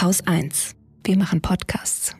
Haus 0.00 0.26
1. 0.26 0.76
Wir 1.04 1.18
machen 1.18 1.42
Podcasts. 1.42 2.16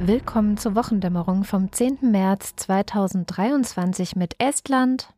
Willkommen 0.00 0.56
zur 0.56 0.74
Wochendämmerung 0.74 1.44
vom 1.44 1.70
10. 1.70 1.98
März 2.10 2.56
2023 2.56 4.16
mit 4.16 4.34
Estland, 4.40 5.10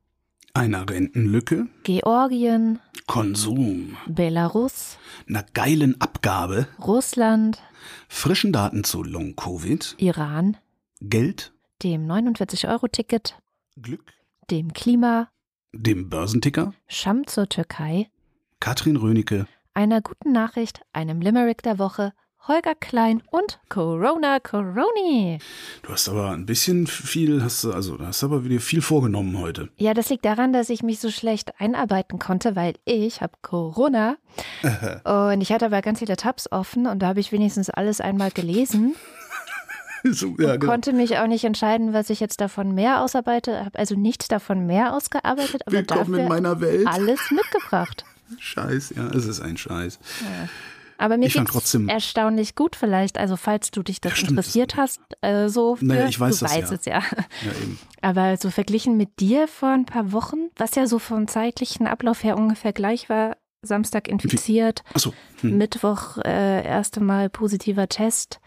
einer 0.54 0.88
Rentenlücke, 0.88 1.68
Georgien, 1.84 2.78
Konsum, 3.06 3.96
Belarus, 4.06 4.98
einer 5.28 5.44
geilen 5.54 6.00
Abgabe, 6.00 6.68
Russland, 6.78 7.60
frischen 8.08 8.52
Daten 8.52 8.84
zu 8.84 9.02
Long-Covid, 9.02 9.96
Iran, 9.98 10.56
Geld, 11.00 11.52
dem 11.82 12.06
49-Euro-Ticket, 12.06 13.40
Glück, 13.80 14.12
dem 14.50 14.72
Klima, 14.72 15.28
dem 15.72 16.08
Börsenticker, 16.10 16.74
Scham 16.88 17.26
zur 17.26 17.48
Türkei, 17.48 18.08
Katrin 18.60 18.96
Rönecke, 18.96 19.46
einer 19.74 20.00
guten 20.02 20.32
Nachricht, 20.32 20.82
einem 20.92 21.20
Limerick 21.20 21.62
der 21.62 21.78
Woche, 21.78 22.12
Holger 22.48 22.74
Klein 22.74 23.22
und 23.30 23.60
Corona 23.68 24.40
Coroni. 24.40 25.38
Du 25.82 25.92
hast 25.92 26.08
aber 26.08 26.30
ein 26.30 26.46
bisschen 26.46 26.86
viel, 26.86 27.42
hast 27.42 27.64
du, 27.64 27.72
also 27.72 27.98
hast 28.00 28.24
aber 28.24 28.44
wieder 28.44 28.60
viel 28.60 28.80
vorgenommen 28.80 29.38
heute. 29.38 29.68
Ja, 29.76 29.92
das 29.92 30.08
liegt 30.08 30.24
daran, 30.24 30.52
dass 30.52 30.70
ich 30.70 30.82
mich 30.82 31.00
so 31.00 31.10
schlecht 31.10 31.60
einarbeiten 31.60 32.18
konnte, 32.18 32.56
weil 32.56 32.74
ich 32.86 33.20
habe 33.20 33.34
Corona 33.42 34.16
und 35.04 35.42
ich 35.42 35.52
hatte 35.52 35.66
aber 35.66 35.82
ganz 35.82 35.98
viele 35.98 36.16
Tabs 36.16 36.50
offen 36.50 36.86
und 36.86 37.00
da 37.00 37.08
habe 37.08 37.20
ich 37.20 37.30
wenigstens 37.30 37.68
alles 37.68 38.00
einmal 38.00 38.30
gelesen. 38.30 38.94
so, 40.10 40.28
ja, 40.38 40.54
und 40.54 40.60
genau. 40.60 40.72
konnte 40.72 40.94
mich 40.94 41.18
auch 41.18 41.26
nicht 41.26 41.44
entscheiden, 41.44 41.92
was 41.92 42.08
ich 42.08 42.20
jetzt 42.20 42.40
davon 42.40 42.74
mehr 42.74 43.02
ausarbeite. 43.02 43.66
Habe 43.66 43.78
also 43.78 43.96
nichts 43.96 44.28
davon 44.28 44.64
mehr 44.64 44.94
ausgearbeitet, 44.94 45.62
aber 45.66 45.76
Willkommen 45.76 46.12
dafür 46.12 46.18
in 46.20 46.28
meiner 46.28 46.60
Welt. 46.62 46.86
alles 46.86 47.20
mitgebracht. 47.30 48.06
Scheiß, 48.38 48.94
ja, 48.96 49.08
es 49.08 49.26
ist 49.26 49.40
ein 49.40 49.58
Scheiß. 49.58 49.98
Aber 51.00 51.16
mir 51.16 51.28
geht's 51.30 51.50
trotzdem- 51.50 51.88
erstaunlich 51.88 52.54
gut 52.54 52.76
vielleicht. 52.76 53.16
Also 53.16 53.36
falls 53.36 53.70
du 53.70 53.82
dich 53.82 54.00
das 54.02 54.12
Ja, 54.12 54.16
stimmt, 54.16 54.30
interessiert 54.32 54.76
hast, 54.76 55.00
äh, 55.22 55.48
so 55.48 55.76
für, 55.76 55.84
Naja, 55.86 56.06
ich 56.08 56.20
weiß 56.20 56.38
du 56.40 56.44
das 56.44 56.54
weißt 56.54 56.70
ja. 56.70 56.76
es 56.76 56.84
ja. 56.84 56.98
Ja. 56.98 57.52
Aber 58.02 58.36
so 58.36 58.50
verglichen 58.50 58.96
mit 58.98 59.18
dir 59.18 59.48
vor 59.48 59.70
ein 59.70 59.86
paar 59.86 60.12
Wochen, 60.12 60.50
was 60.56 60.74
ja 60.74 60.86
so 60.86 60.98
vom 60.98 61.26
zeitlichen 61.26 61.86
Ablauf 61.86 62.22
her 62.22 62.36
ungefähr 62.36 62.72
gleich 62.74 63.08
war, 63.08 63.36
Samstag 63.62 64.08
infiziert, 64.08 64.82
Achso. 64.94 65.12
Hm. 65.40 65.56
Mittwoch 65.58 66.18
äh, 66.18 66.64
erste 66.66 67.00
Mal 67.00 67.28
positiver 67.30 67.88
Test 67.88 68.40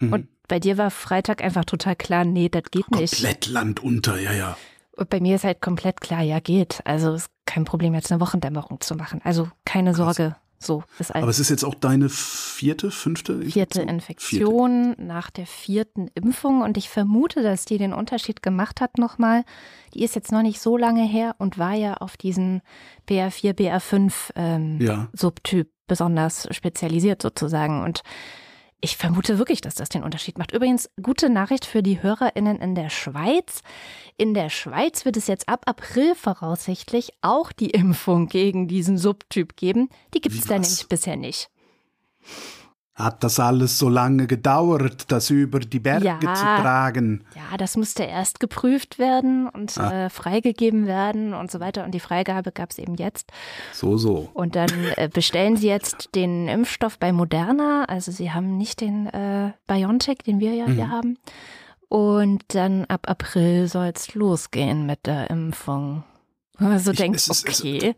Mhm. 0.00 0.12
und 0.14 0.28
bei 0.48 0.58
dir 0.58 0.78
war 0.78 0.90
Freitag 0.90 1.44
einfach 1.44 1.64
total 1.66 1.96
klar, 1.96 2.24
nee, 2.24 2.48
das 2.48 2.64
geht 2.70 2.90
nicht. 2.90 3.12
Komplett 3.14 3.46
Land 3.46 3.80
unter, 3.82 4.18
ja, 4.18 4.32
ja. 4.32 4.56
Und 4.96 5.08
bei 5.10 5.20
mir 5.20 5.36
ist 5.36 5.44
halt 5.44 5.60
komplett 5.60 6.00
klar, 6.00 6.22
ja, 6.22 6.40
geht. 6.40 6.80
Also 6.84 7.12
ist 7.14 7.30
kein 7.46 7.64
Problem, 7.64 7.94
jetzt 7.94 8.10
eine 8.10 8.20
Wochendämmerung 8.20 8.80
zu 8.80 8.94
machen. 8.96 9.20
Also 9.24 9.48
keine 9.64 9.94
Sorge. 9.94 10.36
So 10.62 10.84
ist 10.98 11.14
Aber 11.14 11.28
es 11.28 11.38
ist 11.38 11.48
jetzt 11.48 11.64
auch 11.64 11.74
deine 11.74 12.10
vierte, 12.10 12.90
fünfte 12.90 13.40
Vierte 13.40 13.78
Vierte. 13.78 13.80
Infektion 13.82 14.94
nach 14.98 15.30
der 15.30 15.46
vierten 15.46 16.08
Impfung 16.14 16.60
und 16.60 16.76
ich 16.76 16.90
vermute, 16.90 17.42
dass 17.42 17.64
die 17.64 17.78
den 17.78 17.94
Unterschied 17.94 18.42
gemacht 18.42 18.82
hat 18.82 18.98
nochmal. 18.98 19.44
Die 19.94 20.04
ist 20.04 20.14
jetzt 20.14 20.32
noch 20.32 20.42
nicht 20.42 20.60
so 20.60 20.76
lange 20.76 21.04
her 21.06 21.34
und 21.38 21.58
war 21.58 21.72
ja 21.72 21.94
auf 21.94 22.18
diesen 22.18 22.60
BR4, 23.08 23.54
BR5 23.54 24.12
ähm, 24.36 24.78
Ja. 24.80 25.08
Subtyp 25.14 25.70
besonders 25.86 26.46
spezialisiert 26.54 27.22
sozusagen. 27.22 27.82
Und 27.82 28.02
ich 28.80 28.96
vermute 28.96 29.38
wirklich, 29.38 29.60
dass 29.60 29.74
das 29.74 29.88
den 29.88 30.02
Unterschied 30.02 30.38
macht. 30.38 30.52
Übrigens, 30.52 30.90
gute 31.02 31.28
Nachricht 31.28 31.66
für 31.66 31.82
die 31.82 32.02
HörerInnen 32.02 32.58
in 32.60 32.74
der 32.74 32.90
Schweiz. 32.90 33.62
In 34.16 34.34
der 34.34 34.50
Schweiz 34.50 35.04
wird 35.04 35.16
es 35.16 35.26
jetzt 35.26 35.48
ab 35.48 35.62
April 35.66 36.14
voraussichtlich 36.14 37.12
auch 37.20 37.52
die 37.52 37.70
Impfung 37.70 38.28
gegen 38.28 38.68
diesen 38.68 38.98
Subtyp 38.98 39.56
geben. 39.56 39.88
Die 40.14 40.20
gibt 40.20 40.34
es 40.34 40.44
da 40.44 40.58
nämlich 40.58 40.88
bisher 40.88 41.16
nicht. 41.16 41.50
Hat 43.02 43.24
das 43.24 43.40
alles 43.40 43.78
so 43.78 43.88
lange 43.88 44.26
gedauert, 44.26 45.10
das 45.10 45.30
über 45.30 45.60
die 45.60 45.80
Berge 45.80 46.06
Ja. 46.06 46.18
zu 46.34 46.44
tragen? 46.44 47.24
Ja, 47.34 47.56
das 47.56 47.76
musste 47.76 48.02
erst 48.04 48.40
geprüft 48.40 48.98
werden 48.98 49.48
und 49.48 49.76
Ah. 49.78 50.06
äh, 50.06 50.10
freigegeben 50.10 50.86
werden 50.86 51.34
und 51.34 51.50
so 51.50 51.60
weiter. 51.60 51.84
Und 51.84 51.92
die 51.92 52.00
Freigabe 52.00 52.52
gab 52.52 52.70
es 52.70 52.78
eben 52.78 52.94
jetzt. 52.96 53.32
So, 53.72 53.96
so. 53.96 54.28
Und 54.34 54.56
dann 54.56 54.70
äh, 54.96 55.08
bestellen 55.12 55.56
sie 55.56 55.68
jetzt 55.68 56.14
den 56.14 56.48
Impfstoff 56.48 56.98
bei 56.98 57.12
Moderna. 57.12 57.84
Also 57.88 58.12
sie 58.12 58.32
haben 58.32 58.56
nicht 58.56 58.80
den 58.80 59.06
äh, 59.06 59.52
BioNTech, 59.66 60.18
den 60.26 60.40
wir 60.40 60.54
ja 60.54 60.66
Mhm. 60.66 60.72
hier 60.74 60.90
haben. 60.90 61.18
Und 61.88 62.42
dann 62.54 62.84
ab 62.84 63.08
April 63.08 63.66
soll 63.66 63.92
es 63.94 64.14
losgehen 64.14 64.86
mit 64.86 65.06
der 65.06 65.28
Impfung. 65.30 66.04
Wo 66.60 66.66
man 66.66 66.78
so 66.78 66.92
Ich- 66.92 66.98
denkt, 66.98 67.16
es 67.16 67.26
ist- 67.28 67.48
es- 67.48 67.60
okay. 67.62 67.96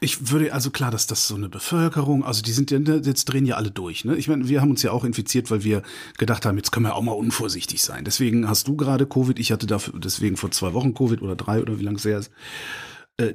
Ich 0.00 0.30
würde, 0.30 0.52
also 0.54 0.70
klar, 0.70 0.90
dass 0.90 1.06
das 1.06 1.28
so 1.28 1.34
eine 1.34 1.48
Bevölkerung, 1.48 2.24
also 2.24 2.40
die 2.42 2.52
sind 2.52 2.70
ja, 2.70 2.78
jetzt 2.78 3.24
drehen 3.26 3.44
ja 3.44 3.56
alle 3.56 3.70
durch, 3.70 4.04
ne? 4.04 4.16
Ich 4.16 4.28
meine, 4.28 4.48
wir 4.48 4.60
haben 4.60 4.70
uns 4.70 4.82
ja 4.82 4.92
auch 4.92 5.04
infiziert, 5.04 5.50
weil 5.50 5.64
wir 5.64 5.82
gedacht 6.16 6.46
haben, 6.46 6.56
jetzt 6.56 6.70
können 6.72 6.86
wir 6.86 6.94
auch 6.94 7.02
mal 7.02 7.12
unvorsichtig 7.12 7.82
sein. 7.82 8.04
Deswegen 8.04 8.48
hast 8.48 8.68
du 8.68 8.76
gerade 8.76 9.06
Covid, 9.06 9.38
ich 9.38 9.52
hatte 9.52 9.66
dafür, 9.66 9.98
deswegen 9.98 10.36
vor 10.36 10.50
zwei 10.52 10.72
Wochen 10.72 10.94
Covid 10.94 11.20
oder 11.22 11.36
drei 11.36 11.60
oder 11.60 11.78
wie 11.78 11.84
lange 11.84 11.98
es 11.98 12.04
her 12.04 12.18
ist. 12.18 12.30
Äh, 13.16 13.34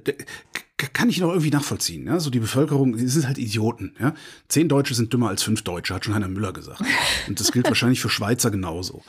kann 0.93 1.09
ich 1.09 1.19
noch 1.19 1.29
irgendwie 1.29 1.49
nachvollziehen, 1.51 2.07
ja? 2.07 2.19
So 2.21 2.29
die 2.29 2.39
Bevölkerung, 2.39 2.95
die 2.95 3.07
sind 3.07 3.27
halt 3.27 3.37
Idioten, 3.37 3.95
ja? 3.99 4.13
Zehn 4.47 4.69
Deutsche 4.69 4.93
sind 4.95 5.11
dümmer 5.11 5.27
als 5.29 5.43
fünf 5.43 5.61
Deutsche, 5.63 5.93
hat 5.93 6.05
schon 6.05 6.13
Heiner 6.15 6.29
Müller 6.29 6.53
gesagt. 6.53 6.81
Und 7.27 7.39
das 7.39 7.51
gilt 7.51 7.67
wahrscheinlich 7.67 7.99
für 7.99 8.09
Schweizer 8.09 8.49
genauso. 8.49 9.03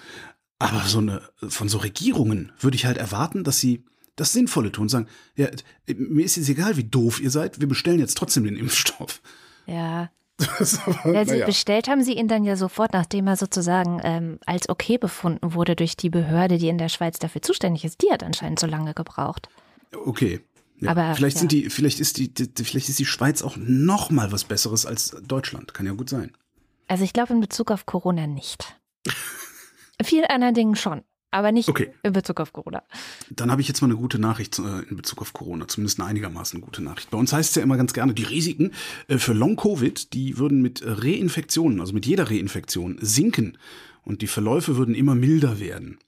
Aber 0.59 0.83
so 0.87 0.99
eine, 0.99 1.23
von 1.49 1.69
so 1.69 1.79
Regierungen 1.79 2.51
würde 2.61 2.75
ich 2.77 2.87
halt 2.87 2.99
erwarten, 2.99 3.45
dass 3.45 3.61
sie 3.61 3.85
das 4.21 4.33
Sinnvolle 4.33 4.71
tun, 4.71 4.89
sagen, 4.89 5.07
ja, 5.35 5.49
mir 5.97 6.25
ist 6.25 6.37
jetzt 6.37 6.51
egal, 6.51 6.77
wie 6.77 6.85
doof 6.85 7.21
ihr 7.21 7.31
seid, 7.31 7.59
wir 7.59 7.67
bestellen 7.67 7.99
jetzt 7.99 8.19
trotzdem 8.19 8.45
den 8.45 8.57
Impfstoff. 8.57 9.23
Ja. 9.67 10.11
Aber, 10.87 11.13
Ja, 11.15 11.25
sie 11.25 11.33
naja. 11.33 11.47
bestellt 11.47 11.89
haben 11.89 12.03
sie 12.03 12.13
ihn 12.13 12.29
dann 12.29 12.45
ja 12.45 12.57
sofort, 12.57 12.93
nachdem 12.93 13.27
er 13.27 13.37
sozusagen 13.37 14.01
ähm, 14.05 14.39
als 14.45 14.69
okay 14.69 14.99
befunden 14.99 15.55
wurde 15.55 15.75
durch 15.75 15.97
die 15.97 16.11
Behörde, 16.11 16.59
die 16.59 16.69
in 16.69 16.77
der 16.77 16.91
Schweiz 16.91 17.19
dafür 17.19 17.41
zuständig 17.41 17.85
ist. 17.85 18.03
Die 18.03 18.11
hat 18.13 18.23
anscheinend 18.23 18.61
so 18.61 18.67
lange 18.67 18.93
gebraucht. 18.93 19.49
Okay. 20.05 20.41
Ja, 20.77 20.91
Aber, 20.91 21.15
vielleicht 21.15 21.39
sind 21.39 21.53
ja. 21.53 21.61
die, 21.61 21.71
vielleicht 21.71 21.99
ist 22.01 22.19
die, 22.19 22.33
die, 22.33 22.65
vielleicht 22.65 22.89
ist 22.91 22.99
die 22.99 23.07
Schweiz 23.07 23.43
auch 23.43 23.57
noch 23.57 24.11
mal 24.11 24.33
was 24.33 24.45
Besseres 24.45 24.85
als 24.85 25.17
Deutschland. 25.27 25.73
Kann 25.73 25.87
ja 25.87 25.93
gut 25.93 26.11
sein. 26.11 26.33
Also 26.89 27.05
ich 27.05 27.13
glaube 27.13 27.33
in 27.33 27.41
Bezug 27.41 27.71
auf 27.71 27.87
Corona 27.87 28.27
nicht. 28.27 28.77
Viel 30.03 30.25
anderen 30.27 30.55
Dingen 30.55 30.77
schon, 30.77 31.03
aber 31.31 31.53
nicht 31.53 31.69
Okay. 31.69 31.93
in 32.03 32.13
Bezug 32.13 32.41
auf 32.41 32.53
Corona. 32.53 32.83
Dann 33.31 33.51
habe 33.51 33.61
ich 33.61 33.69
jetzt 33.69 33.81
mal 33.81 33.87
eine 33.87 33.97
gute 33.97 34.19
Nachricht 34.19 34.59
äh, 34.59 34.81
in 34.89 34.97
Bezug 34.97 35.21
auf 35.23 35.33
Corona, 35.33 35.69
zumindest 35.69 36.01
eine 36.01 36.09
einigermaßen 36.09 36.61
gute 36.61 36.83
Nachricht. 36.83 37.11
Bei 37.11 37.19
uns 37.19 37.33
heißt 37.33 37.51
es 37.51 37.55
ja 37.57 37.63
immer 37.63 37.77
ganz 37.77 37.93
gerne, 37.93 38.15
die 38.15 38.25
Risiken 38.25 38.73
äh, 39.09 39.19
für 39.19 39.33
Long-Covid, 39.33 40.13
die 40.13 40.39
würden 40.39 40.63
mit 40.63 40.83
Reinfektionen, 40.85 41.81
also 41.81 41.93
mit 41.93 42.07
jeder 42.07 42.31
Reinfektion, 42.31 42.99
sinken. 43.01 43.57
Und 44.03 44.23
die 44.23 44.27
Verläufe 44.27 44.77
würden 44.77 44.95
immer 44.95 45.15
milder 45.15 45.61
werden. 45.61 45.99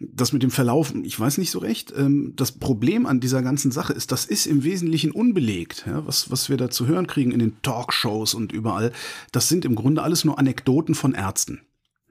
Das 0.00 0.32
mit 0.32 0.42
dem 0.42 0.50
Verlauf, 0.50 0.94
ich 1.02 1.18
weiß 1.18 1.38
nicht 1.38 1.50
so 1.50 1.58
recht. 1.58 1.92
Ähm, 1.96 2.32
Das 2.36 2.52
Problem 2.52 3.04
an 3.04 3.20
dieser 3.20 3.42
ganzen 3.42 3.70
Sache 3.72 3.92
ist, 3.92 4.10
das 4.12 4.24
ist 4.24 4.46
im 4.46 4.62
Wesentlichen 4.64 5.10
unbelegt. 5.10 5.84
Was, 5.86 6.30
was 6.30 6.48
wir 6.48 6.56
da 6.56 6.70
zu 6.70 6.86
hören 6.86 7.06
kriegen 7.06 7.30
in 7.32 7.40
den 7.40 7.60
Talkshows 7.62 8.32
und 8.34 8.52
überall, 8.52 8.92
das 9.32 9.48
sind 9.48 9.64
im 9.64 9.74
Grunde 9.74 10.02
alles 10.02 10.24
nur 10.24 10.38
Anekdoten 10.38 10.94
von 10.94 11.14
Ärzten. 11.14 11.60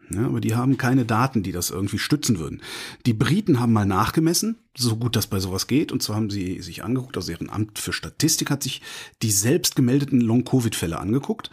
Ja, 0.10 0.26
aber 0.26 0.40
die 0.40 0.56
haben 0.56 0.78
keine 0.78 1.06
Daten, 1.06 1.44
die 1.44 1.52
das 1.52 1.70
irgendwie 1.70 1.98
stützen 1.98 2.40
würden. 2.40 2.62
Die 3.06 3.14
Briten 3.14 3.60
haben 3.60 3.74
mal 3.74 3.86
nachgemessen, 3.86 4.58
so 4.76 4.96
gut 4.96 5.16
das 5.16 5.28
bei 5.28 5.40
sowas 5.40 5.68
geht. 5.68 5.92
Und 5.92 6.02
zwar 6.02 6.16
haben 6.16 6.30
sie 6.30 6.62
sich 6.62 6.84
angeguckt, 6.84 7.18
also 7.18 7.32
deren 7.32 7.50
Amt 7.50 7.78
für 7.80 7.92
Statistik 7.92 8.50
hat 8.50 8.64
sich 8.64 8.82
die 9.22 9.32
selbst 9.32 9.76
gemeldeten 9.76 10.22
Long-Covid-Fälle 10.22 10.98
angeguckt 10.98 11.50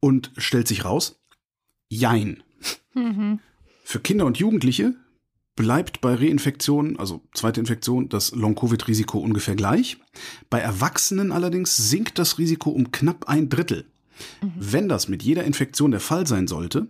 und 0.00 0.30
stellt 0.36 0.68
sich 0.68 0.84
raus, 0.84 1.20
jein. 1.88 2.42
Für 3.84 4.00
Kinder 4.00 4.26
und 4.26 4.38
Jugendliche 4.38 4.94
bleibt 5.54 6.02
bei 6.02 6.14
Reinfektionen, 6.14 6.98
also 6.98 7.22
zweite 7.32 7.60
Infektion, 7.60 8.10
das 8.10 8.32
Long-Covid-Risiko 8.32 9.18
ungefähr 9.18 9.56
gleich. 9.56 9.96
Bei 10.50 10.58
Erwachsenen 10.58 11.32
allerdings 11.32 11.76
sinkt 11.76 12.18
das 12.18 12.38
Risiko 12.38 12.70
um 12.70 12.92
knapp 12.92 13.28
ein 13.28 13.48
Drittel. 13.48 13.86
Wenn 14.40 14.88
das 14.88 15.08
mit 15.08 15.22
jeder 15.22 15.44
Infektion 15.44 15.90
der 15.90 16.00
Fall 16.00 16.26
sein 16.26 16.46
sollte, 16.46 16.88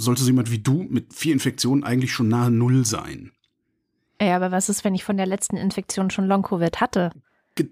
sollte 0.00 0.22
so 0.22 0.28
jemand 0.28 0.50
wie 0.50 0.58
du 0.58 0.86
mit 0.88 1.14
vier 1.14 1.32
Infektionen 1.32 1.84
eigentlich 1.84 2.12
schon 2.12 2.28
nahe 2.28 2.50
Null 2.50 2.84
sein. 2.84 3.32
Ja, 4.20 4.36
aber 4.36 4.52
was 4.52 4.68
ist, 4.68 4.84
wenn 4.84 4.94
ich 4.94 5.04
von 5.04 5.16
der 5.16 5.26
letzten 5.26 5.56
Infektion 5.56 6.10
schon 6.10 6.26
Long-Covid 6.26 6.80
hatte? 6.80 7.10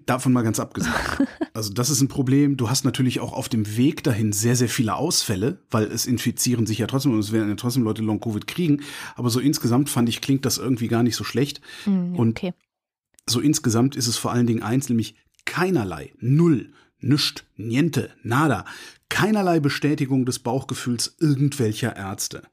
Davon 0.05 0.33
mal 0.33 0.43
ganz 0.43 0.59
abgesehen. 0.59 0.93
Also 1.55 1.73
das 1.73 1.89
ist 1.89 1.99
ein 1.99 2.07
Problem. 2.07 2.55
Du 2.55 2.69
hast 2.69 2.85
natürlich 2.85 3.19
auch 3.19 3.33
auf 3.33 3.49
dem 3.49 3.75
Weg 3.75 4.03
dahin 4.03 4.31
sehr, 4.31 4.55
sehr 4.55 4.69
viele 4.69 4.95
Ausfälle, 4.95 5.57
weil 5.71 5.85
es 5.85 6.05
infizieren 6.05 6.65
sich 6.65 6.77
ja 6.77 6.87
trotzdem 6.87 7.11
und 7.11 7.19
es 7.19 7.33
werden 7.33 7.49
ja 7.49 7.55
trotzdem 7.55 7.83
Leute 7.83 8.01
Long-Covid 8.01 8.47
kriegen. 8.47 8.83
Aber 9.15 9.29
so 9.29 9.41
insgesamt 9.41 9.89
fand 9.89 10.07
ich, 10.07 10.21
klingt 10.21 10.45
das 10.45 10.57
irgendwie 10.57 10.87
gar 10.87 11.03
nicht 11.03 11.17
so 11.17 11.25
schlecht. 11.25 11.59
Und 11.85 12.37
okay. 12.37 12.53
so 13.25 13.41
insgesamt 13.41 13.97
ist 13.97 14.07
es 14.07 14.15
vor 14.15 14.31
allen 14.31 14.47
Dingen 14.47 14.63
eins, 14.63 14.87
nämlich 14.87 15.15
keinerlei, 15.43 16.13
null, 16.19 16.71
nischt, 17.01 17.45
niente, 17.57 18.11
nada, 18.23 18.63
keinerlei 19.09 19.59
Bestätigung 19.59 20.25
des 20.25 20.39
Bauchgefühls 20.39 21.15
irgendwelcher 21.19 21.95
Ärzte. 21.95 22.43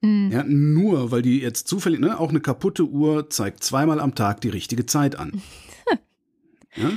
Mhm. 0.00 0.30
Ja, 0.32 0.44
nur 0.44 1.10
weil 1.10 1.22
die 1.22 1.40
jetzt 1.40 1.68
zufällig, 1.68 2.00
ne, 2.00 2.18
auch 2.18 2.30
eine 2.30 2.40
kaputte 2.40 2.84
Uhr 2.84 3.30
zeigt 3.30 3.62
zweimal 3.62 4.00
am 4.00 4.14
Tag 4.14 4.40
die 4.40 4.48
richtige 4.48 4.86
Zeit 4.86 5.16
an. 5.16 5.42
ja? 6.76 6.90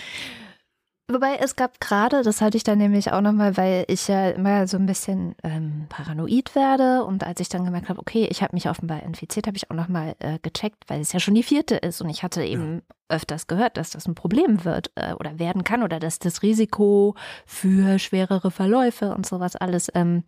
Wobei 1.07 1.35
es 1.35 1.55
gab 1.55 1.79
gerade, 1.79 2.23
das 2.23 2.41
hatte 2.41 2.57
ich 2.57 2.63
dann 2.63 2.79
nämlich 2.79 3.11
auch 3.11 3.21
nochmal, 3.21 3.57
weil 3.57 3.85
ich 3.87 4.07
ja 4.07 4.31
immer 4.31 4.67
so 4.67 4.77
ein 4.77 4.87
bisschen 4.87 5.35
ähm, 5.43 5.85
paranoid 5.87 6.55
werde 6.55 7.03
und 7.03 7.23
als 7.23 7.39
ich 7.39 7.49
dann 7.49 7.63
gemerkt 7.63 7.89
habe, 7.89 7.99
okay, 7.99 8.27
ich 8.31 8.41
habe 8.41 8.55
mich 8.55 8.67
offenbar 8.67 9.03
infiziert, 9.03 9.45
habe 9.45 9.55
ich 9.55 9.69
auch 9.69 9.75
nochmal 9.75 10.15
äh, 10.17 10.39
gecheckt, 10.41 10.85
weil 10.87 11.01
es 11.01 11.13
ja 11.13 11.19
schon 11.19 11.35
die 11.35 11.43
vierte 11.43 11.75
ist 11.75 12.01
und 12.01 12.09
ich 12.09 12.23
hatte 12.23 12.43
eben 12.43 12.77
ja. 12.77 12.94
Öfters 13.09 13.47
gehört, 13.47 13.77
dass 13.77 13.91
das 13.91 14.07
ein 14.07 14.15
Problem 14.15 14.65
wird 14.65 14.91
äh, 14.95 15.13
oder 15.13 15.39
werden 15.39 15.63
kann 15.63 15.83
oder 15.83 15.99
dass 15.99 16.19
das 16.19 16.41
Risiko 16.41 17.15
für 17.45 17.99
schwerere 17.99 18.51
Verläufe 18.51 19.13
und 19.13 19.25
sowas 19.25 19.55
alles 19.55 19.91
ähm, 19.93 20.23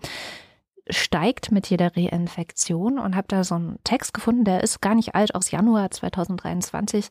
steigt 0.90 1.52
mit 1.52 1.68
jeder 1.68 1.96
Reinfektion 1.96 3.00
und 3.00 3.16
habe 3.16 3.28
da 3.28 3.44
so 3.44 3.56
einen 3.56 3.80
Text 3.84 4.14
gefunden, 4.14 4.46
der 4.46 4.64
ist 4.64 4.82
gar 4.82 4.96
nicht 4.96 5.16
alt, 5.16 5.36
aus 5.36 5.52
Januar 5.52 5.92
2023. 5.92 7.10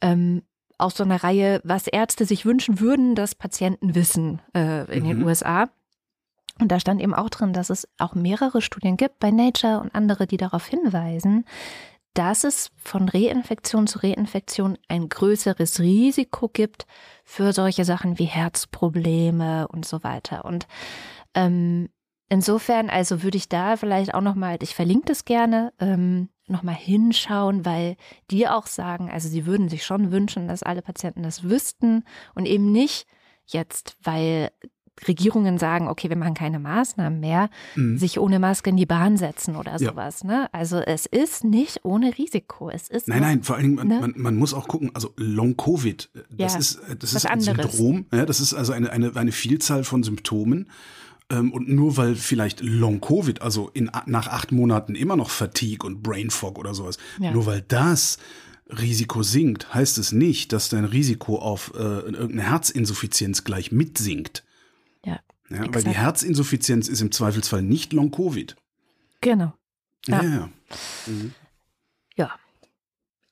Ähm, 0.00 0.42
aus 0.78 0.96
so 0.96 1.04
einer 1.04 1.22
Reihe, 1.22 1.60
was 1.64 1.86
Ärzte 1.86 2.24
sich 2.24 2.44
wünschen 2.44 2.80
würden, 2.80 3.14
dass 3.14 3.34
Patienten 3.34 3.94
wissen 3.94 4.42
äh, 4.54 4.84
in 4.96 5.04
mhm. 5.04 5.08
den 5.08 5.22
USA. 5.22 5.68
Und 6.60 6.68
da 6.70 6.80
stand 6.80 7.00
eben 7.00 7.14
auch 7.14 7.30
drin, 7.30 7.52
dass 7.52 7.70
es 7.70 7.88
auch 7.98 8.14
mehrere 8.14 8.60
Studien 8.60 8.96
gibt 8.96 9.18
bei 9.20 9.30
Nature 9.30 9.80
und 9.80 9.94
andere, 9.94 10.26
die 10.26 10.36
darauf 10.36 10.66
hinweisen, 10.66 11.44
dass 12.14 12.44
es 12.44 12.70
von 12.76 13.08
Reinfektion 13.08 13.86
zu 13.86 14.00
Reinfektion 14.00 14.76
ein 14.88 15.08
größeres 15.08 15.80
Risiko 15.80 16.48
gibt 16.48 16.86
für 17.24 17.52
solche 17.52 17.84
Sachen 17.84 18.18
wie 18.18 18.24
Herzprobleme 18.24 19.68
und 19.68 19.86
so 19.86 20.02
weiter. 20.04 20.44
Und 20.44 20.66
ähm, 21.34 21.88
insofern, 22.28 22.90
also 22.90 23.22
würde 23.22 23.38
ich 23.38 23.48
da 23.48 23.76
vielleicht 23.76 24.14
auch 24.14 24.20
nochmal, 24.20 24.58
ich 24.62 24.74
verlinke 24.74 25.06
das 25.06 25.24
gerne, 25.24 25.72
ähm, 25.78 26.28
nochmal 26.46 26.74
hinschauen, 26.74 27.64
weil 27.64 27.96
die 28.30 28.46
auch 28.46 28.66
sagen, 28.66 29.10
also 29.10 29.28
sie 29.28 29.46
würden 29.46 29.68
sich 29.68 29.84
schon 29.84 30.12
wünschen, 30.12 30.48
dass 30.48 30.62
alle 30.62 30.82
Patienten 30.82 31.22
das 31.22 31.44
wüssten 31.44 32.04
und 32.34 32.46
eben 32.46 32.72
nicht 32.72 33.06
jetzt, 33.46 33.96
weil 34.02 34.50
Regierungen 35.08 35.58
sagen, 35.58 35.88
okay, 35.88 36.08
wir 36.08 36.16
machen 36.16 36.34
keine 36.34 36.58
Maßnahmen 36.58 37.18
mehr, 37.18 37.50
mhm. 37.74 37.98
sich 37.98 38.20
ohne 38.20 38.38
Maske 38.38 38.70
in 38.70 38.76
die 38.76 38.86
Bahn 38.86 39.16
setzen 39.16 39.56
oder 39.56 39.78
sowas. 39.78 40.20
Ja. 40.22 40.28
Ne? 40.28 40.48
Also 40.52 40.78
es 40.78 41.06
ist 41.06 41.44
nicht 41.44 41.80
ohne 41.84 42.16
Risiko. 42.16 42.70
Es 42.70 42.88
ist 42.88 43.08
nein, 43.08 43.20
nein, 43.20 43.42
vor 43.42 43.56
allen 43.56 43.64
Dingen, 43.64 43.76
man, 43.76 43.88
ne? 43.88 43.98
man, 44.00 44.14
man 44.16 44.36
muss 44.36 44.54
auch 44.54 44.68
gucken, 44.68 44.90
also 44.94 45.12
Long-Covid, 45.16 46.10
das 46.30 46.52
ja, 46.52 46.58
ist, 46.58 46.80
das 46.98 47.14
ist 47.14 47.26
ein 47.26 47.38
anderes. 47.38 47.72
Syndrom, 47.72 48.06
ja, 48.12 48.26
das 48.26 48.40
ist 48.40 48.54
also 48.54 48.72
eine, 48.72 48.90
eine, 48.90 49.16
eine 49.16 49.32
Vielzahl 49.32 49.84
von 49.84 50.02
Symptomen. 50.02 50.68
Ähm, 51.30 51.52
und 51.52 51.68
nur 51.68 51.96
weil 51.96 52.14
vielleicht 52.14 52.60
Long-Covid, 52.60 53.42
also 53.42 53.70
in, 53.72 53.90
nach 54.06 54.28
acht 54.28 54.52
Monaten 54.52 54.94
immer 54.94 55.16
noch 55.16 55.30
Fatigue 55.30 55.86
und 55.86 56.02
Brain 56.02 56.30
Fog 56.30 56.58
oder 56.58 56.74
sowas, 56.74 56.98
ja. 57.18 57.32
nur 57.32 57.46
weil 57.46 57.62
das 57.62 58.18
Risiko 58.68 59.22
sinkt, 59.22 59.74
heißt 59.74 59.98
es 59.98 60.12
nicht, 60.12 60.52
dass 60.52 60.68
dein 60.68 60.84
Risiko 60.84 61.38
auf 61.38 61.72
äh, 61.74 61.78
irgendeine 61.78 62.50
Herzinsuffizienz 62.50 63.44
gleich 63.44 63.72
mitsinkt. 63.72 64.44
Ja. 65.54 65.74
weil 65.74 65.84
die 65.84 65.90
Herzinsuffizienz 65.90 66.88
ist 66.88 67.00
im 67.00 67.12
Zweifelsfall 67.12 67.62
nicht 67.62 67.92
Long-Covid. 67.92 68.56
Genau. 69.20 69.52
Ja. 70.06 70.22
Ja. 70.22 70.30
ja. 70.30 70.48
Mhm. 71.06 71.34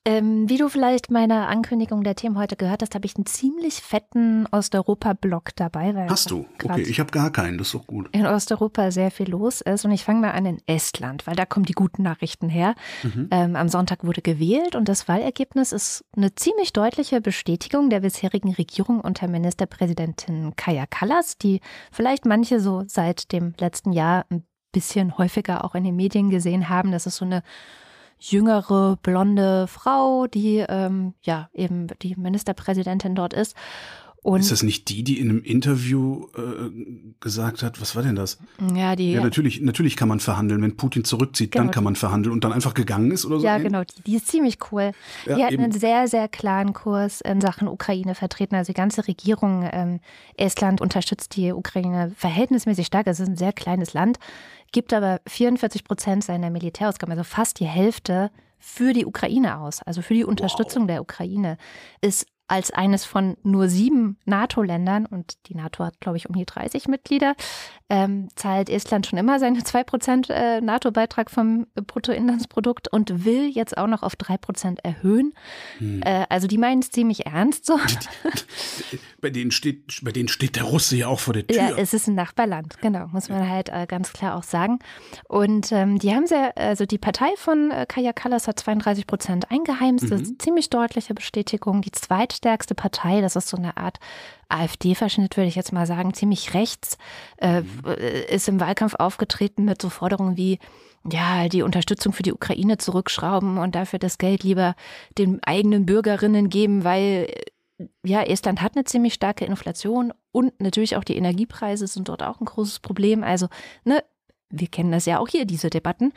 Ähm, 0.03 0.49
wie 0.49 0.57
du 0.57 0.67
vielleicht 0.67 1.11
meiner 1.11 1.47
Ankündigung 1.47 2.03
der 2.03 2.15
Themen 2.15 2.35
heute 2.35 2.55
gehört 2.55 2.81
hast, 2.81 2.95
habe 2.95 3.05
ich 3.05 3.15
einen 3.15 3.27
ziemlich 3.27 3.75
fetten 3.75 4.47
Osteuropa-Block 4.51 5.55
dabei. 5.55 5.93
hast 6.09 6.31
du? 6.31 6.47
Okay, 6.63 6.81
ich 6.81 6.99
habe 6.99 7.11
gar 7.11 7.31
keinen, 7.31 7.59
das 7.59 7.67
ist 7.67 7.75
doch 7.75 7.85
gut. 7.85 8.09
In 8.11 8.25
Osteuropa 8.25 8.89
sehr 8.89 9.11
viel 9.11 9.29
los 9.29 9.61
ist 9.61 9.85
und 9.85 9.91
ich 9.91 10.03
fange 10.03 10.21
mal 10.21 10.31
an 10.31 10.47
in 10.47 10.57
Estland, 10.65 11.27
weil 11.27 11.35
da 11.35 11.45
kommen 11.45 11.67
die 11.67 11.73
guten 11.73 12.01
Nachrichten 12.01 12.49
her. 12.49 12.73
Mhm. 13.03 13.27
Ähm, 13.29 13.55
am 13.55 13.69
Sonntag 13.69 14.03
wurde 14.03 14.23
gewählt 14.23 14.75
und 14.75 14.89
das 14.89 15.07
Wahlergebnis 15.07 15.71
ist 15.71 16.03
eine 16.17 16.33
ziemlich 16.33 16.73
deutliche 16.73 17.21
Bestätigung 17.21 17.91
der 17.91 17.99
bisherigen 17.99 18.55
Regierung 18.55 19.01
unter 19.01 19.27
Ministerpräsidentin 19.27 20.55
Kaya 20.55 20.87
Kallas, 20.87 21.37
die 21.37 21.61
vielleicht 21.91 22.25
manche 22.25 22.59
so 22.59 22.83
seit 22.87 23.31
dem 23.31 23.53
letzten 23.59 23.91
Jahr 23.91 24.25
ein 24.31 24.45
bisschen 24.71 25.19
häufiger 25.19 25.63
auch 25.63 25.75
in 25.75 25.83
den 25.83 25.95
Medien 25.95 26.31
gesehen 26.31 26.69
haben. 26.69 26.91
Das 26.91 27.05
ist 27.05 27.17
so 27.17 27.25
eine 27.25 27.43
jüngere, 28.21 28.97
blonde 29.01 29.67
Frau, 29.67 30.27
die 30.27 30.63
ähm, 30.67 31.13
ja 31.23 31.49
eben 31.53 31.87
die 32.01 32.15
Ministerpräsidentin 32.15 33.15
dort 33.15 33.33
ist. 33.33 33.55
Und 34.23 34.41
ist 34.41 34.51
das 34.51 34.61
nicht 34.61 34.89
die, 34.89 35.03
die 35.03 35.19
in 35.19 35.31
einem 35.31 35.41
Interview 35.41 36.27
äh, 36.37 36.69
gesagt 37.19 37.63
hat, 37.63 37.81
was 37.81 37.95
war 37.95 38.03
denn 38.03 38.15
das? 38.15 38.37
Ja, 38.75 38.95
die. 38.95 39.13
Ja, 39.13 39.23
natürlich, 39.23 39.61
natürlich 39.61 39.95
kann 39.95 40.07
man 40.07 40.19
verhandeln. 40.19 40.61
Wenn 40.61 40.77
Putin 40.77 41.03
zurückzieht, 41.03 41.51
genau, 41.51 41.63
dann 41.63 41.71
kann 41.71 41.83
man 41.83 41.95
verhandeln 41.95 42.31
und 42.31 42.43
dann 42.43 42.53
einfach 42.53 42.75
gegangen 42.75 43.09
ist 43.09 43.25
oder 43.25 43.39
so. 43.39 43.45
Ja, 43.45 43.57
genau. 43.57 43.83
Die, 43.83 44.03
die 44.03 44.15
ist 44.15 44.27
ziemlich 44.27 44.59
cool. 44.71 44.91
Ja, 45.25 45.35
die 45.35 45.43
hat 45.43 45.51
eben. 45.53 45.63
einen 45.63 45.71
sehr, 45.71 46.07
sehr 46.07 46.27
klaren 46.27 46.73
Kurs 46.73 47.21
in 47.21 47.41
Sachen 47.41 47.67
Ukraine 47.67 48.13
vertreten. 48.13 48.53
Also 48.53 48.73
die 48.73 48.77
ganze 48.77 49.07
Regierung 49.07 49.67
ähm, 49.71 49.99
Estland 50.37 50.81
unterstützt 50.81 51.35
die 51.35 51.51
Ukraine 51.51 52.11
verhältnismäßig 52.15 52.85
stark. 52.85 53.07
Es 53.07 53.19
ist 53.19 53.27
ein 53.27 53.37
sehr 53.37 53.53
kleines 53.53 53.93
Land 53.93 54.19
gibt 54.73 54.93
aber 54.93 55.19
44 55.27 55.83
Prozent 55.83 56.23
seiner 56.23 56.49
Militärausgaben, 56.49 57.11
also 57.11 57.25
fast 57.25 57.59
die 57.59 57.65
Hälfte, 57.65 58.31
für 58.61 58.93
die 58.93 59.05
Ukraine 59.05 59.57
aus, 59.57 59.81
also 59.81 60.03
für 60.03 60.13
die 60.13 60.23
Unterstützung 60.23 60.83
wow. 60.83 60.87
der 60.87 61.01
Ukraine, 61.01 61.57
ist 61.99 62.27
als 62.51 62.69
eines 62.69 63.05
von 63.05 63.37
nur 63.43 63.69
sieben 63.69 64.17
NATO-Ländern, 64.25 65.05
und 65.05 65.37
die 65.47 65.55
NATO 65.55 65.85
hat, 65.85 66.01
glaube 66.01 66.17
ich, 66.17 66.27
um 66.27 66.35
die 66.35 66.45
30 66.45 66.89
Mitglieder, 66.89 67.35
ähm, 67.89 68.27
zahlt 68.35 68.69
Estland 68.69 69.07
schon 69.07 69.17
immer 69.17 69.39
seine 69.39 69.59
2% 69.59 70.29
äh, 70.29 70.59
NATO-Beitrag 70.59 71.31
vom 71.31 71.67
Bruttoinlandsprodukt 71.75 72.89
und 72.89 73.23
will 73.23 73.49
jetzt 73.49 73.77
auch 73.77 73.87
noch 73.87 74.03
auf 74.03 74.15
3% 74.15 74.79
erhöhen. 74.83 75.33
Hm. 75.77 76.01
Äh, 76.03 76.25
also 76.29 76.47
die 76.47 76.57
meinen 76.57 76.79
es 76.79 76.89
ziemlich 76.89 77.25
ernst 77.25 77.65
so. 77.65 77.79
Bei 79.21 79.29
denen, 79.29 79.51
steht, 79.51 79.99
bei 80.03 80.11
denen 80.11 80.27
steht 80.27 80.55
der 80.55 80.63
Russe 80.63 80.97
ja 80.97 81.07
auch 81.07 81.19
vor 81.19 81.33
der 81.33 81.45
Tür. 81.47 81.55
Ja, 81.55 81.77
es 81.77 81.93
ist 81.93 82.07
ein 82.07 82.15
Nachbarland, 82.15 82.81
genau, 82.81 83.07
muss 83.07 83.29
man 83.29 83.47
halt 83.47 83.69
äh, 83.69 83.85
ganz 83.87 84.11
klar 84.13 84.35
auch 84.35 84.43
sagen. 84.43 84.79
Und 85.27 85.71
ähm, 85.71 85.99
die 85.99 86.13
haben 86.13 86.27
sehr, 86.27 86.57
also 86.57 86.85
die 86.85 86.97
Partei 86.97 87.29
von 87.37 87.71
äh, 87.71 87.85
Kaya 87.87 88.13
Kallas 88.13 88.47
hat 88.47 88.59
32% 88.59 89.45
eingeheimst. 89.49 90.05
Mhm. 90.05 90.09
Das 90.09 90.21
ist 90.21 90.27
eine 90.29 90.37
ziemlich 90.39 90.69
deutliche 90.69 91.13
Bestätigung. 91.13 91.81
Die 91.81 91.91
zweite 91.91 92.40
zweitstärkste 92.41 92.75
Partei. 92.75 93.21
Das 93.21 93.35
ist 93.35 93.47
so 93.47 93.57
eine 93.57 93.77
Art 93.77 93.99
AfD-Verschnitt, 94.49 95.37
würde 95.37 95.47
ich 95.47 95.55
jetzt 95.55 95.71
mal 95.71 95.85
sagen, 95.85 96.13
ziemlich 96.13 96.53
rechts, 96.53 96.97
äh, 97.37 97.63
ist 98.29 98.49
im 98.49 98.59
Wahlkampf 98.59 98.95
aufgetreten 98.95 99.65
mit 99.65 99.81
so 99.81 99.89
Forderungen 99.89 100.37
wie, 100.37 100.59
ja, 101.09 101.47
die 101.47 101.61
Unterstützung 101.63 102.13
für 102.13 102.23
die 102.23 102.33
Ukraine 102.33 102.77
zurückschrauben 102.77 103.57
und 103.57 103.75
dafür 103.75 103.99
das 103.99 104.17
Geld 104.17 104.43
lieber 104.43 104.75
den 105.17 105.41
eigenen 105.43 105.85
Bürgerinnen 105.85 106.49
geben, 106.49 106.83
weil 106.83 107.33
ja, 108.03 108.21
Estland 108.21 108.61
hat 108.61 108.75
eine 108.75 108.83
ziemlich 108.83 109.15
starke 109.15 109.45
Inflation 109.45 110.13
und 110.31 110.59
natürlich 110.61 110.97
auch 110.97 111.03
die 111.03 111.15
Energiepreise 111.17 111.87
sind 111.87 112.09
dort 112.09 112.21
auch 112.21 112.39
ein 112.39 112.45
großes 112.45 112.79
Problem. 112.79 113.23
Also, 113.23 113.47
ne, 113.85 114.03
wir 114.51 114.67
kennen 114.67 114.91
das 114.91 115.05
ja 115.07 115.17
auch 115.17 115.27
hier, 115.27 115.45
diese 115.45 115.71
Debatten, 115.71 116.13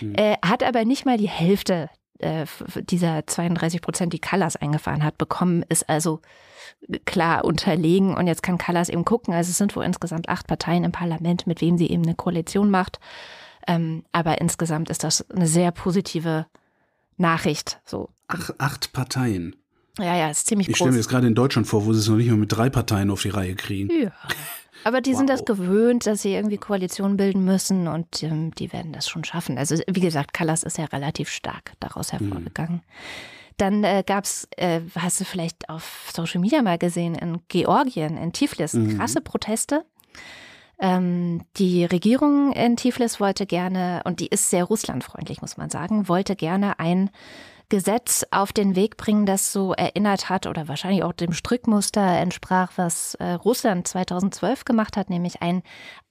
mhm. 0.00 0.14
äh, 0.14 0.36
hat 0.44 0.62
aber 0.62 0.84
nicht 0.84 1.06
mal 1.06 1.16
die 1.16 1.28
Hälfte 1.28 1.90
äh, 2.18 2.46
dieser 2.82 3.26
32 3.26 3.80
Prozent, 3.80 4.12
die 4.12 4.18
Callas 4.18 4.56
eingefahren 4.56 5.04
hat, 5.04 5.18
bekommen, 5.18 5.64
ist 5.68 5.88
also 5.88 6.20
klar 7.04 7.44
unterlegen. 7.44 8.14
Und 8.16 8.26
jetzt 8.26 8.42
kann 8.42 8.58
Callas 8.58 8.88
eben 8.88 9.04
gucken. 9.04 9.34
Also 9.34 9.50
es 9.50 9.58
sind 9.58 9.74
wohl 9.76 9.84
insgesamt 9.84 10.28
acht 10.28 10.46
Parteien 10.46 10.84
im 10.84 10.92
Parlament, 10.92 11.46
mit 11.46 11.60
wem 11.60 11.78
sie 11.78 11.90
eben 11.90 12.04
eine 12.04 12.14
Koalition 12.14 12.70
macht. 12.70 13.00
Ähm, 13.66 14.04
aber 14.12 14.40
insgesamt 14.40 14.90
ist 14.90 15.04
das 15.04 15.28
eine 15.30 15.46
sehr 15.46 15.72
positive 15.72 16.46
Nachricht. 17.16 17.80
So. 17.84 18.08
Ach, 18.28 18.50
acht 18.58 18.92
Parteien. 18.92 19.56
Ja, 19.98 20.16
ja, 20.16 20.30
ist 20.30 20.46
ziemlich 20.46 20.68
ich 20.68 20.72
groß. 20.72 20.76
Ich 20.76 20.76
stelle 20.78 20.90
mir 20.92 20.98
jetzt 20.98 21.08
gerade 21.08 21.26
in 21.26 21.34
Deutschland 21.34 21.66
vor, 21.66 21.84
wo 21.84 21.92
sie 21.92 21.98
es 21.98 22.08
noch 22.08 22.16
nicht 22.16 22.30
mal 22.30 22.36
mit 22.36 22.52
drei 22.52 22.70
Parteien 22.70 23.10
auf 23.10 23.22
die 23.22 23.30
Reihe 23.30 23.54
kriegen. 23.56 23.90
Ja. 23.90 24.12
Aber 24.84 25.00
die 25.00 25.12
wow. 25.12 25.18
sind 25.18 25.30
das 25.30 25.44
gewöhnt, 25.44 26.06
dass 26.06 26.22
sie 26.22 26.34
irgendwie 26.34 26.58
Koalitionen 26.58 27.16
bilden 27.16 27.44
müssen 27.44 27.88
und 27.88 28.22
ähm, 28.22 28.54
die 28.54 28.72
werden 28.72 28.92
das 28.92 29.08
schon 29.08 29.24
schaffen. 29.24 29.58
Also 29.58 29.76
wie 29.86 30.00
gesagt, 30.00 30.32
Callas 30.32 30.62
ist 30.62 30.78
ja 30.78 30.84
relativ 30.86 31.28
stark 31.28 31.72
daraus 31.80 32.12
hervorgegangen. 32.12 32.76
Mhm. 32.76 32.82
Dann 33.58 33.84
äh, 33.84 34.04
gab 34.06 34.24
es, 34.24 34.48
äh, 34.56 34.80
hast 34.96 35.20
du 35.20 35.24
vielleicht 35.24 35.68
auf 35.68 36.10
Social 36.14 36.40
Media 36.40 36.62
mal 36.62 36.78
gesehen, 36.78 37.16
in 37.16 37.40
Georgien, 37.48 38.16
in 38.16 38.32
Tiflis, 38.32 38.74
mhm. 38.74 38.96
krasse 38.96 39.20
Proteste. 39.20 39.84
Ähm, 40.80 41.42
die 41.56 41.84
Regierung 41.84 42.52
in 42.52 42.76
Tiflis 42.76 43.18
wollte 43.18 43.46
gerne, 43.46 44.02
und 44.04 44.20
die 44.20 44.28
ist 44.28 44.50
sehr 44.50 44.64
russlandfreundlich, 44.64 45.40
muss 45.40 45.56
man 45.56 45.70
sagen, 45.70 46.06
wollte 46.06 46.36
gerne 46.36 46.78
ein 46.78 47.10
Gesetz 47.68 48.24
auf 48.30 48.52
den 48.52 48.76
Weg 48.76 48.96
bringen, 48.96 49.26
das 49.26 49.52
so 49.52 49.72
erinnert 49.74 50.28
hat 50.28 50.46
oder 50.46 50.68
wahrscheinlich 50.68 51.02
auch 51.02 51.12
dem 51.12 51.32
Strickmuster 51.32 52.18
entsprach, 52.18 52.72
was 52.76 53.14
äh, 53.16 53.32
Russland 53.32 53.86
2012 53.86 54.64
gemacht 54.64 54.96
hat, 54.96 55.10
nämlich 55.10 55.42
ein 55.42 55.62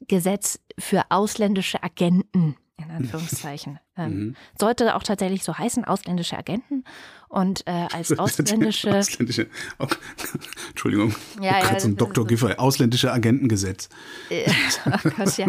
Gesetz 0.02 0.60
für 0.78 1.04
ausländische 1.10 1.82
Agenten. 1.82 2.56
in 2.78 2.92
Anführungszeichen. 2.92 3.80
ähm, 3.98 4.36
sollte 4.60 4.96
auch 4.96 5.02
tatsächlich 5.02 5.44
so 5.44 5.58
heißen, 5.58 5.84
ausländische 5.84 6.38
Agenten. 6.38 6.84
Und 7.28 7.66
äh, 7.66 7.88
als 7.92 8.18
ausländische. 8.18 8.96
ausländische 8.96 9.48
oh, 9.80 9.88
Entschuldigung, 10.70 11.16
Ja, 11.42 11.60
ja, 11.60 11.80
so 11.80 11.88
ein 11.88 11.96
Dr. 11.96 12.28
Giffey, 12.28 12.54
ausländische 12.54 13.12
Agentengesetz. 13.12 13.90
Äh, 14.30 14.50
oh 14.86 15.10
Gott, 15.18 15.38
ja. 15.38 15.48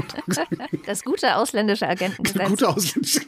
Das 0.87 1.05
gute 1.05 1.37
ausländische 1.37 1.87
Agentengesetz. 1.87 2.49
Gute 2.49 2.69
ausländische 2.69 3.21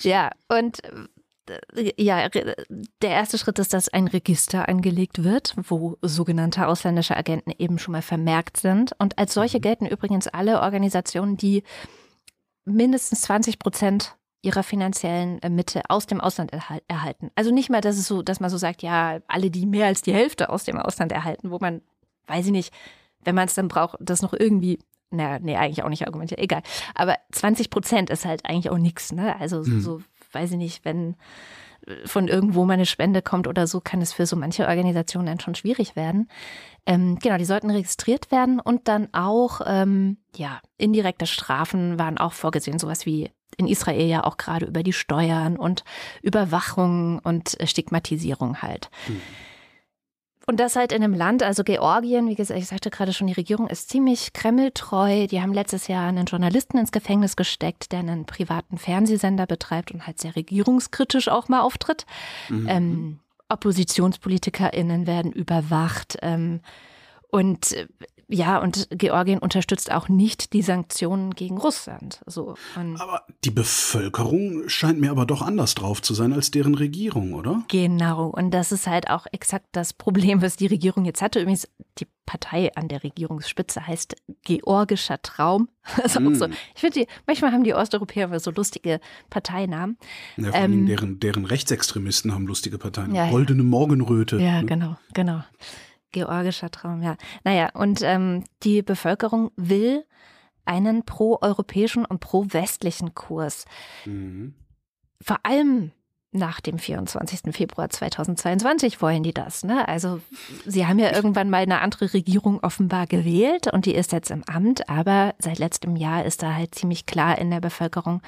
Ja, 0.00 0.30
und 0.48 0.82
äh, 0.84 1.92
ja, 1.96 2.28
der 2.28 3.10
erste 3.10 3.38
Schritt 3.38 3.58
ist, 3.58 3.72
dass 3.72 3.88
ein 3.88 4.08
Register 4.08 4.68
angelegt 4.68 5.22
wird, 5.22 5.54
wo 5.56 5.96
sogenannte 6.02 6.66
ausländische 6.66 7.16
Agenten 7.16 7.52
eben 7.58 7.78
schon 7.78 7.92
mal 7.92 8.02
vermerkt 8.02 8.56
sind. 8.56 8.92
Und 8.98 9.18
als 9.18 9.34
solche 9.34 9.60
gelten 9.60 9.86
übrigens 9.86 10.26
alle 10.26 10.60
Organisationen, 10.60 11.36
die 11.36 11.62
mindestens 12.64 13.22
20 13.22 13.58
Prozent 13.58 14.16
ihrer 14.42 14.62
finanziellen 14.62 15.40
äh, 15.42 15.48
Mittel 15.50 15.82
aus 15.88 16.06
dem 16.06 16.20
Ausland 16.20 16.52
erhal- 16.52 16.82
erhalten. 16.88 17.30
Also 17.34 17.52
nicht 17.52 17.70
mal, 17.70 17.80
dass 17.80 17.96
es 17.96 18.06
so, 18.06 18.22
dass 18.22 18.40
man 18.40 18.50
so 18.50 18.58
sagt, 18.58 18.82
ja, 18.82 19.20
alle, 19.28 19.50
die 19.50 19.66
mehr 19.66 19.86
als 19.86 20.02
die 20.02 20.14
Hälfte 20.14 20.50
aus 20.50 20.64
dem 20.64 20.78
Ausland 20.78 21.12
erhalten, 21.12 21.50
wo 21.50 21.58
man, 21.58 21.82
weiß 22.26 22.46
ich 22.46 22.52
nicht, 22.52 22.72
wenn 23.24 23.34
man 23.34 23.46
es 23.48 23.54
dann 23.54 23.68
braucht, 23.68 23.96
das 24.00 24.22
noch 24.22 24.32
irgendwie, 24.32 24.78
naja, 25.10 25.38
nee, 25.40 25.56
eigentlich 25.56 25.82
auch 25.82 25.88
nicht 25.88 26.06
argumentiert, 26.06 26.40
egal. 26.40 26.62
Aber 26.94 27.16
20 27.32 27.70
Prozent 27.70 28.10
ist 28.10 28.24
halt 28.24 28.44
eigentlich 28.44 28.70
auch 28.70 28.78
nichts, 28.78 29.12
ne? 29.12 29.38
Also 29.40 29.62
so, 29.62 30.00
weiß 30.32 30.52
ich 30.52 30.58
nicht, 30.58 30.84
wenn 30.84 31.16
äh, 31.86 32.06
von 32.06 32.28
irgendwo 32.28 32.64
mal 32.64 32.74
eine 32.74 32.86
Spende 32.86 33.22
kommt 33.22 33.46
oder 33.46 33.66
so, 33.66 33.80
kann 33.80 34.02
es 34.02 34.12
für 34.12 34.26
so 34.26 34.36
manche 34.36 34.66
Organisationen 34.66 35.26
dann 35.26 35.40
schon 35.40 35.54
schwierig 35.54 35.96
werden. 35.96 36.28
Ähm, 36.86 37.18
genau, 37.20 37.36
die 37.36 37.44
sollten 37.44 37.70
registriert 37.70 38.30
werden 38.30 38.60
und 38.60 38.88
dann 38.88 39.08
auch, 39.12 39.60
ähm, 39.66 40.18
ja, 40.36 40.60
indirekte 40.78 41.26
Strafen 41.26 41.98
waren 41.98 42.18
auch 42.18 42.32
vorgesehen, 42.32 42.78
sowas 42.78 43.06
wie 43.06 43.30
in 43.56 43.66
Israel 43.66 44.06
ja 44.06 44.24
auch 44.24 44.36
gerade 44.36 44.66
über 44.66 44.82
die 44.82 44.92
Steuern 44.92 45.56
und 45.56 45.84
Überwachung 46.22 47.18
und 47.20 47.58
äh, 47.60 47.66
Stigmatisierung 47.66 48.62
halt. 48.62 48.90
Und 50.48 50.60
das 50.60 50.76
halt 50.76 50.92
in 50.92 51.02
einem 51.02 51.12
Land, 51.12 51.42
also 51.42 51.64
Georgien, 51.64 52.28
wie 52.28 52.36
gesagt, 52.36 52.60
ich 52.60 52.68
sagte 52.68 52.90
gerade 52.90 53.12
schon, 53.12 53.26
die 53.26 53.32
Regierung 53.32 53.66
ist 53.66 53.90
ziemlich 53.90 54.32
kremltreu. 54.32 55.26
Die 55.26 55.42
haben 55.42 55.52
letztes 55.52 55.88
Jahr 55.88 56.06
einen 56.06 56.26
Journalisten 56.26 56.78
ins 56.78 56.92
Gefängnis 56.92 57.34
gesteckt, 57.34 57.90
der 57.90 57.98
einen 57.98 58.26
privaten 58.26 58.78
Fernsehsender 58.78 59.46
betreibt 59.46 59.90
und 59.90 60.06
halt 60.06 60.20
sehr 60.20 60.36
regierungskritisch 60.36 61.26
auch 61.28 61.48
mal 61.48 61.62
auftritt. 61.62 62.06
Ähm, 62.68 63.18
OppositionspolitikerInnen 63.48 65.08
werden 65.08 65.32
überwacht. 65.32 66.16
Ähm, 66.22 66.60
und 67.30 67.72
äh, 67.72 67.88
ja, 68.28 68.58
und 68.58 68.88
Georgien 68.90 69.38
unterstützt 69.38 69.92
auch 69.92 70.08
nicht 70.08 70.52
die 70.52 70.62
Sanktionen 70.62 71.34
gegen 71.34 71.58
Russland. 71.58 72.20
So. 72.26 72.56
Aber 72.74 73.22
die 73.44 73.50
Bevölkerung 73.50 74.68
scheint 74.68 75.00
mir 75.00 75.12
aber 75.12 75.26
doch 75.26 75.42
anders 75.42 75.76
drauf 75.76 76.02
zu 76.02 76.12
sein 76.12 76.32
als 76.32 76.50
deren 76.50 76.74
Regierung, 76.74 77.34
oder? 77.34 77.62
Genau, 77.68 78.26
und 78.26 78.50
das 78.50 78.72
ist 78.72 78.88
halt 78.88 79.10
auch 79.10 79.26
exakt 79.30 79.66
das 79.72 79.92
Problem, 79.92 80.42
was 80.42 80.56
die 80.56 80.66
Regierung 80.66 81.04
jetzt 81.04 81.22
hatte. 81.22 81.38
Übrigens, 81.40 81.68
die 81.98 82.06
Partei 82.26 82.74
an 82.74 82.88
der 82.88 83.04
Regierungsspitze 83.04 83.86
heißt 83.86 84.16
Georgischer 84.42 85.22
Traum. 85.22 85.68
Also 86.02 86.18
auch 86.18 86.34
so. 86.34 86.46
Ich 86.74 86.80
finde, 86.80 87.06
manchmal 87.28 87.52
haben 87.52 87.62
die 87.62 87.72
Osteuropäer 87.74 88.40
so 88.40 88.50
lustige 88.50 88.98
Parteinamen. 89.30 89.98
Ja, 90.36 90.50
vor 90.50 90.54
allem 90.56 90.72
Ähm, 90.72 90.86
deren, 90.86 91.20
deren 91.20 91.44
Rechtsextremisten 91.44 92.34
haben 92.34 92.48
lustige 92.48 92.76
Parteien. 92.76 93.14
Ja, 93.14 93.26
ja. 93.26 93.30
Goldene 93.30 93.62
Morgenröte. 93.62 94.38
Ja, 94.38 94.62
ne? 94.62 94.66
genau, 94.66 94.96
genau. 95.14 95.44
Georgischer 96.16 96.70
Traum, 96.70 97.02
ja. 97.02 97.18
Naja, 97.44 97.68
und 97.74 98.00
ähm, 98.00 98.44
die 98.62 98.80
Bevölkerung 98.80 99.50
will 99.56 100.06
einen 100.64 101.04
pro-europäischen 101.04 102.06
und 102.06 102.20
pro-westlichen 102.20 103.14
Kurs. 103.14 103.66
Mhm. 104.06 104.54
Vor 105.20 105.36
allem 105.42 105.92
nach 106.32 106.62
dem 106.62 106.78
24. 106.78 107.54
Februar 107.54 107.90
2022 107.90 109.02
wollen 109.02 109.22
die 109.22 109.34
das. 109.34 109.62
Ne? 109.62 109.86
Also 109.86 110.20
sie 110.64 110.86
haben 110.86 110.98
ja 110.98 111.14
irgendwann 111.14 111.50
mal 111.50 111.62
eine 111.62 111.82
andere 111.82 112.14
Regierung 112.14 112.60
offenbar 112.60 113.06
gewählt 113.06 113.70
und 113.70 113.84
die 113.84 113.94
ist 113.94 114.12
jetzt 114.12 114.30
im 114.30 114.42
Amt, 114.44 114.88
aber 114.88 115.34
seit 115.38 115.58
letztem 115.58 115.96
Jahr 115.96 116.24
ist 116.24 116.42
da 116.42 116.54
halt 116.54 116.74
ziemlich 116.74 117.04
klar 117.04 117.36
in 117.36 117.50
der 117.50 117.60
Bevölkerung, 117.60 118.22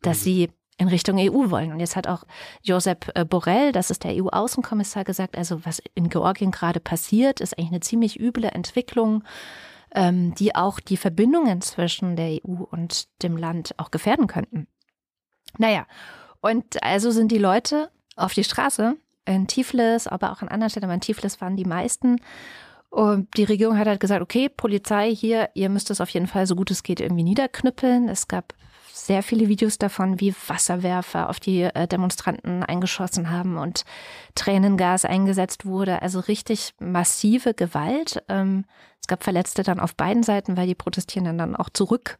dass 0.00 0.22
sie 0.22 0.48
in 0.78 0.88
Richtung 0.88 1.18
EU 1.18 1.50
wollen. 1.50 1.72
Und 1.72 1.80
jetzt 1.80 1.96
hat 1.96 2.06
auch 2.06 2.24
Josep 2.62 3.10
äh, 3.14 3.24
Borrell, 3.24 3.72
das 3.72 3.90
ist 3.90 4.04
der 4.04 4.14
EU-Außenkommissar, 4.14 5.04
gesagt, 5.04 5.36
also 5.36 5.64
was 5.64 5.82
in 5.94 6.08
Georgien 6.08 6.50
gerade 6.50 6.80
passiert, 6.80 7.40
ist 7.40 7.58
eigentlich 7.58 7.70
eine 7.70 7.80
ziemlich 7.80 8.18
üble 8.18 8.44
Entwicklung, 8.44 9.22
ähm, 9.94 10.34
die 10.34 10.54
auch 10.54 10.80
die 10.80 10.96
Verbindungen 10.96 11.60
zwischen 11.60 12.16
der 12.16 12.38
EU 12.44 12.64
und 12.70 13.08
dem 13.22 13.36
Land 13.36 13.74
auch 13.76 13.90
gefährden 13.90 14.26
könnten. 14.26 14.66
Naja, 15.58 15.86
und 16.40 16.82
also 16.82 17.10
sind 17.10 17.30
die 17.30 17.38
Leute 17.38 17.90
auf 18.16 18.34
die 18.34 18.44
Straße 18.44 18.96
in 19.24 19.46
Tiflis, 19.46 20.06
aber 20.06 20.32
auch 20.32 20.42
an 20.42 20.48
anderen 20.48 20.70
Stellen, 20.70 20.84
aber 20.84 20.94
in 20.94 21.00
Tiflis 21.00 21.40
waren 21.40 21.56
die 21.56 21.64
meisten. 21.64 22.16
Und 22.90 23.36
die 23.36 23.44
Regierung 23.44 23.78
hat 23.78 23.86
halt 23.86 24.00
gesagt, 24.00 24.20
okay, 24.20 24.48
Polizei 24.48 25.14
hier, 25.14 25.50
ihr 25.54 25.68
müsst 25.68 25.90
es 25.90 26.00
auf 26.00 26.10
jeden 26.10 26.26
Fall 26.26 26.46
so 26.46 26.56
gut 26.56 26.70
es 26.70 26.82
geht 26.82 27.00
irgendwie 27.00 27.22
niederknüppeln. 27.22 28.08
Es 28.08 28.28
gab 28.28 28.54
sehr 28.92 29.22
viele 29.22 29.48
Videos 29.48 29.78
davon, 29.78 30.20
wie 30.20 30.34
Wasserwerfer 30.46 31.30
auf 31.30 31.40
die 31.40 31.62
äh, 31.62 31.88
Demonstranten 31.88 32.62
eingeschossen 32.62 33.30
haben 33.30 33.56
und 33.56 33.84
Tränengas 34.34 35.04
eingesetzt 35.04 35.64
wurde. 35.64 36.02
Also 36.02 36.20
richtig 36.20 36.74
massive 36.78 37.54
Gewalt. 37.54 38.22
Ähm, 38.28 38.64
es 39.00 39.08
gab 39.08 39.24
Verletzte 39.24 39.62
dann 39.62 39.80
auf 39.80 39.94
beiden 39.94 40.22
Seiten, 40.22 40.56
weil 40.56 40.66
die 40.66 40.74
Protestierenden 40.74 41.38
dann 41.38 41.56
auch 41.56 41.70
zurück 41.70 42.18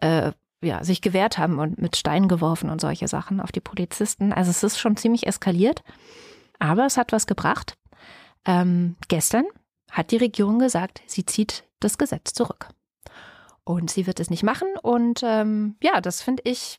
äh, 0.00 0.32
ja, 0.62 0.82
sich 0.82 1.02
gewehrt 1.02 1.38
haben 1.38 1.58
und 1.58 1.78
mit 1.78 1.96
Steinen 1.96 2.28
geworfen 2.28 2.70
und 2.70 2.80
solche 2.80 3.08
Sachen 3.08 3.40
auf 3.40 3.52
die 3.52 3.60
Polizisten. 3.60 4.32
Also 4.32 4.50
es 4.50 4.62
ist 4.62 4.78
schon 4.78 4.96
ziemlich 4.96 5.26
eskaliert. 5.26 5.82
Aber 6.58 6.86
es 6.86 6.96
hat 6.96 7.12
was 7.12 7.26
gebracht. 7.26 7.76
Ähm, 8.46 8.96
gestern 9.08 9.44
hat 9.90 10.10
die 10.10 10.16
Regierung 10.16 10.58
gesagt, 10.58 11.02
sie 11.06 11.26
zieht 11.26 11.64
das 11.80 11.98
Gesetz 11.98 12.32
zurück. 12.32 12.68
Und 13.66 13.90
sie 13.90 14.06
wird 14.06 14.20
es 14.20 14.30
nicht 14.30 14.44
machen. 14.44 14.68
Und 14.80 15.20
ähm, 15.24 15.74
ja, 15.82 16.00
das 16.00 16.22
finde 16.22 16.42
ich, 16.46 16.78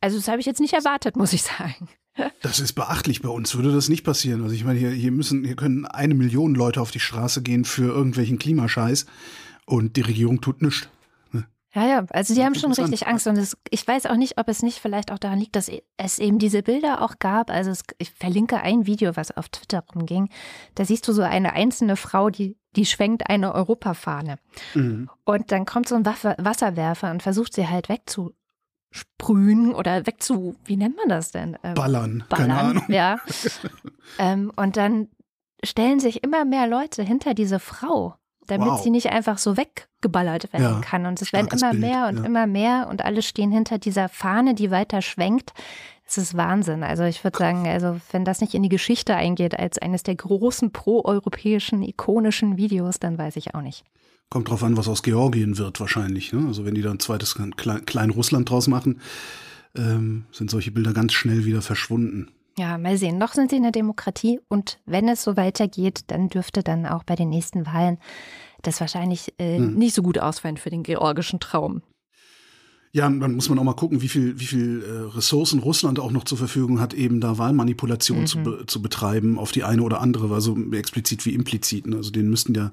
also 0.00 0.16
das 0.16 0.28
habe 0.28 0.40
ich 0.40 0.46
jetzt 0.46 0.60
nicht 0.60 0.74
erwartet, 0.74 1.16
muss 1.16 1.32
ich 1.32 1.42
sagen. 1.42 1.88
Das 2.40 2.60
ist 2.60 2.72
beachtlich. 2.72 3.20
Bei 3.20 3.28
uns 3.28 3.54
würde 3.56 3.74
das 3.74 3.90
nicht 3.90 4.02
passieren. 4.02 4.42
Also 4.42 4.54
ich 4.54 4.64
meine, 4.64 4.78
hier, 4.78 4.88
hier 4.88 5.12
müssen, 5.12 5.44
hier 5.44 5.54
können 5.54 5.84
eine 5.84 6.14
Million 6.14 6.54
Leute 6.54 6.80
auf 6.80 6.90
die 6.90 6.98
Straße 6.98 7.42
gehen 7.42 7.66
für 7.66 7.92
irgendwelchen 7.92 8.38
Klimascheiß 8.38 9.04
und 9.66 9.96
die 9.96 10.00
Regierung 10.00 10.40
tut 10.40 10.62
nichts. 10.62 10.88
Ja, 11.76 11.86
ja, 11.86 12.06
also 12.08 12.34
die 12.34 12.42
haben 12.42 12.54
schon 12.54 12.72
richtig 12.72 13.06
Angst 13.06 13.26
und 13.26 13.36
es, 13.36 13.54
ich 13.68 13.86
weiß 13.86 14.06
auch 14.06 14.16
nicht, 14.16 14.38
ob 14.38 14.48
es 14.48 14.62
nicht 14.62 14.78
vielleicht 14.78 15.12
auch 15.12 15.18
daran 15.18 15.38
liegt, 15.38 15.56
dass 15.56 15.70
es 15.98 16.18
eben 16.18 16.38
diese 16.38 16.62
Bilder 16.62 17.02
auch 17.02 17.18
gab. 17.18 17.50
Also 17.50 17.70
es, 17.70 17.82
ich 17.98 18.12
verlinke 18.12 18.62
ein 18.62 18.86
Video, 18.86 19.14
was 19.14 19.36
auf 19.36 19.50
Twitter 19.50 19.84
rumging. 19.94 20.30
Da 20.74 20.86
siehst 20.86 21.06
du 21.06 21.12
so 21.12 21.20
eine 21.20 21.52
einzelne 21.52 21.96
Frau, 21.96 22.30
die, 22.30 22.56
die 22.76 22.86
schwenkt 22.86 23.28
eine 23.28 23.54
Europafahne. 23.54 24.38
Mhm. 24.72 25.10
Und 25.24 25.52
dann 25.52 25.66
kommt 25.66 25.86
so 25.86 25.96
ein 25.96 26.06
Waffe, 26.06 26.34
Wasserwerfer 26.38 27.10
und 27.10 27.22
versucht 27.22 27.52
sie 27.52 27.68
halt 27.68 27.90
wegzusprühen 27.90 29.74
oder 29.74 30.06
wegzu, 30.06 30.56
wie 30.64 30.78
nennt 30.78 30.96
man 30.96 31.10
das 31.10 31.30
denn? 31.30 31.58
Ähm, 31.62 31.74
Ballern, 31.74 32.24
keine 32.30 32.58
Ahnung. 32.58 32.84
Ja. 32.88 33.18
ähm, 34.18 34.50
und 34.56 34.78
dann 34.78 35.08
stellen 35.62 36.00
sich 36.00 36.24
immer 36.24 36.46
mehr 36.46 36.66
Leute 36.66 37.02
hinter 37.02 37.34
diese 37.34 37.58
Frau, 37.58 38.16
damit 38.46 38.68
Wow. 38.68 38.82
sie 38.82 38.90
nicht 38.90 39.10
einfach 39.10 39.38
so 39.38 39.56
weggeballert 39.56 40.52
werden 40.52 40.62
Ja, 40.62 40.80
kann. 40.80 41.06
Und 41.06 41.20
es 41.20 41.32
werden 41.32 41.48
immer 41.48 41.70
Bild, 41.70 41.80
mehr 41.80 42.08
und 42.08 42.18
ja. 42.18 42.24
immer 42.24 42.46
mehr 42.46 42.88
und 42.90 43.04
alle 43.04 43.22
stehen 43.22 43.50
hinter 43.50 43.78
dieser 43.78 44.08
Fahne, 44.08 44.54
die 44.54 44.70
weiter 44.70 45.02
schwenkt. 45.02 45.52
Es 46.08 46.18
ist 46.18 46.36
Wahnsinn. 46.36 46.84
Also 46.84 47.02
ich 47.02 47.24
würde 47.24 47.36
sagen, 47.36 47.66
also 47.66 47.98
wenn 48.12 48.24
das 48.24 48.40
nicht 48.40 48.54
in 48.54 48.62
die 48.62 48.68
Geschichte 48.68 49.16
eingeht 49.16 49.58
als 49.58 49.78
eines 49.78 50.04
der 50.04 50.14
großen 50.14 50.70
pro-europäischen, 50.70 51.82
ikonischen 51.82 52.56
Videos, 52.56 53.00
dann 53.00 53.18
weiß 53.18 53.36
ich 53.36 53.54
auch 53.54 53.62
nicht. 53.62 53.84
Kommt 54.30 54.48
drauf 54.48 54.62
an, 54.62 54.76
was 54.76 54.88
aus 54.88 55.02
Georgien 55.02 55.58
wird 55.58 55.80
wahrscheinlich. 55.80 56.32
Ne? 56.32 56.44
Also 56.46 56.64
wenn 56.64 56.74
die 56.74 56.82
da 56.82 56.90
ein 56.90 57.00
zweites 57.00 57.36
Klein, 57.56 57.86
Klein 57.86 58.10
Russland 58.10 58.48
draus 58.50 58.66
machen, 58.68 59.00
ähm, 59.76 60.26
sind 60.32 60.50
solche 60.50 60.70
Bilder 60.70 60.92
ganz 60.92 61.12
schnell 61.12 61.44
wieder 61.44 61.62
verschwunden. 61.62 62.28
Ja, 62.58 62.78
mal 62.78 62.96
sehen. 62.96 63.18
Noch 63.18 63.34
sind 63.34 63.50
sie 63.50 63.56
eine 63.56 63.72
Demokratie 63.72 64.40
und 64.48 64.78
wenn 64.86 65.08
es 65.08 65.22
so 65.22 65.36
weitergeht, 65.36 66.04
dann 66.06 66.28
dürfte 66.28 66.62
dann 66.62 66.86
auch 66.86 67.04
bei 67.04 67.14
den 67.14 67.28
nächsten 67.28 67.66
Wahlen 67.66 67.98
das 68.62 68.80
wahrscheinlich 68.80 69.34
äh, 69.38 69.58
Hm. 69.58 69.74
nicht 69.74 69.94
so 69.94 70.02
gut 70.02 70.18
ausfallen 70.18 70.56
für 70.56 70.70
den 70.70 70.82
georgischen 70.82 71.38
Traum. 71.38 71.82
Ja, 72.92 73.10
dann 73.10 73.34
muss 73.34 73.50
man 73.50 73.58
auch 73.58 73.62
mal 73.64 73.74
gucken, 73.74 74.00
wie 74.00 74.08
viel, 74.08 74.40
wie 74.40 74.46
viel 74.46 74.82
äh, 74.82 75.14
Ressourcen 75.14 75.58
Russland 75.58 76.00
auch 76.00 76.10
noch 76.12 76.24
zur 76.24 76.38
Verfügung 76.38 76.80
hat, 76.80 76.94
eben 76.94 77.20
da 77.20 77.36
Wahlmanipulation 77.36 78.20
Mhm. 78.20 78.26
zu, 78.26 78.38
be 78.42 78.64
zu 78.66 78.80
betreiben 78.80 79.38
auf 79.38 79.52
die 79.52 79.64
eine 79.64 79.82
oder 79.82 80.00
andere, 80.00 80.32
also 80.34 80.56
explizit 80.72 81.26
wie 81.26 81.34
implizit. 81.34 81.86
ne? 81.86 81.96
Also 81.96 82.10
denen 82.10 82.30
müssten 82.30 82.54
ja 82.54 82.72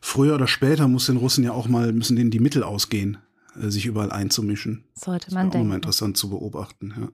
früher 0.00 0.36
oder 0.36 0.46
später 0.46 0.86
muss 0.86 1.06
den 1.06 1.16
Russen 1.16 1.42
ja 1.42 1.50
auch 1.52 1.66
mal, 1.66 1.92
müssen 1.92 2.14
denen 2.14 2.30
die 2.30 2.38
Mittel 2.38 2.62
ausgehen, 2.62 3.16
äh, 3.60 3.68
sich 3.68 3.84
überall 3.86 4.12
einzumischen. 4.12 4.84
Sollte 4.94 5.26
Das 5.26 5.34
man 5.34 5.46
wäre 5.46 5.48
auch 5.48 5.54
mal 5.54 5.60
denken. 5.62 5.74
interessant 5.74 6.16
zu 6.16 6.30
beobachten. 6.30 6.94
Ja. 6.96 7.08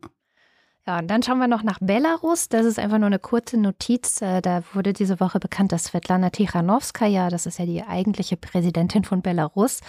Ja, 0.86 0.98
und 0.98 1.08
dann 1.08 1.22
schauen 1.22 1.38
wir 1.38 1.46
noch 1.46 1.62
nach 1.62 1.78
Belarus. 1.80 2.48
Das 2.48 2.64
ist 2.64 2.78
einfach 2.78 2.98
nur 2.98 3.06
eine 3.06 3.18
kurze 3.18 3.58
Notiz. 3.58 4.22
Äh, 4.22 4.40
Da 4.40 4.62
wurde 4.72 4.92
diese 4.92 5.20
Woche 5.20 5.38
bekannt, 5.38 5.72
dass 5.72 5.84
Svetlana 5.84 6.30
Tichanowskaja, 6.30 7.28
das 7.28 7.46
ist 7.46 7.58
ja 7.58 7.66
die 7.66 7.82
eigentliche 7.82 8.36
Präsidentin 8.36 9.04
von 9.04 9.20
Belarus, 9.20 9.80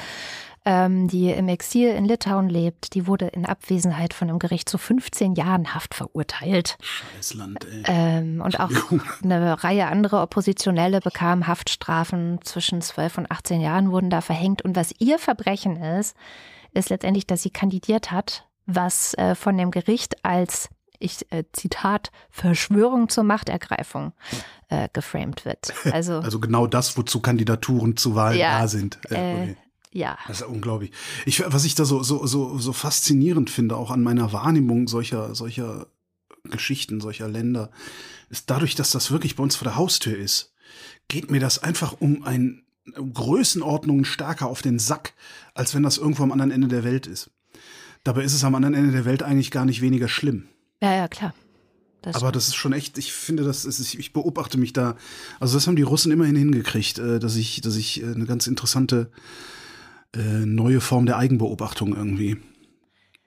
ähm, 0.66 1.08
die 1.08 1.32
im 1.32 1.48
Exil 1.48 1.90
in 1.92 2.06
Litauen 2.06 2.50
lebt. 2.50 2.94
Die 2.94 3.08
wurde 3.08 3.28
in 3.28 3.46
Abwesenheit 3.46 4.14
von 4.14 4.30
einem 4.30 4.38
Gericht 4.38 4.68
zu 4.68 4.78
15 4.78 5.36
Jahren 5.36 5.74
Haft 5.74 5.96
verurteilt. 5.96 6.78
Scheiß 6.82 7.36
Land, 7.36 7.66
ey. 7.72 7.84
Ähm, 7.88 8.42
und 8.42 8.60
auch 8.60 8.70
eine 9.24 9.64
Reihe 9.64 9.88
anderer 9.88 10.22
Oppositionelle 10.22 11.00
bekamen 11.00 11.48
Haftstrafen 11.48 12.40
zwischen 12.44 12.82
12 12.82 13.20
und 13.20 13.32
18 13.32 13.62
Jahren 13.62 13.92
wurden 13.92 14.10
da 14.10 14.20
verhängt. 14.20 14.62
Und 14.62 14.76
was 14.76 14.94
ihr 15.00 15.20
Verbrechen 15.20 15.78
ist, 15.78 16.18
ist 16.74 16.90
letztendlich, 16.90 17.26
dass 17.26 17.42
sie 17.44 17.50
kandidiert 17.50 18.12
hat, 18.12 18.46
was 18.66 19.14
äh, 19.16 19.36
von 19.36 19.58
dem 19.58 19.72
Gericht 19.72 20.24
als 20.24 20.70
ich 21.02 21.32
äh, 21.32 21.44
Zitat 21.54 22.12
Verschwörung 22.30 23.10
zur 23.10 23.24
Machtergreifung 23.24 24.14
äh, 24.70 24.90
geframed 24.94 25.46
wird. 25.46 25.74
Also, 25.92 26.20
also 26.20 26.40
genau 26.40 26.68
das, 26.68 26.98
wozu 26.98 27.20
Kandidaturen 27.20 27.98
zu 27.98 28.16
Wahlen 28.16 28.40
Ja, 28.40 28.60
da 28.60 28.68
sind. 28.68 29.00
Äh, 29.10 29.16
äh, 29.16 29.44
okay. 29.44 29.58
ja. 29.92 30.18
Das 30.28 30.42
ist 30.42 30.48
unglaublich. 30.48 30.92
Ich, 31.26 31.44
was 31.46 31.66
ich 31.66 31.76
da 31.76 31.86
so, 31.86 32.04
so, 32.04 32.26
so, 32.26 32.58
so 32.58 32.74
faszinierend 32.74 33.50
finde, 33.50 33.76
auch 33.76 33.92
an 33.92 34.04
meiner 34.04 34.34
Wahrnehmung 34.34 34.88
solcher, 34.88 35.36
solcher 35.36 35.88
Geschichten, 36.44 37.02
solcher 37.02 37.28
Länder, 37.28 37.72
ist 38.30 38.50
dadurch, 38.50 38.76
dass 38.76 38.92
das 38.92 39.12
wirklich 39.12 39.36
bei 39.36 39.44
uns 39.44 39.56
vor 39.56 39.66
der 39.66 39.76
Haustür 39.76 40.18
ist, 40.18 40.54
geht 41.08 41.30
mir 41.30 41.40
das 41.40 41.60
einfach 41.60 41.96
um 42.00 42.24
ein 42.24 42.64
um 42.98 43.14
Größenordnungen 43.14 44.06
stärker 44.06 44.48
auf 44.48 44.62
den 44.62 44.80
Sack, 44.80 45.14
als 45.54 45.76
wenn 45.76 45.84
das 45.84 45.98
irgendwo 45.98 46.24
am 46.24 46.32
anderen 46.32 46.52
Ende 46.52 46.68
der 46.68 46.84
Welt 46.84 47.06
ist. 47.06 47.30
Dabei 48.04 48.24
ist 48.24 48.34
es 48.34 48.44
am 48.44 48.56
anderen 48.56 48.74
Ende 48.74 48.92
der 48.92 49.06
Welt 49.06 49.22
eigentlich 49.22 49.52
gar 49.52 49.66
nicht 49.66 49.82
weniger 49.82 50.08
schlimm. 50.08 50.48
Ja, 50.82 50.96
ja, 50.96 51.08
klar. 51.08 51.34
Das 52.02 52.16
Aber 52.16 52.32
das 52.32 52.48
ist 52.48 52.56
schon 52.56 52.74
echt, 52.74 52.98
ich 52.98 53.14
finde, 53.14 53.44
das 53.44 53.64
ist, 53.64 53.94
ich 53.94 54.12
beobachte 54.12 54.58
mich 54.58 54.74
da. 54.74 54.96
Also 55.40 55.56
das 55.56 55.68
haben 55.68 55.76
die 55.76 55.84
Russen 55.84 56.12
immerhin 56.12 56.36
hingekriegt, 56.36 56.98
äh, 56.98 57.20
dass 57.20 57.36
ich, 57.36 57.62
dass 57.62 57.76
ich 57.76 58.02
äh, 58.02 58.08
eine 58.08 58.26
ganz 58.26 58.48
interessante 58.48 59.12
äh, 60.16 60.20
neue 60.46 60.82
Form 60.82 61.06
der 61.06 61.18
Eigenbeobachtung 61.18 61.96
irgendwie 61.96 62.38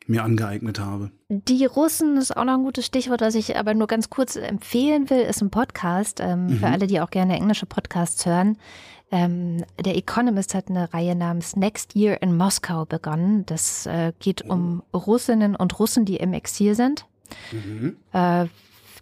mir 0.06 0.24
angeeignet 0.24 0.80
habe. 0.80 1.10
Die 1.28 1.64
Russen 1.64 2.16
ist 2.18 2.36
auch 2.36 2.44
noch 2.44 2.54
ein 2.54 2.64
gutes 2.64 2.84
Stichwort, 2.84 3.20
was 3.22 3.34
ich 3.36 3.56
aber 3.56 3.72
nur 3.74 3.86
ganz 3.86 4.10
kurz 4.10 4.36
empfehlen 4.36 5.08
will, 5.08 5.20
ist 5.20 5.40
ein 5.40 5.50
Podcast 5.50 6.18
ähm, 6.20 6.46
Mhm. 6.46 6.58
für 6.58 6.66
alle, 6.66 6.86
die 6.88 7.00
auch 7.00 7.10
gerne 7.10 7.36
englische 7.36 7.64
Podcasts 7.66 8.26
hören. 8.26 8.58
Ähm, 9.10 9.64
der 9.82 9.96
Economist 9.96 10.52
hat 10.54 10.68
eine 10.68 10.92
Reihe 10.92 11.14
namens 11.14 11.54
Next 11.56 11.94
Year 11.94 12.20
in 12.20 12.36
Moskau 12.36 12.84
begonnen. 12.84 13.46
Das 13.46 13.86
äh, 13.86 14.12
geht 14.18 14.42
um 14.42 14.82
Russinnen 14.92 15.54
und 15.56 15.78
Russen, 15.78 16.04
die 16.04 16.16
im 16.16 16.32
Exil 16.32 16.74
sind. 16.74 17.06
Mhm. 17.52 17.96
Äh, 18.12 18.46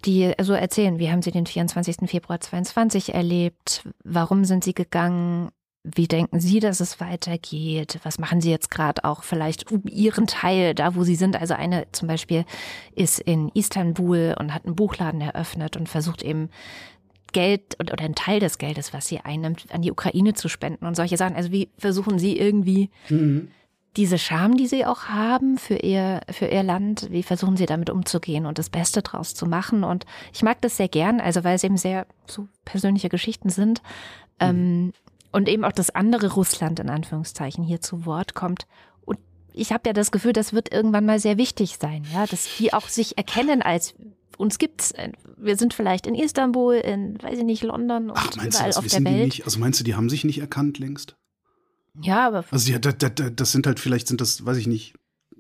die 0.05 0.33
so 0.41 0.53
erzählen, 0.53 0.99
wie 0.99 1.11
haben 1.11 1.23
sie 1.23 1.31
den 1.31 1.47
24. 1.47 2.11
Februar 2.11 2.41
22 2.41 3.15
erlebt, 3.15 3.89
warum 4.03 4.45
sind 4.45 4.65
sie 4.65 4.75
gegangen, 4.75 5.51
wie 5.85 6.07
denken 6.07 6.39
Sie, 6.39 6.61
dass 6.61 6.79
es 6.79 7.01
weitergeht? 7.01 7.99
Was 8.05 8.21
machen 8.21 8.41
Sie 8.41 8.51
jetzt 8.51 8.71
gerade 8.71 9.05
auch 9.05 9.25
vielleicht 9.25 9.73
um 9.73 9.83
Ihren 9.89 10.29
Teil, 10.29 10.77
da 10.77 10.95
wo 10.95 11.03
Sie 11.03 11.17
sind? 11.17 11.35
Also 11.35 11.55
eine 11.55 11.87
zum 11.91 12.07
Beispiel 12.07 12.45
ist 12.95 13.19
in 13.19 13.49
Istanbul 13.49 14.37
und 14.39 14.55
hat 14.55 14.65
einen 14.65 14.77
Buchladen 14.77 15.21
eröffnet 15.21 15.77
und 15.77 15.89
versucht 15.89 16.23
eben 16.23 16.51
Geld 17.33 17.79
oder 17.81 17.99
einen 17.99 18.15
Teil 18.15 18.39
des 18.39 18.59
Geldes, 18.59 18.93
was 18.93 19.09
sie 19.09 19.21
einnimmt, 19.21 19.67
an 19.73 19.83
die 19.83 19.91
Ukraine 19.91 20.35
zu 20.35 20.49
spenden 20.49 20.87
und 20.87 20.95
solche 20.95 21.17
Sachen. 21.17 21.35
Also 21.35 21.51
wie 21.51 21.69
versuchen 21.79 22.19
Sie 22.19 22.39
irgendwie 22.39 22.91
Mhm. 23.09 23.49
Diese 23.97 24.19
Scham, 24.19 24.57
die 24.57 24.67
sie 24.67 24.87
auch 24.87 25.05
haben 25.05 25.59
für 25.59 25.77
ihr, 25.77 26.23
für 26.31 26.47
ihr 26.47 26.63
Land, 26.63 27.09
wie 27.11 27.23
versuchen 27.23 27.57
sie 27.57 27.67
damit 27.67 27.91
umzugehen 27.91 28.47
und 28.47 28.59
das 28.59 28.71
Beste 28.71 29.03
draus 29.03 29.35
zu 29.35 29.47
machen. 29.47 29.85
Und 29.85 30.07
ich 30.33 30.43
mag 30.43 30.61
das 30.63 30.79
sehr 30.79 30.89
gern, 30.89 31.21
also 31.21 31.45
weil 31.45 31.57
es 31.57 31.65
eben 31.65 31.77
sehr 31.77 32.07
so 32.27 32.49
persönliche 32.65 33.11
Geschichten 33.11 33.51
sind. 33.51 33.83
Ähm, 34.41 34.93
und 35.31 35.49
eben 35.49 35.65
auch 35.65 35.73
das 35.73 35.91
andere 35.91 36.33
Russland 36.33 36.81
in 36.81 36.91
Anführungszeichen 36.91 37.65
hier 37.65 37.81
zu 37.81 38.07
Wort 38.07 38.35
kommt. 38.35 38.67
Und 39.05 39.19
ich 39.53 39.73
habe 39.73 39.89
ja 39.89 39.93
das 39.93 40.11
Gefühl, 40.11 40.33
das 40.33 40.53
wird 40.53 40.73
irgendwann 40.73 41.07
mal 41.07 41.19
sehr 41.19 41.39
wichtig 41.39 41.79
sein, 41.81 42.07
ja, 42.13 42.27
dass 42.27 42.49
die 42.59 42.73
auch 42.73 42.89
sich 42.89 43.19
erkennen 43.19 43.63
als 43.63 43.95
uns 44.39 44.59
gibt's. 44.59 44.93
Wir 45.37 45.57
sind 45.57 45.75
vielleicht 45.75 46.07
in 46.07 46.15
Istanbul, 46.15 46.75
in, 46.75 47.23
weiß 47.23 47.39
ich 47.39 47.45
nicht, 47.45 47.63
London 47.63 48.11
und 48.11 48.17
Ach, 48.17 48.37
meinst 48.37 48.55
du, 48.55 48.59
überall 48.59 48.69
das 48.69 48.77
auf 48.77 48.85
der 48.85 48.93
wissen 48.93 49.05
die 49.05 49.11
Welt. 49.11 49.25
nicht? 49.25 49.45
Also 49.45 49.59
meinst 49.59 49.81
du, 49.81 49.85
die 49.85 49.95
haben 49.95 50.09
sich 50.09 50.25
nicht 50.25 50.39
erkannt 50.39 50.79
längst? 50.79 51.17
Ja, 52.01 52.27
aber 52.27 52.45
Also 52.51 52.67
die, 52.73 52.81
da, 52.81 52.93
da, 52.93 53.09
da, 53.09 53.31
das 53.31 53.53
sind 53.53 53.67
halt, 53.67 53.79
vielleicht 53.81 54.09
sind 54.09 54.21
das, 54.21 54.45
weiß 54.47 54.57
ich 54.57 54.67
nicht, 54.67 54.95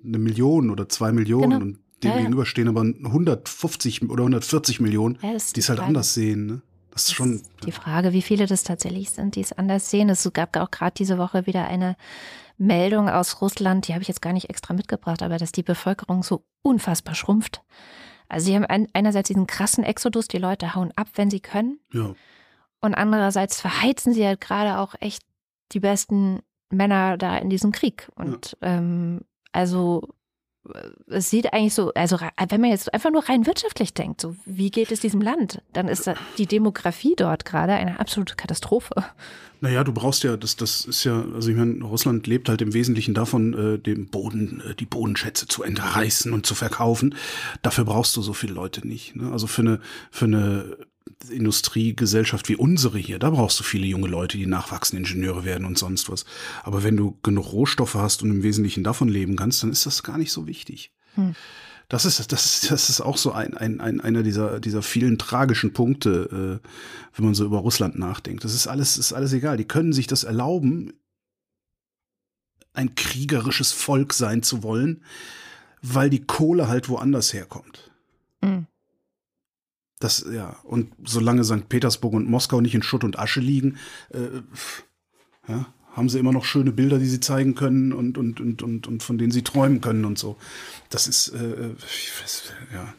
eine 0.04 0.18
Million 0.18 0.70
oder 0.70 0.88
zwei 0.88 1.12
Millionen 1.12 1.50
Genau. 1.50 1.62
und 1.64 1.78
dem 2.02 2.10
Ja, 2.10 2.16
ja. 2.16 2.22
gegenüberstehen 2.22 2.68
aber 2.68 2.80
150 2.82 4.02
oder 4.10 4.22
140 4.22 4.80
Millionen, 4.80 5.18
ja, 5.22 5.32
ist 5.32 5.56
die 5.56 5.60
es 5.60 5.68
halt 5.68 5.78
Frage. 5.78 5.88
anders 5.88 6.14
sehen. 6.14 6.46
Ne? 6.46 6.62
Das 6.90 7.02
ist 7.02 7.08
Das 7.10 7.14
schon. 7.16 7.34
ist 7.36 7.50
die 7.64 7.72
Frage, 7.72 8.12
wie 8.12 8.22
viele 8.22 8.46
das 8.46 8.64
tatsächlich 8.64 9.10
sind, 9.10 9.36
die 9.36 9.40
es 9.40 9.52
anders 9.52 9.88
sehen. 9.90 10.08
Es 10.10 10.28
gab 10.34 10.56
auch 10.56 10.70
gerade 10.70 10.94
diese 10.96 11.16
Woche 11.18 11.46
wieder 11.46 11.66
eine 11.68 11.96
Meldung 12.58 13.08
aus 13.08 13.40
Russland, 13.40 13.88
die 13.88 13.92
habe 13.94 14.02
ich 14.02 14.08
jetzt 14.08 14.20
gar 14.22 14.32
nicht 14.32 14.50
extra 14.50 14.74
mitgebracht, 14.74 15.22
aber 15.22 15.38
dass 15.38 15.52
die 15.52 15.62
Bevölkerung 15.62 16.22
so 16.22 16.44
unfassbar 16.62 17.14
schrumpft. 17.14 17.62
Also 18.28 18.46
sie 18.46 18.54
haben 18.54 18.64
ein, 18.66 18.88
einerseits 18.92 19.28
diesen 19.28 19.46
krassen 19.46 19.84
Exodus, 19.84 20.28
die 20.28 20.38
Leute 20.38 20.74
hauen 20.74 20.92
ab, 20.96 21.08
wenn 21.14 21.30
sie 21.30 21.40
können. 21.40 21.78
Ja. 21.92 22.14
Und 22.80 22.94
andererseits 22.94 23.60
verheizen 23.60 24.12
sie 24.12 24.26
halt 24.26 24.40
gerade 24.40 24.78
auch 24.78 24.94
echt 25.00 25.22
die 25.74 25.80
besten 25.80 26.40
Männer 26.70 27.16
da 27.16 27.36
in 27.38 27.50
diesem 27.50 27.72
Krieg. 27.72 28.08
Und 28.16 28.56
ähm, 28.62 29.20
also 29.52 30.08
äh, 30.72 30.90
es 31.06 31.30
sieht 31.30 31.52
eigentlich 31.52 31.74
so, 31.74 31.92
also 31.94 32.18
wenn 32.20 32.60
man 32.60 32.70
jetzt 32.70 32.92
einfach 32.92 33.10
nur 33.10 33.28
rein 33.28 33.46
wirtschaftlich 33.46 33.94
denkt, 33.94 34.20
so 34.20 34.36
wie 34.44 34.70
geht 34.70 34.90
es 34.90 35.00
diesem 35.00 35.20
Land, 35.20 35.62
dann 35.72 35.88
ist 35.88 36.10
die 36.38 36.46
Demografie 36.46 37.14
dort 37.16 37.44
gerade 37.44 37.74
eine 37.74 38.00
absolute 38.00 38.34
Katastrophe. 38.34 38.94
Naja, 39.60 39.84
du 39.84 39.92
brauchst 39.92 40.24
ja, 40.24 40.36
das, 40.36 40.56
das 40.56 40.84
ist 40.84 41.04
ja, 41.04 41.24
also 41.34 41.48
ich 41.48 41.56
meine, 41.56 41.84
Russland 41.84 42.26
lebt 42.26 42.48
halt 42.48 42.62
im 42.62 42.74
Wesentlichen 42.74 43.14
davon, 43.14 43.54
äh, 43.54 43.78
dem 43.78 44.08
Boden, 44.08 44.60
äh, 44.68 44.74
die 44.74 44.86
Bodenschätze 44.86 45.46
zu 45.46 45.62
entreißen 45.62 46.32
und 46.32 46.46
zu 46.46 46.56
verkaufen. 46.56 47.14
Dafür 47.62 47.84
brauchst 47.84 48.16
du 48.16 48.22
so 48.22 48.32
viele 48.32 48.54
Leute 48.54 48.86
nicht. 48.86 49.14
Ne? 49.14 49.30
Also 49.30 49.46
für 49.46 49.62
eine, 49.62 49.80
für 50.10 50.24
eine 50.24 50.78
Industriegesellschaft 51.30 52.48
wie 52.48 52.56
unsere 52.56 52.98
hier, 52.98 53.18
da 53.18 53.30
brauchst 53.30 53.58
du 53.60 53.64
viele 53.64 53.86
junge 53.86 54.08
Leute, 54.08 54.36
die 54.38 54.46
nachwachsende 54.46 55.02
Ingenieure 55.08 55.44
werden 55.44 55.66
und 55.66 55.78
sonst 55.78 56.10
was. 56.10 56.24
Aber 56.62 56.82
wenn 56.82 56.96
du 56.96 57.18
genug 57.22 57.52
Rohstoffe 57.52 57.94
hast 57.94 58.22
und 58.22 58.30
im 58.30 58.42
Wesentlichen 58.42 58.84
davon 58.84 59.08
leben 59.08 59.36
kannst, 59.36 59.62
dann 59.62 59.70
ist 59.70 59.86
das 59.86 60.02
gar 60.02 60.18
nicht 60.18 60.32
so 60.32 60.46
wichtig. 60.46 60.92
Hm. 61.14 61.34
Das 61.88 62.04
ist, 62.06 62.32
das, 62.32 62.44
ist- 62.46 62.70
das 62.70 62.88
ist 62.90 63.00
auch 63.00 63.16
so 63.18 63.32
ein, 63.32 63.54
ein, 63.56 63.80
ein, 63.80 64.00
einer 64.00 64.22
dieser, 64.22 64.60
dieser 64.60 64.82
vielen 64.82 65.18
tragischen 65.18 65.72
Punkte, 65.72 66.60
äh, 66.62 66.68
wenn 67.16 67.24
man 67.26 67.34
so 67.34 67.44
über 67.44 67.58
Russland 67.58 67.98
nachdenkt. 67.98 68.44
Das 68.44 68.54
ist 68.54 68.66
alles, 68.66 68.96
ist 68.96 69.12
alles 69.12 69.32
egal. 69.32 69.56
Die 69.58 69.66
können 69.68 69.92
sich 69.92 70.06
das 70.06 70.24
erlauben, 70.24 70.92
ein 72.72 72.94
kriegerisches 72.94 73.72
Volk 73.72 74.14
sein 74.14 74.42
zu 74.42 74.62
wollen, 74.62 75.02
weil 75.82 76.08
die 76.10 76.24
Kohle 76.24 76.68
halt 76.68 76.88
woanders 76.88 77.32
herkommt. 77.34 77.91
Das, 80.02 80.26
ja, 80.32 80.56
und 80.64 80.92
solange 81.04 81.44
St. 81.44 81.68
Petersburg 81.68 82.14
und 82.14 82.28
Moskau 82.28 82.60
nicht 82.60 82.74
in 82.74 82.82
Schutt 82.82 83.04
und 83.04 83.18
Asche 83.20 83.38
liegen, 83.40 83.76
äh, 84.10 84.40
ja, 85.46 85.66
haben 85.92 86.08
sie 86.08 86.18
immer 86.18 86.32
noch 86.32 86.44
schöne 86.44 86.72
Bilder, 86.72 86.98
die 86.98 87.06
sie 87.06 87.20
zeigen 87.20 87.54
können 87.54 87.92
und, 87.92 88.18
und, 88.18 88.40
und, 88.40 88.62
und, 88.64 88.88
und 88.88 89.02
von 89.02 89.18
denen 89.18 89.30
sie 89.30 89.42
träumen 89.42 89.80
können 89.80 90.04
und 90.04 90.18
so. 90.18 90.36
Das 90.90 91.06
ist, 91.06 91.28
äh, 91.28 91.70
ich 91.76 92.10
weiß, 92.20 92.42
ja, 92.72 92.94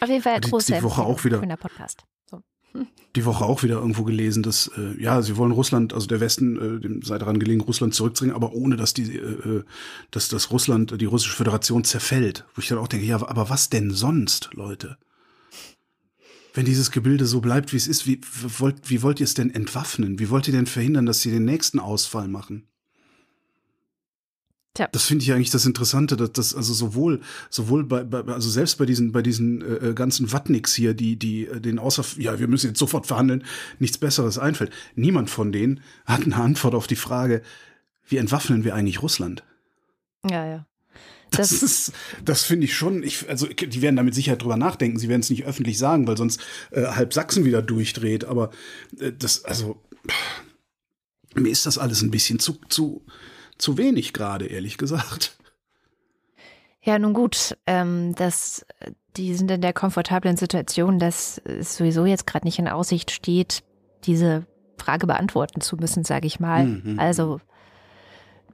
Auf 0.00 0.08
jeden 0.08 0.22
Fall 0.22 0.40
Die- 0.40 0.50
große 0.50 0.72
die 0.72 0.82
Woche 0.82 1.02
Empfehlung 1.02 1.06
auch 1.14 1.24
wieder. 1.24 1.38
den 1.38 1.56
Podcast. 1.56 2.02
So. 2.28 2.42
die 3.14 3.24
Woche 3.24 3.44
auch 3.44 3.62
wieder 3.62 3.76
irgendwo 3.76 4.02
gelesen, 4.04 4.42
dass, 4.42 4.68
äh, 4.76 5.00
ja, 5.00 5.22
sie 5.22 5.36
wollen 5.36 5.52
Russland, 5.52 5.92
also 5.92 6.06
der 6.08 6.18
Westen, 6.20 6.78
äh, 6.78 6.80
dem 6.80 7.02
sei 7.02 7.18
daran 7.18 7.38
gelegen, 7.38 7.60
Russland 7.60 7.94
zurückzudrängen, 7.94 8.34
aber 8.34 8.54
ohne, 8.54 8.74
dass 8.76 8.92
die, 8.94 9.16
äh, 9.16 9.58
äh, 9.58 9.64
dass 10.10 10.28
das 10.28 10.50
Russland, 10.50 10.90
äh, 10.90 10.98
die 10.98 11.04
russische 11.04 11.36
Föderation 11.36 11.84
zerfällt. 11.84 12.44
Wo 12.54 12.60
ich 12.62 12.66
dann 12.68 12.78
auch 12.78 12.88
denke, 12.88 13.06
ja, 13.06 13.16
aber 13.16 13.50
was 13.50 13.68
denn 13.70 13.92
sonst, 13.92 14.50
Leute? 14.54 14.96
Wenn 16.58 16.64
dieses 16.64 16.90
Gebilde 16.90 17.24
so 17.24 17.40
bleibt, 17.40 17.72
wie 17.72 17.76
es 17.76 17.86
ist, 17.86 18.08
wie, 18.08 18.20
wollt, 18.58 18.90
wie 18.90 19.02
wollt 19.02 19.20
ihr 19.20 19.24
es 19.24 19.34
denn 19.34 19.54
entwaffnen? 19.54 20.18
Wie 20.18 20.28
wollt 20.28 20.48
ihr 20.48 20.52
denn 20.52 20.66
verhindern, 20.66 21.06
dass 21.06 21.20
sie 21.20 21.30
den 21.30 21.44
nächsten 21.44 21.78
Ausfall 21.78 22.26
machen? 22.26 22.66
Tja. 24.74 24.88
Das 24.90 25.04
finde 25.04 25.22
ich 25.22 25.32
eigentlich 25.32 25.50
das 25.50 25.66
Interessante, 25.66 26.16
dass 26.16 26.32
das 26.32 26.56
also 26.56 26.74
sowohl 26.74 27.20
sowohl 27.48 27.84
bei, 27.84 28.02
bei 28.02 28.22
also 28.32 28.50
selbst 28.50 28.76
bei 28.76 28.86
diesen 28.86 29.12
bei 29.12 29.22
diesen 29.22 29.62
äh, 29.62 29.94
ganzen 29.94 30.32
Wattniks 30.32 30.74
hier, 30.74 30.94
die 30.94 31.16
die 31.16 31.46
äh, 31.46 31.60
den 31.60 31.78
außer 31.78 32.04
ja 32.20 32.40
wir 32.40 32.48
müssen 32.48 32.66
jetzt 32.66 32.80
sofort 32.80 33.06
verhandeln, 33.06 33.44
nichts 33.78 33.98
Besseres 33.98 34.36
einfällt. 34.36 34.72
Niemand 34.96 35.30
von 35.30 35.52
denen 35.52 35.80
hat 36.06 36.24
eine 36.24 36.34
Antwort 36.34 36.74
auf 36.74 36.88
die 36.88 36.96
Frage, 36.96 37.40
wie 38.08 38.16
entwaffnen 38.16 38.64
wir 38.64 38.74
eigentlich 38.74 39.00
Russland? 39.00 39.44
Ja, 40.28 40.44
ja. 40.44 40.67
Das, 41.30 41.50
Das- 41.50 41.62
ist, 41.62 41.92
das 42.24 42.42
finde 42.44 42.64
ich 42.64 42.74
schon. 42.74 43.02
Ich, 43.02 43.28
also 43.28 43.46
die 43.46 43.82
werden 43.82 43.96
da 43.96 44.02
mit 44.02 44.14
Sicherheit 44.14 44.42
drüber 44.42 44.56
nachdenken. 44.56 44.98
Sie 44.98 45.08
werden 45.08 45.20
es 45.20 45.30
nicht 45.30 45.44
öffentlich 45.44 45.78
sagen, 45.78 46.06
weil 46.06 46.16
sonst 46.16 46.40
äh, 46.70 46.82
halb 46.86 47.12
Sachsen 47.12 47.44
wieder 47.44 47.62
durchdreht. 47.62 48.24
Aber 48.24 48.50
äh, 48.98 49.12
das, 49.12 49.44
also 49.44 49.80
mir 51.34 51.50
ist 51.50 51.66
das 51.66 51.78
alles 51.78 52.02
ein 52.02 52.10
bisschen 52.10 52.38
zu 52.38 52.58
zu 52.68 53.04
zu 53.58 53.76
wenig 53.76 54.12
gerade, 54.12 54.46
ehrlich 54.46 54.78
gesagt. 54.78 55.36
Ja, 56.80 56.98
nun 56.98 57.12
gut, 57.12 57.56
ähm, 57.66 58.14
das, 58.14 58.64
die 59.16 59.34
sind 59.34 59.50
in 59.50 59.60
der 59.60 59.72
komfortablen 59.72 60.36
Situation, 60.36 60.98
dass 60.98 61.38
es 61.44 61.76
sowieso 61.76 62.06
jetzt 62.06 62.26
gerade 62.26 62.46
nicht 62.46 62.58
in 62.58 62.68
Aussicht 62.68 63.10
steht, 63.10 63.62
diese 64.04 64.46
Frage 64.78 65.06
beantworten 65.06 65.60
zu 65.60 65.76
müssen, 65.76 66.04
sage 66.04 66.26
ich 66.28 66.38
mal. 66.40 66.64
Mhm. 66.66 66.98
Also 66.98 67.40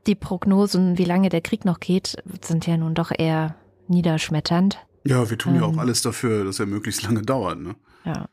Die 0.06 0.14
Prognosen, 0.14 0.98
wie 0.98 1.04
lange 1.04 1.30
der 1.30 1.40
Krieg 1.40 1.64
noch 1.64 1.80
geht, 1.80 2.22
sind 2.42 2.66
ja 2.66 2.76
nun 2.76 2.94
doch 2.94 3.10
eher 3.16 3.56
niederschmetternd. 3.88 4.78
Ja, 5.04 5.30
wir 5.30 5.38
tun 5.38 5.54
ähm, 5.54 5.60
ja 5.60 5.66
auch 5.66 5.78
alles 5.78 6.02
dafür, 6.02 6.44
dass 6.44 6.60
er 6.60 6.66
möglichst 6.66 7.02
lange 7.02 7.22
dauert. 7.22 7.58
Ne? 7.58 7.74
Ja. 8.04 8.28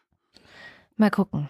Mal 0.97 1.12
gucken. 1.12 1.49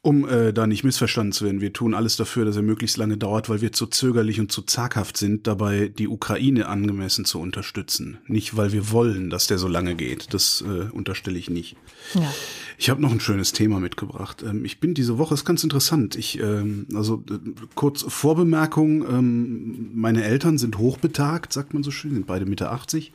Um 0.00 0.28
äh, 0.28 0.52
da 0.52 0.68
nicht 0.68 0.84
missverstanden 0.84 1.32
zu 1.32 1.44
werden, 1.44 1.60
wir 1.60 1.72
tun 1.72 1.92
alles 1.92 2.16
dafür, 2.16 2.44
dass 2.44 2.54
er 2.54 2.62
möglichst 2.62 2.96
lange 2.98 3.16
dauert, 3.16 3.48
weil 3.48 3.60
wir 3.60 3.72
zu 3.72 3.86
zögerlich 3.86 4.38
und 4.38 4.52
zu 4.52 4.62
zaghaft 4.62 5.16
sind, 5.16 5.48
dabei 5.48 5.88
die 5.88 6.06
Ukraine 6.06 6.68
angemessen 6.68 7.24
zu 7.24 7.40
unterstützen. 7.40 8.18
Nicht, 8.28 8.56
weil 8.56 8.72
wir 8.72 8.92
wollen, 8.92 9.28
dass 9.28 9.48
der 9.48 9.58
so 9.58 9.66
lange 9.66 9.96
geht. 9.96 10.32
Das 10.34 10.62
äh, 10.62 10.88
unterstelle 10.92 11.36
ich 11.36 11.50
nicht. 11.50 11.76
Ja. 12.14 12.32
Ich 12.78 12.90
habe 12.90 13.02
noch 13.02 13.10
ein 13.10 13.18
schönes 13.18 13.52
Thema 13.52 13.80
mitgebracht. 13.80 14.44
Ähm, 14.46 14.64
ich 14.64 14.78
bin 14.78 14.94
diese 14.94 15.18
Woche, 15.18 15.34
ist 15.34 15.44
ganz 15.44 15.64
interessant. 15.64 16.14
Ich, 16.14 16.38
ähm, 16.38 16.86
also 16.94 17.24
äh, 17.28 17.38
kurz 17.74 18.04
Vorbemerkung, 18.06 19.02
ähm, 19.02 19.90
meine 19.94 20.22
Eltern 20.22 20.58
sind 20.58 20.78
hochbetagt, 20.78 21.52
sagt 21.52 21.74
man 21.74 21.82
so 21.82 21.90
schön, 21.90 22.14
sind 22.14 22.28
beide 22.28 22.46
Mitte 22.46 22.70
80. 22.70 23.12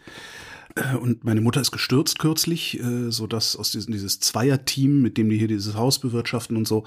Und 1.00 1.24
meine 1.24 1.42
Mutter 1.42 1.62
ist 1.62 1.72
gestürzt 1.72 2.18
kürzlich, 2.18 2.80
äh, 2.80 3.12
so 3.12 3.28
dass 3.28 3.56
aus 3.56 3.72
diesem 3.72 3.92
dieses 3.92 4.20
Zweierteam, 4.20 5.04
mit 5.04 5.18
dem 5.18 5.30
die 5.30 5.38
hier 5.38 5.48
dieses 5.48 5.76
Haus 5.76 6.00
bewirtschaften 6.00 6.58
und 6.58 6.68
so, 6.68 6.84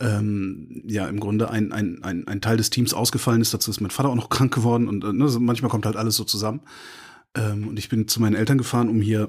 ähm, 0.00 0.82
ja 0.86 1.08
im 1.08 1.18
Grunde 1.18 1.50
ein, 1.50 1.72
ein, 1.72 2.02
ein, 2.04 2.28
ein 2.28 2.40
Teil 2.40 2.56
des 2.56 2.70
Teams 2.70 2.94
ausgefallen 2.94 3.40
ist. 3.40 3.52
Dazu 3.52 3.72
ist 3.72 3.80
mein 3.80 3.90
Vater 3.90 4.10
auch 4.10 4.14
noch 4.14 4.28
krank 4.30 4.54
geworden 4.54 4.88
und 4.88 5.02
äh, 5.02 5.12
ne, 5.12 5.28
manchmal 5.40 5.70
kommt 5.70 5.86
halt 5.86 5.96
alles 5.96 6.14
so 6.14 6.22
zusammen. 6.22 6.60
Ähm, 7.34 7.68
und 7.68 7.78
ich 7.78 7.88
bin 7.88 8.06
zu 8.06 8.20
meinen 8.20 8.36
Eltern 8.36 8.58
gefahren, 8.58 8.88
um 8.88 9.00
hier 9.00 9.28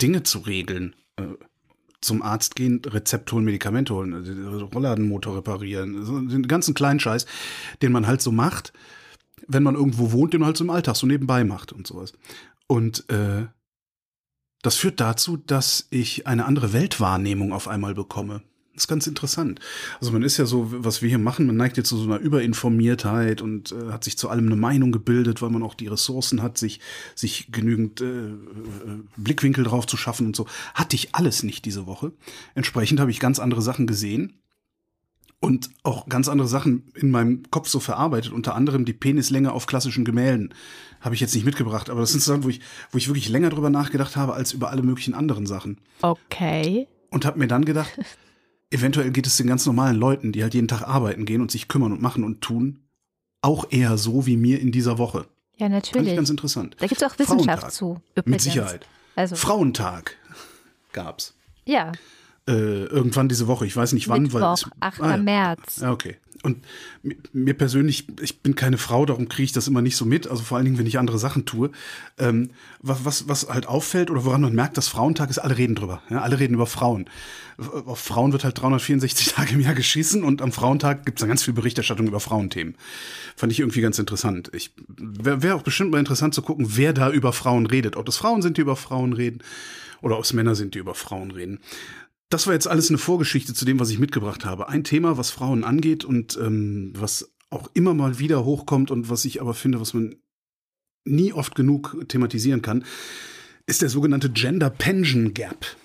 Dinge 0.00 0.22
zu 0.22 0.38
regeln. 0.38 0.94
Äh, 1.16 1.24
zum 2.00 2.20
Arzt 2.20 2.56
gehen, 2.56 2.82
Rezept 2.84 3.30
holen, 3.32 3.44
Medikamente 3.44 3.94
holen, 3.94 4.12
also 4.12 4.66
Rollladenmotor 4.66 5.36
reparieren, 5.36 6.04
so 6.04 6.20
den 6.20 6.48
ganzen 6.48 6.74
kleinen 6.74 6.98
Scheiß, 6.98 7.26
den 7.80 7.92
man 7.92 8.08
halt 8.08 8.20
so 8.20 8.32
macht, 8.32 8.72
wenn 9.46 9.62
man 9.62 9.76
irgendwo 9.76 10.12
wohnt, 10.12 10.32
den 10.32 10.40
man 10.40 10.48
halt 10.48 10.56
so 10.56 10.64
im 10.64 10.70
Alltag 10.70 10.96
so 10.96 11.06
nebenbei 11.06 11.44
macht 11.44 11.72
und 11.72 11.86
sowas. 11.86 12.12
Und 12.72 13.04
äh, 13.10 13.48
das 14.62 14.76
führt 14.76 14.98
dazu, 14.98 15.36
dass 15.36 15.88
ich 15.90 16.26
eine 16.26 16.46
andere 16.46 16.72
Weltwahrnehmung 16.72 17.52
auf 17.52 17.68
einmal 17.68 17.92
bekomme. 17.92 18.40
Das 18.72 18.84
ist 18.84 18.88
ganz 18.88 19.06
interessant. 19.06 19.60
Also 20.00 20.10
man 20.10 20.22
ist 20.22 20.38
ja 20.38 20.46
so, 20.46 20.68
was 20.82 21.02
wir 21.02 21.10
hier 21.10 21.18
machen, 21.18 21.44
man 21.44 21.56
neigt 21.58 21.76
jetzt 21.76 21.90
zu 21.90 21.98
so 21.98 22.04
einer 22.04 22.18
Überinformiertheit 22.18 23.42
und 23.42 23.72
äh, 23.72 23.92
hat 23.92 24.04
sich 24.04 24.16
zu 24.16 24.30
allem 24.30 24.46
eine 24.46 24.56
Meinung 24.56 24.90
gebildet, 24.90 25.42
weil 25.42 25.50
man 25.50 25.62
auch 25.62 25.74
die 25.74 25.88
Ressourcen 25.88 26.40
hat, 26.40 26.56
sich, 26.56 26.80
sich 27.14 27.52
genügend 27.52 28.00
äh, 28.00 28.30
äh 28.30 28.34
Blickwinkel 29.18 29.64
drauf 29.64 29.86
zu 29.86 29.98
schaffen 29.98 30.28
und 30.28 30.34
so. 30.34 30.46
Hatte 30.72 30.96
ich 30.96 31.14
alles 31.14 31.42
nicht 31.42 31.66
diese 31.66 31.84
Woche. 31.84 32.12
Entsprechend 32.54 33.00
habe 33.00 33.10
ich 33.10 33.20
ganz 33.20 33.38
andere 33.38 33.60
Sachen 33.60 33.86
gesehen 33.86 34.41
und 35.42 35.70
auch 35.82 36.08
ganz 36.08 36.28
andere 36.28 36.46
Sachen 36.46 36.84
in 36.94 37.10
meinem 37.10 37.42
Kopf 37.50 37.66
so 37.66 37.80
verarbeitet, 37.80 38.32
unter 38.32 38.54
anderem 38.54 38.84
die 38.84 38.92
Penislänge 38.92 39.52
auf 39.52 39.66
klassischen 39.66 40.04
Gemälden. 40.04 40.54
Habe 41.00 41.16
ich 41.16 41.20
jetzt 41.20 41.34
nicht 41.34 41.44
mitgebracht, 41.44 41.90
aber 41.90 42.00
das 42.00 42.12
sind 42.12 42.22
Sachen, 42.22 42.44
wo 42.44 42.48
ich, 42.48 42.60
wo 42.92 42.98
ich 42.98 43.08
wirklich 43.08 43.28
länger 43.28 43.50
drüber 43.50 43.68
nachgedacht 43.68 44.14
habe 44.14 44.34
als 44.34 44.52
über 44.52 44.70
alle 44.70 44.82
möglichen 44.82 45.14
anderen 45.14 45.46
Sachen. 45.46 45.80
Okay. 46.00 46.86
Und 47.10 47.24
habe 47.24 47.40
mir 47.40 47.48
dann 47.48 47.64
gedacht, 47.64 47.90
eventuell 48.70 49.10
geht 49.10 49.26
es 49.26 49.36
den 49.36 49.48
ganz 49.48 49.66
normalen 49.66 49.96
Leuten, 49.96 50.30
die 50.30 50.44
halt 50.44 50.54
jeden 50.54 50.68
Tag 50.68 50.82
arbeiten 50.82 51.24
gehen 51.24 51.40
und 51.40 51.50
sich 51.50 51.66
kümmern 51.66 51.90
und 51.90 52.00
machen 52.00 52.22
und 52.22 52.40
tun, 52.40 52.78
auch 53.40 53.66
eher 53.70 53.98
so 53.98 54.26
wie 54.26 54.36
mir 54.36 54.60
in 54.60 54.70
dieser 54.70 54.96
Woche. 54.96 55.26
Ja, 55.56 55.68
natürlich. 55.68 55.96
Fand 55.96 56.08
ich 56.08 56.16
ganz 56.16 56.30
interessant. 56.30 56.76
Da 56.78 56.86
gibt 56.86 57.02
es 57.02 57.08
auch 57.10 57.18
Wissenschaft 57.18 57.62
Frauentag. 57.62 57.72
zu. 57.72 58.00
Übrigens. 58.14 58.30
Mit 58.30 58.40
Sicherheit. 58.42 58.86
Also. 59.16 59.34
Frauentag 59.34 60.16
gab's. 60.92 61.34
Ja. 61.64 61.90
Äh, 62.48 62.84
irgendwann 62.86 63.28
diese 63.28 63.46
Woche, 63.46 63.66
ich 63.66 63.76
weiß 63.76 63.92
nicht 63.92 64.08
wann, 64.08 64.22
Mittwoch, 64.22 64.40
weil 64.40 64.54
es, 64.54 64.66
8. 64.80 65.00
Ah, 65.00 65.10
ja. 65.10 65.16
März. 65.16 65.78
Ja, 65.80 65.92
okay. 65.92 66.16
Und 66.42 66.58
mir 67.32 67.54
persönlich, 67.54 68.06
ich 68.20 68.40
bin 68.40 68.56
keine 68.56 68.76
Frau, 68.76 69.06
darum 69.06 69.28
kriege 69.28 69.44
ich 69.44 69.52
das 69.52 69.68
immer 69.68 69.80
nicht 69.80 69.96
so 69.96 70.04
mit, 70.04 70.26
also 70.26 70.42
vor 70.42 70.56
allen 70.56 70.64
Dingen, 70.64 70.78
wenn 70.78 70.86
ich 70.86 70.98
andere 70.98 71.18
Sachen 71.18 71.44
tue. 71.44 71.70
Ähm, 72.18 72.50
was, 72.80 73.04
was, 73.04 73.28
was 73.28 73.48
halt 73.48 73.66
auffällt 73.66 74.10
oder 74.10 74.24
woran 74.24 74.40
man 74.40 74.54
merkt, 74.54 74.76
dass 74.76 74.88
Frauentag 74.88 75.30
ist, 75.30 75.38
alle 75.38 75.56
reden 75.56 75.76
drüber. 75.76 76.02
Ja, 76.10 76.22
alle 76.22 76.40
reden 76.40 76.54
über 76.54 76.66
Frauen. 76.66 77.08
Auf 77.86 78.00
Frauen 78.00 78.32
wird 78.32 78.42
halt 78.42 78.60
364 78.60 79.28
Tage 79.34 79.52
im 79.52 79.60
Jahr 79.60 79.74
geschissen 79.74 80.24
und 80.24 80.42
am 80.42 80.50
Frauentag 80.50 81.06
gibt 81.06 81.18
es 81.18 81.20
dann 81.20 81.28
ganz 81.28 81.44
viel 81.44 81.54
Berichterstattung 81.54 82.08
über 82.08 82.18
Frauenthemen. 82.18 82.74
Fand 83.36 83.52
ich 83.52 83.60
irgendwie 83.60 83.80
ganz 83.80 84.00
interessant. 84.00 84.50
Ich 84.52 84.72
wäre 84.88 85.42
wär 85.42 85.54
auch 85.54 85.62
bestimmt 85.62 85.92
mal 85.92 86.00
interessant 86.00 86.34
zu 86.34 86.42
gucken, 86.42 86.66
wer 86.70 86.92
da 86.92 87.10
über 87.12 87.32
Frauen 87.32 87.66
redet. 87.66 87.96
Ob 87.96 88.04
das 88.06 88.16
Frauen 88.16 88.42
sind, 88.42 88.56
die 88.56 88.62
über 88.62 88.74
Frauen 88.74 89.12
reden 89.12 89.42
oder 90.00 90.18
ob 90.18 90.24
es 90.24 90.32
Männer 90.32 90.56
sind, 90.56 90.74
die 90.74 90.80
über 90.80 90.96
Frauen 90.96 91.30
reden. 91.30 91.60
Das 92.32 92.46
war 92.46 92.54
jetzt 92.54 92.66
alles 92.66 92.88
eine 92.88 92.96
Vorgeschichte 92.96 93.52
zu 93.52 93.66
dem, 93.66 93.78
was 93.78 93.90
ich 93.90 93.98
mitgebracht 93.98 94.46
habe. 94.46 94.70
Ein 94.70 94.84
Thema, 94.84 95.18
was 95.18 95.28
Frauen 95.28 95.64
angeht 95.64 96.02
und 96.02 96.38
ähm, 96.40 96.94
was 96.96 97.30
auch 97.50 97.68
immer 97.74 97.92
mal 97.92 98.18
wieder 98.18 98.42
hochkommt 98.42 98.90
und 98.90 99.10
was 99.10 99.26
ich 99.26 99.42
aber 99.42 99.52
finde, 99.52 99.82
was 99.82 99.92
man 99.92 100.16
nie 101.04 101.34
oft 101.34 101.54
genug 101.54 101.94
thematisieren 102.08 102.62
kann, 102.62 102.86
ist 103.66 103.82
der 103.82 103.90
sogenannte 103.90 104.30
Gender 104.30 104.70
Pension 104.70 105.34
Gap. 105.34 105.76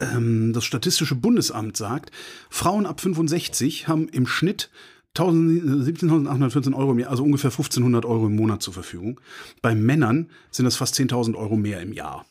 Ähm, 0.00 0.52
das 0.52 0.64
Statistische 0.64 1.14
Bundesamt 1.14 1.76
sagt, 1.76 2.10
Frauen 2.50 2.84
ab 2.84 3.00
65 3.00 3.86
haben 3.86 4.08
im 4.08 4.26
Schnitt 4.26 4.70
17.814 5.16 6.74
Euro 6.74 6.90
im 6.90 6.98
Jahr, 6.98 7.10
also 7.10 7.22
ungefähr 7.22 7.52
1.500 7.52 8.04
Euro 8.06 8.26
im 8.26 8.34
Monat 8.34 8.60
zur 8.60 8.74
Verfügung. 8.74 9.20
Bei 9.62 9.72
Männern 9.76 10.30
sind 10.50 10.64
das 10.64 10.74
fast 10.74 10.96
10.000 10.96 11.36
Euro 11.36 11.56
mehr 11.56 11.80
im 11.80 11.92
Jahr. 11.92 12.26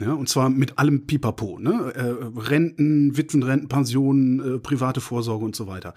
Ja, 0.00 0.14
und 0.14 0.28
zwar 0.28 0.48
mit 0.48 0.78
allem 0.78 1.06
Pipapo, 1.06 1.58
ne? 1.58 1.92
Äh, 1.94 2.40
Renten, 2.40 3.16
Witwenrenten, 3.16 3.68
Pensionen, 3.68 4.56
äh, 4.56 4.58
private 4.58 5.00
Vorsorge 5.00 5.44
und 5.44 5.54
so 5.54 5.66
weiter. 5.66 5.94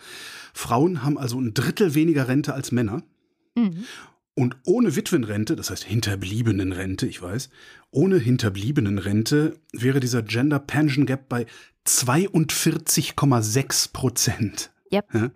Frauen 0.54 1.04
haben 1.04 1.18
also 1.18 1.40
ein 1.40 1.54
Drittel 1.54 1.96
weniger 1.96 2.28
Rente 2.28 2.54
als 2.54 2.72
Männer. 2.72 3.04
Mhm. 3.56 3.86
Und 4.36 4.58
ohne 4.66 4.98
Witwenrente, 4.98 5.56
das 5.56 5.70
heißt 5.70 5.86
Hinterbliebenenrente, 5.86 7.08
ich 7.08 7.22
weiß, 7.22 7.50
ohne 7.90 8.18
Hinterbliebenenrente 8.18 9.58
wäre 9.72 10.02
dieser 10.02 10.24
Gender 10.24 10.60
Pension 10.60 11.06
Gap 11.06 11.30
bei 11.30 11.46
42,6 11.88 13.94
Prozent. 13.94 14.72
Yep. 14.92 15.14
Ja? 15.14 15.32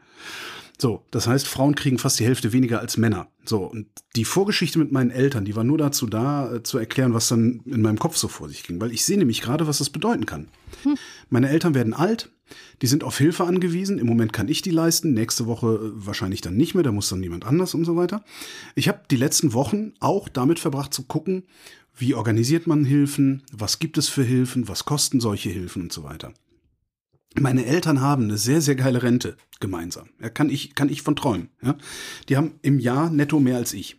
So, 0.82 1.04
das 1.12 1.28
heißt, 1.28 1.46
Frauen 1.46 1.76
kriegen 1.76 1.98
fast 1.98 2.20
die 2.22 2.26
Hälfte 2.26 2.54
weniger 2.54 2.80
als 2.80 2.96
Männer. 2.96 3.28
So, 3.44 3.65
und 3.65 3.88
die 4.15 4.24
Vorgeschichte 4.24 4.80
mit 4.80 4.94
meinen 4.94 5.12
Eltern, 5.12 5.44
die 5.44 5.56
war 5.56 5.65
nur 5.65 5.78
dazu 5.78 6.08
da, 6.08 6.56
äh, 6.56 6.63
zu 6.63 6.78
erklären, 6.78 7.13
was 7.13 7.28
dann 7.28 7.62
in 7.65 7.82
meinem 7.82 8.00
Kopf 8.00 8.15
so 8.15 8.30
vor 8.30 8.48
sich 8.48 8.63
ging. 8.63 8.80
Weil 8.80 8.94
ich 8.94 9.04
sehe 9.04 9.18
nämlich 9.18 9.42
gerade, 9.42 9.68
was 9.68 9.80
das 9.80 9.89
bedeuten 9.89 10.26
kann. 10.26 10.48
Hm. 10.84 10.96
Meine 11.30 11.50
Eltern 11.50 11.76
werden 11.76 11.94
alt, 11.94 12.32
die 12.82 12.88
sind 12.88 13.04
auf 13.04 13.18
Hilfe 13.18 13.44
angewiesen. 13.44 14.00
Im 14.00 14.08
Moment 14.08 14.32
kann 14.32 14.48
ich 14.48 14.62
die 14.62 14.72
leisten, 14.72 15.13
nächste 15.13 15.48
Woche 15.48 15.68
äh, 15.68 16.06
wahrscheinlich 16.06 16.39
dann 16.39 16.56
nicht 16.56 16.76
mehr, 16.76 16.84
da 16.84 16.94
muss 16.94 17.10
dann 17.10 17.20
niemand 17.20 17.46
anders 17.46 17.74
und 17.74 17.84
so 17.84 17.98
weiter. 17.98 18.24
Ich 18.76 18.88
habe 18.88 19.02
die 19.12 19.18
letzten 19.18 19.52
Wochen 19.52 19.92
auch 20.00 20.30
damit 20.30 20.60
verbracht 20.60 20.94
zu 20.94 21.04
gucken, 21.04 21.44
wie 21.94 22.13
organisiert 22.13 22.68
man 22.68 22.86
Hilfen, 22.86 23.44
was 23.52 23.80
gibt 23.80 23.98
es 23.98 24.08
für 24.08 24.24
Hilfen, 24.24 24.70
was 24.70 24.86
kosten 24.86 25.20
solche 25.20 25.50
Hilfen 25.50 25.82
und 25.82 25.92
so 25.92 26.04
weiter. 26.04 26.34
Meine 27.36 27.65
Eltern 27.65 28.02
haben 28.02 28.24
eine 28.24 28.38
sehr, 28.38 28.62
sehr 28.62 28.76
geile 28.76 29.04
Rente 29.04 29.38
gemeinsam. 29.60 30.10
Ja, 30.20 30.30
kann 30.30 30.50
ich, 30.50 30.74
kann 30.74 30.89
ich 30.89 31.04
von 31.04 31.15
träumen. 31.15 31.50
Ja? 31.62 31.76
Die 32.28 32.38
haben 32.38 32.60
im 32.62 32.80
Jahr 32.80 33.10
netto 33.10 33.39
mehr 33.39 33.58
als 33.58 33.74
ich. 33.74 33.98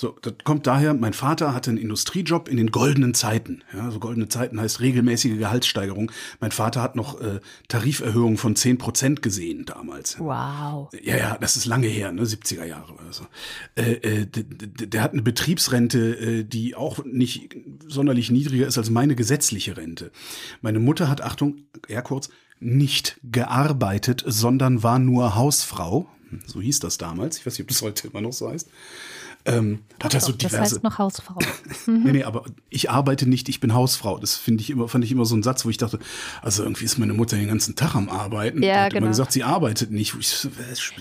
So, 0.00 0.16
das 0.22 0.34
kommt 0.44 0.68
daher, 0.68 0.94
mein 0.94 1.12
Vater 1.12 1.52
hatte 1.52 1.70
einen 1.70 1.78
Industriejob 1.78 2.48
in 2.48 2.56
den 2.56 2.70
goldenen 2.70 3.14
Zeiten. 3.14 3.64
Ja, 3.74 3.90
so 3.90 3.98
goldene 3.98 4.28
Zeiten 4.28 4.60
heißt 4.60 4.78
regelmäßige 4.78 5.38
Gehaltssteigerung. 5.38 6.12
Mein 6.38 6.52
Vater 6.52 6.82
hat 6.82 6.94
noch 6.94 7.20
äh, 7.20 7.40
Tariferhöhungen 7.66 8.36
von 8.36 8.54
zehn 8.54 8.78
Prozent 8.78 9.22
gesehen 9.22 9.64
damals. 9.64 10.20
Wow. 10.20 10.88
Ja, 11.02 11.16
ja, 11.16 11.38
das 11.40 11.56
ist 11.56 11.66
lange 11.66 11.88
her, 11.88 12.12
ne, 12.12 12.22
70er 12.22 12.64
Jahre 12.64 12.92
oder 12.92 13.12
so. 13.12 13.26
Äh, 13.74 13.94
äh, 13.94 14.26
der 14.26 15.02
hat 15.02 15.14
eine 15.14 15.22
Betriebsrente, 15.22 15.98
äh, 15.98 16.44
die 16.44 16.76
auch 16.76 17.04
nicht 17.04 17.56
sonderlich 17.88 18.30
niedriger 18.30 18.68
ist 18.68 18.78
als 18.78 18.90
meine 18.90 19.16
gesetzliche 19.16 19.76
Rente. 19.76 20.12
Meine 20.60 20.78
Mutter 20.78 21.08
hat, 21.08 21.22
Achtung, 21.22 21.62
eher 21.88 22.02
kurz, 22.02 22.28
nicht 22.60 23.18
gearbeitet, 23.24 24.22
sondern 24.24 24.84
war 24.84 25.00
nur 25.00 25.34
Hausfrau. 25.34 26.08
So 26.46 26.60
hieß 26.60 26.78
das 26.78 26.98
damals. 26.98 27.38
Ich 27.38 27.46
weiß 27.46 27.54
nicht, 27.54 27.62
ob 27.62 27.68
das 27.68 27.82
heute 27.82 28.06
immer 28.06 28.20
noch 28.20 28.32
so 28.32 28.48
heißt. 28.48 28.68
Ähm, 29.48 29.80
hat 30.02 30.14
er 30.14 30.20
so 30.20 30.32
diverse. 30.32 30.56
Das 30.56 30.72
heißt 30.72 30.84
noch 30.84 30.98
Hausfrau. 30.98 31.38
nee, 31.86 32.12
nee, 32.12 32.24
aber 32.24 32.44
ich 32.70 32.90
arbeite 32.90 33.28
nicht, 33.28 33.48
ich 33.48 33.60
bin 33.60 33.74
Hausfrau. 33.74 34.18
Das 34.18 34.36
finde 34.36 34.62
ich 34.62 34.70
immer, 34.70 34.88
fand 34.88 35.04
ich 35.04 35.10
immer 35.10 35.24
so 35.24 35.34
ein 35.34 35.42
Satz, 35.42 35.64
wo 35.64 35.70
ich 35.70 35.76
dachte, 35.76 35.98
also 36.40 36.62
irgendwie 36.62 36.84
ist 36.84 36.98
meine 36.98 37.14
Mutter 37.14 37.36
den 37.36 37.48
ganzen 37.48 37.74
Tag 37.74 37.94
am 37.94 38.08
Arbeiten. 38.08 38.62
Ja, 38.62 38.84
hat 38.84 38.90
genau. 38.90 38.98
immer 38.98 39.08
gesagt, 39.08 39.32
sie 39.32 39.42
arbeitet 39.42 39.90
nicht. 39.90 40.14
Ich, 40.18 40.46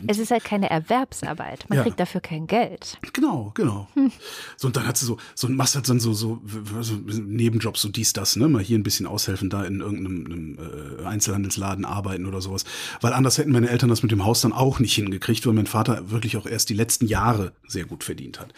es 0.08 0.18
ist 0.18 0.32
halt 0.32 0.44
keine 0.44 0.70
Erwerbsarbeit. 0.70 1.66
Man 1.70 1.78
ja. 1.78 1.84
kriegt 1.84 2.00
dafür 2.00 2.22
kein 2.22 2.48
Geld. 2.48 2.98
Genau, 3.14 3.52
genau. 3.54 3.88
Hm. 3.94 4.12
So, 4.56 4.68
und 4.68 4.76
dann 4.76 4.88
hat 4.88 4.98
sie 4.98 5.06
so, 5.06 5.18
so 5.36 5.48
machst 5.50 5.76
halt 5.76 5.88
dann 5.90 6.00
so, 6.00 6.14
so, 6.14 6.42
so 6.80 6.96
Nebenjobs, 6.96 7.82
so 7.82 7.90
dies, 7.90 8.14
das, 8.14 8.36
ne? 8.36 8.48
Mal 8.48 8.64
hier 8.64 8.80
ein 8.80 8.84
bisschen 8.84 9.06
aushelfen, 9.06 9.50
da 9.50 9.64
in 9.64 9.82
irgendeinem 9.82 10.58
äh, 10.58 11.06
Einzelhandelsladen 11.06 11.86
arbeiten 11.86 12.26
oder 12.26 12.42
sowas. 12.42 12.66
Weil 13.02 13.14
anders 13.14 13.38
hätten 13.38 13.52
meine 13.52 13.70
Eltern 13.70 13.90
das 13.90 14.02
mit 14.02 14.12
dem 14.12 14.26
Haus 14.26 14.42
dann 14.42 14.54
auch 14.54 14.80
nicht 14.80 14.96
hingekriegt, 14.96 15.46
weil 15.46 15.54
mein 15.54 15.68
Vater 15.68 16.10
wirklich 16.10 16.38
auch 16.38 16.48
erst 16.48 16.70
die 16.70 16.74
letzten 16.74 17.06
Jahre 17.06 17.54
sehr 17.68 17.86
gut 17.86 18.04
verdient 18.04 18.37
hat. 18.40 18.54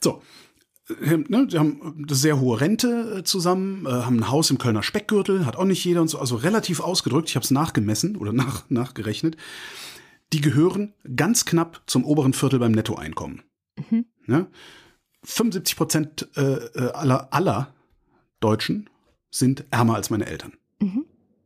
So, 0.00 0.22
äh, 1.02 1.16
ne, 1.28 1.46
die 1.46 1.58
haben 1.58 2.04
eine 2.06 2.14
sehr 2.14 2.40
hohe 2.40 2.60
Rente 2.60 3.18
äh, 3.18 3.24
zusammen, 3.24 3.86
äh, 3.86 3.90
haben 3.90 4.18
ein 4.18 4.30
Haus 4.30 4.50
im 4.50 4.58
Kölner 4.58 4.82
Speckgürtel, 4.82 5.46
hat 5.46 5.56
auch 5.56 5.64
nicht 5.64 5.84
jeder 5.84 6.00
und 6.00 6.08
so, 6.08 6.18
also 6.18 6.36
relativ 6.36 6.80
ausgedrückt. 6.80 7.28
Ich 7.28 7.36
habe 7.36 7.44
es 7.44 7.50
nachgemessen 7.50 8.16
oder 8.16 8.32
nach, 8.34 8.64
nachgerechnet. 8.68 9.36
die 10.32 10.40
gehören 10.40 10.94
ganz 11.16 11.44
knapp 11.44 11.82
zum 11.86 12.04
oberen 12.04 12.32
Viertel 12.32 12.58
beim 12.58 12.72
Nettoeinkommen. 12.72 13.42
Mhm. 13.76 14.06
Ja? 14.26 14.46
75 15.24 15.76
Prozent 15.76 16.28
äh, 16.36 16.42
äh, 16.42 16.92
aller, 16.92 17.32
aller 17.32 17.74
Deutschen 18.40 18.88
sind 19.30 19.64
ärmer 19.70 19.96
als 19.96 20.10
meine 20.10 20.26
Eltern. 20.26 20.54
Mhm. 20.80 21.04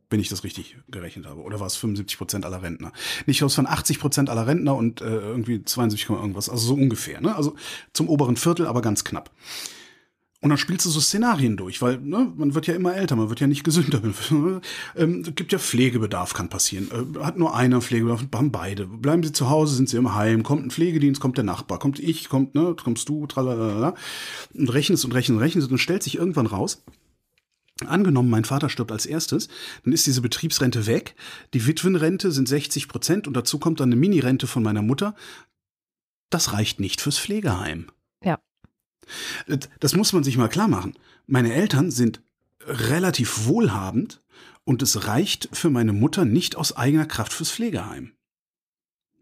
Wenn 0.09 0.19
ich 0.19 0.29
das 0.29 0.43
richtig 0.43 0.77
gerechnet 0.89 1.25
habe. 1.25 1.41
Oder 1.41 1.59
war 1.59 1.67
es 1.67 1.75
75 1.75 2.17
Prozent 2.17 2.45
aller 2.45 2.61
Rentner? 2.61 2.91
Nicht 3.25 3.43
aus 3.43 3.55
von 3.55 3.67
80 3.67 3.99
Prozent 3.99 4.29
aller 4.29 4.45
Rentner 4.45 4.75
und 4.75 5.01
äh, 5.01 5.05
irgendwie 5.05 5.63
72, 5.63 6.09
irgendwas. 6.09 6.49
Also 6.49 6.67
so 6.67 6.73
ungefähr. 6.75 7.21
Ne? 7.21 7.35
Also 7.35 7.55
zum 7.93 8.09
oberen 8.09 8.35
Viertel, 8.35 8.67
aber 8.67 8.81
ganz 8.81 9.03
knapp. 9.03 9.31
Und 10.45 10.49
dann 10.49 10.59
spielst 10.59 10.85
du 10.85 10.91
so 10.91 10.99
Szenarien 10.99 11.57
durch, 11.57 11.81
weil 11.81 11.97
ne, 11.97 12.31
man 12.35 12.53
wird 12.53 12.67
ja 12.67 12.75
immer 12.75 12.95
älter, 12.95 13.15
man 13.15 13.29
wird 13.29 13.39
ja 13.39 13.47
nicht 13.47 13.63
gesünder. 13.63 13.99
ähm, 14.95 15.23
gibt 15.33 15.51
ja 15.51 15.57
Pflegebedarf, 15.57 16.35
kann 16.35 16.49
passieren. 16.49 16.87
Äh, 16.91 17.23
hat 17.23 17.39
nur 17.39 17.55
einer 17.55 17.81
Pflegebedarf, 17.81 18.25
haben 18.31 18.51
beide. 18.51 18.85
Bleiben 18.85 19.23
sie 19.23 19.31
zu 19.31 19.49
Hause, 19.49 19.73
sind 19.73 19.89
sie 19.89 19.97
im 19.97 20.13
Heim, 20.13 20.43
kommt 20.43 20.63
ein 20.63 20.69
Pflegedienst, 20.69 21.19
kommt 21.19 21.37
der 21.37 21.45
Nachbar, 21.45 21.79
kommt 21.79 21.97
ich, 21.97 22.29
kommt, 22.29 22.53
ne, 22.53 22.75
kommst 22.79 23.09
du, 23.09 23.25
tralalala. 23.25 23.95
Und 24.53 24.71
rechnest 24.71 25.03
und 25.03 25.13
rechnest 25.13 25.37
und 25.37 25.41
rechnest 25.41 25.71
und 25.71 25.79
stellt 25.79 26.03
sich 26.03 26.15
irgendwann 26.19 26.45
raus, 26.45 26.83
Angenommen, 27.85 28.29
mein 28.29 28.45
Vater 28.45 28.69
stirbt 28.69 28.93
als 28.93 29.05
erstes, 29.05 29.49
dann 29.83 29.91
ist 29.91 30.07
diese 30.07 30.21
Betriebsrente 30.21 30.85
weg. 30.85 31.13
Die 31.53 31.67
Witwenrente 31.67 32.31
sind 32.31 32.47
60 32.47 32.87
Prozent 32.87 33.27
und 33.27 33.33
dazu 33.33 33.59
kommt 33.59 33.81
dann 33.81 33.89
eine 33.89 33.97
Minirente 33.97 34.47
von 34.47 34.63
meiner 34.63 34.81
Mutter. 34.81 35.13
Das 36.29 36.53
reicht 36.53 36.79
nicht 36.79 37.01
fürs 37.01 37.19
Pflegeheim. 37.19 37.87
Ja. 38.23 38.39
Das 39.81 39.93
muss 39.93 40.13
man 40.13 40.23
sich 40.23 40.37
mal 40.37 40.47
klar 40.47 40.69
machen. 40.69 40.97
Meine 41.27 41.53
Eltern 41.53 41.91
sind 41.91 42.21
relativ 42.61 43.45
wohlhabend 43.45 44.21
und 44.63 44.81
es 44.81 45.07
reicht 45.07 45.49
für 45.51 45.69
meine 45.69 45.93
Mutter 45.93 46.23
nicht 46.23 46.55
aus 46.55 46.77
eigener 46.77 47.05
Kraft 47.05 47.33
fürs 47.33 47.51
Pflegeheim. 47.51 48.13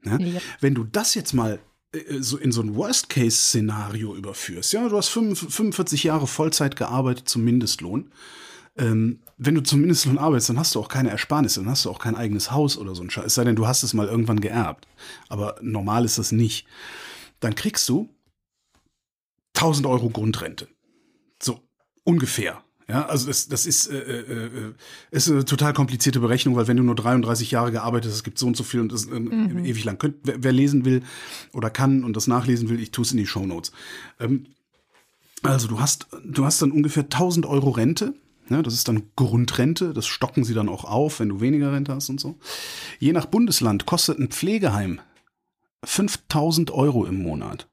Ja? 0.06 0.20
Ja. 0.20 0.42
Wenn 0.60 0.76
du 0.76 0.84
das 0.84 1.16
jetzt 1.16 1.34
mal 1.34 1.60
äh, 1.92 2.20
so 2.20 2.38
in 2.38 2.52
so 2.52 2.62
ein 2.62 2.76
Worst-Case-Szenario 2.76 4.16
überführst, 4.16 4.74
ja, 4.74 4.88
du 4.88 4.96
hast 4.96 5.10
45 5.10 6.04
Jahre 6.04 6.28
Vollzeit 6.28 6.76
gearbeitet 6.76 7.28
zum 7.28 7.44
Mindestlohn. 7.44 8.12
Ähm, 8.76 9.20
wenn 9.38 9.56
du 9.56 9.62
zum 9.62 9.82
Mindestlohn 9.82 10.18
arbeitest, 10.18 10.50
dann 10.50 10.60
hast 10.60 10.76
du 10.76 10.80
auch 10.80 10.90
keine 10.90 11.10
Ersparnisse, 11.10 11.60
dann 11.60 11.70
hast 11.70 11.86
du 11.86 11.90
auch 11.90 12.00
kein 12.00 12.16
eigenes 12.16 12.52
Haus 12.52 12.78
oder 12.78 12.96
so 12.96 13.04
ein 13.04 13.10
Scheiß. 13.10 13.26
Es 13.26 13.36
sei 13.36 13.44
denn, 13.44 13.56
du 13.56 13.68
hast 13.68 13.84
es 13.84 13.94
mal 13.94 14.08
irgendwann 14.08 14.40
geerbt. 14.40 14.88
Aber 15.30 15.56
normal 15.62 16.06
ist 16.06 16.18
das 16.18 16.32
nicht. 16.32 16.66
Dann 17.40 17.56
kriegst 17.56 17.88
du 17.90 18.10
1000 19.56 19.86
Euro 19.88 20.10
Grundrente. 20.10 20.68
So, 21.42 21.60
ungefähr. 22.04 22.64
Ja, 22.88 23.06
also 23.06 23.28
das, 23.28 23.48
das 23.48 23.66
ist, 23.66 23.88
äh, 23.88 23.98
äh, 23.98 24.46
äh, 24.46 24.74
ist 25.12 25.30
eine 25.30 25.46
total 25.46 25.74
komplizierte 25.74 26.20
Berechnung, 26.20 26.56
weil 26.56 26.68
wenn 26.68 26.78
du 26.78 26.84
nur 26.84 26.96
33 26.96 27.50
Jahre 27.52 27.72
gearbeitet 27.72 28.10
hast, 28.10 28.18
es 28.18 28.24
gibt 28.24 28.38
so 28.38 28.48
und 28.48 28.58
so 28.58 28.64
viel 28.64 28.82
und 28.82 28.92
das 28.92 29.06
äh, 29.06 29.20
mhm. 29.20 29.66
ewig 29.66 29.84
lang. 29.86 29.98
Könnt, 29.98 30.18
wer, 30.24 30.44
wer, 30.44 30.52
lesen 30.52 30.84
will 30.84 31.02
oder 31.54 31.70
kann 31.70 32.04
und 32.04 32.16
das 32.18 32.28
nachlesen 32.28 32.70
will, 32.70 32.80
ich 32.80 32.92
tue 32.92 33.06
es 33.06 33.12
in 33.12 33.18
die 33.18 33.28
Show 33.28 33.46
Notes. 33.46 33.72
Ähm, 34.20 34.48
also 35.44 35.68
du 35.68 35.80
hast, 35.80 36.08
du 36.26 36.46
hast 36.46 36.62
dann 36.62 36.72
ungefähr 36.72 37.04
1000 37.04 37.46
Euro 37.46 37.70
Rente. 37.70 38.14
Ja, 38.54 38.62
das 38.62 38.76
ist 38.76 38.88
dann 38.88 39.10
Grundrente, 39.16 39.94
das 39.94 40.06
stocken 40.06 40.44
sie 40.44 40.54
dann 40.54 40.70
auch 40.70 40.86
auf, 40.86 41.20
wenn 41.20 41.30
du 41.30 41.42
weniger 41.42 41.74
Rente 41.74 41.94
hast 41.94 42.10
und 42.10 42.20
so. 42.20 42.36
Je 43.00 43.12
nach 43.12 43.26
Bundesland 43.26 43.86
kostet 43.86 44.20
ein 44.20 44.30
Pflegeheim 44.30 45.02
5000 45.84 46.72
Euro 46.72 47.06
im 47.06 47.22
Monat. 47.22 47.68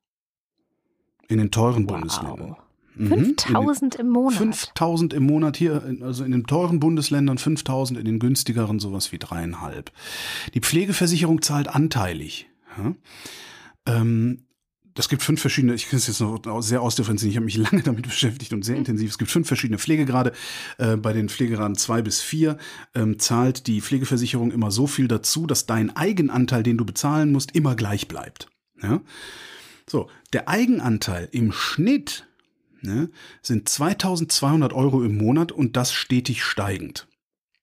In 1.29 1.39
den 1.39 1.51
teuren 1.51 1.85
wow. 1.85 1.93
Bundesländern. 1.93 2.57
5000 2.97 3.95
mhm. 3.95 4.01
im 4.01 4.09
Monat. 4.11 4.39
5000 4.39 5.13
im 5.15 5.23
Monat 5.25 5.57
hier, 5.57 5.83
also 6.03 6.25
in 6.25 6.33
den 6.33 6.47
teuren 6.47 6.81
Bundesländern 6.81 7.39
5000, 7.39 7.99
in 7.99 8.05
den 8.05 8.19
günstigeren 8.19 8.79
sowas 8.79 9.13
wie 9.13 9.19
dreieinhalb. 9.19 9.93
Die 10.55 10.61
Pflegeversicherung 10.61 11.43
zahlt 11.43 11.69
anteilig. 11.69 12.49
Ja? 12.77 12.95
Ähm, 13.87 14.45
das 14.95 15.09
gibt 15.09 15.23
fünf 15.23 15.41
verschiedene, 15.41 15.75
ich 15.75 15.89
kann 15.89 15.99
es 15.99 16.07
jetzt 16.07 16.21
noch 16.21 16.63
sehr 16.63 16.83
ausdifferenzieren, 16.83 17.31
ich 17.31 17.37
habe 17.37 17.45
mich 17.45 17.57
lange 17.57 17.83
damit 17.83 18.03
beschäftigt 18.03 18.53
und 18.53 18.65
sehr 18.65 18.75
mhm. 18.75 18.81
intensiv. 18.81 19.11
Es 19.11 19.19
gibt 19.19 19.31
fünf 19.31 19.47
verschiedene 19.47 19.79
Pflegegrade. 19.79 20.33
Äh, 20.79 20.97
bei 20.97 21.13
den 21.13 21.29
Pflegegraden 21.29 21.77
zwei 21.77 22.03
bis 22.03 22.21
vier 22.21 22.59
ähm, 22.95 23.19
zahlt 23.19 23.67
die 23.67 23.81
Pflegeversicherung 23.81 24.51
immer 24.51 24.71
so 24.71 24.87
viel 24.87 25.09
dazu, 25.09 25.47
dass 25.47 25.67
dein 25.67 25.95
Eigenanteil, 25.95 26.63
den 26.63 26.79
du 26.79 26.85
bezahlen 26.85 27.33
musst, 27.33 27.55
immer 27.55 27.75
gleich 27.77 28.09
bleibt. 28.09 28.49
Ja? 28.83 29.01
So, 29.89 30.09
der 30.33 30.49
Eigenanteil 30.49 31.29
im 31.33 31.53
Schnitt 31.53 32.27
ne, 32.83 33.11
sind 33.43 33.69
2200 33.69 34.73
Euro 34.73 35.03
im 35.03 35.17
Monat 35.17 35.53
und 35.53 35.77
das 35.77 35.93
stetig 35.93 36.43
steigend. 36.45 37.07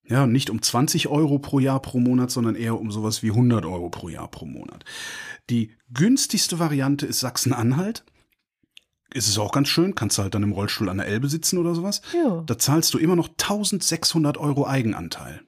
Ja, 0.09 0.25
nicht 0.25 0.49
um 0.49 0.61
20 0.61 1.07
Euro 1.09 1.37
pro 1.39 1.59
Jahr 1.59 1.81
pro 1.81 1.99
Monat, 1.99 2.31
sondern 2.31 2.55
eher 2.55 2.79
um 2.79 2.91
sowas 2.91 3.23
wie 3.23 3.31
100 3.31 3.65
Euro 3.65 3.89
pro 3.89 4.09
Jahr 4.09 4.29
pro 4.29 4.45
Monat. 4.45 4.85
Die 5.49 5.71
günstigste 5.93 6.59
Variante 6.59 7.05
ist 7.05 7.19
Sachsen-Anhalt. 7.19 8.05
Ist 9.13 9.27
es 9.27 9.37
auch 9.37 9.51
ganz 9.51 9.69
schön, 9.69 9.95
kannst 9.95 10.17
du 10.17 10.23
halt 10.23 10.33
dann 10.33 10.43
im 10.43 10.51
Rollstuhl 10.51 10.89
an 10.89 10.97
der 10.97 11.07
Elbe 11.07 11.29
sitzen 11.29 11.57
oder 11.57 11.75
sowas. 11.75 12.01
Ja. 12.13 12.43
Da 12.45 12.57
zahlst 12.57 12.93
du 12.93 12.97
immer 12.97 13.15
noch 13.15 13.29
1600 13.29 14.37
Euro 14.37 14.67
Eigenanteil. 14.67 15.41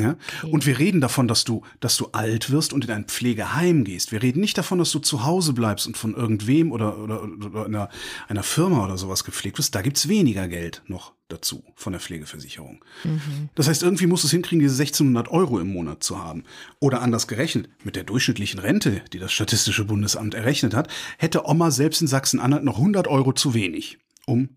Ja? 0.00 0.16
Okay. 0.42 0.52
Und 0.52 0.66
wir 0.66 0.78
reden 0.78 1.00
davon, 1.00 1.28
dass 1.28 1.44
du, 1.44 1.62
dass 1.80 1.96
du 1.96 2.08
alt 2.12 2.50
wirst 2.50 2.72
und 2.72 2.84
in 2.84 2.90
ein 2.90 3.04
Pflegeheim 3.04 3.84
gehst. 3.84 4.12
Wir 4.12 4.22
reden 4.22 4.40
nicht 4.40 4.58
davon, 4.58 4.78
dass 4.78 4.90
du 4.92 4.98
zu 4.98 5.24
Hause 5.24 5.52
bleibst 5.52 5.86
und 5.86 5.96
von 5.96 6.14
irgendwem 6.14 6.72
oder, 6.72 6.98
oder, 6.98 7.22
oder 7.22 7.64
einer, 7.66 7.88
einer 8.28 8.42
Firma 8.42 8.84
oder 8.84 8.98
sowas 8.98 9.24
gepflegt 9.24 9.58
wirst. 9.58 9.74
Da 9.74 9.82
gibt's 9.82 10.08
weniger 10.08 10.48
Geld 10.48 10.82
noch 10.86 11.12
dazu 11.28 11.62
von 11.74 11.92
der 11.92 12.00
Pflegeversicherung. 12.00 12.84
Mhm. 13.04 13.48
Das 13.54 13.68
heißt, 13.68 13.82
irgendwie 13.82 14.06
musst 14.06 14.24
du 14.24 14.26
es 14.26 14.32
hinkriegen, 14.32 14.60
diese 14.60 14.74
1600 14.74 15.28
Euro 15.28 15.60
im 15.60 15.72
Monat 15.72 16.02
zu 16.02 16.22
haben. 16.22 16.44
Oder 16.80 17.02
anders 17.02 17.28
gerechnet, 17.28 17.68
mit 17.84 17.96
der 17.96 18.04
durchschnittlichen 18.04 18.60
Rente, 18.60 19.02
die 19.12 19.18
das 19.18 19.32
Statistische 19.32 19.84
Bundesamt 19.84 20.34
errechnet 20.34 20.74
hat, 20.74 20.88
hätte 21.18 21.46
Oma 21.46 21.70
selbst 21.70 22.00
in 22.00 22.08
Sachsen-Anhalt 22.08 22.64
noch 22.64 22.76
100 22.76 23.08
Euro 23.08 23.32
zu 23.32 23.54
wenig, 23.54 23.98
um 24.26 24.50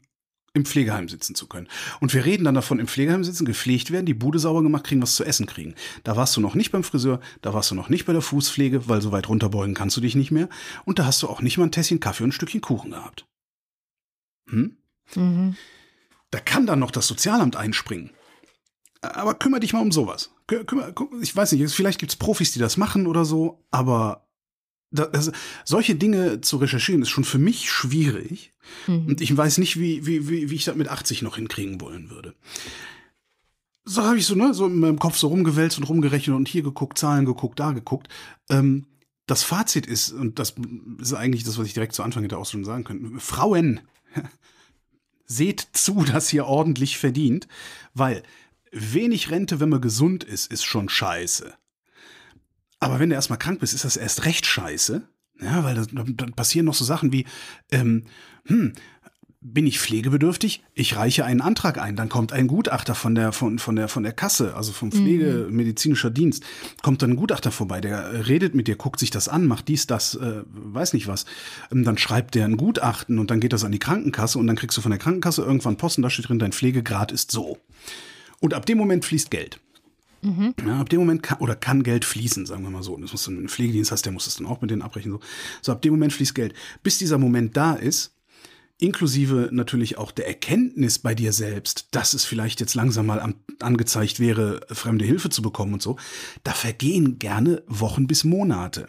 im 0.54 0.66
Pflegeheim 0.66 1.10
sitzen 1.10 1.34
zu 1.34 1.48
können. 1.48 1.68
Und 2.00 2.14
wir 2.14 2.26
reden 2.26 2.44
dann 2.44 2.54
davon, 2.54 2.80
im 2.80 2.88
Pflegeheim 2.88 3.24
sitzen, 3.24 3.46
gepflegt 3.46 3.92
werden, 3.92 4.06
die 4.06 4.14
Bude 4.14 4.38
sauber 4.38 4.62
gemacht 4.62 4.86
kriegen, 4.86 5.02
was 5.02 5.16
zu 5.16 5.24
essen 5.24 5.48
kriegen. 5.48 5.74
Da 6.04 6.16
warst 6.16 6.38
du 6.38 6.42
noch 6.42 6.54
nicht 6.54 6.72
beim 6.72 6.84
Friseur, 6.84 7.20
da 7.42 7.54
warst 7.54 7.72
du 7.72 7.76
noch 7.76 7.90
nicht 7.90 8.06
bei 8.06 8.14
der 8.14 8.22
Fußpflege, 8.22 8.88
weil 8.88 9.02
so 9.02 9.12
weit 9.12 9.30
runterbeugen 9.30 9.74
kannst 9.74 9.98
du 9.98 10.02
dich 10.02 10.16
nicht 10.16 10.32
mehr. 10.32 10.50
Und 10.86 11.00
da 11.00 11.06
hast 11.06 11.24
du 11.24 11.28
auch 11.28 11.42
nicht 11.42 11.58
mal 11.58 11.66
ein 11.66 11.72
Tässchen 11.72 12.00
Kaffee 12.00 12.24
und 12.24 12.30
ein 12.30 12.34
Stückchen 12.34 12.62
Kuchen 12.62 12.92
gehabt. 12.92 13.26
Hm? 14.50 14.78
Mhm. 15.16 15.56
Da 16.30 16.40
kann 16.40 16.68
dann 16.68 16.80
noch 16.80 16.92
das 16.92 17.08
Sozialamt 17.08 17.56
einspringen. 17.56 18.12
Aber 19.02 19.34
kümmere 19.34 19.60
dich 19.60 19.74
mal 19.74 19.82
um 19.82 19.92
sowas. 19.92 20.32
Kümmer, 20.48 20.94
ich 21.22 21.36
weiß 21.36 21.52
nicht, 21.54 21.74
vielleicht 21.74 22.00
gibt's 22.00 22.16
Profis, 22.16 22.52
die 22.54 22.60
das 22.60 22.78
machen 22.78 23.08
oder 23.08 23.26
so, 23.26 23.66
aber 23.72 24.23
das, 24.94 25.32
solche 25.66 25.96
Dinge 25.96 26.42
zu 26.42 26.58
recherchieren 26.58 27.02
ist 27.02 27.10
schon 27.10 27.24
für 27.24 27.40
mich 27.40 27.70
schwierig. 27.70 28.54
Mhm. 28.88 29.08
Und 29.08 29.22
ich 29.22 29.36
weiß 29.36 29.58
nicht, 29.58 29.80
wie, 29.80 30.06
wie, 30.06 30.30
wie, 30.30 30.50
wie 30.50 30.56
ich 30.56 30.66
das 30.66 30.76
mit 30.76 30.88
80 30.88 31.22
noch 31.22 31.36
hinkriegen 31.36 31.82
wollen 31.82 32.10
würde. 32.10 32.36
So 33.86 34.04
habe 34.04 34.18
ich 34.18 34.26
so, 34.26 34.36
ne, 34.36 34.54
so 34.54 34.68
in 34.68 34.80
meinem 34.80 35.00
Kopf 35.00 35.18
so 35.18 35.28
rumgewälzt 35.28 35.78
und 35.78 35.84
rumgerechnet 35.84 36.36
und 36.36 36.48
hier 36.48 36.64
geguckt, 36.64 36.98
Zahlen 36.98 37.26
geguckt, 37.26 37.60
da 37.60 37.72
geguckt. 37.72 38.08
Ähm, 38.50 38.86
das 39.26 39.44
Fazit 39.44 39.86
ist, 39.86 40.12
und 40.12 40.40
das 40.40 40.56
ist 41.00 41.14
eigentlich 41.14 41.44
das, 41.44 41.58
was 41.58 41.68
ich 41.68 41.74
direkt 41.74 41.94
zu 41.94 42.04
Anfang 42.04 42.24
hätte 42.24 42.38
auch 42.38 42.46
schon 42.46 42.66
sagen 42.66 42.84
können, 42.84 43.20
Frauen, 43.20 43.82
seht 45.26 45.68
zu, 45.74 46.04
dass 46.04 46.32
ihr 46.32 46.46
ordentlich 46.46 46.98
verdient, 46.98 47.48
weil 47.94 48.24
wenig 48.72 49.32
Rente, 49.32 49.60
wenn 49.60 49.70
man 49.70 49.82
gesund 49.82 50.24
ist, 50.24 50.52
ist 50.52 50.64
schon 50.64 50.88
scheiße. 50.90 51.54
Aber 52.84 53.00
wenn 53.00 53.10
du 53.10 53.16
erstmal 53.16 53.40
krank 53.40 53.60
bist, 53.60 53.74
ist 53.74 53.86
das 53.86 53.98
erst 53.98 54.26
recht 54.26 54.46
scheiße. 54.46 55.08
Ja, 55.42 55.64
weil 55.64 55.76
dann 55.76 56.34
passieren 56.34 56.66
noch 56.66 56.74
so 56.74 56.86
Sachen 56.86 57.12
wie, 57.12 57.26
ähm, 57.72 58.06
hm, 58.46 58.74
bin 59.44 59.68
ich 59.68 59.80
pflegebedürftig? 59.80 60.64
Ich 60.74 60.96
reiche 60.96 61.26
einen 61.26 61.42
Antrag 61.42 61.78
ein, 61.78 61.98
dann 61.98 62.08
kommt 62.08 62.32
ein 62.32 62.48
Gutachter 62.48 62.96
von 62.96 63.14
der 63.14 63.34
von 63.34 63.60
von 63.60 63.76
der 63.76 63.90
von 63.90 64.04
der 64.04 64.14
Kasse, 64.14 64.56
also 64.56 64.72
vom 64.72 64.92
Pflegemedizinischer 64.92 66.10
mhm. 66.10 66.14
Dienst, 66.14 66.44
kommt 66.82 67.02
dann 67.02 67.12
ein 67.12 67.16
Gutachter 67.18 67.52
vorbei, 67.52 67.82
der 67.82 68.28
redet 68.28 68.56
mit 68.56 68.68
dir, 68.68 68.78
guckt 68.78 69.00
sich 69.00 69.10
das 69.12 69.28
an, 69.28 69.46
macht 69.46 69.68
dies, 69.68 69.86
das, 69.86 70.16
äh, 70.16 70.44
weiß 70.46 70.94
nicht 70.94 71.08
was. 71.08 71.26
Ähm, 71.72 71.84
dann 71.84 71.98
schreibt 71.98 72.36
der 72.36 72.46
ein 72.46 72.58
Gutachten 72.58 73.20
und 73.20 73.32
dann 73.32 73.42
geht 73.42 73.54
das 73.54 73.66
an 73.66 73.74
die 73.74 73.80
Krankenkasse 73.80 74.40
und 74.40 74.48
dann 74.48 74.56
kriegst 74.56 74.78
du 74.78 74.82
von 74.82 74.92
der 74.92 75.00
Krankenkasse 75.00 75.42
irgendwann 75.42 75.76
Posten, 75.76 76.02
da 76.02 76.10
steht 76.10 76.30
drin, 76.30 76.40
dein 76.40 76.54
Pflegegrad 76.54 77.12
ist 77.12 77.32
so. 77.32 77.58
Und 78.40 78.54
ab 78.54 78.66
dem 78.66 78.78
Moment 78.78 79.04
fließt 79.04 79.30
Geld. 79.30 79.60
Mhm. 80.24 80.54
Ja, 80.66 80.80
ab 80.80 80.90
dem 80.90 81.00
Moment 81.00 81.22
kann, 81.22 81.40
oder 81.40 81.56
kann 81.56 81.84
Geld 81.84 82.06
fließen, 82.06 82.46
sagen 82.46 82.64
wir 82.64 82.70
mal 82.70 82.84
so. 82.84 82.98
Das 82.98 83.12
muss 83.12 83.26
du 83.26 83.32
einen 83.32 83.50
Pflegedienst 83.50 83.92
hast, 83.92 84.06
der 84.06 84.14
muss 84.14 84.26
das 84.26 84.36
dann 84.36 84.48
auch 84.48 84.62
mit 84.62 84.72
denen 84.72 84.82
abrechnen. 84.82 85.14
So. 85.14 85.20
so, 85.62 85.72
ab 85.74 85.82
dem 85.82 85.94
Moment 85.94 86.14
fließt 86.14 86.34
Geld. 86.34 86.54
Bis 86.82 86.98
dieser 86.98 87.18
Moment 87.18 87.58
da 87.58 87.74
ist, 87.74 88.16
inklusive 88.80 89.50
natürlich 89.52 89.98
auch 89.98 90.12
der 90.12 90.28
Erkenntnis 90.28 91.00
bei 91.00 91.14
dir 91.14 91.34
selbst, 91.34 91.90
dass 91.92 92.14
es 92.14 92.26
vielleicht 92.26 92.62
jetzt 92.62 92.74
langsam 92.74 93.06
mal 93.06 93.20
an, 93.20 93.36
angezeigt 93.60 94.20
wäre, 94.20 94.66
fremde 94.70 95.06
Hilfe 95.06 95.30
zu 95.30 95.42
bekommen 95.42 95.74
und 95.74 95.82
so, 95.82 95.98
da 96.44 96.54
vergehen 96.54 97.20
gerne 97.20 97.64
Wochen 97.68 98.08
bis 98.08 98.24
Monate. 98.24 98.88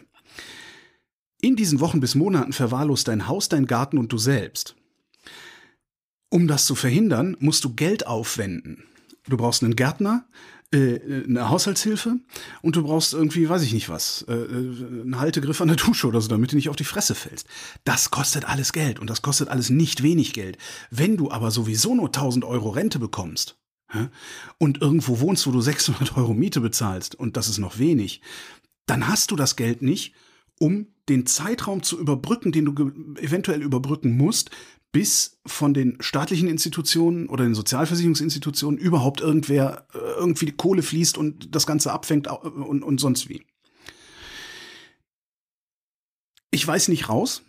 In 1.41 1.55
diesen 1.55 1.81
Wochen 1.81 1.99
bis 1.99 2.15
Monaten 2.15 2.53
verwahrlost 2.53 3.07
dein 3.07 3.27
Haus, 3.27 3.49
dein 3.49 3.67
Garten 3.67 3.97
und 3.97 4.11
du 4.11 4.17
selbst. 4.17 4.75
Um 6.29 6.47
das 6.47 6.65
zu 6.65 6.75
verhindern, 6.75 7.37
musst 7.39 7.63
du 7.63 7.75
Geld 7.75 8.07
aufwenden 8.07 8.83
du 9.27 9.37
brauchst 9.37 9.63
einen 9.63 9.75
Gärtner, 9.75 10.27
eine 10.75 11.49
Haushaltshilfe 11.49 12.17
und 12.61 12.75
du 12.75 12.83
brauchst 12.83 13.13
irgendwie, 13.13 13.47
weiß 13.47 13.61
ich 13.63 13.73
nicht 13.73 13.89
was, 13.89 14.25
äh, 14.27 14.33
einen 14.33 15.19
Haltegriff 15.19 15.61
an 15.61 15.67
der 15.67 15.77
Dusche 15.77 16.07
oder 16.07 16.21
so, 16.21 16.27
damit 16.27 16.51
du 16.51 16.55
nicht 16.55 16.69
auf 16.69 16.75
die 16.75 16.83
Fresse 16.83 17.15
fällst. 17.15 17.47
Das 17.83 18.11
kostet 18.11 18.45
alles 18.45 18.73
Geld 18.73 18.99
und 18.99 19.09
das 19.09 19.21
kostet 19.21 19.49
alles 19.49 19.69
nicht 19.69 20.03
wenig 20.03 20.33
Geld. 20.33 20.57
Wenn 20.91 21.17
du 21.17 21.31
aber 21.31 21.51
sowieso 21.51 21.95
nur 21.95 22.07
1000 22.07 22.45
Euro 22.45 22.69
Rente 22.69 22.99
bekommst, 22.99 23.57
und 24.57 24.81
irgendwo 24.81 25.19
wohnst, 25.19 25.47
wo 25.47 25.51
du 25.51 25.61
600 25.61 26.17
Euro 26.17 26.33
Miete 26.33 26.59
bezahlst 26.59 27.15
und 27.15 27.37
das 27.37 27.47
ist 27.47 27.59
noch 27.59 27.77
wenig, 27.77 28.21
dann 28.85 29.07
hast 29.07 29.31
du 29.31 29.35
das 29.35 29.55
Geld 29.55 29.81
nicht, 29.81 30.13
um 30.59 30.87
den 31.09 31.25
Zeitraum 31.25 31.83
zu 31.83 31.99
überbrücken, 31.99 32.51
den 32.51 32.65
du 32.65 32.91
eventuell 33.19 33.61
überbrücken 33.61 34.17
musst, 34.17 34.51
bis 34.95 35.41
von 35.45 35.73
den 35.73 35.97
staatlichen 35.99 36.47
Institutionen 36.47 37.27
oder 37.27 37.43
den 37.43 37.53
Sozialversicherungsinstitutionen 37.53 38.79
überhaupt 38.79 39.19
irgendwer 39.19 39.85
äh, 39.93 39.97
irgendwie 39.97 40.45
die 40.45 40.53
Kohle 40.53 40.83
fließt 40.83 41.17
und 41.17 41.53
das 41.53 41.67
Ganze 41.67 41.91
abfängt 41.91 42.29
und, 42.29 42.81
und 42.81 43.01
sonst 43.01 43.27
wie. 43.27 43.45
Ich 46.49 46.65
weiß 46.65 46.87
nicht 46.87 47.09
raus. 47.09 47.41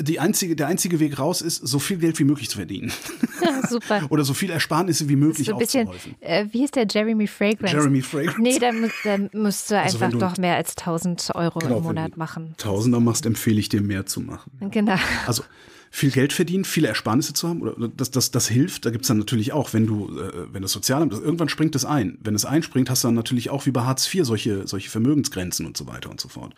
Die 0.00 0.18
einzige, 0.18 0.56
der 0.56 0.66
einzige 0.66 0.98
Weg 0.98 1.20
raus 1.20 1.40
ist, 1.40 1.58
so 1.58 1.78
viel 1.78 1.98
Geld 1.98 2.18
wie 2.18 2.24
möglich 2.24 2.50
zu 2.50 2.56
verdienen. 2.56 2.90
Ja, 3.44 3.64
super. 3.68 4.02
Oder 4.10 4.24
so 4.24 4.34
viel 4.34 4.50
Ersparnisse 4.50 5.08
wie 5.08 5.14
möglich 5.14 5.46
so 5.46 5.52
ein 5.52 5.58
bisschen, 5.58 5.88
äh, 6.18 6.46
Wie 6.50 6.58
hieß 6.58 6.72
der 6.72 6.88
Jeremy 6.90 7.28
Fragrance? 7.28 7.76
Jeremy 7.76 8.02
Fragrance. 8.02 8.40
Nee, 8.40 8.58
da, 8.58 8.72
da 9.04 9.18
müsst 9.38 9.70
du 9.70 9.80
also 9.80 10.04
einfach 10.04 10.18
doch 10.18 10.36
mehr 10.36 10.56
als 10.56 10.76
1000 10.76 11.30
Euro 11.36 11.60
genau, 11.60 11.78
im 11.78 11.84
Monat 11.84 12.16
machen. 12.16 12.54
Tausender 12.58 12.98
machst, 12.98 13.24
empfehle 13.24 13.60
ich 13.60 13.68
dir 13.68 13.82
mehr 13.82 14.04
zu 14.04 14.20
machen. 14.20 14.50
Genau. 14.72 14.96
Also 15.28 15.44
viel 15.90 16.10
Geld 16.10 16.32
verdienen, 16.32 16.64
viele 16.64 16.88
Ersparnisse 16.88 17.32
zu 17.32 17.48
haben, 17.48 17.62
oder 17.62 17.88
das, 17.88 18.10
das, 18.10 18.30
das 18.30 18.48
hilft. 18.48 18.84
Da 18.84 18.90
gibt's 18.90 19.08
dann 19.08 19.18
natürlich 19.18 19.52
auch, 19.52 19.72
wenn 19.72 19.86
du, 19.86 20.18
äh, 20.18 20.52
wenn 20.52 20.62
das 20.62 20.72
Sozialamt, 20.72 21.12
irgendwann 21.12 21.48
springt 21.48 21.74
es 21.74 21.84
ein. 21.84 22.18
Wenn 22.22 22.34
es 22.34 22.44
einspringt, 22.44 22.90
hast 22.90 23.04
du 23.04 23.08
dann 23.08 23.14
natürlich 23.14 23.50
auch 23.50 23.66
wie 23.66 23.70
bei 23.70 23.82
Hartz 23.82 24.12
IV 24.12 24.24
solche, 24.24 24.66
solche 24.66 24.90
Vermögensgrenzen 24.90 25.66
und 25.66 25.76
so 25.76 25.86
weiter 25.86 26.10
und 26.10 26.20
so 26.20 26.28
fort. 26.28 26.54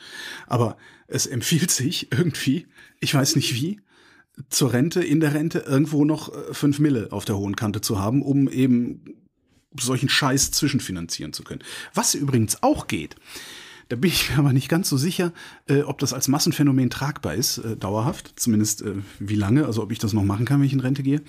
Aber 0.46 0.76
es 1.06 1.26
empfiehlt 1.26 1.70
sich 1.70 2.10
irgendwie, 2.12 2.66
ich 3.00 3.14
weiß 3.14 3.36
nicht 3.36 3.54
wie, 3.54 3.80
zur 4.48 4.72
Rente, 4.72 5.02
in 5.02 5.20
der 5.20 5.34
Rente 5.34 5.60
irgendwo 5.60 6.04
noch 6.04 6.32
äh, 6.32 6.54
fünf 6.54 6.78
Mille 6.78 7.08
auf 7.10 7.24
der 7.24 7.36
hohen 7.36 7.56
Kante 7.56 7.80
zu 7.80 7.98
haben, 7.98 8.22
um 8.22 8.48
eben 8.48 9.04
solchen 9.78 10.08
Scheiß 10.08 10.50
zwischenfinanzieren 10.50 11.32
zu 11.32 11.44
können. 11.44 11.62
Was 11.94 12.14
übrigens 12.14 12.62
auch 12.62 12.86
geht, 12.86 13.16
da 13.90 13.96
bin 13.96 14.10
ich 14.10 14.30
mir 14.30 14.38
aber 14.38 14.52
nicht 14.52 14.68
ganz 14.68 14.88
so 14.88 14.96
sicher, 14.96 15.32
äh, 15.68 15.82
ob 15.82 15.98
das 15.98 16.12
als 16.12 16.28
Massenphänomen 16.28 16.90
tragbar 16.90 17.34
ist, 17.34 17.58
äh, 17.58 17.76
dauerhaft. 17.76 18.32
Zumindest 18.36 18.82
äh, 18.82 18.94
wie 19.18 19.34
lange, 19.34 19.66
also 19.66 19.82
ob 19.82 19.90
ich 19.90 19.98
das 19.98 20.12
noch 20.12 20.22
machen 20.22 20.46
kann, 20.46 20.60
wenn 20.60 20.66
ich 20.66 20.72
in 20.72 20.80
Rente 20.80 21.02
gehe. 21.02 21.22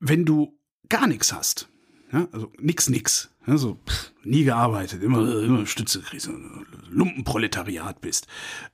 Wenn 0.00 0.24
du 0.24 0.58
gar 0.88 1.06
nichts 1.06 1.32
hast, 1.32 1.68
ja, 2.12 2.26
also 2.32 2.52
nix, 2.58 2.88
nix, 2.88 3.30
ja, 3.46 3.56
so 3.56 3.78
pff, 3.86 4.12
nie 4.24 4.42
gearbeitet, 4.42 5.04
immer, 5.04 5.40
immer 5.42 5.66
Stütze 5.66 6.00
kriegst, 6.00 6.28
Lumpenproletariat 6.90 8.00
bist, 8.00 8.26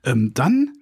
ähm, 0.03 0.33
dann 0.33 0.73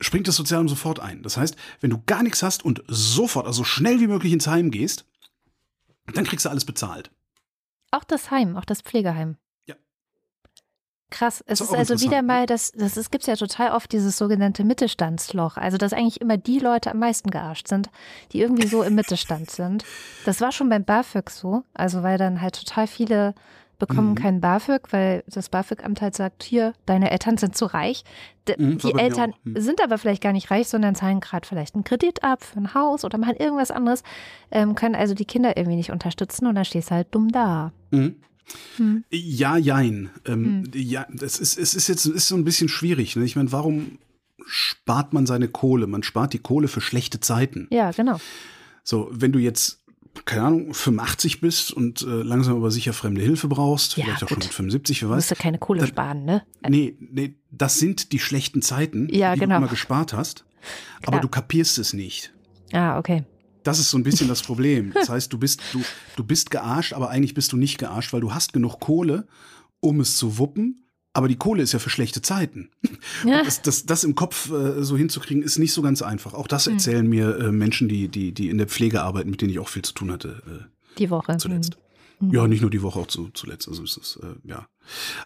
springt 0.00 0.28
das 0.28 0.36
Sozialamt 0.36 0.70
sofort 0.70 1.00
ein. 1.00 1.24
Das 1.24 1.36
heißt, 1.36 1.56
wenn 1.80 1.90
du 1.90 2.00
gar 2.06 2.22
nichts 2.22 2.44
hast 2.44 2.64
und 2.64 2.84
sofort, 2.86 3.48
also 3.48 3.64
schnell 3.64 3.98
wie 3.98 4.06
möglich 4.06 4.32
ins 4.32 4.46
Heim 4.46 4.70
gehst, 4.70 5.06
dann 6.14 6.24
kriegst 6.24 6.46
du 6.46 6.50
alles 6.50 6.64
bezahlt. 6.64 7.10
Auch 7.90 8.04
das 8.04 8.30
Heim, 8.30 8.56
auch 8.56 8.64
das 8.64 8.82
Pflegeheim. 8.82 9.36
Ja. 9.66 9.74
Krass. 11.10 11.42
Es 11.46 11.60
ist, 11.60 11.70
ist 11.70 11.74
also 11.74 12.00
wieder 12.00 12.22
mal, 12.22 12.46
das, 12.46 12.72
das 12.72 12.96
ist, 12.96 13.10
gibt's 13.10 13.26
ja 13.26 13.36
total 13.36 13.72
oft 13.72 13.90
dieses 13.92 14.16
sogenannte 14.16 14.64
Mittelstandsloch. 14.64 15.56
Also, 15.56 15.76
dass 15.76 15.92
eigentlich 15.92 16.20
immer 16.20 16.36
die 16.36 16.60
Leute 16.60 16.90
am 16.90 16.98
meisten 16.98 17.30
gearscht 17.30 17.68
sind, 17.68 17.90
die 18.32 18.40
irgendwie 18.40 18.66
so 18.66 18.82
im 18.82 18.94
Mittelstand 18.94 19.50
sind. 19.50 19.84
Das 20.24 20.40
war 20.40 20.52
schon 20.52 20.68
beim 20.68 20.84
BAföG 20.84 21.30
so. 21.30 21.64
Also, 21.74 22.02
weil 22.02 22.18
dann 22.18 22.40
halt 22.40 22.56
total 22.64 22.86
viele 22.86 23.34
bekommen 23.80 24.10
mhm. 24.10 24.14
keinen 24.14 24.40
BAföG, 24.40 24.92
weil 24.92 25.24
das 25.26 25.48
BAföG-Amt 25.48 26.00
halt 26.00 26.14
sagt, 26.14 26.44
hier, 26.44 26.72
deine 26.86 27.10
Eltern 27.10 27.36
sind 27.36 27.56
zu 27.56 27.66
reich. 27.66 28.04
D 28.46 28.54
mhm, 28.56 28.78
die 28.78 28.94
Eltern 28.94 29.34
mhm. 29.42 29.60
sind 29.60 29.82
aber 29.82 29.98
vielleicht 29.98 30.22
gar 30.22 30.32
nicht 30.32 30.52
reich, 30.52 30.68
sondern 30.68 30.94
zahlen 30.94 31.18
gerade 31.18 31.46
vielleicht 31.46 31.74
einen 31.74 31.82
Kredit 31.82 32.22
ab 32.22 32.44
für 32.44 32.60
ein 32.60 32.74
Haus 32.74 33.04
oder 33.04 33.18
machen 33.18 33.34
irgendwas 33.36 33.72
anderes, 33.72 34.04
ähm, 34.52 34.76
können 34.76 34.94
also 34.94 35.14
die 35.14 35.24
Kinder 35.24 35.56
irgendwie 35.56 35.76
nicht 35.76 35.90
unterstützen 35.90 36.46
und 36.46 36.54
dann 36.54 36.64
stehst 36.64 36.90
du 36.90 36.94
halt 36.94 37.08
dumm 37.10 37.32
da. 37.32 37.72
Mhm. 37.90 38.14
Hm. 38.76 39.04
Ja, 39.10 39.56
jein. 39.56 40.10
Ähm, 40.26 40.64
hm. 40.64 40.70
Ja, 40.74 41.06
das 41.12 41.38
ist, 41.38 41.58
es 41.58 41.74
ist 41.74 41.88
jetzt 41.88 42.06
ist 42.06 42.28
so 42.28 42.36
ein 42.36 42.44
bisschen 42.44 42.68
schwierig. 42.68 43.16
Ne? 43.16 43.24
Ich 43.24 43.36
meine, 43.36 43.52
warum 43.52 43.98
spart 44.46 45.12
man 45.12 45.26
seine 45.26 45.48
Kohle? 45.48 45.86
Man 45.86 46.02
spart 46.02 46.32
die 46.32 46.38
Kohle 46.38 46.68
für 46.68 46.80
schlechte 46.80 47.20
Zeiten. 47.20 47.68
Ja, 47.70 47.90
genau. 47.92 48.18
So, 48.82 49.08
wenn 49.12 49.32
du 49.32 49.38
jetzt 49.38 49.79
keine 50.24 50.42
Ahnung, 50.42 50.74
85 50.74 51.40
bist 51.40 51.72
und 51.72 52.02
äh, 52.02 52.06
langsam 52.06 52.56
aber 52.56 52.70
sicher 52.70 52.92
fremde 52.92 53.20
Hilfe 53.20 53.48
brauchst, 53.48 53.96
ja, 53.96 54.04
vielleicht 54.04 54.24
auch 54.24 54.28
gut. 54.28 54.44
schon 54.44 54.48
mit 54.48 54.54
75, 54.54 55.02
wer 55.02 55.10
weiß. 55.10 55.16
Musst 55.16 55.30
du 55.30 55.34
keine 55.36 55.58
Kohle 55.58 55.80
dann, 55.80 55.88
sparen, 55.88 56.24
ne? 56.24 56.42
Nee, 56.68 56.96
nee, 57.00 57.34
das 57.50 57.78
sind 57.78 58.12
die 58.12 58.18
schlechten 58.18 58.62
Zeiten, 58.62 59.08
ja, 59.10 59.34
die 59.34 59.40
genau. 59.40 59.56
du 59.56 59.58
immer 59.62 59.70
gespart 59.70 60.12
hast, 60.12 60.44
Klar. 61.00 61.14
aber 61.14 61.20
du 61.20 61.28
kapierst 61.28 61.78
es 61.78 61.92
nicht. 61.92 62.32
Ah, 62.72 62.98
okay. 62.98 63.24
Das 63.62 63.78
ist 63.78 63.90
so 63.90 63.98
ein 63.98 64.02
bisschen 64.02 64.28
das 64.28 64.42
Problem. 64.46 64.92
Das 64.92 65.08
heißt, 65.08 65.32
du 65.32 65.38
bist, 65.38 65.60
du, 65.72 65.82
du 66.16 66.24
bist 66.24 66.50
gearscht, 66.50 66.92
aber 66.92 67.10
eigentlich 67.10 67.34
bist 67.34 67.52
du 67.52 67.56
nicht 67.56 67.78
gearscht, 67.78 68.12
weil 68.12 68.20
du 68.20 68.32
hast 68.32 68.52
genug 68.52 68.80
Kohle, 68.80 69.26
um 69.80 70.00
es 70.00 70.16
zu 70.16 70.38
wuppen, 70.38 70.84
aber 71.12 71.28
die 71.28 71.36
Kohle 71.36 71.62
ist 71.62 71.72
ja 71.72 71.78
für 71.78 71.90
schlechte 71.90 72.22
Zeiten. 72.22 72.70
Ja. 73.24 73.42
Das, 73.42 73.60
das, 73.60 73.84
das, 73.84 74.04
im 74.04 74.14
Kopf 74.14 74.50
äh, 74.50 74.82
so 74.82 74.96
hinzukriegen, 74.96 75.42
ist 75.42 75.58
nicht 75.58 75.72
so 75.72 75.82
ganz 75.82 76.00
einfach. 76.00 76.32
Auch 76.32 76.46
das 76.46 76.66
hm. 76.66 76.74
erzählen 76.74 77.04
mhm. 77.04 77.10
mir 77.10 77.38
äh, 77.38 77.52
Menschen, 77.52 77.88
die, 77.88 78.08
die, 78.08 78.32
die 78.32 78.48
in 78.48 78.56
der 78.56 78.66
Pflege 78.66 79.02
arbeiten, 79.02 79.30
mit 79.30 79.42
denen 79.42 79.50
ich 79.50 79.58
auch 79.58 79.68
viel 79.68 79.82
zu 79.82 79.92
tun 79.92 80.10
hatte. 80.10 80.42
Äh, 80.46 80.96
die 80.98 81.10
Woche. 81.10 81.36
Zuletzt. 81.36 81.76
Mhm. 81.76 81.89
Ja, 82.30 82.46
nicht 82.46 82.60
nur 82.60 82.70
die 82.70 82.82
Woche, 82.82 82.98
auch 82.98 83.06
zu, 83.06 83.30
zuletzt. 83.32 83.68
Also 83.68 83.82
ist 83.82 83.96
es, 83.96 84.16
äh, 84.22 84.34
ja. 84.44 84.68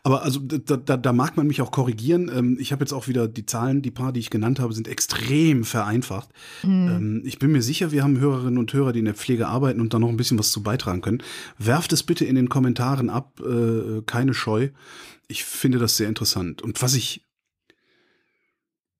Aber 0.03 0.23
also 0.23 0.41
da, 0.41 0.77
da, 0.77 0.97
da 0.97 1.13
mag 1.13 1.37
man 1.37 1.47
mich 1.47 1.61
auch 1.61 1.71
korrigieren. 1.71 2.31
Ähm, 2.33 2.57
ich 2.61 2.73
habe 2.73 2.85
jetzt 2.85 2.93
auch 2.93 3.09
wieder 3.09 3.27
die 3.27 3.47
Zahlen, 3.47 3.83
die 3.83 3.91
paar, 3.91 4.13
die 4.13 4.21
ich 4.21 4.31
genannt 4.31 4.61
habe, 4.61 4.73
sind 4.73 4.87
extrem 4.87 5.65
vereinfacht. 5.65 6.29
Mhm. 6.63 6.89
Ähm, 6.89 7.23
ich 7.25 7.39
bin 7.39 7.51
mir 7.53 7.63
sicher, 7.63 7.91
wir 7.91 8.05
haben 8.05 8.19
Hörerinnen 8.19 8.59
und 8.59 8.73
Hörer, 8.73 8.93
die 8.93 9.01
in 9.01 9.07
der 9.07 9.15
Pflege 9.15 9.49
arbeiten 9.49 9.81
und 9.81 9.93
da 9.93 9.99
noch 9.99 10.09
ein 10.09 10.17
bisschen 10.17 10.39
was 10.39 10.53
zu 10.53 10.63
beitragen 10.63 11.01
können. 11.01 11.23
Werft 11.59 11.93
es 11.93 12.03
bitte 12.03 12.25
in 12.25 12.37
den 12.37 12.49
Kommentaren 12.49 13.11
ab, 13.11 13.41
äh, 13.41 14.03
keine 14.07 14.35
Scheu 14.35 14.71
ich 15.29 15.45
finde 15.45 15.79
das 15.79 15.97
sehr 15.97 16.09
interessant. 16.09 16.63
Und 16.63 16.81
was 16.83 16.95
ich. 16.95 17.25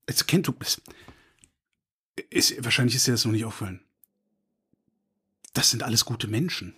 Jetzt 0.07 0.27
kennt 0.27 0.47
du. 0.47 0.53
Ist, 0.59 0.81
ist, 2.29 2.63
wahrscheinlich 2.63 2.95
ist 2.95 3.07
dir 3.07 3.11
das 3.11 3.25
noch 3.25 3.31
nicht 3.31 3.45
aufgefallen. 3.45 3.81
Das 5.53 5.69
sind 5.69 5.83
alles 5.83 6.05
gute 6.05 6.27
Menschen. 6.27 6.75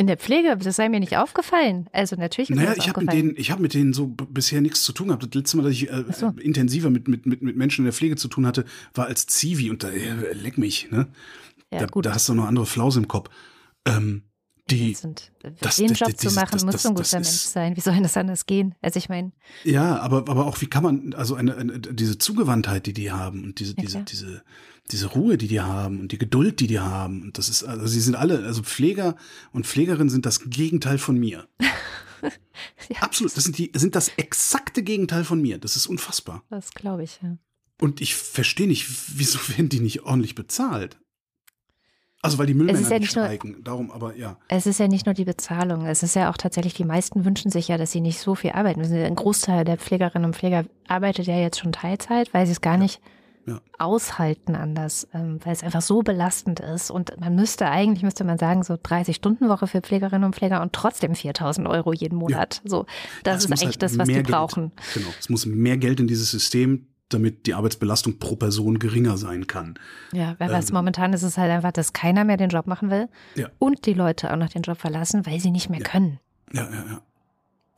In 0.00 0.06
der 0.06 0.16
Pflege, 0.16 0.56
das 0.56 0.76
sei 0.76 0.88
mir 0.88 0.98
nicht 0.98 1.18
aufgefallen. 1.18 1.86
Also 1.92 2.16
natürlich 2.16 2.48
ist 2.48 2.56
naja, 2.56 2.72
ich 2.74 2.88
habe 2.88 3.02
mit 3.02 3.12
denen, 3.12 3.34
ich 3.36 3.50
habe 3.50 3.60
mit 3.60 3.74
denen 3.74 3.92
so 3.92 4.06
bisher 4.06 4.62
nichts 4.62 4.82
zu 4.82 4.94
tun 4.94 5.08
gehabt. 5.08 5.22
Das 5.24 5.34
letzte 5.34 5.58
Mal, 5.58 5.64
dass 5.64 5.72
ich 5.72 5.90
äh, 5.90 6.04
so. 6.10 6.28
intensiver 6.40 6.88
mit, 6.88 7.06
mit, 7.06 7.26
mit, 7.26 7.42
mit 7.42 7.54
Menschen 7.54 7.82
in 7.82 7.84
der 7.84 7.92
Pflege 7.92 8.16
zu 8.16 8.28
tun 8.28 8.46
hatte, 8.46 8.64
war 8.94 9.08
als 9.08 9.26
Zivi 9.26 9.68
und 9.68 9.82
da 9.82 9.90
äh, 9.90 10.32
leck 10.32 10.56
mich, 10.56 10.90
ne? 10.90 11.08
Ja, 11.70 11.80
da, 11.80 11.84
gut. 11.84 12.06
da 12.06 12.14
hast 12.14 12.26
du 12.30 12.32
noch 12.32 12.46
andere 12.46 12.64
Flause 12.64 13.00
im 13.00 13.08
Kopf. 13.08 13.28
Ähm, 13.84 14.22
die, 14.70 14.94
sind, 14.94 15.32
das, 15.60 15.76
den 15.76 15.92
Job 15.92 16.12
das, 16.12 16.16
zu 16.16 16.30
machen, 16.34 16.52
das, 16.52 16.64
muss 16.64 16.86
ein 16.86 16.94
guter 16.94 17.16
Mensch 17.18 17.28
sein. 17.28 17.76
Wie 17.76 17.80
soll 17.82 18.00
das 18.00 18.16
anders 18.16 18.46
gehen? 18.46 18.74
Also 18.80 18.96
ich 18.96 19.10
meine. 19.10 19.32
Ja, 19.64 19.98
aber, 19.98 20.18
aber 20.30 20.46
auch 20.46 20.58
wie 20.62 20.66
kann 20.66 20.82
man, 20.82 21.12
also 21.12 21.34
eine, 21.34 21.56
eine, 21.56 21.78
diese 21.78 22.16
Zugewandtheit, 22.16 22.86
die 22.86 22.94
die 22.94 23.10
haben 23.10 23.44
und 23.44 23.60
diese, 23.60 23.74
ja, 23.76 23.82
diese, 23.82 24.02
diese, 24.04 24.42
diese 24.92 25.06
Ruhe, 25.06 25.38
die 25.38 25.48
die 25.48 25.60
haben 25.60 26.00
und 26.00 26.12
die 26.12 26.18
Geduld, 26.18 26.60
die 26.60 26.66
die 26.66 26.80
haben. 26.80 27.22
Und 27.22 27.38
das 27.38 27.48
ist, 27.48 27.64
also 27.64 27.86
sie 27.86 28.00
sind 28.00 28.14
alle, 28.14 28.44
also 28.44 28.62
Pfleger 28.62 29.16
und 29.52 29.66
Pflegerinnen 29.66 30.10
sind 30.10 30.26
das 30.26 30.50
Gegenteil 30.50 30.98
von 30.98 31.18
mir. 31.18 31.48
ja, 32.88 33.00
Absolut. 33.00 33.36
Das 33.36 33.44
sind 33.44 33.58
die, 33.58 33.70
sind 33.74 33.94
das 33.94 34.08
exakte 34.16 34.82
Gegenteil 34.82 35.24
von 35.24 35.40
mir. 35.40 35.58
Das 35.58 35.76
ist 35.76 35.86
unfassbar. 35.86 36.42
Das 36.50 36.72
glaube 36.72 37.04
ich, 37.04 37.20
ja. 37.22 37.36
Und 37.80 38.00
ich 38.00 38.14
verstehe 38.14 38.66
nicht, 38.66 38.86
wieso 39.18 39.38
werden 39.48 39.68
die 39.68 39.80
nicht 39.80 40.02
ordentlich 40.02 40.34
bezahlt? 40.34 40.98
Also 42.22 42.36
weil 42.36 42.46
die 42.46 42.52
Müllmänner 42.52 42.86
ja 42.86 42.98
nicht 42.98 43.12
steigen, 43.12 43.52
nur, 43.52 43.62
darum 43.62 43.90
aber 43.90 44.14
ja. 44.14 44.36
Es 44.48 44.66
ist 44.66 44.78
ja 44.78 44.88
nicht 44.88 45.06
nur 45.06 45.14
die 45.14 45.24
Bezahlung, 45.24 45.86
es 45.86 46.02
ist 46.02 46.14
ja 46.14 46.30
auch 46.30 46.36
tatsächlich, 46.36 46.74
die 46.74 46.84
meisten 46.84 47.24
wünschen 47.24 47.50
sich 47.50 47.68
ja, 47.68 47.78
dass 47.78 47.92
sie 47.92 48.02
nicht 48.02 48.18
so 48.18 48.34
viel 48.34 48.50
arbeiten 48.50 48.78
müssen. 48.78 48.94
Ein 48.94 49.14
Großteil 49.14 49.64
der 49.64 49.78
Pflegerinnen 49.78 50.26
und 50.26 50.36
Pfleger 50.36 50.66
arbeitet 50.86 51.26
ja 51.26 51.38
jetzt 51.38 51.58
schon 51.58 51.72
Teilzeit, 51.72 52.34
weil 52.34 52.44
sie 52.44 52.52
es 52.52 52.60
gar 52.60 52.74
ja. 52.74 52.80
nicht 52.80 53.00
ja. 53.46 53.60
aushalten 53.78 54.54
anders, 54.54 55.08
ähm, 55.14 55.40
weil 55.44 55.52
es 55.52 55.62
einfach 55.62 55.82
so 55.82 56.02
belastend 56.02 56.60
ist. 56.60 56.90
Und 56.90 57.18
man 57.20 57.34
müsste 57.34 57.66
eigentlich, 57.66 58.02
müsste 58.02 58.24
man 58.24 58.38
sagen, 58.38 58.62
so 58.62 58.76
30 58.80 59.16
Stunden 59.16 59.48
Woche 59.48 59.66
für 59.66 59.80
Pflegerinnen 59.80 60.24
und 60.24 60.36
Pfleger 60.36 60.62
und 60.62 60.72
trotzdem 60.72 61.14
4000 61.14 61.68
Euro 61.68 61.92
jeden 61.92 62.16
Monat. 62.16 62.62
So, 62.64 62.86
das 63.24 63.44
ist 63.44 63.50
eigentlich 63.50 63.64
halt 63.64 63.82
das, 63.82 63.98
was 63.98 64.08
die 64.08 64.22
brauchen. 64.22 64.72
Genau, 64.94 65.08
es 65.18 65.28
muss 65.28 65.46
mehr 65.46 65.76
Geld 65.76 66.00
in 66.00 66.06
dieses 66.06 66.30
System 66.30 66.86
damit 67.12 67.46
die 67.46 67.54
Arbeitsbelastung 67.54 68.18
pro 68.18 68.36
Person 68.36 68.78
geringer 68.78 69.16
sein 69.16 69.46
kann. 69.46 69.74
Ja, 70.12 70.36
weil 70.38 70.50
ähm, 70.52 70.64
momentan 70.72 71.12
ist 71.12 71.22
es 71.22 71.36
halt 71.36 71.50
einfach, 71.50 71.72
dass 71.72 71.92
keiner 71.92 72.24
mehr 72.24 72.36
den 72.36 72.50
Job 72.50 72.66
machen 72.66 72.90
will 72.90 73.08
ja. 73.34 73.48
und 73.58 73.86
die 73.86 73.94
Leute 73.94 74.32
auch 74.32 74.36
noch 74.36 74.48
den 74.48 74.62
Job 74.62 74.78
verlassen, 74.78 75.26
weil 75.26 75.40
sie 75.40 75.50
nicht 75.50 75.68
mehr 75.68 75.80
ja. 75.80 75.86
können. 75.86 76.20
Ja, 76.52 76.70
ja, 76.70 76.84
ja. 76.88 77.02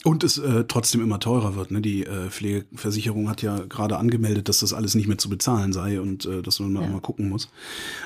Und 0.05 0.25
es 0.25 0.37
äh, 0.37 0.65
trotzdem 0.67 1.01
immer 1.01 1.21
teurer 1.21 1.55
wird. 1.55 1.71
Ne? 1.71 1.81
Die 1.81 2.05
äh, 2.05 2.29
Pflegeversicherung 2.29 3.29
hat 3.29 3.41
ja 3.41 3.59
gerade 3.61 3.99
angemeldet, 3.99 4.49
dass 4.49 4.59
das 4.59 4.73
alles 4.73 4.97
nicht 4.97 5.07
mehr 5.07 5.19
zu 5.19 5.29
bezahlen 5.29 5.73
sei 5.73 6.01
und 6.01 6.27
äh, 6.27 6.43
dass 6.43 6.59
man 6.59 6.75
ja. 6.75 6.89
mal 6.89 7.01
gucken 7.01 7.29
muss. 7.29 7.49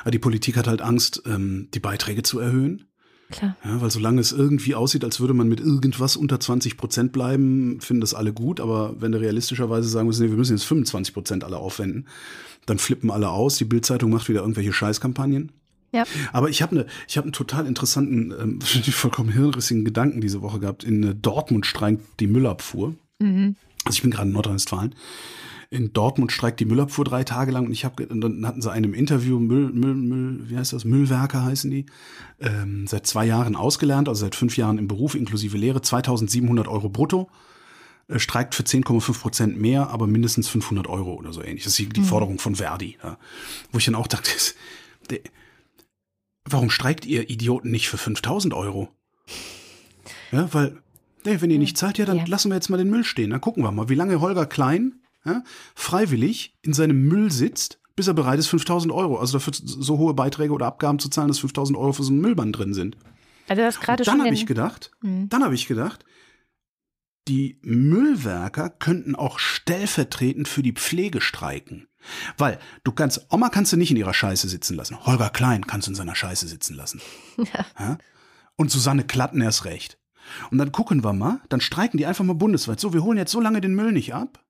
Aber 0.03 0.11
die 0.11 0.19
Politik 0.19 0.57
hat 0.57 0.67
halt 0.67 0.83
Angst, 0.83 1.23
ähm, 1.27 1.69
die 1.73 1.81
Beiträge 1.81 2.23
zu 2.23 2.39
erhöhen 2.39 2.85
Klar. 3.31 3.57
Ja, 3.65 3.81
weil 3.81 3.91
solange 3.91 4.21
es 4.21 4.33
irgendwie 4.33 4.75
aussieht, 4.75 5.05
als 5.05 5.19
würde 5.21 5.35
man 5.35 5.49
mit 5.49 5.61
irgendwas 5.61 6.17
unter 6.17 6.39
20 6.39 6.77
Prozent 6.77 7.13
bleiben, 7.13 7.81
finden 7.81 8.01
das 8.01 8.15
alle 8.15 8.33
gut. 8.33 8.61
Aber 8.61 9.01
wenn 9.01 9.13
du 9.13 9.21
realistischerweise 9.21 9.89
sagen 9.89 10.07
musst, 10.07 10.21
nee, 10.21 10.31
wir 10.31 10.37
müssen 10.37 10.57
jetzt 10.57 10.65
25 10.65 11.13
Prozent 11.13 11.45
alle 11.45 11.57
aufwenden, 11.57 12.07
dann 12.67 12.79
flippen 12.79 13.11
alle 13.11 13.31
aus. 13.31 13.59
Die 13.59 13.65
Bildzeitung 13.65 14.11
macht 14.11 14.29
wieder 14.29 14.41
irgendwelche 14.41 14.73
Scheißkampagnen. 14.73 15.53
Ja. 15.97 16.05
Aber 16.33 16.51
ich 16.51 16.63
habe 16.63 16.75
ne, 16.75 16.87
ich 17.09 17.17
habe 17.17 17.27
einen 17.27 17.33
total 17.33 17.67
interessanten, 17.67 18.33
ähm, 18.39 18.61
vollkommen 18.93 19.31
hirnrissigen 19.31 19.85
Gedanken 19.85 20.21
diese 20.21 20.43
Woche 20.43 20.61
gehabt. 20.61 20.85
In 20.85 21.03
äh, 21.03 21.15
Dortmund 21.15 21.67
streikt 21.67 22.21
die 22.21 22.27
Müllabfuhr. 22.27 22.95
Mhm. 23.19 23.57
Also 23.85 23.97
ich 23.97 24.03
bin 24.03 24.11
gerade 24.11 24.29
in 24.29 24.35
Nordrhein-Westfalen. 24.35 24.95
In 25.71 25.93
Dortmund 25.93 26.31
streikt 26.31 26.61
die 26.61 26.65
Müllabfuhr 26.65 27.05
drei 27.05 27.25
Tage 27.25 27.51
lang 27.51 27.67
und 27.67 27.73
ich 27.73 27.85
habe 27.85 28.07
dann 28.07 28.47
hatten 28.47 28.63
sie 28.63 28.71
einen 28.71 28.85
im 28.85 28.95
Interview 28.95 29.41
Müll 29.41 29.73
Müll 29.73 29.95
Müll 29.95 30.49
wie 30.49 30.57
heißt 30.57 30.73
das 30.73 30.85
Müllwerker 30.85 31.45
heißen 31.45 31.71
die 31.71 31.87
ähm, 32.41 32.87
seit 32.87 33.07
zwei 33.07 33.27
Jahren 33.27 33.57
ausgelernt 33.57 34.09
also 34.09 34.25
seit 34.25 34.37
fünf 34.37 34.57
Jahren 34.57 34.79
im 34.79 34.87
Beruf 34.87 35.17
inklusive 35.17 35.59
Lehre 35.59 35.81
2.700 35.81 36.69
Euro 36.69 36.89
brutto 36.89 37.29
äh, 38.07 38.21
streikt 38.21 38.55
für 38.55 38.63
10,5 38.63 39.21
Prozent 39.21 39.61
mehr 39.61 39.91
aber 39.91 40.07
mindestens 40.07 40.47
500 40.49 40.87
Euro 40.87 41.15
oder 41.15 41.33
so 41.33 41.43
ähnlich 41.43 41.65
das 41.65 41.73
ist 41.73 41.79
die, 41.81 41.89
die 41.89 42.03
Forderung 42.03 42.39
von 42.39 42.55
Verdi 42.55 42.97
ja. 43.03 43.19
wo 43.73 43.79
ich 43.79 43.87
dann 43.87 43.97
auch 43.97 44.07
dachte 44.07 44.31
das, 44.33 44.55
der, 45.11 45.19
warum 46.49 46.71
streikt 46.71 47.05
ihr 47.07 47.29
Idioten 47.31 47.71
nicht 47.71 47.89
für 47.89 47.97
5.000 47.97 48.55
Euro 48.55 48.89
ja 50.33 50.49
weil 50.53 50.77
nee, 51.25 51.41
wenn 51.41 51.51
ihr 51.51 51.59
nicht 51.59 51.77
zahlt 51.77 51.99
ja 51.99 52.05
dann 52.05 52.19
Ja. 52.19 52.25
lassen 52.27 52.51
wir 52.51 52.55
jetzt 52.57 52.69
mal 52.71 52.77
den 52.77 52.91
Müll 52.91 53.05
stehen 53.05 53.31
dann 53.31 53.41
gucken 53.41 53.63
wir 53.63 53.73
mal 53.73 53.89
wie 53.89 53.95
lange 53.95 54.21
Holger 54.21 54.47
Klein 54.47 55.01
ja, 55.25 55.43
freiwillig 55.75 56.55
in 56.63 56.73
seinem 56.73 57.03
Müll 57.09 57.33
sitzt, 57.33 57.81
bis 57.97 58.07
er 58.07 58.15
bereit 58.15 58.39
ist, 58.39 58.47
5000 58.47 58.93
Euro, 58.93 59.19
also 59.19 59.39
dafür 59.39 59.53
so 59.57 59.99
hohe 59.99 60.15
Beiträge 60.15 60.53
oder 60.53 60.67
Abgaben 60.67 61.01
zu 61.01 61.09
zahlen, 61.09 61.27
dass 61.27 61.41
5000 61.41 61.77
Euro 61.77 61.93
für 61.93 62.05
so 62.05 62.13
einen 62.13 62.21
Müllband 62.21 62.57
drin 62.57 62.75
sind. 62.75 62.97
Also 63.49 63.63
du 63.63 63.67
hast 63.67 63.81
gerade 63.81 64.03
Und 64.03 64.07
dann 64.07 64.19
schon 64.19 64.25
habe 64.27 64.35
ich 64.35 64.47
gedacht, 64.47 64.93
Mhm. 65.03 65.29
dann 65.29 65.43
habe 65.43 65.57
ich 65.57 65.67
gedacht, 65.67 66.05
die 67.29 67.59
Müllwerker 67.63 68.71
könnten 68.71 69.15
auch 69.17 69.39
stellvertretend 69.39 70.49
für 70.49 70.63
die 70.63 70.73
Pflege 70.73 71.21
streiken. 71.21 71.89
Weil 72.39 72.59
du 72.85 72.93
kannst, 72.93 73.27
Oma 73.31 73.49
kannst 73.49 73.73
du 73.73 73.77
nicht 73.77 73.91
in 73.91 73.97
ihrer 73.97 74.15
Scheiße 74.15 74.49
sitzen 74.49 74.77
lassen. 74.77 75.05
Holger 75.05 75.31
Klein 75.31 75.67
kannst 75.67 75.89
du 75.89 75.91
in 75.91 75.97
seiner 75.97 76.15
Scheiße 76.15 76.47
sitzen 76.49 76.75
lassen. 76.75 77.01
Ja. 77.79 77.99
Und 78.59 78.71
Susanne 78.71 79.05
Klatten 79.05 79.43
erst 79.43 79.65
recht. 79.67 79.99
Und 80.51 80.57
dann 80.59 80.73
gucken 80.73 81.05
wir 81.05 81.13
mal, 81.13 81.41
dann 81.51 81.61
streiken 81.61 81.99
die 81.99 82.07
einfach 82.07 82.25
mal 82.25 82.33
bundesweit. 82.35 82.81
So, 82.81 82.93
wir 82.95 83.03
holen 83.03 83.19
jetzt 83.19 83.33
so 83.33 83.41
lange 83.41 83.61
den 83.61 83.75
Müll 83.75 83.93
nicht 83.93 84.15
ab, 84.15 84.43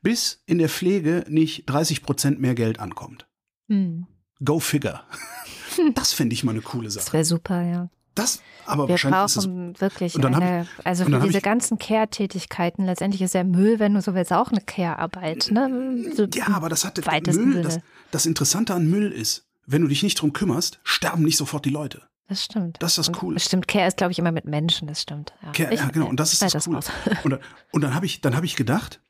bis 0.00 0.42
in 0.46 0.58
der 0.58 0.68
Pflege 0.68 1.24
nicht 1.28 1.64
30 1.66 2.02
Prozent 2.02 2.40
mehr 2.40 2.54
Geld 2.54 2.78
ankommt. 2.78 3.26
Mhm. 3.68 4.06
Go 4.44 4.60
figure. 4.60 5.00
Das 5.94 6.12
fände 6.12 6.34
ich 6.34 6.44
mal 6.44 6.50
eine 6.52 6.60
coole 6.60 6.84
Das 6.84 6.94
Sache. 7.06 7.14
wäre 7.14 7.24
super, 7.24 7.62
ja. 7.62 7.88
Das, 8.14 8.42
aber 8.66 8.84
Wir 8.84 8.90
wahrscheinlich 8.90 9.34
brauchen 9.34 9.80
wirklich 9.80 10.14
hab 10.16 10.24
eine, 10.26 10.66
also 10.84 11.04
und 11.04 11.10
für 11.12 11.16
hab 11.16 11.24
diese 11.24 11.38
ich- 11.38 11.44
ganzen 11.44 11.78
Care-Tätigkeiten, 11.78 12.84
letztendlich 12.84 13.22
ist 13.22 13.32
der 13.34 13.44
Müll, 13.44 13.78
wenn 13.78 13.94
du 13.94 14.02
so 14.02 14.14
willst, 14.14 14.32
auch 14.32 14.50
eine 14.50 14.60
Care-Arbeit. 14.60 15.48
Ne? 15.50 16.12
So 16.14 16.24
Ja, 16.34 16.48
aber 16.48 16.68
das 16.68 16.84
hat 16.84 16.98
Müll, 17.34 17.62
das, 17.62 17.78
das 18.10 18.26
Interessante 18.26 18.74
an 18.74 18.88
Müll 18.90 19.10
ist, 19.12 19.46
wenn 19.66 19.80
du 19.82 19.88
dich 19.88 20.02
nicht 20.02 20.20
drum 20.20 20.32
kümmerst, 20.34 20.80
sterben 20.84 21.22
nicht 21.22 21.36
sofort 21.38 21.64
die 21.64 21.70
Leute. 21.70 22.02
Das 22.28 22.44
stimmt. 22.44 22.76
Das 22.82 22.92
ist 22.92 23.08
das 23.08 23.12
Coole. 23.12 23.38
Stimmt, 23.40 23.68
Care 23.68 23.86
ist, 23.88 23.96
glaube 23.96 24.12
ich, 24.12 24.18
immer 24.18 24.32
mit 24.32 24.44
Menschen, 24.46 24.88
das 24.88 25.02
stimmt. 25.02 25.32
Ja, 25.42 25.52
Ke- 25.52 25.68
Ich- 25.72 25.80
ja, 25.80 25.88
genau, 25.88 26.06
und 26.08 26.18
das 26.20 26.32
ist 26.32 26.38
schneid 26.38 26.54
das 26.54 26.64
Coole. 26.66 26.80
Und, 27.24 27.30
dann- 27.30 27.40
und 27.72 27.80
dann 27.82 27.94
habe 27.94 28.06
ich, 28.06 28.20
dann 28.20 28.36
habe 28.36 28.46
ich 28.46 28.56
gedacht, 28.56 29.00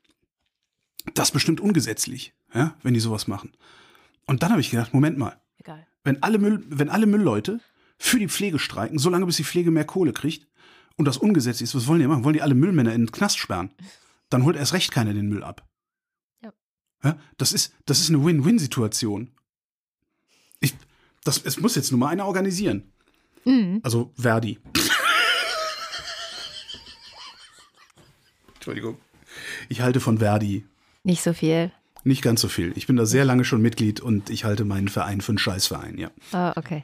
das 1.13 1.29
ist 1.29 1.31
bestimmt 1.33 1.59
ungesetzlich, 1.59 2.33
ja, 2.53 2.75
wenn 2.83 2.93
die 2.93 2.99
sowas 2.99 3.27
machen. 3.27 3.51
Und 4.25 4.43
dann 4.43 4.51
habe 4.51 4.61
ich 4.61 4.71
gedacht, 4.71 4.93
Moment 4.93 5.17
mal, 5.17 5.35
Egal. 5.59 5.85
wenn 6.03 6.21
alle 6.23 6.37
Müll, 6.37 6.63
wenn 6.69 6.89
alle 6.89 7.05
Müllleute 7.05 7.59
für 8.05 8.19
die 8.19 8.27
Pflege 8.27 8.59
streiken, 8.59 8.99
solange 8.99 9.25
bis 9.25 9.37
die 9.37 9.45
Pflege 9.45 9.71
mehr 9.71 9.85
Kohle 9.85 10.11
kriegt 10.11 10.45
und 10.97 11.05
das 11.05 11.15
ungesetzlich 11.17 11.69
ist, 11.69 11.75
was 11.75 11.87
wollen 11.87 12.01
die 12.01 12.07
machen? 12.07 12.25
Wollen 12.25 12.33
die 12.33 12.41
alle 12.41 12.53
Müllmänner 12.53 12.93
in 12.93 13.05
den 13.05 13.11
Knast 13.13 13.37
sperren? 13.37 13.71
Dann 14.29 14.43
holt 14.43 14.57
erst 14.57 14.73
recht 14.73 14.91
keiner 14.91 15.13
den 15.13 15.29
Müll 15.29 15.41
ab. 15.41 15.65
Ja. 16.43 16.51
Ja, 17.01 17.17
das 17.37 17.53
ist, 17.53 17.73
das 17.85 18.01
ist 18.01 18.09
eine 18.09 18.23
Win-Win-Situation. 18.25 19.31
Ich, 20.59 20.75
das, 21.23 21.41
es 21.45 21.61
muss 21.61 21.75
jetzt 21.75 21.91
nur 21.91 21.99
mal 21.99 22.09
einer 22.09 22.25
organisieren. 22.25 22.91
Mhm. 23.45 23.79
Also 23.83 24.11
Verdi. 24.17 24.59
Entschuldigung. 28.55 28.97
Ich 29.69 29.81
halte 29.81 29.99
von 30.01 30.17
Verdi 30.19 30.65
Nicht 31.03 31.23
so 31.23 31.33
viel. 31.33 31.71
nicht 32.03 32.21
ganz 32.21 32.41
so 32.41 32.49
viel. 32.49 32.73
Ich 32.75 32.85
bin 32.87 32.97
da 32.97 33.05
sehr 33.05 33.23
lange 33.25 33.45
schon 33.45 33.61
Mitglied 33.61 34.01
und 34.01 34.29
ich 34.29 34.43
halte 34.43 34.65
meinen 34.65 34.89
Verein 34.89 35.21
für 35.21 35.31
einen 35.31 35.37
Scheißverein, 35.37 35.97
ja. 35.97 36.11
Ah, 36.33 36.53
okay. 36.57 36.83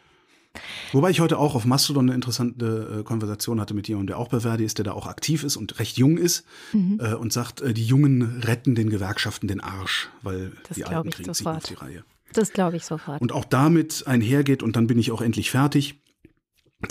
Wobei 0.91 1.10
ich 1.10 1.20
heute 1.20 1.38
auch 1.38 1.55
auf 1.55 1.66
Mastodon 1.66 2.05
eine 2.05 2.16
interessante 2.16 2.99
äh, 2.99 3.03
Konversation 3.03 3.60
hatte 3.60 3.74
mit 3.74 3.88
jemandem, 3.88 4.07
der 4.07 4.18
auch 4.18 4.30
bei 4.30 4.39
Verdi 4.39 4.64
ist, 4.64 4.78
der 4.78 4.86
da 4.86 4.91
auch 4.93 5.07
aktiv 5.07 5.43
ist 5.43 5.57
und 5.57 5.80
recht 5.80 5.97
jung 5.97 6.18
ist 6.18 6.45
Mhm. 6.74 6.99
äh, 7.01 7.14
und 7.14 7.34
sagt, 7.34 7.62
äh, 7.62 7.74
die 7.74 7.86
Jungen 7.86 8.41
retten 8.43 8.76
den 8.76 8.89
Gewerkschaften 8.89 9.47
den 9.47 9.62
Arsch, 9.62 10.10
weil 10.22 10.51
Das 10.68 10.76
die 10.78 10.86
Alten 10.86 11.10
kriegen 11.10 11.30
nicht 11.30 11.45
auf 11.45 11.64
die 11.64 11.74
Reihe. 11.74 12.03
Das 12.34 12.53
glaube 12.53 12.78
ich 12.78 12.86
sofort. 12.86 13.22
Und 13.22 13.32
auch 13.32 13.45
damit 13.45 14.05
einhergeht, 14.05 14.62
und 14.64 14.76
dann 14.76 14.88
bin 14.88 14.99
ich 14.99 15.12
auch 15.12 15.22
endlich 15.22 15.51
fertig, 15.51 15.99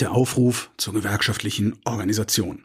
der 0.00 0.12
Aufruf 0.12 0.70
zur 0.76 0.94
gewerkschaftlichen 0.94 1.76
Organisation. 1.84 2.64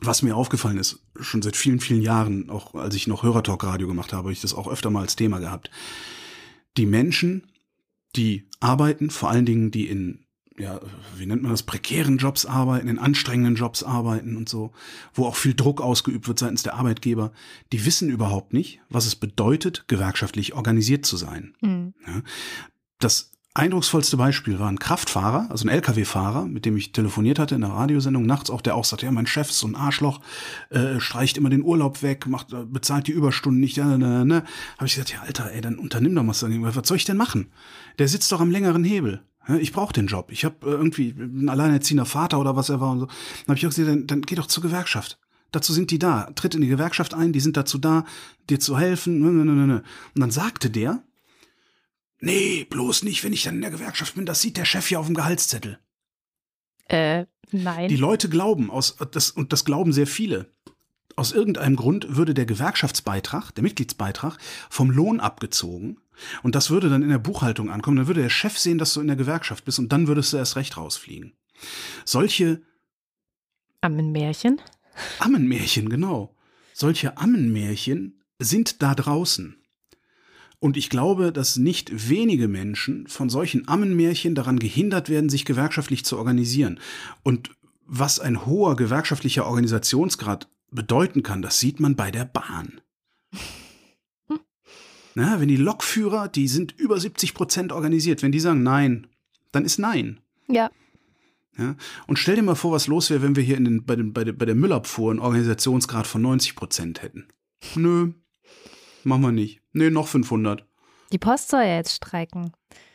Was 0.00 0.22
mir 0.22 0.34
aufgefallen 0.36 0.78
ist, 0.78 1.00
schon 1.20 1.42
seit 1.42 1.56
vielen, 1.56 1.80
vielen 1.80 2.02
Jahren, 2.02 2.48
auch 2.50 2.74
als 2.74 2.94
ich 2.94 3.06
noch 3.06 3.22
Hörertalk-Radio 3.22 3.86
gemacht 3.86 4.12
habe, 4.12 4.24
habe 4.24 4.32
ich 4.32 4.40
das 4.40 4.54
auch 4.54 4.68
öfter 4.68 4.90
mal 4.90 5.02
als 5.02 5.16
Thema 5.16 5.38
gehabt. 5.40 5.70
Die 6.76 6.86
Menschen, 6.86 7.49
die 8.16 8.48
arbeiten, 8.60 9.10
vor 9.10 9.30
allen 9.30 9.46
Dingen 9.46 9.70
die 9.70 9.88
in, 9.88 10.24
ja, 10.58 10.80
wie 11.16 11.26
nennt 11.26 11.42
man 11.42 11.50
das, 11.50 11.62
prekären 11.62 12.18
Jobs 12.18 12.46
arbeiten, 12.46 12.88
in 12.88 12.98
anstrengenden 12.98 13.54
Jobs 13.54 13.82
arbeiten 13.82 14.36
und 14.36 14.48
so, 14.48 14.72
wo 15.14 15.26
auch 15.26 15.36
viel 15.36 15.54
Druck 15.54 15.80
ausgeübt 15.80 16.28
wird 16.28 16.38
seitens 16.38 16.62
der 16.62 16.74
Arbeitgeber, 16.74 17.32
die 17.72 17.84
wissen 17.84 18.10
überhaupt 18.10 18.52
nicht, 18.52 18.80
was 18.88 19.06
es 19.06 19.16
bedeutet, 19.16 19.84
gewerkschaftlich 19.88 20.54
organisiert 20.54 21.06
zu 21.06 21.16
sein. 21.16 21.54
Mhm. 21.60 21.94
Das 22.98 23.32
eindrucksvollste 23.54 24.16
Beispiel 24.16 24.58
war 24.58 24.68
ein 24.68 24.78
Kraftfahrer, 24.78 25.46
also 25.50 25.66
ein 25.66 25.70
Lkw-Fahrer, 25.70 26.46
mit 26.46 26.64
dem 26.64 26.76
ich 26.76 26.92
telefoniert 26.92 27.38
hatte 27.38 27.56
in 27.56 27.62
der 27.62 27.70
Radiosendung 27.70 28.24
nachts 28.24 28.50
auch, 28.50 28.60
der 28.60 28.76
auch 28.76 28.84
sagte, 28.84 29.06
ja, 29.06 29.12
mein 29.12 29.26
Chef 29.26 29.50
ist 29.50 29.58
so 29.58 29.66
ein 29.66 29.74
Arschloch, 29.74 30.20
äh, 30.70 31.00
streicht 31.00 31.36
immer 31.36 31.50
den 31.50 31.62
Urlaub 31.62 32.02
weg, 32.02 32.26
macht, 32.26 32.52
äh, 32.52 32.64
bezahlt 32.64 33.08
die 33.08 33.12
Überstunden 33.12 33.60
nicht, 33.60 33.76
ja, 33.76 33.96
ne, 33.96 34.24
ne. 34.24 34.44
Habe 34.76 34.86
ich 34.86 34.94
gesagt, 34.94 35.12
ja, 35.12 35.22
Alter, 35.22 35.50
ey, 35.52 35.60
dann 35.60 35.78
unternimm 35.78 36.14
doch 36.14 36.26
was 36.26 36.40
dagegen. 36.40 36.62
Was 36.62 36.86
soll 36.86 36.96
ich 36.96 37.04
denn 37.04 37.16
machen? 37.16 37.50
Der 37.98 38.08
sitzt 38.08 38.30
doch 38.30 38.40
am 38.40 38.50
längeren 38.50 38.84
Hebel. 38.84 39.22
Ich 39.58 39.72
brauche 39.72 39.92
den 39.92 40.06
Job. 40.06 40.30
Ich 40.30 40.44
habe 40.44 40.54
äh, 40.66 40.70
irgendwie 40.70 41.14
ein 41.18 41.48
alleinerziehender 41.48 42.06
Vater 42.06 42.38
oder 42.38 42.54
was 42.56 42.68
er 42.68 42.80
war 42.80 42.92
und 42.92 43.00
so. 43.00 43.06
Dann 43.06 43.16
habe 43.48 43.58
ich 43.58 43.66
auch 43.66 43.70
gesagt, 43.70 43.88
dann, 43.88 44.06
dann 44.06 44.22
geh 44.22 44.36
doch 44.36 44.46
zur 44.46 44.62
Gewerkschaft. 44.62 45.18
Dazu 45.50 45.72
sind 45.72 45.90
die 45.90 45.98
da. 45.98 46.30
Tritt 46.36 46.54
in 46.54 46.60
die 46.60 46.68
Gewerkschaft 46.68 47.14
ein, 47.14 47.32
die 47.32 47.40
sind 47.40 47.56
dazu 47.56 47.78
da, 47.78 48.04
dir 48.48 48.60
zu 48.60 48.78
helfen. 48.78 49.18
Ne, 49.20 49.30
ne, 49.30 49.44
ne, 49.44 49.66
ne. 49.66 49.82
Und 50.14 50.20
dann 50.20 50.30
sagte 50.30 50.70
der, 50.70 51.02
Nee, 52.20 52.64
bloß 52.64 53.02
nicht, 53.02 53.24
wenn 53.24 53.32
ich 53.32 53.42
dann 53.44 53.56
in 53.56 53.60
der 53.62 53.70
Gewerkschaft 53.70 54.14
bin. 54.14 54.26
Das 54.26 54.42
sieht 54.42 54.56
der 54.56 54.64
Chef 54.66 54.90
ja 54.90 54.98
auf 54.98 55.06
dem 55.06 55.14
Gehaltszettel. 55.14 55.78
Äh, 56.86 57.26
nein. 57.50 57.88
Die 57.88 57.96
Leute 57.96 58.28
glauben, 58.28 58.70
aus, 58.70 58.96
das, 59.10 59.30
und 59.30 59.52
das 59.52 59.64
glauben 59.64 59.92
sehr 59.92 60.06
viele. 60.06 60.52
Aus 61.16 61.32
irgendeinem 61.32 61.76
Grund 61.76 62.16
würde 62.16 62.34
der 62.34 62.46
Gewerkschaftsbeitrag, 62.46 63.54
der 63.54 63.62
Mitgliedsbeitrag, 63.62 64.38
vom 64.68 64.90
Lohn 64.90 65.20
abgezogen. 65.20 65.98
Und 66.42 66.54
das 66.54 66.70
würde 66.70 66.88
dann 66.88 67.02
in 67.02 67.08
der 67.08 67.18
Buchhaltung 67.18 67.70
ankommen. 67.70 67.96
Dann 67.96 68.06
würde 68.06 68.22
der 68.22 68.30
Chef 68.30 68.58
sehen, 68.58 68.78
dass 68.78 68.94
du 68.94 69.00
in 69.00 69.06
der 69.06 69.16
Gewerkschaft 69.16 69.64
bist 69.64 69.78
und 69.78 69.90
dann 69.92 70.06
würdest 70.06 70.32
du 70.32 70.36
erst 70.36 70.56
recht 70.56 70.76
rausfliegen. 70.76 71.32
Solche 72.04 72.62
Ammenmärchen. 73.80 74.60
Ammenmärchen, 75.18 75.88
genau. 75.88 76.34
Solche 76.74 77.16
Ammenmärchen 77.16 78.20
sind 78.38 78.82
da 78.82 78.94
draußen. 78.94 79.59
Und 80.60 80.76
ich 80.76 80.90
glaube, 80.90 81.32
dass 81.32 81.56
nicht 81.56 82.10
wenige 82.10 82.46
Menschen 82.46 83.06
von 83.06 83.30
solchen 83.30 83.66
Ammenmärchen 83.66 84.34
daran 84.34 84.58
gehindert 84.58 85.08
werden, 85.08 85.30
sich 85.30 85.46
gewerkschaftlich 85.46 86.04
zu 86.04 86.18
organisieren. 86.18 86.78
Und 87.22 87.50
was 87.86 88.20
ein 88.20 88.46
hoher 88.46 88.76
gewerkschaftlicher 88.76 89.46
Organisationsgrad 89.46 90.48
bedeuten 90.70 91.22
kann, 91.22 91.40
das 91.42 91.58
sieht 91.58 91.80
man 91.80 91.96
bei 91.96 92.10
der 92.10 92.26
Bahn. 92.26 92.80
Na, 95.14 95.40
wenn 95.40 95.48
die 95.48 95.56
Lokführer, 95.56 96.28
die 96.28 96.46
sind 96.46 96.72
über 96.78 97.00
70 97.00 97.34
Prozent 97.34 97.72
organisiert, 97.72 98.22
wenn 98.22 98.30
die 98.30 98.38
sagen 98.38 98.62
Nein, 98.62 99.06
dann 99.52 99.64
ist 99.64 99.78
Nein. 99.78 100.20
Ja. 100.46 100.70
Ja? 101.56 101.74
Und 102.06 102.18
stell 102.18 102.36
dir 102.36 102.42
mal 102.42 102.54
vor, 102.54 102.72
was 102.72 102.86
los 102.86 103.08
wäre, 103.08 103.22
wenn 103.22 103.34
wir 103.34 103.42
hier 103.42 103.56
in 103.56 103.64
den, 103.64 103.84
bei, 103.84 103.96
den, 103.96 104.12
bei, 104.12 104.24
der, 104.24 104.34
bei 104.34 104.44
der 104.44 104.54
Müllabfuhr 104.54 105.10
einen 105.10 105.20
Organisationsgrad 105.20 106.06
von 106.06 106.22
90 106.22 106.54
Prozent 106.54 107.02
hätten. 107.02 107.26
Nö, 107.74 108.12
machen 109.04 109.22
wir 109.22 109.32
nicht. 109.32 109.59
Nee, 109.72 109.90
noch 109.90 110.08
500. 110.08 110.64
Die 111.12 111.18
Post 111.18 111.50
soll 111.50 111.62
ja 111.62 111.76
jetzt 111.76 111.94
streiken. 111.94 112.52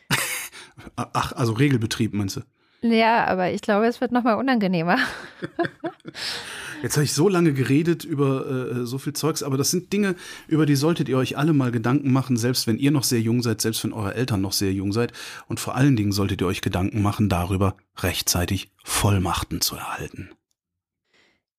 Ach, 0.96 1.32
also 1.32 1.52
Regelbetrieb 1.52 2.14
meinst 2.14 2.36
du? 2.36 2.40
Ja, 2.82 3.26
aber 3.26 3.50
ich 3.50 3.62
glaube, 3.62 3.86
es 3.86 4.00
wird 4.00 4.12
nochmal 4.12 4.36
unangenehmer. 4.36 4.98
Jetzt 6.82 6.96
habe 6.96 7.04
ich 7.04 7.14
so 7.14 7.28
lange 7.28 7.54
geredet 7.54 8.04
über 8.04 8.46
äh, 8.46 8.86
so 8.86 8.98
viel 8.98 9.14
Zeugs, 9.14 9.42
aber 9.42 9.56
das 9.56 9.70
sind 9.70 9.92
Dinge, 9.92 10.14
über 10.46 10.66
die 10.66 10.76
solltet 10.76 11.08
ihr 11.08 11.16
euch 11.16 11.38
alle 11.38 11.54
mal 11.54 11.72
Gedanken 11.72 12.12
machen, 12.12 12.36
selbst 12.36 12.66
wenn 12.66 12.78
ihr 12.78 12.90
noch 12.90 13.02
sehr 13.02 13.20
jung 13.20 13.42
seid, 13.42 13.62
selbst 13.62 13.82
wenn 13.82 13.94
eure 13.94 14.14
Eltern 14.14 14.42
noch 14.42 14.52
sehr 14.52 14.72
jung 14.72 14.92
seid. 14.92 15.12
Und 15.48 15.58
vor 15.58 15.74
allen 15.74 15.96
Dingen 15.96 16.12
solltet 16.12 16.42
ihr 16.42 16.46
euch 16.46 16.60
Gedanken 16.60 17.02
machen 17.02 17.28
darüber, 17.28 17.76
rechtzeitig 17.96 18.70
Vollmachten 18.84 19.62
zu 19.62 19.76
erhalten. 19.76 20.30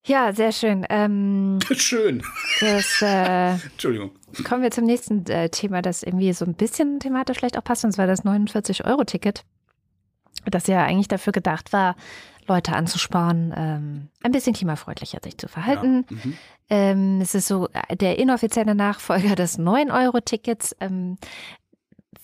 Ja, 0.08 0.32
sehr 0.32 0.53
schön. 0.53 0.86
Ähm, 0.89 1.60
Schön. 1.76 2.24
das, 2.62 3.01
äh, 3.01 3.51
Entschuldigung. 3.72 4.12
kommen 4.47 4.64
wir 4.64 4.72
zum 4.72 4.86
nächsten 4.86 5.26
äh, 5.26 5.49
Thema, 5.49 5.82
das 5.82 6.01
irgendwie 6.01 6.32
so 6.32 6.45
ein 6.45 6.53
bisschen 6.53 6.99
thematisch 6.99 7.38
vielleicht 7.38 7.58
auch 7.58 7.64
passt, 7.64 7.84
und 7.84 7.91
zwar 7.91 8.08
das 8.08 8.24
49-Euro-Ticket, 8.24 9.43
das 10.45 10.68
ja 10.68 10.84
eigentlich 10.84 11.10
dafür 11.10 11.34
gedacht 11.34 11.74
war, 11.74 11.95
Leute 12.47 12.72
anzusparen, 12.72 13.53
ähm, 13.55 14.08
ein 14.24 14.32
bisschen 14.32 14.53
klimafreundlicher 14.53 15.20
sich 15.22 15.38
zu 15.38 15.49
verhalten. 15.49 16.05
Ja. 16.10 16.16
Mhm. 16.16 16.38
Ähm, 16.70 17.22
es 17.22 17.36
ist 17.36 17.47
so 17.47 17.68
äh, 17.74 17.97
der 17.97 18.18
inoffizielle 18.18 18.76
Nachfolger 18.76 19.36
des 19.36 19.60
9-Euro-Tickets. 19.60 20.74
Ähm, 20.80 21.18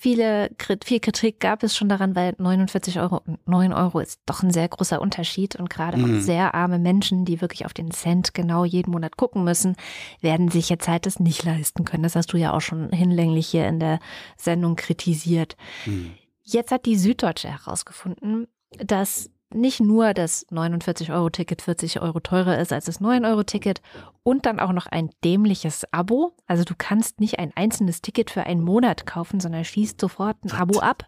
viele, 0.04 0.50
viel 0.84 1.00
Kritik 1.00 1.40
gab 1.40 1.64
es 1.64 1.78
schon 1.78 1.88
daran, 1.88 2.14
weil 2.14 2.36
49 2.38 3.00
Euro 3.00 3.22
und 3.26 3.48
9 3.48 3.72
Euro 3.72 4.00
ist 4.00 4.20
doch 4.26 4.44
ein 4.44 4.52
sehr 4.52 4.68
großer 4.68 5.02
Unterschied. 5.02 5.56
Und 5.56 5.70
gerade 5.70 5.98
Mhm. 5.98 6.18
auch 6.18 6.20
sehr 6.20 6.54
arme 6.54 6.78
Menschen, 6.78 7.24
die 7.24 7.40
wirklich 7.40 7.66
auf 7.66 7.74
den 7.74 7.90
Cent 7.92 8.34
genau 8.34 8.66
jeden 8.66 8.92
Monat 8.92 9.16
gucken 9.16 9.46
müssen, 9.46 9.78
werden 10.20 10.50
sich 10.52 10.68
jetzt 10.70 10.90
halt 10.90 11.06
das 11.06 11.22
nicht 11.22 11.44
leisten 11.46 11.86
können. 11.86 12.04
Das 12.04 12.18
hast 12.18 12.34
du 12.34 12.38
ja 12.38 12.52
auch 12.54 12.60
schon 12.60 12.90
hinlänglich 12.92 13.48
hier 13.48 13.66
in 13.66 13.80
der 13.80 14.00
Sendung 14.36 14.76
kritisiert. 14.76 15.56
Mhm. 15.86 16.12
Jetzt 16.44 16.72
hat 16.72 16.86
die 16.86 16.98
Süddeutsche 16.98 17.48
herausgefunden, 17.48 18.48
dass 18.78 19.30
nicht 19.54 19.80
nur 19.80 20.14
das 20.14 20.48
49-Euro-Ticket 20.50 21.62
40 21.62 22.02
Euro 22.02 22.20
teurer 22.20 22.60
ist 22.60 22.74
als 22.74 22.86
das 22.86 23.02
9-Euro-Ticket 23.02 23.82
und 24.24 24.46
dann 24.46 24.60
auch 24.60 24.72
noch 24.72 24.86
ein 24.88 25.10
dämliches 25.24 25.86
Abo. 25.92 26.34
Also 26.48 26.64
du 26.64 26.74
kannst 26.78 27.20
nicht 27.20 27.40
ein 27.40 27.52
einzelnes 27.56 28.02
Ticket 28.02 28.30
für 28.30 28.44
einen 28.44 28.62
Monat 28.62 29.06
kaufen, 29.06 29.40
sondern 29.40 29.66
schließt 29.66 30.00
sofort 30.00 30.44
ein 30.44 30.52
Was? 30.52 30.60
Abo 30.60 30.80
ab. 30.80 31.08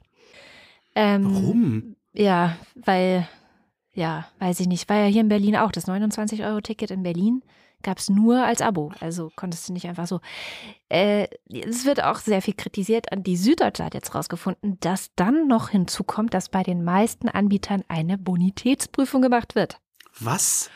Ähm, 0.95 1.25
Warum? 1.25 1.95
Ja, 2.13 2.55
weil, 2.75 3.27
ja, 3.93 4.27
weiß 4.39 4.59
ich 4.59 4.67
nicht, 4.67 4.87
war 4.89 4.97
ja 4.97 5.05
hier 5.05 5.21
in 5.21 5.29
Berlin 5.29 5.57
auch 5.57 5.71
das 5.71 5.87
29-Euro-Ticket 5.87 6.91
in 6.91 7.03
Berlin 7.03 7.43
gab 7.83 7.97
es 7.97 8.09
nur 8.09 8.43
als 8.43 8.61
Abo. 8.61 8.91
Also 8.99 9.31
konntest 9.35 9.69
du 9.69 9.73
nicht 9.73 9.87
einfach 9.87 10.07
so. 10.07 10.19
Äh, 10.89 11.27
es 11.49 11.85
wird 11.85 12.03
auch 12.03 12.19
sehr 12.19 12.41
viel 12.41 12.53
kritisiert. 12.53 13.07
Und 13.11 13.27
die 13.27 13.37
Süddeutsche 13.37 13.83
hat 13.83 13.93
jetzt 13.93 14.15
rausgefunden, 14.15 14.77
dass 14.79 15.11
dann 15.15 15.47
noch 15.47 15.69
hinzukommt, 15.69 16.33
dass 16.33 16.49
bei 16.49 16.63
den 16.63 16.83
meisten 16.83 17.29
Anbietern 17.29 17.83
eine 17.87 18.17
Bonitätsprüfung 18.17 19.21
gemacht 19.21 19.55
wird. 19.55 19.79
Was? 20.19 20.69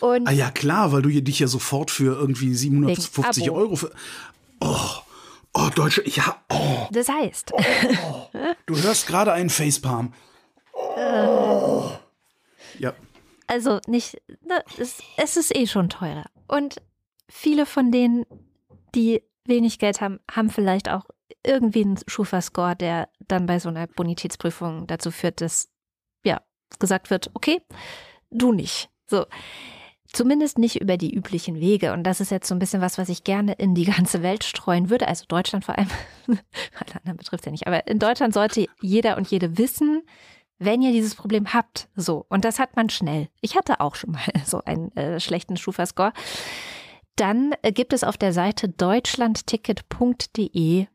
Und 0.00 0.28
Ah 0.28 0.32
ja, 0.32 0.50
klar, 0.50 0.92
weil 0.92 1.02
du 1.02 1.08
dich 1.08 1.38
ja 1.38 1.46
sofort 1.46 1.90
für 1.90 2.16
irgendwie 2.18 2.54
750 2.54 3.44
Wegen 3.44 3.50
Abo. 3.50 3.60
Euro 3.60 3.76
für. 3.76 3.92
Oh, 4.60 4.76
oh, 5.54 5.70
Deutsche, 5.74 6.02
ja, 6.06 6.36
oh, 6.50 6.86
das 6.90 7.08
heißt, 7.08 7.52
du 8.66 8.76
hörst 8.76 9.06
gerade 9.06 9.32
einen 9.32 9.50
Facepalm. 9.50 10.12
Ja, 12.78 12.92
also 13.46 13.80
nicht, 13.86 14.20
ne, 14.42 14.62
es, 14.78 15.02
es 15.16 15.36
ist 15.36 15.56
eh 15.56 15.66
schon 15.66 15.88
teurer. 15.88 16.26
Und 16.48 16.76
viele 17.28 17.66
von 17.66 17.90
denen, 17.90 18.24
die 18.94 19.22
wenig 19.44 19.78
Geld 19.78 20.00
haben, 20.00 20.20
haben 20.30 20.50
vielleicht 20.50 20.88
auch 20.88 21.04
irgendwie 21.44 21.82
einen 21.82 21.98
Schufa-Score, 22.06 22.76
der 22.76 23.08
dann 23.28 23.46
bei 23.46 23.58
so 23.58 23.68
einer 23.68 23.86
Bonitätsprüfung 23.86 24.86
dazu 24.86 25.10
führt, 25.10 25.40
dass 25.40 25.70
ja 26.24 26.40
gesagt 26.78 27.10
wird, 27.10 27.30
okay, 27.34 27.60
du 28.30 28.52
nicht. 28.52 28.90
So. 29.06 29.26
Zumindest 30.12 30.58
nicht 30.58 30.80
über 30.80 30.96
die 30.96 31.14
üblichen 31.14 31.60
Wege. 31.60 31.92
Und 31.92 32.04
das 32.04 32.20
ist 32.20 32.30
jetzt 32.30 32.48
so 32.48 32.54
ein 32.54 32.58
bisschen 32.58 32.80
was, 32.80 32.96
was 32.96 33.08
ich 33.08 33.24
gerne 33.24 33.52
in 33.54 33.74
die 33.74 33.84
ganze 33.84 34.22
Welt 34.22 34.44
streuen 34.44 34.88
würde. 34.88 35.08
Also 35.08 35.24
Deutschland 35.26 35.64
vor 35.64 35.76
allem. 35.76 35.90
Alle 36.26 36.94
anderen 36.96 37.16
betrifft 37.16 37.42
es 37.42 37.46
ja 37.46 37.52
nicht. 37.52 37.66
Aber 37.66 37.86
in 37.86 37.98
Deutschland 37.98 38.32
sollte 38.32 38.66
jeder 38.80 39.16
und 39.16 39.30
jede 39.30 39.58
wissen, 39.58 40.02
wenn 40.58 40.82
ihr 40.82 40.92
dieses 40.92 41.14
Problem 41.14 41.52
habt, 41.52 41.88
so, 41.96 42.26
und 42.28 42.44
das 42.44 42.58
hat 42.58 42.76
man 42.76 42.90
schnell. 42.90 43.28
Ich 43.40 43.56
hatte 43.56 43.80
auch 43.80 43.94
schon 43.94 44.12
mal 44.12 44.24
so 44.46 44.62
einen 44.64 44.94
äh, 44.96 45.20
schlechten 45.20 45.56
Schufa-Score. 45.56 46.12
Dann 47.16 47.54
äh, 47.62 47.72
gibt 47.72 47.92
es 47.92 48.04
auf 48.04 48.16
der 48.16 48.32
Seite 48.32 48.68
deutschlandticket.de 48.68 50.86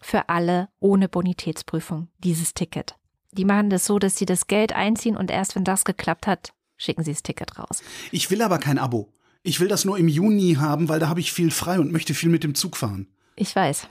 für 0.00 0.28
alle 0.28 0.68
ohne 0.80 1.08
Bonitätsprüfung 1.08 2.08
dieses 2.18 2.54
Ticket. 2.54 2.96
Die 3.32 3.44
machen 3.44 3.70
das 3.70 3.86
so, 3.86 3.98
dass 3.98 4.16
sie 4.16 4.26
das 4.26 4.46
Geld 4.46 4.74
einziehen 4.74 5.16
und 5.16 5.30
erst 5.30 5.56
wenn 5.56 5.64
das 5.64 5.84
geklappt 5.84 6.26
hat, 6.26 6.52
schicken 6.76 7.04
sie 7.04 7.12
das 7.12 7.22
Ticket 7.22 7.58
raus. 7.58 7.82
ich 8.10 8.30
will 8.30 8.42
aber 8.42 8.58
kein 8.58 8.78
Abo. 8.78 9.12
Ich 9.44 9.58
will 9.58 9.68
das 9.68 9.84
nur 9.84 9.98
im 9.98 10.08
Juni 10.08 10.56
haben, 10.60 10.88
weil 10.88 11.00
da 11.00 11.08
habe 11.08 11.20
ich 11.20 11.32
viel 11.32 11.50
frei 11.50 11.80
und 11.80 11.90
möchte 11.90 12.14
viel 12.14 12.28
mit 12.28 12.44
dem 12.44 12.54
Zug 12.54 12.76
fahren. 12.76 13.08
Ich 13.34 13.56
weiß. 13.56 13.88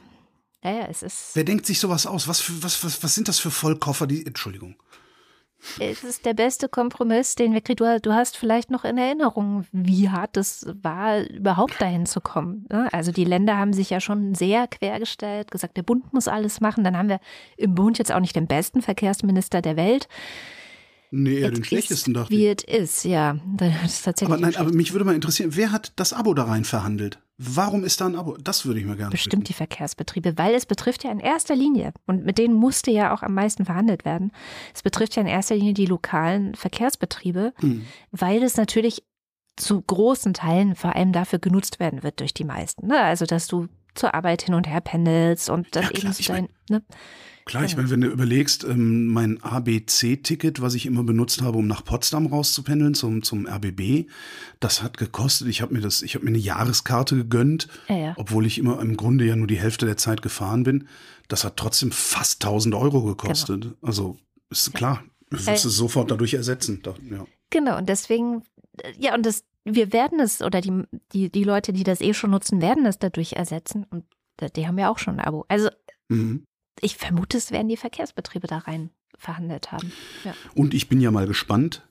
Ja, 0.63 0.71
ja, 0.71 0.85
es 0.87 1.01
ist, 1.01 1.31
Wer 1.33 1.43
denkt 1.43 1.65
sich 1.65 1.79
sowas 1.79 2.05
aus? 2.05 2.27
Was, 2.27 2.39
für, 2.39 2.63
was, 2.63 2.83
was, 2.83 3.03
was 3.03 3.15
sind 3.15 3.27
das 3.27 3.39
für 3.39 3.51
Vollkoffer? 3.51 4.07
Die, 4.07 4.25
Entschuldigung. 4.25 4.75
Es 5.79 6.03
ist 6.03 6.25
der 6.25 6.33
beste 6.33 6.69
Kompromiss, 6.69 7.35
den 7.35 7.53
wir 7.53 7.61
kriegen. 7.61 7.99
Du, 8.01 8.13
hast 8.13 8.37
vielleicht 8.37 8.71
noch 8.71 8.83
in 8.83 8.97
Erinnerung, 8.97 9.65
wie 9.71 10.09
hart 10.09 10.37
es 10.37 10.65
war, 10.81 11.21
überhaupt 11.21 11.79
dahin 11.79 12.05
zu 12.05 12.21
kommen. 12.21 12.65
ne? 12.69 12.89
Also 12.91 13.11
die 13.11 13.25
Länder 13.25 13.57
haben 13.57 13.73
sich 13.73 13.89
ja 13.89 13.99
schon 13.99 14.35
sehr 14.35 14.67
quergestellt, 14.67 15.51
gesagt, 15.51 15.77
der 15.77 15.83
Bund 15.83 16.13
muss 16.13 16.27
alles 16.27 16.61
machen. 16.61 16.83
Dann 16.83 16.97
haben 16.97 17.09
wir 17.09 17.19
im 17.57 17.75
Bund 17.75 17.97
jetzt 17.97 18.11
auch 18.11 18.19
nicht 18.19 18.35
den 18.35 18.47
besten 18.47 18.81
Verkehrsminister 18.81 19.61
der 19.61 19.75
Welt. 19.75 20.07
Nee, 21.13 21.39
eher 21.39 21.51
den 21.51 21.65
schlechtesten 21.65 22.13
dachte 22.13 22.33
ich. 22.33 22.39
Wie 22.39 22.47
it 22.47 22.61
is, 22.63 23.03
ja. 23.03 23.37
Das 23.57 23.83
ist 23.83 24.03
tatsächlich 24.05 24.33
Aber 24.33 24.41
nein, 24.41 24.55
aber 24.55 24.71
mich 24.71 24.93
würde 24.93 25.03
mal 25.03 25.13
interessieren, 25.13 25.51
wer 25.55 25.73
hat 25.73 25.91
das 25.97 26.13
Abo 26.13 26.33
da 26.33 26.45
rein 26.45 26.63
verhandelt? 26.63 27.19
Warum 27.37 27.83
ist 27.83 27.99
da 27.99 28.05
ein 28.05 28.15
Abo? 28.15 28.37
Das 28.37 28.65
würde 28.65 28.79
ich 28.79 28.85
mir 28.85 28.95
gerne 28.95 29.11
bestimmt 29.11 29.49
die 29.49 29.53
Verkehrsbetriebe, 29.53 30.37
weil 30.37 30.55
es 30.55 30.65
betrifft 30.65 31.03
ja 31.03 31.11
in 31.11 31.19
erster 31.19 31.55
Linie, 31.55 31.91
und 32.05 32.23
mit 32.23 32.37
denen 32.37 32.53
musste 32.53 32.91
ja 32.91 33.13
auch 33.13 33.23
am 33.23 33.33
meisten 33.33 33.65
verhandelt 33.65 34.05
werden, 34.05 34.31
es 34.73 34.83
betrifft 34.83 35.15
ja 35.17 35.21
in 35.21 35.27
erster 35.27 35.55
Linie 35.55 35.73
die 35.73 35.85
lokalen 35.85 36.55
Verkehrsbetriebe, 36.55 37.53
Hm. 37.59 37.85
weil 38.11 38.41
es 38.41 38.55
natürlich 38.55 39.03
zu 39.57 39.81
großen 39.81 40.33
Teilen 40.33 40.75
vor 40.75 40.95
allem 40.95 41.11
dafür 41.11 41.39
genutzt 41.39 41.79
werden 41.81 42.03
wird 42.03 42.21
durch 42.21 42.33
die 42.33 42.45
meisten. 42.45 42.87
Ne? 42.87 42.99
Also, 43.01 43.25
dass 43.25 43.47
du 43.47 43.67
zur 43.95 44.13
Arbeit 44.13 44.43
hin 44.43 44.53
und 44.53 44.65
her 44.67 44.79
pendelst 44.79 45.49
und 45.49 45.75
dann 45.75 45.83
Ja, 45.83 45.91
eben 45.91 46.13
so 46.13 46.31
dein, 46.31 46.47
ne? 46.69 46.81
Klar, 47.45 47.65
ich 47.65 47.75
meine, 47.75 47.89
wenn 47.89 48.01
du 48.01 48.07
überlegst, 48.07 48.63
ähm, 48.63 49.07
mein 49.07 49.41
ABC-Ticket, 49.41 50.61
was 50.61 50.73
ich 50.75 50.85
immer 50.85 51.03
benutzt 51.03 51.41
habe, 51.41 51.57
um 51.57 51.67
nach 51.67 51.83
Potsdam 51.83 52.27
rauszupendeln 52.27 52.93
zum, 52.93 53.23
zum 53.23 53.47
RBB, 53.47 54.07
das 54.59 54.81
hat 54.83 54.97
gekostet. 54.97 55.47
Ich 55.47 55.61
habe 55.61 55.73
mir 55.73 55.81
das, 55.81 56.01
ich 56.01 56.15
habe 56.15 56.25
mir 56.25 56.29
eine 56.31 56.37
Jahreskarte 56.37 57.15
gegönnt, 57.15 57.67
Ja, 57.89 57.95
ja. 57.97 58.13
obwohl 58.17 58.45
ich 58.45 58.57
immer 58.57 58.79
im 58.79 58.95
Grunde 58.97 59.25
ja 59.25 59.35
nur 59.35 59.47
die 59.47 59.59
Hälfte 59.59 59.85
der 59.85 59.97
Zeit 59.97 60.21
gefahren 60.21 60.63
bin. 60.63 60.87
Das 61.27 61.43
hat 61.43 61.57
trotzdem 61.57 61.91
fast 61.91 62.43
1000 62.43 62.75
Euro 62.75 63.03
gekostet. 63.03 63.61
Genau. 63.63 63.75
Also 63.81 64.17
ist 64.49 64.73
klar, 64.73 65.03
Äh, 65.31 65.53
ist 65.53 65.65
es 65.65 65.75
sofort 65.75 66.11
dadurch 66.11 66.33
ersetzen. 66.33 66.81
Da, 66.83 66.93
ja. 67.09 67.25
Genau, 67.49 67.77
und 67.77 67.89
deswegen, 67.89 68.43
äh, 68.83 68.93
ja, 68.99 69.15
und 69.15 69.25
das, 69.25 69.43
wir 69.65 69.93
werden 69.93 70.19
es, 70.19 70.41
oder 70.41 70.61
die, 70.61 70.83
die, 71.13 71.31
die 71.31 71.43
Leute, 71.43 71.73
die 71.73 71.83
das 71.83 72.01
eh 72.01 72.13
schon 72.13 72.31
nutzen, 72.31 72.61
werden 72.61 72.85
es 72.85 72.99
dadurch 72.99 73.33
ersetzen. 73.33 73.85
Und 73.89 74.05
die 74.55 74.67
haben 74.67 74.77
ja 74.79 74.89
auch 74.89 74.97
schon 74.99 75.19
ein 75.19 75.25
Abo. 75.25 75.45
Also 75.47 75.69
Mhm. 76.09 76.43
Ich 76.81 76.97
vermute, 76.97 77.37
es 77.37 77.51
werden 77.51 77.69
die 77.69 77.77
Verkehrsbetriebe 77.77 78.47
da 78.47 78.59
rein 78.59 78.89
verhandelt 79.17 79.71
haben. 79.71 79.91
Ja. 80.23 80.33
Und 80.55 80.73
ich 80.73 80.89
bin 80.89 80.99
ja 80.99 81.11
mal 81.11 81.27
gespannt, 81.27 81.87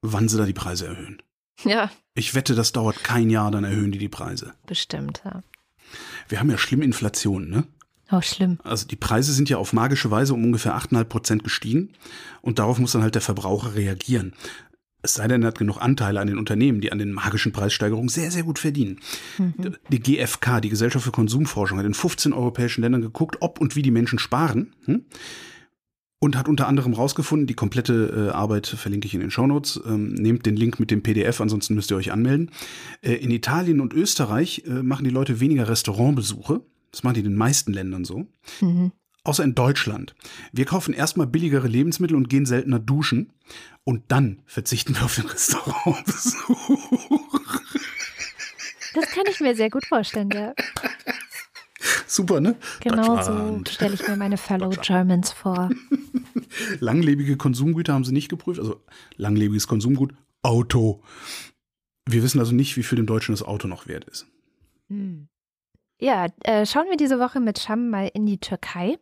wann 0.00 0.28
sie 0.28 0.38
da 0.38 0.46
die 0.46 0.52
Preise 0.54 0.86
erhöhen. 0.86 1.22
Ja, 1.64 1.90
Ich 2.14 2.34
wette, 2.34 2.54
das 2.54 2.72
dauert 2.72 3.04
kein 3.04 3.30
Jahr, 3.30 3.50
dann 3.50 3.62
erhöhen 3.64 3.92
die 3.92 3.98
die 3.98 4.08
Preise. 4.08 4.54
bestimmt. 4.66 5.22
Ja. 5.24 5.42
Wir 6.28 6.40
haben 6.40 6.50
ja 6.50 6.58
schlimm 6.58 6.82
Inflation, 6.82 7.48
ne? 7.48 7.64
Oh, 8.10 8.20
schlimm. 8.20 8.58
Also 8.64 8.86
die 8.86 8.96
Preise 8.96 9.32
sind 9.32 9.48
ja 9.48 9.58
auf 9.58 9.72
magische 9.72 10.10
Weise 10.10 10.34
um 10.34 10.44
ungefähr 10.44 10.74
8,5 10.76 11.04
Prozent 11.04 11.44
gestiegen 11.44 11.92
und 12.40 12.58
darauf 12.58 12.78
muss 12.78 12.92
dann 12.92 13.02
halt 13.02 13.14
der 13.14 13.22
Verbraucher 13.22 13.74
reagieren. 13.74 14.34
Es 15.02 15.14
sei 15.14 15.26
denn, 15.26 15.42
er 15.42 15.48
hat 15.48 15.58
genug 15.58 15.78
Anteile 15.80 16.20
an 16.20 16.28
den 16.28 16.38
Unternehmen, 16.38 16.80
die 16.80 16.92
an 16.92 16.98
den 16.98 17.12
magischen 17.12 17.52
Preissteigerungen 17.52 18.08
sehr, 18.08 18.30
sehr 18.30 18.44
gut 18.44 18.60
verdienen. 18.60 19.00
Mhm. 19.36 19.76
Die 19.90 20.00
GfK, 20.00 20.60
die 20.60 20.68
Gesellschaft 20.68 21.04
für 21.04 21.10
Konsumforschung, 21.10 21.78
hat 21.78 21.86
in 21.86 21.94
15 21.94 22.32
europäischen 22.32 22.82
Ländern 22.82 23.02
geguckt, 23.02 23.38
ob 23.40 23.60
und 23.60 23.74
wie 23.74 23.82
die 23.82 23.90
Menschen 23.90 24.20
sparen. 24.20 24.74
Hm? 24.84 25.04
Und 26.20 26.36
hat 26.36 26.48
unter 26.48 26.68
anderem 26.68 26.92
rausgefunden, 26.92 27.48
die 27.48 27.54
komplette 27.54 28.28
äh, 28.30 28.32
Arbeit 28.32 28.68
verlinke 28.68 29.08
ich 29.08 29.14
in 29.14 29.20
den 29.20 29.32
Shownotes, 29.32 29.80
ähm, 29.84 30.14
nehmt 30.14 30.46
den 30.46 30.54
Link 30.54 30.78
mit 30.78 30.92
dem 30.92 31.02
PDF, 31.02 31.40
ansonsten 31.40 31.74
müsst 31.74 31.90
ihr 31.90 31.96
euch 31.96 32.12
anmelden. 32.12 32.52
Äh, 33.00 33.14
in 33.14 33.32
Italien 33.32 33.80
und 33.80 33.92
Österreich 33.92 34.62
äh, 34.68 34.84
machen 34.84 35.02
die 35.02 35.10
Leute 35.10 35.40
weniger 35.40 35.68
Restaurantbesuche. 35.68 36.60
Das 36.92 37.02
machen 37.02 37.14
die 37.14 37.20
in 37.20 37.26
den 37.26 37.36
meisten 37.36 37.72
Ländern 37.72 38.04
so. 38.04 38.28
Mhm. 38.60 38.92
Außer 39.24 39.44
in 39.44 39.54
Deutschland. 39.54 40.16
Wir 40.52 40.64
kaufen 40.64 40.94
erstmal 40.94 41.28
billigere 41.28 41.68
Lebensmittel 41.68 42.16
und 42.16 42.28
gehen 42.28 42.44
seltener 42.44 42.80
duschen. 42.80 43.32
Und 43.84 44.02
dann 44.08 44.42
verzichten 44.46 44.96
wir 44.96 45.04
auf 45.04 45.14
den 45.14 45.26
Restaurantbesuch. 45.26 47.60
Das 48.94 49.06
kann 49.06 49.24
ich 49.30 49.40
mir 49.40 49.54
sehr 49.54 49.70
gut 49.70 49.86
vorstellen, 49.86 50.30
ja. 50.32 50.54
Super, 52.06 52.40
ne? 52.40 52.56
Genau 52.80 53.22
so 53.22 53.62
stelle 53.70 53.94
ich 53.94 54.06
mir 54.06 54.16
meine 54.16 54.36
Fellow 54.36 54.70
Germans 54.70 55.32
vor. 55.32 55.70
Langlebige 56.80 57.36
Konsumgüter 57.36 57.94
haben 57.94 58.04
sie 58.04 58.12
nicht 58.12 58.28
geprüft. 58.28 58.60
Also 58.60 58.82
langlebiges 59.16 59.66
Konsumgut, 59.66 60.12
Auto. 60.42 61.02
Wir 62.06 62.22
wissen 62.22 62.38
also 62.38 62.54
nicht, 62.54 62.76
wie 62.76 62.82
viel 62.82 62.96
dem 62.96 63.06
Deutschen 63.06 63.32
das 63.32 63.42
Auto 63.42 63.68
noch 63.68 63.86
wert 63.86 64.04
ist. 64.04 64.26
Hm. 64.88 65.28
Ja, 65.98 66.26
äh, 66.40 66.66
schauen 66.66 66.86
wir 66.90 66.96
diese 66.96 67.18
Woche 67.18 67.40
mit 67.40 67.60
Scham 67.60 67.88
mal 67.88 68.10
in 68.12 68.26
die 68.26 68.38
Türkei. 68.38 68.98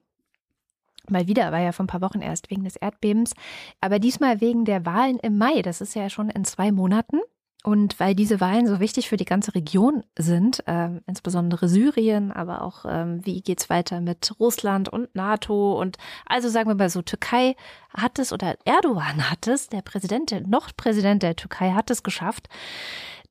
Mal 1.11 1.27
wieder, 1.27 1.53
war 1.53 1.61
ja 1.61 1.73
vor 1.73 1.85
ein 1.85 1.89
paar 1.89 2.01
Wochen 2.01 2.21
erst 2.21 2.51
wegen 2.51 2.65
des 2.65 2.77
Erdbebens, 2.77 3.35
aber 3.81 3.99
diesmal 3.99 4.41
wegen 4.41 4.65
der 4.65 4.87
Wahlen 4.87 5.19
im 5.19 5.39
Mai. 5.39 5.63
Das 5.63 5.81
ist 5.81 5.95
ja 5.95 6.09
schon 6.11 6.31
in 6.31 6.45
zwei 6.45 6.73
Monaten. 6.73 7.21
Und 7.63 8.01
weil 8.01 8.15
diese 8.15 8.41
Wahlen 8.41 8.67
so 8.67 8.81
wichtig 8.81 9.11
für 9.11 9.19
die 9.19 9.27
ganze 9.27 9.55
Region 9.55 10.03
sind, 10.19 10.67
äh, 10.67 10.89
insbesondere 11.07 11.69
Syrien, 11.69 12.33
aber 12.33 12.63
auch 12.63 12.87
ähm, 12.89 13.21
wie 13.27 13.43
geht's 13.43 13.69
weiter 13.69 14.01
mit 14.01 14.33
Russland 14.41 14.89
und 14.89 15.15
NATO 15.15 15.79
und 15.79 15.99
also 16.25 16.49
sagen 16.49 16.71
wir 16.71 16.75
mal 16.75 16.89
so, 16.89 17.03
Türkei 17.03 17.57
hat 17.95 18.19
es 18.19 18.33
oder 18.33 18.57
Erdogan 18.65 19.31
hat 19.31 19.47
es, 19.47 19.69
der 19.69 19.83
Präsident, 19.83 20.31
der 20.31 20.41
noch 20.47 20.71
Präsident 20.75 21.23
der 21.23 21.37
Türkei 21.37 21.73
hat 21.73 21.91
es 21.91 22.03
geschafft, 22.03 22.49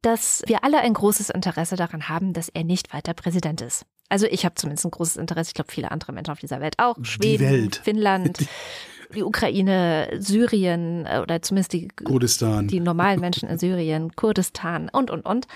dass 0.04 0.44
wir 0.46 0.64
alle 0.64 0.80
ein 0.80 0.94
großes 0.94 1.32
Interesse 1.32 1.76
daran 1.76 2.08
haben, 2.08 2.34
dass 2.34 2.50
er 2.50 2.64
nicht 2.64 2.94
weiter 2.94 3.16
Präsident 3.16 3.62
ist. 3.62 3.86
Also 4.10 4.26
ich 4.26 4.44
habe 4.46 4.56
zumindest 4.56 4.86
ein 4.86 4.92
großes 4.92 5.18
Interesse, 5.18 5.50
ich 5.50 5.54
glaube 5.54 5.72
viele 5.72 5.92
andere 5.92 6.12
Menschen 6.12 6.32
auf 6.32 6.40
dieser 6.40 6.60
Welt 6.60 6.76
auch, 6.78 6.98
Schweden, 7.04 7.72
Finnland, 7.72 8.40
die 9.14 9.24
Ukraine, 9.24 10.10
Syrien 10.20 11.06
äh, 11.06 11.20
oder 11.20 11.42
zumindest 11.42 11.74
die 11.74 11.88
Kurdistan. 11.88 12.68
die 12.68 12.80
normalen 12.80 13.20
Menschen 13.20 13.48
in 13.50 13.58
Syrien, 13.60 14.16
Kurdistan 14.16 14.90
und 14.90 15.12
und 15.12 15.26
und. 15.26 15.48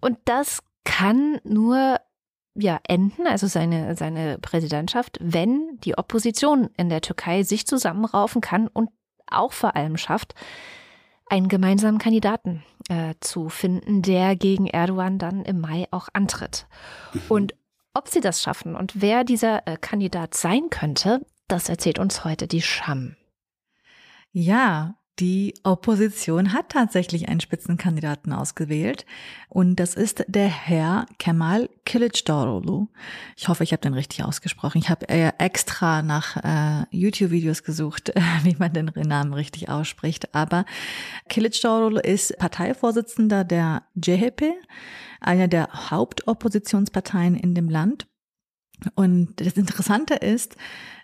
Und 0.00 0.18
das 0.26 0.60
kann 0.84 1.40
nur 1.44 1.98
ja 2.54 2.78
enden, 2.86 3.26
also 3.26 3.46
seine 3.46 3.96
seine 3.96 4.38
Präsidentschaft, 4.38 5.18
wenn 5.20 5.78
die 5.84 5.98
Opposition 5.98 6.70
in 6.76 6.88
der 6.88 7.00
Türkei 7.00 7.42
sich 7.42 7.66
zusammenraufen 7.66 8.40
kann 8.40 8.68
und 8.68 8.90
auch 9.26 9.52
vor 9.52 9.74
allem 9.74 9.96
schafft, 9.96 10.34
einen 11.28 11.48
gemeinsamen 11.48 11.98
Kandidaten 11.98 12.62
äh, 12.88 13.14
zu 13.20 13.48
finden, 13.48 14.02
der 14.02 14.36
gegen 14.36 14.66
Erdogan 14.66 15.18
dann 15.18 15.44
im 15.44 15.60
Mai 15.60 15.86
auch 15.90 16.08
antritt. 16.12 16.66
Mhm. 17.12 17.20
Und 17.28 17.54
ob 17.96 18.08
sie 18.08 18.20
das 18.20 18.42
schaffen 18.42 18.76
und 18.76 19.00
wer 19.00 19.24
dieser 19.24 19.66
äh, 19.66 19.76
Kandidat 19.78 20.34
sein 20.34 20.68
könnte, 20.70 21.24
das 21.48 21.68
erzählt 21.68 21.98
uns 21.98 22.24
heute 22.24 22.46
die 22.46 22.60
Scham. 22.60 23.16
Ja, 24.32 24.98
die 25.18 25.54
Opposition 25.62 26.52
hat 26.52 26.68
tatsächlich 26.68 27.28
einen 27.28 27.40
Spitzenkandidaten 27.40 28.32
ausgewählt 28.34 29.06
und 29.48 29.76
das 29.76 29.94
ist 29.94 30.24
der 30.28 30.48
Herr 30.48 31.06
Kemal 31.18 31.70
Kılıçdaroğlu. 31.86 32.88
Ich 33.34 33.48
hoffe, 33.48 33.64
ich 33.64 33.72
habe 33.72 33.80
den 33.80 33.94
richtig 33.94 34.24
ausgesprochen. 34.24 34.78
Ich 34.78 34.90
habe 34.90 35.08
äh, 35.08 35.32
extra 35.38 36.02
nach 36.02 36.36
äh, 36.36 36.84
YouTube-Videos 36.90 37.62
gesucht, 37.62 38.12
wie 38.42 38.56
man 38.58 38.74
den 38.74 38.90
Namen 38.94 39.32
richtig 39.32 39.70
ausspricht. 39.70 40.34
Aber 40.34 40.66
Kılıçdaroğlu 41.30 42.00
ist 42.00 42.36
Parteivorsitzender 42.36 43.44
der 43.44 43.84
CHP, 43.98 44.52
einer 45.20 45.48
der 45.48 45.90
Hauptoppositionsparteien 45.90 47.36
in 47.36 47.54
dem 47.54 47.70
Land. 47.70 48.06
Und 48.94 49.40
das 49.40 49.54
Interessante 49.54 50.14
ist, 50.14 50.56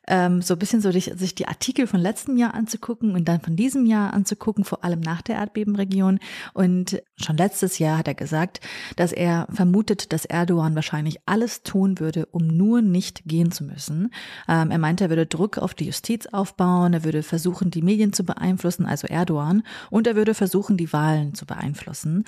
ähm, 0.09 0.43
so 0.43 0.55
ein 0.55 0.59
bisschen 0.59 0.81
so 0.81 0.91
sich, 0.91 1.13
sich 1.15 1.35
die 1.35 1.49
Artikel 1.49 1.87
von 1.87 2.01
letztem 2.01 2.37
Jahr 2.37 2.55
anzugucken 2.55 3.15
und 3.15 3.27
dann 3.27 3.41
von 3.41 3.57
diesem 3.57 3.87
Jahr 3.87 4.13
anzugucken, 4.13 4.65
vor 4.65 4.85
allem 4.85 5.01
nach 5.01 5.23
der 5.23 5.37
Erdbebenregion. 5.37 6.19
Und 6.55 7.03
schon 7.17 7.37
letztes 7.37 7.79
Jahr 7.79 7.99
hat 7.99 8.09
er 8.09 8.15
gesagt, 8.15 8.61
dass 8.97 9.13
er 9.13 9.47
vermutet, 9.51 10.13
dass 10.13 10.25
Erdogan 10.25 10.75
wahrscheinlich 10.75 11.19
alles 11.27 11.63
tun 11.63 12.01
würde, 12.01 12.27
um 12.27 12.47
nur 12.47 12.83
nicht 12.83 13.23
gehen 13.27 13.53
zu 13.53 13.65
müssen. 13.65 14.13
Ähm, 14.49 14.71
er 14.71 14.79
meinte, 14.79 15.05
er 15.05 15.11
würde 15.11 15.27
Druck 15.27 15.59
auf 15.59 15.75
die 15.75 15.87
Justiz 15.87 16.27
aufbauen, 16.27 16.95
er 16.95 17.05
würde 17.05 17.23
versuchen, 17.23 17.71
die 17.71 17.83
Medien 17.83 18.13
zu 18.13 18.25
beeinflussen, 18.25 18.87
also 18.87 19.07
Erdogan, 19.07 19.63
und 19.91 20.07
er 20.07 20.17
würde 20.17 20.35
versuchen, 20.35 20.77
die 20.77 20.93
Wahlen 20.93 21.35
zu 21.35 21.47
beeinflussen. 21.47 22.25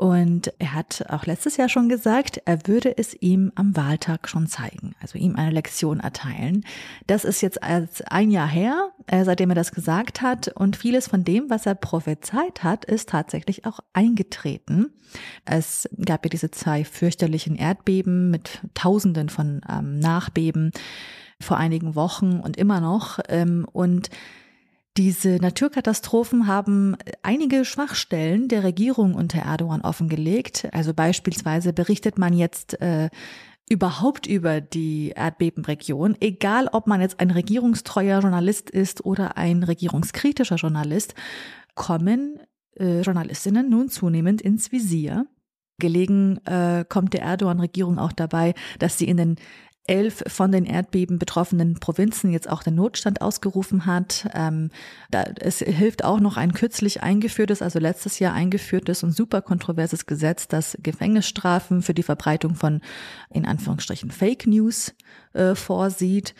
Und 0.00 0.54
er 0.58 0.72
hat 0.72 1.04
auch 1.10 1.26
letztes 1.26 1.58
Jahr 1.58 1.68
schon 1.68 1.90
gesagt, 1.90 2.40
er 2.46 2.66
würde 2.66 2.96
es 2.96 3.14
ihm 3.20 3.52
am 3.54 3.76
Wahltag 3.76 4.30
schon 4.30 4.46
zeigen, 4.46 4.94
also 5.02 5.18
ihm 5.18 5.36
eine 5.36 5.50
Lektion 5.50 6.00
erteilen. 6.00 6.64
Das 7.06 7.26
ist 7.26 7.42
jetzt 7.42 7.62
als 7.62 8.00
ein 8.00 8.30
Jahr 8.30 8.48
her, 8.48 8.92
äh, 9.08 9.26
seitdem 9.26 9.50
er 9.50 9.56
das 9.56 9.72
gesagt 9.72 10.22
hat. 10.22 10.48
Und 10.48 10.76
vieles 10.76 11.06
von 11.06 11.22
dem, 11.22 11.50
was 11.50 11.66
er 11.66 11.74
prophezeit 11.74 12.64
hat, 12.64 12.86
ist 12.86 13.10
tatsächlich 13.10 13.66
auch 13.66 13.80
eingetreten. 13.92 14.90
Es 15.44 15.86
gab 16.02 16.24
ja 16.24 16.30
diese 16.30 16.50
zwei 16.50 16.82
fürchterlichen 16.86 17.54
Erdbeben 17.54 18.30
mit 18.30 18.62
Tausenden 18.72 19.28
von 19.28 19.60
ähm, 19.68 19.98
Nachbeben 19.98 20.70
vor 21.42 21.58
einigen 21.58 21.94
Wochen 21.94 22.40
und 22.40 22.56
immer 22.56 22.80
noch. 22.80 23.18
Ähm, 23.28 23.66
und 23.70 24.08
diese 24.96 25.36
Naturkatastrophen 25.36 26.46
haben 26.46 26.96
einige 27.22 27.64
Schwachstellen 27.64 28.48
der 28.48 28.64
Regierung 28.64 29.14
unter 29.14 29.40
Erdogan 29.40 29.82
offengelegt. 29.82 30.68
Also 30.72 30.94
beispielsweise 30.94 31.72
berichtet 31.72 32.18
man 32.18 32.32
jetzt 32.32 32.80
äh, 32.80 33.08
überhaupt 33.68 34.26
über 34.26 34.60
die 34.60 35.12
Erdbebenregion, 35.14 36.16
egal 36.20 36.68
ob 36.72 36.88
man 36.88 37.00
jetzt 37.00 37.20
ein 37.20 37.30
regierungstreuer 37.30 38.18
Journalist 38.20 38.68
ist 38.68 39.04
oder 39.04 39.36
ein 39.36 39.62
regierungskritischer 39.62 40.56
Journalist, 40.56 41.14
kommen 41.76 42.40
äh, 42.76 43.00
Journalistinnen 43.02 43.70
nun 43.70 43.88
zunehmend 43.88 44.42
ins 44.42 44.72
Visier. 44.72 45.26
Gelegen 45.78 46.44
äh, 46.46 46.84
kommt 46.86 47.14
der 47.14 47.22
Erdogan-Regierung 47.22 47.98
auch 47.98 48.12
dabei, 48.12 48.54
dass 48.80 48.98
sie 48.98 49.06
in 49.06 49.16
den 49.16 49.36
elf 49.86 50.22
von 50.26 50.52
den 50.52 50.66
Erdbeben 50.66 51.18
betroffenen 51.18 51.74
Provinzen 51.80 52.30
jetzt 52.30 52.48
auch 52.48 52.62
den 52.62 52.74
Notstand 52.74 53.22
ausgerufen 53.22 53.86
hat. 53.86 54.30
Ähm, 54.34 54.70
da, 55.10 55.24
es 55.40 55.58
hilft 55.58 56.04
auch 56.04 56.20
noch 56.20 56.36
ein 56.36 56.52
kürzlich 56.52 57.02
eingeführtes, 57.02 57.62
also 57.62 57.78
letztes 57.78 58.18
Jahr 58.18 58.34
eingeführtes 58.34 59.02
und 59.02 59.12
super 59.12 59.42
kontroverses 59.42 60.06
Gesetz, 60.06 60.48
das 60.48 60.78
Gefängnisstrafen 60.82 61.82
für 61.82 61.94
die 61.94 62.02
Verbreitung 62.02 62.54
von 62.54 62.80
in 63.30 63.46
Anführungsstrichen 63.46 64.10
Fake 64.10 64.46
News 64.46 64.94
äh, 65.32 65.54
vorsieht. 65.54 66.34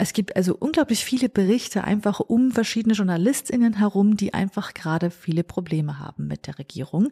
Es 0.00 0.14
gibt 0.14 0.34
also 0.34 0.56
unglaublich 0.58 1.04
viele 1.04 1.28
Berichte 1.28 1.84
einfach 1.84 2.20
um 2.20 2.52
verschiedene 2.52 2.94
JournalistInnen 2.94 3.74
herum, 3.74 4.16
die 4.16 4.32
einfach 4.32 4.72
gerade 4.72 5.10
viele 5.10 5.44
Probleme 5.44 5.98
haben 5.98 6.26
mit 6.26 6.46
der 6.46 6.58
Regierung. 6.58 7.08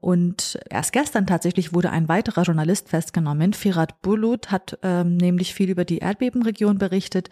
Und 0.00 0.58
erst 0.68 0.92
gestern 0.92 1.28
tatsächlich 1.28 1.72
wurde 1.72 1.90
ein 1.90 2.08
weiterer 2.08 2.42
Journalist 2.42 2.88
festgenommen. 2.88 3.52
Firat 3.52 4.02
Bulut 4.02 4.50
hat 4.50 4.76
ähm, 4.82 5.18
nämlich 5.18 5.54
viel 5.54 5.70
über 5.70 5.84
die 5.84 5.98
Erdbebenregion 5.98 6.78
berichtet 6.78 7.30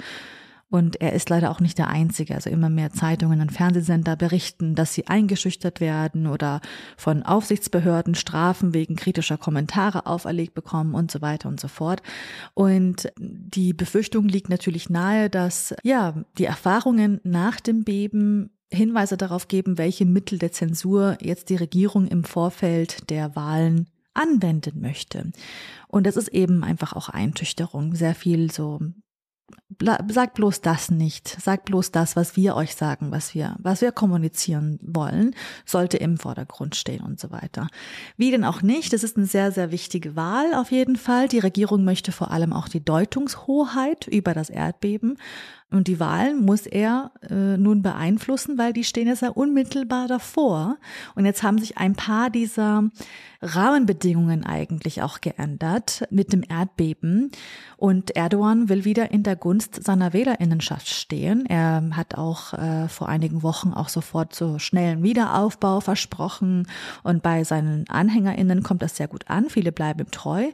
und 0.71 1.01
er 1.01 1.13
ist 1.13 1.29
leider 1.29 1.51
auch 1.51 1.61
nicht 1.61 1.79
der 1.79 1.89
Einzige. 1.89 2.35
Also 2.35 2.49
immer 2.49 2.71
mehr 2.71 2.91
Zeitungen 2.93 3.41
und 3.41 3.53
Fernsehsender 3.53 4.15
berichten, 4.15 4.77
dass 4.77 4.95
sie 4.95 5.09
eingeschüchtert 5.09 5.81
werden 5.81 6.29
oder 6.29 6.61
von 6.97 7.25
Aufsichtsbehörden 7.25 8.15
Strafen 8.15 8.73
wegen 8.73 8.95
kritischer 8.95 9.37
Kommentare 9.37 10.07
auferlegt 10.07 10.55
bekommen 10.55 10.95
und 10.95 11.11
so 11.11 11.21
weiter 11.21 11.49
und 11.49 11.59
so 11.61 11.67
fort. 11.67 12.03
Und 12.55 13.13
die 13.19 13.73
Befürchtung 13.73 14.29
liegt 14.29 14.49
natürlich 14.49 14.89
nahe, 14.89 15.29
dass 15.29 15.75
ja 15.83 16.25
die 16.39 16.45
Erfahrungen 16.45 17.21
nach 17.25 17.61
dem 17.61 17.83
Beben 17.83 18.51
Hinweise 18.73 19.17
darauf 19.17 19.49
geben, 19.49 19.77
welche 19.77 20.07
Mittel 20.07 20.39
der 20.39 20.53
Zensur 20.53 21.19
jetzt 21.21 21.51
die 21.51 21.57
Regierung 21.57 22.07
im 22.07 22.23
Vorfeld 22.23 23.11
der 23.11 23.35
Wahlen 23.35 23.89
anwenden 24.15 24.81
möchte. 24.81 25.33
Und 25.89 26.07
das 26.07 26.17
ist 26.17 26.29
eben 26.29 26.63
einfach 26.63 26.93
auch 26.93 27.09
Einschüchterung. 27.09 27.97
Sehr 27.97 28.15
viel 28.15 28.53
so 28.53 28.81
sagt 30.09 30.35
bloß 30.35 30.61
das 30.61 30.91
nicht. 30.91 31.29
Sagt 31.29 31.67
bloß 31.67 31.91
das, 31.91 32.17
was 32.17 32.37
wir 32.37 32.55
euch 32.57 32.75
sagen, 32.75 33.11
was 33.11 33.35
wir, 33.35 33.57
was 33.59 33.81
wir 33.81 33.93
kommunizieren 33.93 34.79
wollen, 34.83 35.35
sollte 35.65 35.97
im 35.97 36.19
Vordergrund 36.19 36.77
stehen 36.77 37.03
und 37.03 37.19
so 37.19 37.31
weiter. 37.31 37.69
Wie 38.17 38.31
denn 38.31 38.45
auch 38.45 38.63
nicht? 38.63 38.93
Es 38.93 39.05
ist 39.05 39.17
eine 39.17 39.27
sehr, 39.27 39.53
sehr 39.53 39.71
wichtige 39.71 40.17
Wahl 40.17 40.55
auf 40.55 40.71
jeden 40.71 40.97
Fall. 40.97 41.29
Die 41.29 41.39
Regierung 41.39 41.85
möchte 41.85 42.13
vor 42.13 42.31
allem 42.31 42.53
auch 42.53 42.69
die 42.69 42.85
Deutungshoheit 42.85 44.07
über 44.07 44.35
das 44.35 44.51
Erdbeben 44.51 45.17
und 45.71 45.87
die 45.87 46.01
Wahlen 46.01 46.45
muss 46.45 46.67
er 46.67 47.13
äh, 47.29 47.57
nun 47.57 47.83
beeinflussen, 47.83 48.59
weil 48.59 48.73
die 48.73 48.83
stehen 48.83 49.07
jetzt 49.07 49.23
ja 49.23 49.29
unmittelbar 49.29 50.09
davor. 50.09 50.79
Und 51.15 51.27
jetzt 51.27 51.45
haben 51.45 51.59
sich 51.59 51.79
ein 51.79 51.95
paar 51.95 52.29
dieser 52.29 52.91
Rahmenbedingungen 53.43 54.45
eigentlich 54.45 55.01
auch 55.01 55.21
geändert 55.21 56.05
mit 56.11 56.33
dem 56.33 56.43
Erdbeben. 56.47 57.31
Und 57.77 58.17
Erdogan 58.17 58.69
will 58.69 58.85
wieder 58.85 59.13
in 59.13 59.23
der 59.23 59.37
Gunst 59.37 59.83
seiner 59.83 60.13
Wählerinnenschaft 60.13 60.89
stehen. 60.89 61.47
Er 61.47 61.83
hat 61.93 62.17
auch 62.17 62.53
äh, 62.53 62.89
vor 62.89 63.09
einigen 63.09 63.43
Wochen 63.43 63.73
auch 63.73 63.89
sofort 63.89 64.35
so 64.35 64.59
schnellen 64.59 65.03
Wiederaufbau 65.03 65.81
versprochen. 65.81 66.67
Und 67.03 67.23
bei 67.23 67.45
seinen 67.45 67.89
AnhängerInnen 67.89 68.63
kommt 68.63 68.83
das 68.83 68.97
sehr 68.97 69.09
gut 69.09 69.31
an. 69.31 69.49
Viele 69.49 69.73
bleiben 69.73 70.01
ihm 70.01 70.11
treu. 70.11 70.49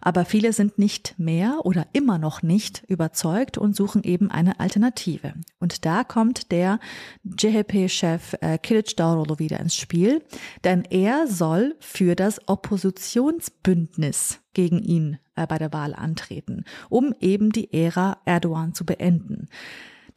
Aber 0.00 0.24
viele 0.24 0.52
sind 0.52 0.78
nicht 0.78 1.14
mehr 1.18 1.60
oder 1.62 1.86
immer 1.92 2.18
noch 2.18 2.42
nicht 2.42 2.82
überzeugt 2.88 3.56
und 3.56 3.76
suchen 3.76 4.02
eben 4.02 4.32
eine 4.32 4.58
Alternative. 4.62 5.34
Und 5.58 5.84
da 5.84 6.04
kommt 6.04 6.52
der 6.52 6.78
JHP-Chef 7.24 8.34
äh, 8.40 8.58
Kilic 8.58 8.96
Daurolo 8.96 9.38
wieder 9.38 9.60
ins 9.60 9.76
Spiel, 9.76 10.22
denn 10.64 10.84
er 10.84 11.26
soll 11.26 11.74
für 11.80 12.14
das 12.14 12.48
Oppositionsbündnis 12.48 14.40
gegen 14.54 14.78
ihn 14.78 15.18
äh, 15.34 15.46
bei 15.46 15.58
der 15.58 15.72
Wahl 15.72 15.94
antreten, 15.94 16.64
um 16.88 17.14
eben 17.20 17.50
die 17.50 17.72
Ära 17.72 18.18
Erdogan 18.24 18.72
zu 18.72 18.86
beenden. 18.86 19.48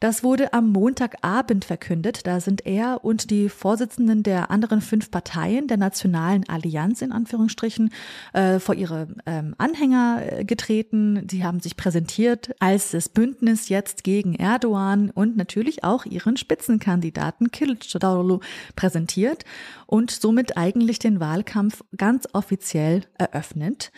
Das 0.00 0.22
wurde 0.22 0.52
am 0.52 0.72
Montagabend 0.72 1.64
verkündet. 1.64 2.26
Da 2.26 2.40
sind 2.40 2.66
er 2.66 3.04
und 3.04 3.30
die 3.30 3.48
Vorsitzenden 3.48 4.22
der 4.22 4.50
anderen 4.50 4.80
fünf 4.80 5.10
Parteien 5.10 5.68
der 5.68 5.78
Nationalen 5.78 6.48
Allianz 6.48 7.00
in 7.02 7.12
Anführungsstrichen 7.12 7.90
äh, 8.32 8.58
vor 8.58 8.74
ihre 8.74 9.08
ähm, 9.24 9.54
Anhänger 9.58 10.22
äh, 10.22 10.44
getreten. 10.44 11.26
Sie 11.30 11.44
haben 11.44 11.60
sich 11.60 11.76
präsentiert 11.76 12.54
als 12.60 12.90
das 12.90 13.08
Bündnis 13.08 13.68
jetzt 13.68 14.04
gegen 14.04 14.34
Erdogan 14.34 15.10
und 15.10 15.36
natürlich 15.36 15.84
auch 15.84 16.04
ihren 16.04 16.36
Spitzenkandidaten 16.36 17.48
Kılıçdaroğlu 17.48 18.42
präsentiert 18.76 19.44
und 19.86 20.10
somit 20.10 20.56
eigentlich 20.56 20.98
den 20.98 21.20
Wahlkampf 21.20 21.82
ganz 21.96 22.28
offiziell 22.32 23.04
eröffnet. 23.18 23.92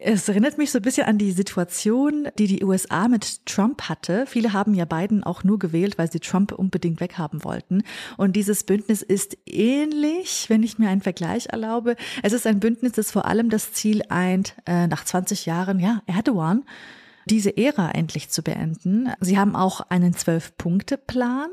Es 0.00 0.28
erinnert 0.28 0.58
mich 0.58 0.70
so 0.70 0.78
ein 0.78 0.82
bisschen 0.82 1.06
an 1.06 1.18
die 1.18 1.32
Situation, 1.32 2.28
die 2.38 2.46
die 2.46 2.64
USA 2.64 3.08
mit 3.08 3.44
Trump 3.46 3.82
hatte. 3.88 4.26
Viele 4.26 4.52
haben 4.52 4.74
ja 4.74 4.84
Biden 4.84 5.24
auch 5.24 5.42
nur 5.42 5.58
gewählt, 5.58 5.98
weil 5.98 6.10
sie 6.10 6.20
Trump 6.20 6.52
unbedingt 6.52 7.00
weghaben 7.00 7.42
wollten. 7.42 7.82
Und 8.16 8.36
dieses 8.36 8.64
Bündnis 8.64 9.02
ist 9.02 9.36
ähnlich, 9.46 10.46
wenn 10.48 10.62
ich 10.62 10.78
mir 10.78 10.88
einen 10.88 11.00
Vergleich 11.00 11.46
erlaube. 11.46 11.96
Es 12.22 12.32
ist 12.32 12.46
ein 12.46 12.60
Bündnis, 12.60 12.92
das 12.92 13.10
vor 13.10 13.26
allem 13.26 13.50
das 13.50 13.72
Ziel 13.72 14.02
eint, 14.08 14.54
äh, 14.66 14.86
nach 14.86 15.04
20 15.04 15.46
Jahren, 15.46 15.80
ja, 15.80 16.02
Erdogan, 16.06 16.64
diese 17.26 17.56
Ära 17.56 17.90
endlich 17.90 18.30
zu 18.30 18.42
beenden. 18.42 19.10
Sie 19.20 19.38
haben 19.38 19.56
auch 19.56 19.80
einen 19.90 20.14
Zwölf-Punkte-Plan. 20.14 21.50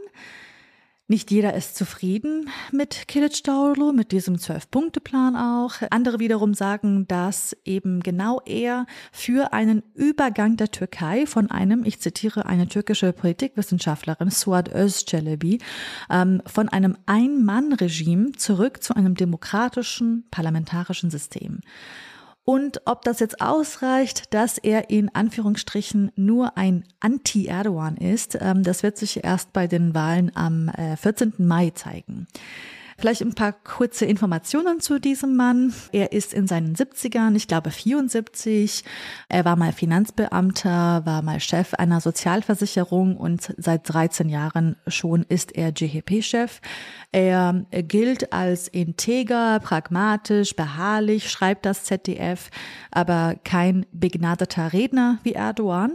Nicht 1.08 1.30
jeder 1.30 1.54
ist 1.54 1.76
zufrieden 1.76 2.50
mit 2.72 3.06
Kılıçdaroğlu, 3.08 3.94
mit 3.94 4.12
diesem 4.12 4.40
Zwölf-Punkte-Plan 4.40 5.36
auch. 5.36 5.76
Andere 5.92 6.18
wiederum 6.18 6.56
sagen, 6.56 7.08
dass 7.08 7.56
eben 7.64 8.00
genau 8.00 8.42
er 8.44 8.88
für 9.12 9.54
einen 9.54 9.84
Übergang 9.94 10.58
der 10.58 10.72
Türkei 10.72 11.28
von 11.28 11.52
einem, 11.52 11.86
ich 11.86 12.00
zitiere 12.00 12.48
eine 12.48 12.68
türkische 12.68 13.14
Politikwissenschaftlerin, 13.14 14.32
Suad 14.32 14.74
Özcelebi, 14.74 15.60
ähm, 16.10 16.42
von 16.48 16.70
einem 16.70 16.98
Ein-Mann-Regime 17.06 18.32
zurück 18.32 18.82
zu 18.82 18.96
einem 18.96 19.14
demokratischen 19.14 20.26
parlamentarischen 20.32 21.12
System. 21.12 21.60
Und 22.46 22.82
ob 22.86 23.02
das 23.02 23.20
jetzt 23.20 23.42
ausreicht, 23.42 24.34
dass 24.36 24.60
er 24.60 24.92
in 24.92 25.14
Anführungsstrichen 25.14 26.12
nur 26.16 26.58
ein 26.58 26.86
Anti-Erdogan 27.00 27.98
ist, 27.98 28.38
ähm, 28.40 28.62
das 28.62 28.84
wird 28.84 28.98
sich 28.98 29.24
erst 29.24 29.52
bei 29.52 29.66
den 29.66 29.96
Wahlen 29.96 30.32
am 30.36 30.72
14. 31.02 31.34
Äh, 31.40 31.42
Mai 31.42 31.72
zeigen. 31.72 32.28
Vielleicht 32.98 33.22
ein 33.22 33.36
paar 33.36 33.52
kurze 33.52 34.06
Informationen 34.06 34.80
zu 34.80 35.00
diesem 35.00 35.36
Mann. 35.36 35.74
Er 35.92 36.14
ist 36.14 36.34
in 36.34 36.48
seinen 36.48 36.76
70ern, 36.76 37.36
ich 37.36 37.48
glaube 37.48 37.70
74. 37.70 38.86
Er 39.28 39.44
war 39.44 39.58
mal 39.58 39.74
Finanzbeamter, 39.74 41.06
war 41.06 41.22
mal 41.22 41.42
Chef 41.42 41.74
einer 41.74 42.00
Sozialversicherung 42.00 43.18
und 43.18 43.54
seit 43.58 43.94
13 43.94 44.30
Jahren 44.30 44.78
schon 44.88 45.24
ist 45.24 45.56
er 45.58 45.74
GHP-Chef. 45.74 46.62
Er 47.12 47.66
gilt 47.72 48.32
als 48.32 48.70
integer, 48.70 49.60
pragmatisch, 49.60 50.56
beharrlich, 50.56 51.30
schreibt 51.30 51.66
das 51.66 51.84
ZDF, 51.84 52.50
aber 52.92 53.36
kein 53.44 53.86
begnadeter 53.92 54.72
Redner 54.72 55.20
wie 55.24 55.34
Erdogan. 55.34 55.94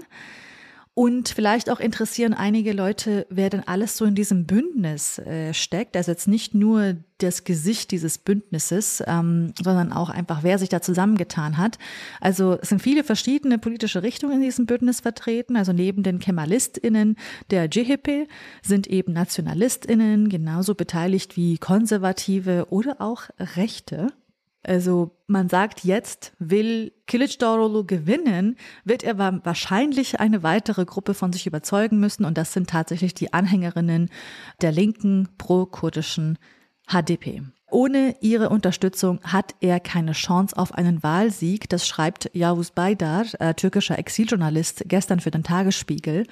Und 1.01 1.31
vielleicht 1.31 1.71
auch 1.71 1.81
interessieren 1.81 2.35
einige 2.35 2.75
Leute, 2.75 3.27
wer 3.31 3.49
denn 3.49 3.67
alles 3.67 3.97
so 3.97 4.05
in 4.05 4.15
diesem 4.15 4.45
Bündnis 4.45 5.19
äh, 5.19 5.55
steckt. 5.55 5.97
Also 5.97 6.11
jetzt 6.11 6.29
nicht 6.29 6.53
nur 6.53 6.97
das 7.17 7.45
Gesicht 7.45 7.91
dieses 7.91 8.19
Bündnisses, 8.19 9.03
ähm, 9.07 9.55
sondern 9.63 9.95
auch 9.95 10.11
einfach, 10.11 10.43
wer 10.43 10.59
sich 10.59 10.69
da 10.69 10.83
zusammengetan 10.83 11.57
hat. 11.57 11.79
Also 12.21 12.59
es 12.61 12.69
sind 12.69 12.83
viele 12.83 13.03
verschiedene 13.03 13.57
politische 13.57 14.03
Richtungen 14.03 14.35
in 14.35 14.41
diesem 14.43 14.67
Bündnis 14.67 15.01
vertreten. 15.01 15.57
Also 15.57 15.73
neben 15.73 16.03
den 16.03 16.19
KemalistInnen 16.19 17.17
der 17.51 17.69
GHP 17.69 18.29
sind 18.61 18.87
eben 18.87 19.15
NationalistInnen 19.15 20.29
genauso 20.29 20.75
beteiligt 20.75 21.35
wie 21.35 21.57
Konservative 21.57 22.67
oder 22.69 23.01
auch 23.01 23.23
Rechte. 23.57 24.09
Also 24.63 25.17
man 25.27 25.49
sagt 25.49 25.85
jetzt, 25.85 26.33
will 26.39 26.93
Kılıçdaroğlu 27.09 27.87
gewinnen, 27.87 28.57
wird 28.85 29.03
er 29.03 29.19
wahrscheinlich 29.19 30.21
eine 30.21 30.43
weitere 30.43 30.85
Gruppe 30.85 31.15
von 31.15 31.33
sich 31.33 31.47
überzeugen 31.47 31.99
müssen 31.99 32.25
und 32.25 32.37
das 32.37 32.53
sind 32.53 32.69
tatsächlich 32.69 33.15
die 33.15 33.33
Anhängerinnen 33.33 34.11
der 34.61 34.73
linken 34.73 35.29
pro-kurdischen 35.39 36.39
HDP. 36.87 37.43
Ohne 37.71 38.17
ihre 38.21 38.49
Unterstützung 38.49 39.21
hat 39.23 39.55
er 39.61 39.79
keine 39.79 40.13
Chance 40.13 40.59
auf 40.59 40.75
einen 40.75 41.03
Wahlsieg. 41.05 41.69
Das 41.69 41.87
schreibt 41.87 42.29
Yavuz 42.35 42.73
Baydar, 42.73 43.27
äh, 43.39 43.55
türkischer 43.55 43.99
Exiljournalist, 43.99 44.83
gestern 44.87 45.21
für 45.21 45.31
den 45.31 45.45
Tagesspiegel. 45.45 46.27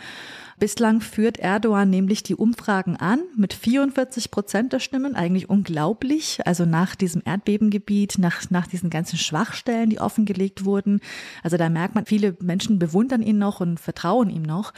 Bislang 0.58 1.00
führt 1.00 1.38
Erdogan 1.38 1.88
nämlich 1.88 2.22
die 2.24 2.34
Umfragen 2.34 2.96
an 2.96 3.20
mit 3.36 3.54
44 3.54 4.30
Prozent 4.30 4.72
der 4.72 4.80
Stimmen. 4.80 5.14
Eigentlich 5.14 5.48
unglaublich. 5.48 6.40
Also 6.44 6.64
nach 6.64 6.96
diesem 6.96 7.22
Erdbebengebiet, 7.24 8.18
nach, 8.18 8.50
nach 8.50 8.66
diesen 8.66 8.90
ganzen 8.90 9.18
Schwachstellen, 9.18 9.90
die 9.90 10.00
offengelegt 10.00 10.64
wurden. 10.64 11.00
Also 11.42 11.56
da 11.56 11.68
merkt 11.68 11.94
man, 11.94 12.06
viele 12.06 12.36
Menschen 12.40 12.78
bewundern 12.78 13.22
ihn 13.22 13.38
noch 13.38 13.60
und 13.60 13.78
vertrauen 13.78 14.30
ihm 14.30 14.42
noch. 14.42 14.72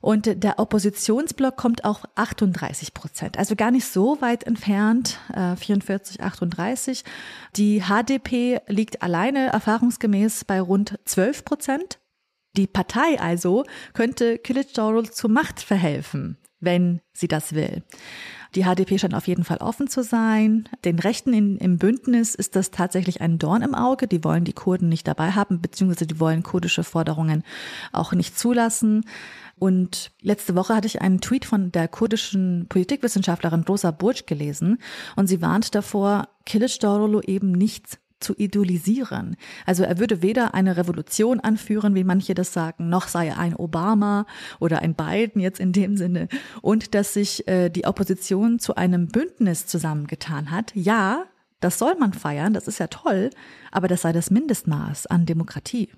Und 0.00 0.42
der 0.42 0.58
Oppositionsblock 0.58 1.56
kommt 1.56 1.84
auf 1.84 2.04
38 2.14 2.94
Prozent, 2.94 3.38
also 3.38 3.54
gar 3.54 3.70
nicht 3.70 3.84
so 3.84 4.18
weit 4.22 4.44
entfernt, 4.44 5.18
äh, 5.34 5.56
44, 5.56 6.22
38. 6.22 7.04
Die 7.56 7.82
HDP 7.82 8.60
liegt 8.66 9.02
alleine 9.02 9.48
erfahrungsgemäß 9.48 10.46
bei 10.46 10.58
rund 10.58 10.98
12 11.04 11.44
Prozent. 11.44 11.98
Die 12.56 12.66
Partei 12.66 13.20
also 13.20 13.64
könnte 13.94 14.36
Kılıçdaroğlu 14.36 15.10
zur 15.10 15.30
Macht 15.30 15.60
verhelfen, 15.60 16.36
wenn 16.60 17.00
sie 17.12 17.28
das 17.28 17.54
will. 17.54 17.82
Die 18.56 18.64
HDP 18.64 18.98
scheint 18.98 19.14
auf 19.14 19.28
jeden 19.28 19.44
Fall 19.44 19.58
offen 19.58 19.86
zu 19.86 20.02
sein. 20.02 20.68
Den 20.84 20.98
Rechten 20.98 21.32
in, 21.32 21.56
im 21.58 21.78
Bündnis 21.78 22.34
ist 22.34 22.56
das 22.56 22.72
tatsächlich 22.72 23.20
ein 23.20 23.38
Dorn 23.38 23.62
im 23.62 23.76
Auge. 23.76 24.08
Die 24.08 24.24
wollen 24.24 24.44
die 24.44 24.52
Kurden 24.52 24.88
nicht 24.88 25.06
dabei 25.06 25.30
haben, 25.32 25.60
beziehungsweise 25.60 26.08
die 26.08 26.18
wollen 26.18 26.42
kurdische 26.42 26.82
Forderungen 26.82 27.44
auch 27.92 28.12
nicht 28.12 28.36
zulassen. 28.36 29.04
Und 29.60 30.10
letzte 30.20 30.56
Woche 30.56 30.74
hatte 30.74 30.88
ich 30.88 31.00
einen 31.00 31.20
Tweet 31.20 31.44
von 31.44 31.70
der 31.70 31.86
kurdischen 31.86 32.66
Politikwissenschaftlerin 32.68 33.62
Rosa 33.68 33.92
Burj 33.92 34.24
gelesen 34.26 34.78
und 35.14 35.28
sie 35.28 35.42
warnt 35.42 35.74
davor, 35.74 36.28
Kılıçdaroğlu 36.48 37.22
eben 37.28 37.52
nicht 37.52 38.00
zu 38.20 38.34
idolisieren. 38.36 39.36
Also 39.66 39.82
er 39.82 39.98
würde 39.98 40.22
weder 40.22 40.54
eine 40.54 40.76
Revolution 40.76 41.40
anführen, 41.40 41.94
wie 41.94 42.04
manche 42.04 42.34
das 42.34 42.52
sagen, 42.52 42.88
noch 42.88 43.08
sei 43.08 43.28
er 43.28 43.38
ein 43.38 43.56
Obama 43.56 44.26
oder 44.58 44.80
ein 44.80 44.94
Biden 44.94 45.40
jetzt 45.40 45.60
in 45.60 45.72
dem 45.72 45.96
Sinne. 45.96 46.28
Und 46.62 46.94
dass 46.94 47.14
sich 47.14 47.48
äh, 47.48 47.70
die 47.70 47.86
Opposition 47.86 48.58
zu 48.58 48.76
einem 48.76 49.08
Bündnis 49.08 49.66
zusammengetan 49.66 50.50
hat. 50.50 50.72
Ja, 50.74 51.24
das 51.60 51.78
soll 51.78 51.94
man 51.96 52.12
feiern, 52.12 52.54
das 52.54 52.68
ist 52.68 52.78
ja 52.78 52.86
toll, 52.86 53.30
aber 53.70 53.86
das 53.86 54.02
sei 54.02 54.12
das 54.12 54.30
Mindestmaß 54.30 55.06
an 55.08 55.26
Demokratie. 55.26 55.90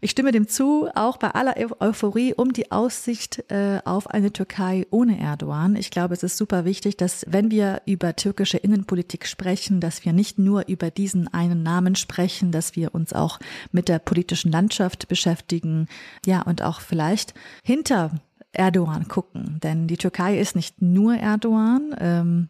Ich 0.00 0.10
stimme 0.12 0.32
dem 0.32 0.48
zu, 0.48 0.88
auch 0.94 1.16
bei 1.16 1.30
aller 1.30 1.54
Euphorie 1.80 2.34
um 2.34 2.52
die 2.52 2.70
Aussicht 2.70 3.44
äh, 3.50 3.80
auf 3.84 4.08
eine 4.08 4.32
Türkei 4.32 4.86
ohne 4.90 5.18
Erdogan. 5.18 5.76
Ich 5.76 5.90
glaube, 5.90 6.14
es 6.14 6.22
ist 6.22 6.36
super 6.36 6.64
wichtig, 6.64 6.96
dass 6.96 7.24
wenn 7.28 7.50
wir 7.50 7.82
über 7.86 8.16
türkische 8.16 8.58
Innenpolitik 8.58 9.26
sprechen, 9.26 9.80
dass 9.80 10.04
wir 10.04 10.12
nicht 10.12 10.38
nur 10.38 10.68
über 10.68 10.90
diesen 10.90 11.32
einen 11.32 11.62
Namen 11.62 11.96
sprechen, 11.96 12.52
dass 12.52 12.76
wir 12.76 12.94
uns 12.94 13.12
auch 13.12 13.38
mit 13.72 13.88
der 13.88 13.98
politischen 13.98 14.52
Landschaft 14.52 15.08
beschäftigen, 15.08 15.86
ja, 16.26 16.42
und 16.42 16.62
auch 16.62 16.80
vielleicht 16.80 17.34
hinter 17.62 18.12
Erdogan 18.52 19.08
gucken. 19.08 19.58
Denn 19.62 19.86
die 19.86 19.96
Türkei 19.96 20.38
ist 20.38 20.56
nicht 20.56 20.82
nur 20.82 21.14
Erdogan. 21.14 21.94
Ähm, 21.98 22.48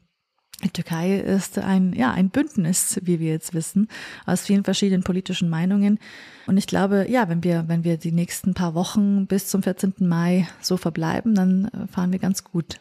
die 0.62 0.70
Türkei 0.70 1.18
ist 1.18 1.58
ein, 1.58 1.92
ja, 1.94 2.12
ein 2.12 2.30
Bündnis, 2.30 3.00
wie 3.02 3.18
wir 3.18 3.30
jetzt 3.30 3.54
wissen, 3.54 3.88
aus 4.26 4.42
vielen 4.42 4.64
verschiedenen 4.64 5.02
politischen 5.02 5.48
Meinungen. 5.48 5.98
Und 6.46 6.56
ich 6.56 6.66
glaube, 6.66 7.06
ja, 7.08 7.28
wenn 7.28 7.44
wir, 7.44 7.64
wenn 7.68 7.84
wir 7.84 7.96
die 7.96 8.12
nächsten 8.12 8.54
paar 8.54 8.74
Wochen 8.74 9.26
bis 9.26 9.46
zum 9.46 9.62
14. 9.62 9.94
Mai 10.00 10.46
so 10.60 10.76
verbleiben, 10.76 11.34
dann 11.34 11.66
äh, 11.66 11.86
fahren 11.86 12.12
wir 12.12 12.18
ganz 12.18 12.44
gut. 12.44 12.80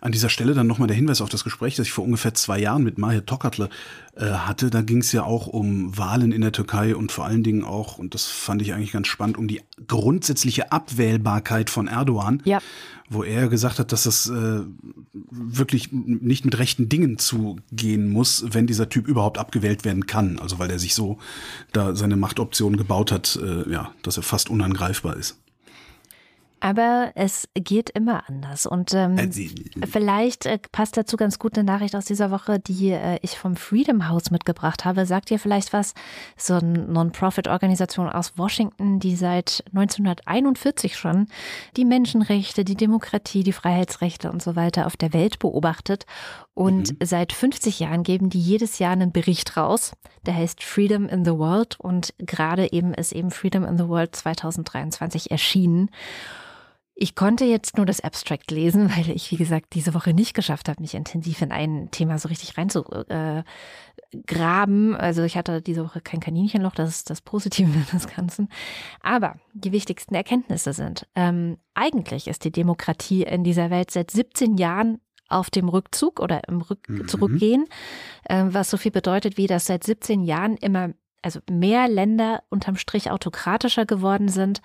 An 0.00 0.12
dieser 0.12 0.28
Stelle 0.28 0.54
dann 0.54 0.66
nochmal 0.66 0.88
der 0.88 0.96
Hinweis 0.96 1.20
auf 1.20 1.28
das 1.28 1.44
Gespräch, 1.44 1.76
das 1.76 1.86
ich 1.86 1.92
vor 1.92 2.04
ungefähr 2.04 2.34
zwei 2.34 2.58
Jahren 2.58 2.84
mit 2.84 2.98
Mahir 2.98 3.26
Tokatlı 3.26 3.68
äh, 4.16 4.26
hatte. 4.26 4.70
Da 4.70 4.82
ging 4.82 4.98
es 4.98 5.12
ja 5.12 5.24
auch 5.24 5.46
um 5.46 5.96
Wahlen 5.96 6.32
in 6.32 6.40
der 6.40 6.52
Türkei 6.52 6.94
und 6.94 7.10
vor 7.10 7.24
allen 7.24 7.42
Dingen 7.42 7.64
auch, 7.64 7.98
und 7.98 8.14
das 8.14 8.26
fand 8.26 8.62
ich 8.62 8.74
eigentlich 8.74 8.92
ganz 8.92 9.08
spannend, 9.08 9.36
um 9.36 9.48
die 9.48 9.60
grundsätzliche 9.86 10.70
Abwählbarkeit 10.70 11.70
von 11.70 11.88
Erdogan. 11.88 12.42
Ja. 12.44 12.60
Wo 13.10 13.24
er 13.24 13.48
gesagt 13.48 13.78
hat, 13.78 13.90
dass 13.90 14.02
das 14.04 14.28
äh, 14.28 14.60
wirklich 15.30 15.90
nicht 15.92 16.44
mit 16.44 16.58
rechten 16.58 16.90
Dingen 16.90 17.18
zugehen 17.18 18.10
muss, 18.10 18.44
wenn 18.50 18.66
dieser 18.66 18.90
Typ 18.90 19.08
überhaupt 19.08 19.38
abgewählt 19.38 19.84
werden 19.84 20.06
kann. 20.06 20.38
Also 20.38 20.58
weil 20.58 20.70
er 20.70 20.78
sich 20.78 20.94
so 20.94 21.18
da 21.72 21.96
seine 21.96 22.16
Machtoption 22.16 22.76
gebaut 22.76 23.10
hat, 23.10 23.38
äh, 23.42 23.70
ja, 23.70 23.92
dass 24.02 24.18
er 24.18 24.22
fast 24.22 24.50
unangreifbar 24.50 25.16
ist. 25.16 25.38
Aber 26.60 27.12
es 27.14 27.48
geht 27.54 27.90
immer 27.90 28.28
anders. 28.28 28.66
Und 28.66 28.92
ähm, 28.94 29.16
Äh, 29.16 29.30
sie- 29.30 29.70
vielleicht 29.88 30.46
äh, 30.46 30.58
passt 30.72 30.96
dazu 30.96 31.16
ganz 31.16 31.38
gut 31.38 31.56
eine 31.56 31.64
Nachricht 31.64 31.94
aus 31.94 32.04
dieser 32.04 32.30
Woche, 32.30 32.58
die 32.58 32.90
äh, 32.90 33.18
ich 33.22 33.38
vom 33.38 33.56
Freedom 33.56 34.08
House 34.08 34.30
mitgebracht 34.30 34.84
habe. 34.84 35.06
Sagt 35.06 35.30
ihr 35.30 35.38
vielleicht 35.38 35.72
was? 35.72 35.94
So 36.36 36.54
eine 36.54 36.78
Non-Profit-Organisation 36.78 38.08
aus 38.08 38.36
Washington, 38.38 38.98
die 38.98 39.14
seit 39.16 39.62
1941 39.74 40.96
schon 40.96 41.26
die 41.76 41.84
Menschenrechte, 41.84 42.64
die 42.64 42.76
Demokratie, 42.76 43.42
die 43.42 43.52
Freiheitsrechte 43.52 44.30
und 44.30 44.42
so 44.42 44.56
weiter 44.56 44.86
auf 44.86 44.96
der 44.96 45.12
Welt 45.12 45.38
beobachtet. 45.38 46.06
Und 46.54 46.96
seit 47.02 47.32
50 47.32 47.78
Jahren 47.78 48.02
geben 48.02 48.30
die 48.30 48.40
jedes 48.40 48.80
Jahr 48.80 48.90
einen 48.92 49.12
Bericht 49.12 49.56
raus, 49.56 49.92
der 50.26 50.34
heißt 50.34 50.64
Freedom 50.64 51.08
in 51.08 51.24
the 51.24 51.30
World. 51.38 51.78
Und 51.78 52.14
gerade 52.18 52.72
eben 52.72 52.94
ist 52.94 53.12
eben 53.12 53.30
Freedom 53.30 53.64
in 53.64 53.78
the 53.78 53.86
World 53.86 54.16
2023 54.16 55.30
erschienen. 55.30 55.90
Ich 57.00 57.14
konnte 57.14 57.44
jetzt 57.44 57.76
nur 57.76 57.86
das 57.86 58.00
Abstract 58.00 58.50
lesen, 58.50 58.90
weil 58.96 59.08
ich, 59.10 59.30
wie 59.30 59.36
gesagt, 59.36 59.74
diese 59.74 59.94
Woche 59.94 60.12
nicht 60.12 60.34
geschafft 60.34 60.68
habe, 60.68 60.82
mich 60.82 60.94
intensiv 60.94 61.40
in 61.42 61.52
ein 61.52 61.90
Thema 61.92 62.18
so 62.18 62.28
richtig 62.28 62.58
reinzugraben. 62.58 63.44
Also 64.96 65.22
ich 65.22 65.36
hatte 65.36 65.62
diese 65.62 65.84
Woche 65.84 66.00
kein 66.00 66.18
Kaninchenloch, 66.18 66.74
das 66.74 66.90
ist 66.90 67.10
das 67.10 67.20
Positive 67.20 67.70
des 67.92 68.08
Ganzen. 68.08 68.48
Aber 69.00 69.36
die 69.54 69.72
wichtigsten 69.72 70.14
Erkenntnisse 70.14 70.72
sind, 70.72 71.06
ähm, 71.14 71.58
eigentlich 71.74 72.26
ist 72.26 72.44
die 72.44 72.52
Demokratie 72.52 73.22
in 73.22 73.44
dieser 73.44 73.70
Welt 73.70 73.92
seit 73.92 74.10
17 74.10 74.56
Jahren 74.56 75.00
auf 75.28 75.50
dem 75.50 75.68
Rückzug 75.68 76.20
oder 76.20 76.48
im 76.48 76.62
Rück 76.62 76.88
Mhm. 76.88 77.06
Zurückgehen, 77.06 77.66
äh, 78.24 78.44
was 78.48 78.70
so 78.70 78.76
viel 78.76 78.90
bedeutet, 78.90 79.36
wie 79.36 79.46
dass 79.46 79.66
seit 79.66 79.84
17 79.84 80.24
Jahren 80.24 80.56
immer, 80.56 80.94
also 81.22 81.40
mehr 81.50 81.86
Länder 81.86 82.42
unterm 82.48 82.76
Strich 82.76 83.10
autokratischer 83.10 83.86
geworden 83.86 84.28
sind, 84.28 84.62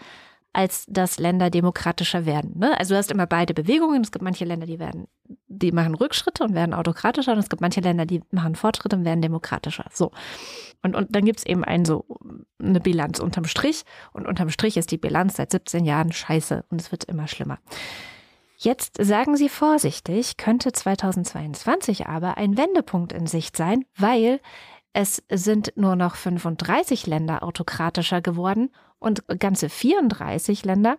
als 0.53 0.85
dass 0.87 1.17
Länder 1.17 1.49
demokratischer 1.49 2.25
werden. 2.25 2.59
Ne? 2.59 2.79
Also 2.79 2.93
du 2.93 2.97
hast 2.97 3.11
immer 3.11 3.25
beide 3.25 3.53
Bewegungen. 3.53 4.01
Es 4.01 4.11
gibt 4.11 4.23
manche 4.23 4.45
Länder, 4.45 4.67
die 4.67 4.79
werden, 4.79 5.07
die 5.47 5.71
machen 5.71 5.95
Rückschritte 5.95 6.43
und 6.43 6.53
werden 6.53 6.73
autokratischer 6.73 7.33
und 7.33 7.39
es 7.39 7.49
gibt 7.49 7.61
manche 7.61 7.81
Länder, 7.81 8.05
die 8.05 8.21
machen 8.31 8.55
Fortschritte 8.55 8.95
und 8.95 9.03
werden 9.03 9.21
demokratischer. 9.21 9.85
So. 9.91 10.11
Und, 10.83 10.95
und 10.95 11.15
dann 11.15 11.25
gibt 11.25 11.39
es 11.39 11.45
eben 11.45 11.63
ein 11.63 11.85
so 11.85 12.05
eine 12.61 12.79
Bilanz 12.79 13.19
unterm 13.19 13.45
Strich. 13.45 13.83
Und 14.13 14.27
unterm 14.27 14.49
Strich 14.49 14.77
ist 14.77 14.91
die 14.91 14.97
Bilanz 14.97 15.35
seit 15.37 15.51
17 15.51 15.85
Jahren 15.85 16.11
scheiße 16.11 16.65
und 16.69 16.79
es 16.79 16.91
wird 16.91 17.05
immer 17.05 17.27
schlimmer. 17.27 17.57
Jetzt 18.57 19.03
sagen 19.03 19.35
Sie 19.35 19.49
vorsichtig, 19.49 20.37
könnte 20.37 20.71
2022 20.71 22.07
aber 22.07 22.37
ein 22.37 22.57
Wendepunkt 22.57 23.11
in 23.11 23.27
Sicht 23.27 23.57
sein, 23.57 23.83
weil 23.97 24.39
es 24.93 25.23
sind 25.31 25.73
nur 25.75 25.95
noch 25.95 26.15
35 26.15 27.07
Länder 27.07 27.43
autokratischer 27.43 28.21
geworden 28.21 28.69
und 28.99 29.23
ganze 29.39 29.69
34 29.69 30.63
Länder 30.65 30.97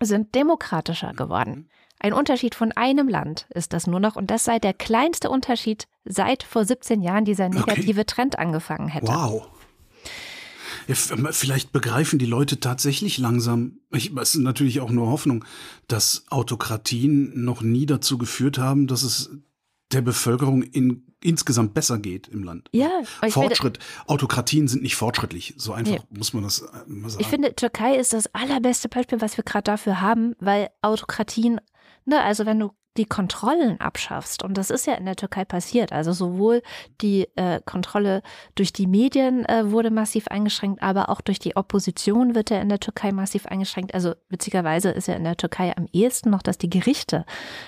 sind 0.00 0.34
demokratischer 0.34 1.12
geworden. 1.14 1.68
Ein 1.98 2.12
Unterschied 2.12 2.54
von 2.54 2.72
einem 2.72 3.08
Land 3.08 3.46
ist 3.54 3.72
das 3.72 3.86
nur 3.86 4.00
noch 4.00 4.16
und 4.16 4.30
das 4.30 4.44
sei 4.44 4.58
der 4.58 4.74
kleinste 4.74 5.30
Unterschied 5.30 5.86
seit 6.04 6.42
vor 6.42 6.64
17 6.64 7.00
Jahren 7.00 7.24
dieser 7.24 7.48
negative 7.48 8.04
Trend 8.06 8.38
angefangen 8.38 8.88
hätte. 8.88 9.06
Wow. 9.06 9.48
Ja, 10.88 10.94
f- 10.94 11.14
vielleicht 11.30 11.70
begreifen 11.70 12.18
die 12.18 12.26
Leute 12.26 12.58
tatsächlich 12.58 13.18
langsam, 13.18 13.78
ich, 13.92 14.12
es 14.16 14.34
ist 14.34 14.40
natürlich 14.40 14.80
auch 14.80 14.90
nur 14.90 15.06
Hoffnung, 15.08 15.44
dass 15.86 16.24
Autokratien 16.28 17.44
noch 17.44 17.62
nie 17.62 17.86
dazu 17.86 18.18
geführt 18.18 18.58
haben, 18.58 18.88
dass 18.88 19.04
es 19.04 19.30
der 19.92 20.02
Bevölkerung 20.02 20.62
in, 20.62 21.06
insgesamt 21.22 21.74
besser 21.74 21.98
geht 21.98 22.28
im 22.28 22.42
Land. 22.42 22.68
Ja, 22.72 22.90
ich 23.00 23.08
finde, 23.08 23.32
Fortschritt. 23.32 23.78
Autokratien 24.06 24.68
sind 24.68 24.82
nicht 24.82 24.96
fortschrittlich. 24.96 25.54
So 25.56 25.72
einfach 25.72 26.04
muss 26.10 26.32
man 26.32 26.42
das 26.42 26.60
äh, 26.60 26.66
mal 26.86 27.10
sagen. 27.10 27.22
ich 27.22 27.28
finde, 27.28 27.54
Türkei 27.54 27.96
ist 27.96 28.12
das 28.12 28.32
allerbeste 28.34 28.88
Beispiel, 28.88 29.20
was 29.20 29.36
wir 29.36 29.44
gerade 29.44 29.64
dafür 29.64 30.00
haben, 30.00 30.34
weil 30.40 30.70
Autokratien, 30.82 31.60
ne, 32.04 32.22
also 32.22 32.46
wenn 32.46 32.58
du 32.58 32.72
die 32.96 33.06
Kontrollen 33.06 33.80
abschaffst, 33.80 34.42
und 34.42 34.58
das 34.58 34.70
ist 34.70 34.86
ja 34.86 34.94
in 34.94 35.06
der 35.06 35.16
Türkei 35.16 35.44
passiert, 35.44 35.92
also 35.92 36.12
sowohl 36.12 36.62
die 37.00 37.26
äh, 37.36 37.60
Kontrolle 37.64 38.22
durch 38.54 38.72
die 38.72 38.86
Medien 38.86 39.46
äh, 39.46 39.70
wurde 39.70 39.90
massiv 39.90 40.28
eingeschränkt, 40.28 40.82
aber 40.82 41.08
auch 41.08 41.22
durch 41.22 41.38
die 41.38 41.56
Opposition 41.56 42.34
wird 42.34 42.50
ja 42.50 42.60
in 42.60 42.68
der 42.68 42.80
Türkei 42.80 43.12
massiv 43.12 43.46
eingeschränkt. 43.46 43.94
Also 43.94 44.14
witzigerweise 44.28 44.90
ist 44.90 45.08
ja 45.08 45.14
in 45.14 45.24
der 45.24 45.36
Türkei 45.36 45.74
am 45.76 45.86
ehesten 45.92 46.30
noch, 46.30 46.42
dass 46.42 46.58
die 46.58 46.70
Gerichte 46.70 47.24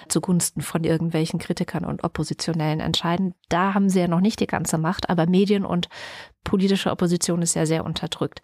zugunsten 0.08 0.60
von 0.60 0.84
irgendwelchen 0.84 1.38
Kritikern 1.38 1.84
und 1.86 2.04
Oppositionellen 2.04 2.80
entscheiden. 2.80 3.34
Da 3.48 3.72
haben 3.72 3.88
sie 3.88 4.00
ja 4.00 4.08
noch 4.08 4.20
nicht 4.20 4.40
die 4.40 4.46
ganze 4.46 4.76
Macht, 4.76 5.08
aber 5.08 5.26
Medien 5.26 5.64
und 5.64 5.88
politische 6.44 6.90
Opposition 6.90 7.40
ist 7.40 7.54
ja 7.54 7.64
sehr 7.64 7.84
unterdrückt. 7.84 8.42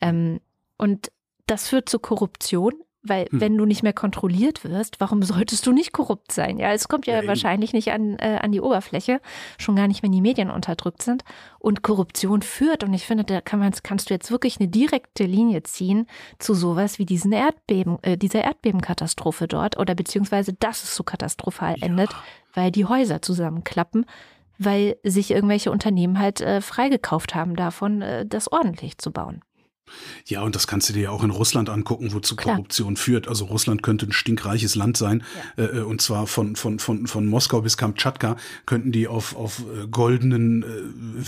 Ähm, 0.00 0.40
und 0.76 1.10
das 1.46 1.68
führt 1.68 1.88
zu 1.88 1.98
Korruption, 1.98 2.74
weil 3.08 3.26
Hm. 3.30 3.40
wenn 3.40 3.56
du 3.56 3.64
nicht 3.64 3.82
mehr 3.82 3.92
kontrolliert 3.92 4.64
wirst, 4.64 5.00
warum 5.00 5.22
solltest 5.22 5.66
du 5.66 5.72
nicht 5.72 5.92
korrupt 5.92 6.32
sein? 6.32 6.58
Ja, 6.58 6.72
es 6.72 6.88
kommt 6.88 7.06
ja, 7.06 7.20
Ja, 7.22 7.26
wahrscheinlich 7.26 7.72
nicht 7.72 7.92
an, 7.92 8.16
äh, 8.18 8.38
an 8.40 8.52
die 8.52 8.60
Oberfläche, 8.60 9.20
schon 9.58 9.76
gar 9.76 9.88
nicht, 9.88 10.02
wenn 10.02 10.12
die 10.12 10.20
Medien 10.20 10.50
unterdrückt 10.50 11.02
sind. 11.02 11.24
Und 11.58 11.82
Korruption 11.82 12.42
führt, 12.42 12.84
und 12.84 12.94
ich 12.94 13.04
finde, 13.06 13.24
da 13.24 13.40
kann 13.40 13.58
man, 13.58 13.72
kannst 13.82 14.10
du 14.10 14.14
jetzt 14.14 14.30
wirklich 14.30 14.58
eine 14.60 14.68
direkte 14.68 15.24
Linie 15.24 15.62
ziehen 15.62 16.06
zu 16.38 16.54
sowas 16.54 16.98
wie 16.98 17.06
diesen 17.06 17.32
Erdbeben, 17.32 17.98
äh, 18.02 18.16
dieser 18.16 18.42
Erdbebenkatastrophe 18.44 19.48
dort 19.48 19.78
oder 19.78 19.94
beziehungsweise, 19.94 20.52
dass 20.52 20.84
es 20.84 20.94
so 20.94 21.02
katastrophal 21.02 21.76
endet, 21.80 22.10
weil 22.54 22.70
die 22.70 22.84
Häuser 22.84 23.22
zusammenklappen, 23.22 24.06
weil 24.58 24.96
sich 25.04 25.30
irgendwelche 25.30 25.70
Unternehmen 25.70 26.18
halt 26.18 26.40
äh, 26.40 26.60
freigekauft 26.60 27.34
haben 27.34 27.54
davon, 27.56 28.02
äh, 28.02 28.26
das 28.26 28.50
ordentlich 28.50 28.98
zu 28.98 29.12
bauen. 29.12 29.42
Ja, 30.26 30.42
und 30.42 30.54
das 30.54 30.66
kannst 30.66 30.88
du 30.88 30.92
dir 30.92 31.04
ja 31.04 31.10
auch 31.10 31.24
in 31.24 31.30
Russland 31.30 31.70
angucken, 31.70 32.12
wozu 32.12 32.36
Klar. 32.36 32.56
Korruption 32.56 32.96
führt. 32.96 33.28
Also 33.28 33.46
Russland 33.46 33.82
könnte 33.82 34.06
ein 34.06 34.12
stinkreiches 34.12 34.74
Land 34.74 34.96
sein, 34.96 35.22
äh, 35.56 35.80
und 35.80 36.00
zwar 36.00 36.26
von, 36.26 36.56
von, 36.56 36.78
von, 36.78 37.06
von 37.06 37.26
Moskau 37.26 37.62
bis 37.62 37.76
Kamtschatka 37.76 38.36
könnten 38.66 38.92
die 38.92 39.08
auf, 39.08 39.36
auf 39.36 39.60
äh, 39.60 39.86
goldenen 39.88 40.62
äh, 40.62 40.66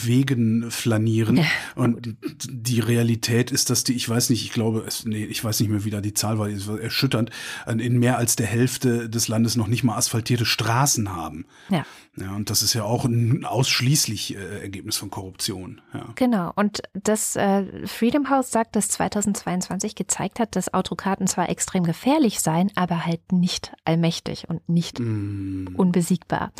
Wegen 0.07 0.71
flanieren. 0.71 1.39
Ja, 1.39 1.45
und 1.75 2.17
die 2.49 2.81
Realität 2.81 3.51
ist, 3.51 3.71
dass 3.71 3.85
die, 3.85 3.95
ich 3.95 4.09
weiß 4.09 4.31
nicht, 4.31 4.45
ich 4.45 4.53
glaube, 4.53 4.85
es, 4.87 5.05
nee, 5.05 5.25
ich 5.25 5.43
weiß 5.43 5.61
nicht 5.61 5.71
mehr, 5.71 5.85
wie 5.85 5.91
da 5.91 6.01
die 6.01 6.15
Zahl 6.15 6.39
war, 6.39 6.49
es 6.49 6.67
war 6.67 6.81
erschütternd, 6.81 7.31
in 7.67 7.99
mehr 7.99 8.19
als 8.19 8.37
der 8.37 8.47
Hälfte 8.47 9.09
des 9.09 9.29
Landes 9.29 9.57
noch 9.57 9.67
nicht 9.67 9.85
mal 9.85 9.97
asphaltierte 9.97 10.45
Straßen 10.45 11.15
haben. 11.15 11.47
Ja. 11.69 11.85
Ja, 12.17 12.35
und 12.35 12.51
das 12.51 12.63
ist 12.63 12.75
ja 12.75 12.83
auch 12.83 13.05
ein 13.05 13.45
ausschließlich 13.45 14.35
äh, 14.35 14.63
Ergebnis 14.63 14.97
von 14.97 15.11
Korruption. 15.11 15.81
Ja. 15.95 16.09
Genau. 16.17 16.53
Und 16.57 16.83
das 16.93 17.37
äh, 17.37 17.87
Freedom 17.87 18.31
House 18.31 18.51
sagt, 18.51 18.75
dass 18.75 18.89
2022 18.89 19.95
gezeigt 19.95 20.41
hat, 20.41 20.57
dass 20.57 20.75
Autokraten 20.75 21.29
zwar 21.29 21.49
extrem 21.49 21.85
gefährlich 21.85 22.41
seien, 22.41 22.73
aber 22.75 23.07
halt 23.07 23.33
nicht 23.33 23.73
allmächtig 23.85 24.49
und 24.49 24.69
nicht 24.69 24.99
Mm. 24.99 25.69
unbesiegbar. 25.77 26.53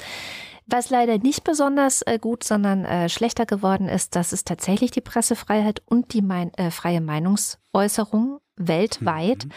Was 0.67 0.89
leider 0.89 1.19
nicht 1.19 1.43
besonders 1.43 2.03
äh, 2.03 2.19
gut, 2.21 2.45
sondern 2.45 2.85
äh, 2.85 3.09
schlechter 3.09 3.45
geworden 3.45 3.89
ist, 3.89 4.15
dass 4.15 4.33
es 4.33 4.45
tatsächlich 4.45 4.93
die 4.93 5.01
Pressefreiheit 5.01 5.83
und 5.85 6.13
die 6.15 6.23
mein, 6.23 6.55
äh, 6.55 6.71
freie 6.71 7.01
Meinungsäußerung 7.01 8.39
weltweit 8.57 9.45
äh, 9.45 9.49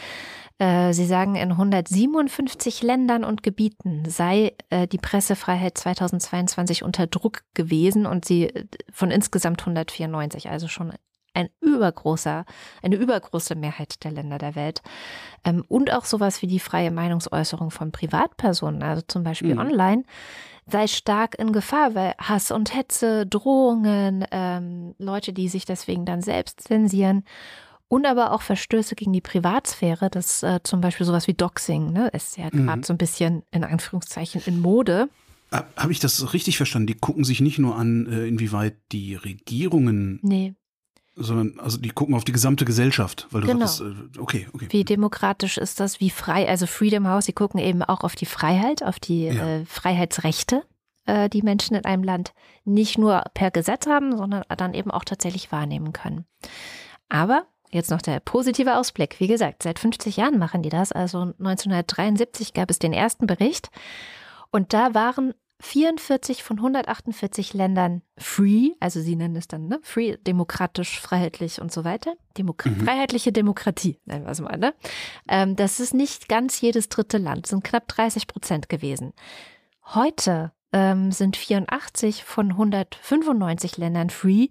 Sie 0.94 1.06
sagen, 1.06 1.36
in 1.36 1.52
157 1.52 2.84
Ländern 2.84 3.24
und 3.24 3.44
Gebieten 3.44 4.04
sei 4.08 4.54
äh, 4.70 4.88
die 4.88 4.98
Pressefreiheit 4.98 5.78
2022 5.78 6.84
unter 6.84 7.08
Druck 7.08 7.42
gewesen 7.54 8.06
und 8.06 8.26
sie 8.26 8.44
äh, 8.46 8.66
von 8.92 9.12
insgesamt 9.12 9.62
194, 9.62 10.50
also 10.50 10.68
schon 10.68 10.94
ein 11.34 11.50
übergroßer, 11.62 12.46
eine 12.82 12.96
übergroße 12.96 13.56
Mehrheit 13.56 14.04
der 14.04 14.12
Länder 14.12 14.38
der 14.38 14.56
Welt. 14.56 14.82
Ähm, 15.44 15.66
und 15.68 15.92
auch 15.92 16.06
sowas 16.06 16.42
wie 16.42 16.48
die 16.48 16.60
freie 16.60 16.92
Meinungsäußerung 16.92 17.72
von 17.72 17.92
Privatpersonen, 17.92 18.84
also 18.84 19.02
zum 19.08 19.24
Beispiel 19.24 19.56
Mhm. 19.56 19.60
online, 19.60 20.04
sei 20.68 20.88
stark 20.88 21.36
in 21.40 21.52
Gefahr, 21.52 21.96
weil 21.96 22.14
Hass 22.20 22.52
und 22.52 22.74
Hetze, 22.76 23.26
Drohungen, 23.26 24.26
ähm, 24.32 24.96
Leute, 24.98 25.34
die 25.34 25.50
sich 25.50 25.66
deswegen 25.66 26.06
dann 26.06 26.22
selbst 26.22 26.62
zensieren 26.62 27.26
und 27.94 28.06
aber 28.06 28.32
auch 28.32 28.42
Verstöße 28.42 28.96
gegen 28.96 29.14
die 29.14 29.22
Privatsphäre, 29.22 30.10
das 30.10 30.42
äh, 30.44 30.60
zum 30.64 30.82
Beispiel 30.82 31.06
sowas 31.06 31.28
wie 31.28 31.34
Doxing, 31.34 31.92
ne, 31.92 32.08
ist 32.10 32.38
ja 32.38 32.50
gerade 32.50 32.80
Mhm. 32.80 32.84
so 32.84 32.94
ein 32.94 32.98
bisschen 32.98 33.44
in 33.52 33.64
Anführungszeichen 33.64 34.42
in 34.46 34.60
Mode. 34.60 35.10
Habe 35.78 35.92
ich 35.92 36.00
das 36.00 36.34
richtig 36.34 36.58
verstanden? 36.58 36.88
Die 36.88 36.96
gucken 36.96 37.24
sich 37.24 37.40
nicht 37.40 37.60
nur 37.60 37.76
an, 37.76 38.08
äh, 38.08 38.26
inwieweit 38.26 38.76
die 38.92 39.14
Regierungen, 39.16 40.20
Nee, 40.24 40.56
sondern 41.16 41.60
also 41.60 41.78
die 41.78 41.90
gucken 41.90 42.16
auf 42.16 42.24
die 42.24 42.32
gesamte 42.32 42.66
Gesellschaft, 42.66 43.28
weil 43.30 43.42
du 43.42 43.48
Genau. 43.48 43.68
sagtest, 43.68 44.16
äh, 44.16 44.20
okay, 44.20 44.48
okay. 44.54 44.66
wie 44.72 44.84
demokratisch 44.84 45.60
ist 45.60 45.80
das, 45.80 46.00
wie 46.00 46.10
frei, 46.10 46.48
also 46.50 46.66
Freedom 46.66 47.08
House, 47.08 47.26
sie 47.26 47.34
gucken 47.34 47.60
eben 47.60 47.84
auch 47.84 48.02
auf 48.02 48.16
die 48.16 48.26
Freiheit, 48.26 48.82
auf 48.82 49.00
die 49.00 49.26
Ja. 49.26 49.58
äh, 49.60 49.66
Freiheitsrechte, 49.68 50.64
äh, 51.06 51.30
die 51.30 51.44
Menschen 51.44 51.76
in 51.76 51.86
einem 51.86 52.02
Land 52.04 52.34
nicht 52.66 52.98
nur 52.98 53.24
per 53.36 53.52
Gesetz 53.52 53.86
haben, 53.86 54.18
sondern 54.18 54.42
dann 54.58 54.74
eben 54.74 54.90
auch 54.90 55.04
tatsächlich 55.04 55.52
wahrnehmen 55.52 55.94
können. 55.94 56.26
Aber 57.10 57.46
jetzt 57.74 57.92
noch 57.92 58.02
der 58.02 58.20
positive 58.20 58.78
Ausblick. 58.78 59.20
Wie 59.20 59.28
gesagt, 59.28 59.64
seit 59.64 59.80
50 59.80 60.18
Jahren 60.18 60.40
machen 60.40 60.62
die 60.62 60.70
das. 60.70 60.92
Also 60.92 61.20
1973 61.20 62.54
gab 62.54 62.70
es 62.70 62.80
den 62.80 62.94
ersten 62.94 63.28
Bericht 63.28 63.70
und 64.52 64.74
da 64.74 64.94
waren 64.94 65.34
44 65.64 66.44
von 66.44 66.58
148 66.58 67.54
Ländern 67.54 68.02
free, 68.18 68.72
also 68.82 69.00
sie 69.00 69.16
nennen 69.16 69.38
es 69.38 69.48
dann 69.48 69.68
ne, 69.68 69.80
free, 69.82 70.18
demokratisch, 70.18 71.00
freiheitlich 71.00 71.62
und 71.62 71.72
so 71.72 71.86
weiter. 71.86 72.16
Demok 72.38 72.66
Mhm. 72.66 72.82
Freiheitliche 72.82 73.32
Demokratie, 73.32 73.98
nennen 74.06 74.26
wir 74.26 74.32
es 74.32 74.42
mal. 74.42 74.58
Ne? 74.58 74.74
Ähm, 75.28 75.56
das 75.56 75.80
ist 75.80 75.94
nicht 75.94 76.28
ganz 76.28 76.60
jedes 76.60 76.90
dritte 76.90 77.18
Land, 77.18 77.48
sind 77.48 77.64
knapp 77.64 77.88
30 77.88 78.28
Prozent 78.28 78.68
gewesen. 78.68 79.14
Heute 79.86 80.52
ähm, 80.74 81.12
sind 81.12 81.38
84 81.38 82.26
von 82.26 82.52
195 82.52 83.78
Ländern 83.78 84.10
free. 84.10 84.50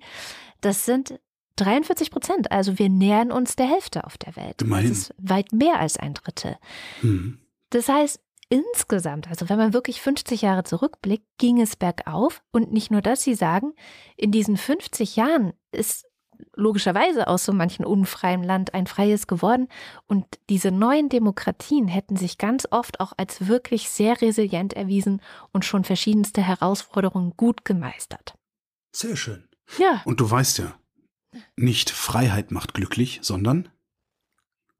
Das 0.62 0.86
sind 0.86 1.20
43 1.56 2.10
Prozent. 2.10 2.52
Also 2.52 2.78
wir 2.78 2.88
nähern 2.88 3.32
uns 3.32 3.56
der 3.56 3.66
Hälfte 3.66 4.04
auf 4.04 4.18
der 4.18 4.36
Welt. 4.36 4.62
Immerhin. 4.62 4.88
Das 4.88 4.98
ist 4.98 5.14
weit 5.18 5.52
mehr 5.52 5.78
als 5.80 5.96
ein 5.96 6.14
Drittel. 6.14 6.56
Hm. 7.00 7.38
Das 7.70 7.88
heißt, 7.88 8.20
insgesamt, 8.48 9.28
also 9.28 9.48
wenn 9.48 9.58
man 9.58 9.72
wirklich 9.72 10.02
50 10.02 10.42
Jahre 10.42 10.64
zurückblickt, 10.64 11.26
ging 11.38 11.60
es 11.60 11.76
bergauf. 11.76 12.42
Und 12.52 12.72
nicht 12.72 12.90
nur 12.90 13.00
das, 13.00 13.22
Sie 13.22 13.34
sagen, 13.34 13.72
in 14.16 14.30
diesen 14.30 14.56
50 14.56 15.16
Jahren 15.16 15.52
ist 15.72 16.06
logischerweise 16.54 17.28
aus 17.28 17.44
so 17.44 17.52
manchen 17.52 17.84
unfreien 17.84 18.42
Land 18.42 18.74
ein 18.74 18.86
freies 18.86 19.26
geworden. 19.26 19.68
Und 20.06 20.26
diese 20.50 20.70
neuen 20.70 21.08
Demokratien 21.08 21.88
hätten 21.88 22.16
sich 22.16 22.38
ganz 22.38 22.66
oft 22.70 23.00
auch 23.00 23.12
als 23.16 23.46
wirklich 23.48 23.88
sehr 23.88 24.20
resilient 24.20 24.74
erwiesen 24.74 25.20
und 25.52 25.64
schon 25.64 25.84
verschiedenste 25.84 26.42
Herausforderungen 26.42 27.34
gut 27.36 27.64
gemeistert. 27.64 28.34
Sehr 28.92 29.16
schön. 29.16 29.48
Ja, 29.78 30.02
Und 30.04 30.20
du 30.20 30.30
weißt 30.30 30.58
ja, 30.58 30.74
nicht 31.56 31.90
Freiheit 31.90 32.50
macht 32.50 32.74
glücklich, 32.74 33.20
sondern 33.22 33.68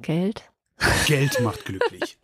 Geld. 0.00 0.50
Geld 1.06 1.40
macht 1.40 1.64
glücklich. 1.64 2.18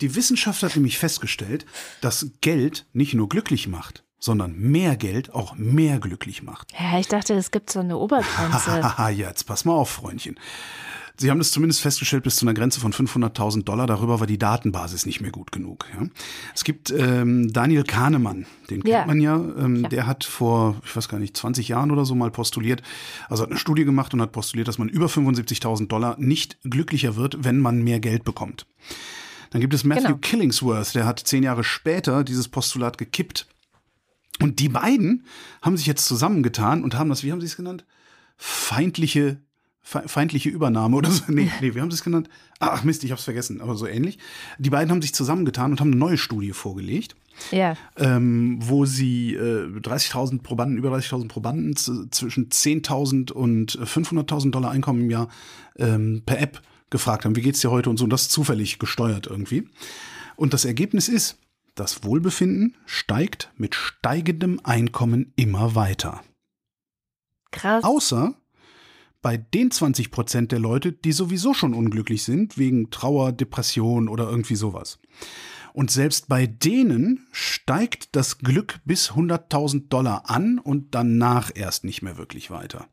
Die 0.00 0.14
Wissenschaft 0.14 0.62
hat 0.62 0.74
nämlich 0.74 0.98
festgestellt, 0.98 1.66
dass 2.00 2.30
Geld 2.40 2.86
nicht 2.92 3.14
nur 3.14 3.28
glücklich 3.28 3.68
macht, 3.68 4.04
sondern 4.18 4.58
mehr 4.58 4.96
Geld 4.96 5.32
auch 5.32 5.54
mehr 5.54 6.00
glücklich 6.00 6.42
macht. 6.42 6.72
Ja, 6.78 6.98
ich 6.98 7.08
dachte, 7.08 7.34
es 7.34 7.50
gibt 7.50 7.70
so 7.70 7.80
eine 7.80 7.98
Obergrenze. 7.98 8.82
Haha, 8.82 9.10
jetzt 9.10 9.44
pass 9.44 9.64
mal 9.64 9.74
auf, 9.74 9.90
Freundchen. 9.90 10.38
Sie 11.22 11.30
haben 11.30 11.38
das 11.38 11.50
zumindest 11.52 11.80
festgestellt 11.80 12.22
bis 12.24 12.36
zu 12.36 12.44
einer 12.44 12.52
Grenze 12.54 12.78
von 12.80 12.92
500.000 12.92 13.62
Dollar. 13.64 13.86
Darüber 13.86 14.20
war 14.20 14.26
die 14.26 14.38
Datenbasis 14.38 15.06
nicht 15.06 15.20
mehr 15.20 15.30
gut 15.30 15.52
genug. 15.52 15.86
Ja. 15.98 16.06
Es 16.54 16.64
gibt 16.64 16.90
ähm, 16.90 17.52
Daniel 17.52 17.84
Kahnemann, 17.84 18.46
den 18.68 18.82
kennt 18.82 18.88
Ja. 18.92 19.06
man 19.06 19.20
ja. 19.20 19.36
Ähm, 19.36 19.82
Ja. 19.82 19.88
Der 19.88 20.06
hat 20.06 20.24
vor, 20.24 20.76
ich 20.84 20.94
weiß 20.94 21.08
gar 21.08 21.18
nicht, 21.18 21.36
20 21.36 21.68
Jahren 21.68 21.90
oder 21.90 22.04
so 22.04 22.14
mal 22.14 22.30
postuliert, 22.30 22.82
also 23.28 23.42
hat 23.44 23.50
eine 23.50 23.58
Studie 23.58 23.84
gemacht 23.84 24.12
und 24.12 24.20
hat 24.20 24.32
postuliert, 24.32 24.68
dass 24.68 24.78
man 24.78 24.88
über 24.88 25.06
75.000 25.06 25.86
Dollar 25.88 26.16
nicht 26.18 26.58
glücklicher 26.64 27.16
wird, 27.16 27.42
wenn 27.44 27.58
man 27.60 27.82
mehr 27.82 28.00
Geld 28.00 28.24
bekommt. 28.24 28.66
Dann 29.50 29.60
gibt 29.60 29.74
es 29.74 29.84
Matthew 29.84 30.06
Genau. 30.06 30.18
Killingsworth, 30.20 30.94
der 30.94 31.06
hat 31.06 31.20
zehn 31.20 31.42
Jahre 31.42 31.62
später 31.64 32.24
dieses 32.24 32.48
Postulat 32.48 32.98
gekippt. 32.98 33.46
Und 34.40 34.58
die 34.60 34.68
beiden 34.70 35.24
haben 35.60 35.76
sich 35.76 35.86
jetzt 35.86 36.06
zusammengetan 36.06 36.82
und 36.82 36.94
haben 36.98 37.10
das, 37.10 37.22
wie 37.22 37.30
haben 37.32 37.40
sie 37.40 37.46
es 37.46 37.56
genannt? 37.56 37.84
Feindliche, 38.38 39.22
fe- 39.32 39.38
feindliche 39.82 40.48
Übernahme 40.48 40.96
oder 40.96 41.10
so. 41.10 41.24
Nee, 41.28 41.50
nee, 41.60 41.74
wie 41.74 41.80
haben 41.80 41.90
sie 41.90 41.96
es 41.96 42.04
genannt? 42.04 42.28
Ach 42.60 42.84
Mist, 42.84 43.02
ich 43.04 43.10
hab's 43.10 43.24
vergessen, 43.24 43.60
aber 43.60 43.76
so 43.76 43.86
ähnlich. 43.86 44.18
Die 44.58 44.70
beiden 44.70 44.90
haben 44.90 45.02
sich 45.02 45.14
zusammengetan 45.14 45.72
und 45.72 45.80
haben 45.80 45.90
eine 45.90 45.98
neue 45.98 46.18
Studie 46.18 46.52
vorgelegt, 46.52 47.16
Ja, 47.50 47.76
ähm, 47.96 48.58
wo 48.60 48.84
sie 48.86 49.34
äh, 49.34 49.66
30.000 49.66 50.42
Probanden, 50.42 50.78
über 50.78 50.94
30.000 50.96 51.28
Probanden 51.28 51.76
zwischen 51.76 52.48
10.000 52.48 53.32
und 53.32 53.72
500.000 53.78 54.50
Dollar 54.52 54.70
Einkommen 54.70 55.02
im 55.02 55.10
Jahr 55.10 55.28
ähm, 55.76 56.22
per 56.24 56.40
App 56.40 56.62
gefragt 56.90 57.24
haben, 57.24 57.34
wie 57.36 57.42
geht's 57.42 57.60
dir 57.60 57.70
heute 57.70 57.90
und 57.90 57.96
so, 57.96 58.04
und 58.04 58.10
das 58.10 58.28
zufällig 58.28 58.78
gesteuert 58.78 59.26
irgendwie. 59.26 59.68
Und 60.36 60.54
das 60.54 60.64
Ergebnis 60.64 61.08
ist, 61.08 61.38
das 61.74 62.04
Wohlbefinden 62.04 62.76
steigt 62.86 63.50
mit 63.56 63.74
steigendem 63.74 64.60
Einkommen 64.62 65.32
immer 65.36 65.74
weiter. 65.74 66.22
krass. 67.50 67.82
Außer 67.82 68.34
bei 69.22 69.36
den 69.36 69.70
20 69.70 70.10
Prozent 70.10 70.52
der 70.52 70.58
Leute, 70.58 70.92
die 70.92 71.12
sowieso 71.12 71.54
schon 71.54 71.74
unglücklich 71.74 72.24
sind, 72.24 72.58
wegen 72.58 72.90
Trauer, 72.90 73.32
Depression 73.32 74.08
oder 74.08 74.28
irgendwie 74.28 74.56
sowas. 74.56 74.98
Und 75.72 75.90
selbst 75.90 76.28
bei 76.28 76.46
denen 76.46 77.26
steigt 77.30 78.14
das 78.14 78.38
Glück 78.38 78.80
bis 78.84 79.12
100.000 79.12 79.88
Dollar 79.88 80.28
an 80.28 80.58
und 80.58 80.94
danach 80.94 81.50
erst 81.54 81.84
nicht 81.84 82.02
mehr 82.02 82.18
wirklich 82.18 82.50
weiter. 82.50 82.88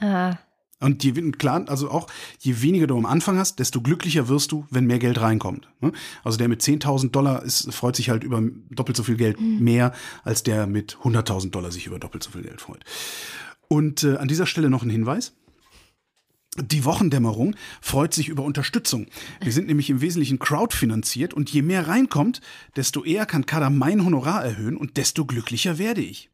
Ah, 0.00 0.38
Und 0.80 1.02
je, 1.02 1.12
klar, 1.32 1.64
also 1.68 1.90
auch, 1.90 2.06
je 2.38 2.62
weniger 2.62 2.86
du 2.86 2.96
am 2.96 3.04
Anfang 3.04 3.36
hast, 3.36 3.58
desto 3.58 3.82
glücklicher 3.82 4.28
wirst 4.28 4.52
du, 4.52 4.64
wenn 4.70 4.86
mehr 4.86 5.00
Geld 5.00 5.20
reinkommt. 5.20 5.68
ne? 5.80 5.92
Also 6.22 6.38
der 6.38 6.48
mit 6.48 6.62
10.000 6.62 7.10
Dollar 7.10 7.42
ist, 7.42 7.74
freut 7.74 7.96
sich 7.96 8.08
halt 8.10 8.22
über 8.22 8.40
doppelt 8.70 8.96
so 8.96 9.02
viel 9.02 9.16
Geld 9.16 9.40
mehr, 9.40 9.92
als 10.22 10.44
der 10.44 10.66
mit 10.68 10.96
100.000 11.02 11.50
Dollar 11.50 11.72
sich 11.72 11.86
über 11.86 11.98
doppelt 11.98 12.22
so 12.22 12.30
viel 12.30 12.42
Geld 12.42 12.60
freut. 12.60 12.84
Und 13.66 14.04
äh, 14.04 14.16
an 14.16 14.28
dieser 14.28 14.46
Stelle 14.46 14.70
noch 14.70 14.82
ein 14.82 14.90
Hinweis. 14.90 15.34
Die 16.56 16.84
Wochendämmerung 16.84 17.54
freut 17.80 18.14
sich 18.14 18.28
über 18.28 18.42
Unterstützung. 18.42 19.06
Wir 19.40 19.52
sind 19.52 19.68
nämlich 19.68 19.90
im 19.90 20.00
Wesentlichen 20.00 20.38
crowdfinanziert 20.38 21.34
und 21.34 21.50
je 21.50 21.62
mehr 21.62 21.86
reinkommt, 21.86 22.40
desto 22.74 23.04
eher 23.04 23.26
kann 23.26 23.46
Kada 23.46 23.70
mein 23.70 24.04
Honorar 24.04 24.44
erhöhen 24.44 24.76
und 24.76 24.96
desto 24.96 25.24
glücklicher 25.24 25.78
werde 25.78 26.00
ich. 26.00 26.30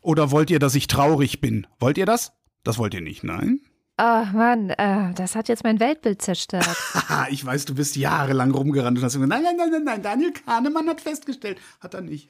Oder 0.00 0.30
wollt 0.30 0.50
ihr, 0.50 0.58
dass 0.58 0.74
ich 0.74 0.86
traurig 0.86 1.40
bin? 1.40 1.66
Wollt 1.78 1.98
ihr 1.98 2.06
das? 2.06 2.32
Das 2.62 2.78
wollt 2.78 2.94
ihr 2.94 3.00
nicht, 3.00 3.24
nein? 3.24 3.60
oh 3.98 4.24
Mann, 4.32 4.70
äh, 4.70 5.14
das 5.14 5.36
hat 5.36 5.48
jetzt 5.48 5.64
mein 5.64 5.80
Weltbild 5.80 6.20
zerstört. 6.20 6.76
Haha, 6.94 7.28
ich 7.30 7.44
weiß, 7.44 7.64
du 7.64 7.74
bist 7.74 7.96
jahrelang 7.96 8.50
rumgerannt 8.50 8.98
und 8.98 9.04
hast 9.04 9.14
gesagt, 9.14 9.28
nein, 9.28 9.42
nein, 9.42 9.56
nein, 9.56 9.70
nein, 9.70 9.84
nein, 9.84 10.02
Daniel 10.02 10.32
Kahnemann 10.32 10.88
hat 10.88 11.00
festgestellt. 11.00 11.58
Hat 11.80 11.94
er 11.94 12.00
nicht. 12.00 12.28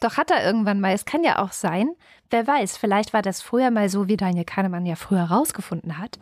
Doch 0.00 0.16
hat 0.16 0.30
er 0.30 0.44
irgendwann 0.44 0.80
mal. 0.80 0.92
Es 0.92 1.04
kann 1.04 1.24
ja 1.24 1.42
auch 1.42 1.52
sein, 1.52 1.90
wer 2.30 2.46
weiß, 2.46 2.76
vielleicht 2.76 3.12
war 3.12 3.22
das 3.22 3.42
früher 3.42 3.70
mal 3.70 3.88
so, 3.88 4.08
wie 4.08 4.16
Daniel 4.16 4.44
Kahnemann 4.44 4.86
ja 4.86 4.96
früher 4.96 5.24
rausgefunden 5.24 5.98
hat. 5.98 6.18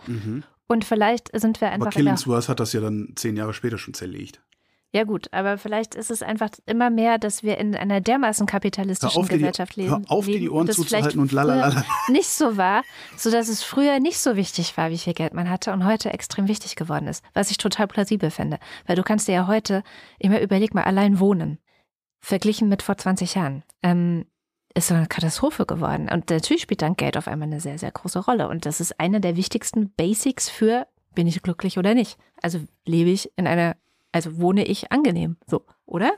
Und 0.67 0.85
vielleicht 0.85 1.31
sind 1.39 1.61
wir 1.61 1.69
Mhm. 1.69 1.75
Aber 1.75 1.87
einfach 1.87 1.99
in 1.99 2.05
der, 2.05 2.15
Killingsworth 2.15 2.49
hat 2.49 2.61
das 2.61 2.73
ja 2.73 2.81
dann 2.81 3.13
zehn 3.17 3.37
Jahre 3.37 3.55
später 3.55 3.79
schon 3.79 3.95
zerlegt. 3.95 4.41
Ja 4.93 5.05
gut, 5.05 5.29
aber 5.33 5.59
vielleicht 5.59 5.95
ist 5.95 6.11
es 6.11 6.23
einfach 6.23 6.49
immer 6.65 6.89
mehr, 6.89 7.19
dass 7.19 7.43
wir 7.43 7.59
in 7.59 7.77
einer 7.77 8.01
dermaßen 8.01 8.47
kapitalistischen 8.47 9.21
auf, 9.21 9.29
Gesellschaft 9.29 9.77
leben. 9.77 9.91
hör 9.91 10.03
auf, 10.07 10.25
dir 10.25 10.39
die 10.39 10.49
Ohren 10.49 10.71
zuzuhalten 10.71 11.21
und 11.21 11.33
lalalala. 11.33 11.85
Nicht 12.09 12.29
so 12.29 12.57
war, 12.57 12.83
sodass 13.15 13.49
es 13.49 13.63
früher 13.63 13.99
nicht 14.01 14.19
so 14.19 14.37
wichtig 14.37 14.75
war, 14.79 14.91
wie 14.91 14.97
viel 14.97 15.13
Geld 15.13 15.35
man 15.35 15.51
hatte 15.51 15.73
und 15.73 15.85
heute 15.85 16.15
extrem 16.15 16.49
wichtig 16.49 16.77
geworden 16.77 17.09
ist. 17.09 17.23
Was 17.35 17.51
ich 17.51 17.59
total 17.59 17.89
plausibel 17.89 18.31
finde. 18.31 18.59
Weil 18.87 18.97
du 18.97 19.03
kannst 19.03 19.29
dir 19.29 19.33
ja 19.35 19.47
heute, 19.47 19.83
immer 20.19 20.41
überleg 20.41 20.73
mal, 20.73 20.85
allein 20.85 21.21
wohnen. 21.21 21.59
Verglichen 22.21 22.69
mit 22.69 22.83
vor 22.83 22.97
20 22.97 23.35
Jahren. 23.35 23.63
Ähm, 23.83 24.27
ist 24.75 24.89
so 24.89 24.95
eine 24.95 25.07
Katastrophe 25.07 25.65
geworden. 25.65 26.09
Und 26.13 26.29
natürlich 26.29 26.63
spielt 26.63 26.83
dann 26.83 26.97
Geld 26.97 27.17
auf 27.17 27.29
einmal 27.29 27.49
eine 27.49 27.61
sehr, 27.61 27.79
sehr 27.79 27.91
große 27.91 28.19
Rolle. 28.19 28.49
Und 28.49 28.67
das 28.67 28.81
ist 28.81 29.01
eine 29.01 29.21
der 29.21 29.37
wichtigsten 29.37 29.91
Basics 29.91 30.51
für, 30.51 30.87
bin 31.15 31.27
ich 31.27 31.43
glücklich 31.43 31.79
oder 31.79 31.95
nicht. 31.95 32.19
Also 32.43 32.61
lebe 32.85 33.11
ich 33.11 33.33
in 33.37 33.47
einer, 33.47 33.77
also 34.13 34.39
wohne 34.39 34.67
ich 34.67 34.93
angenehm. 34.93 35.39
So, 35.47 35.65
oder? 35.87 36.13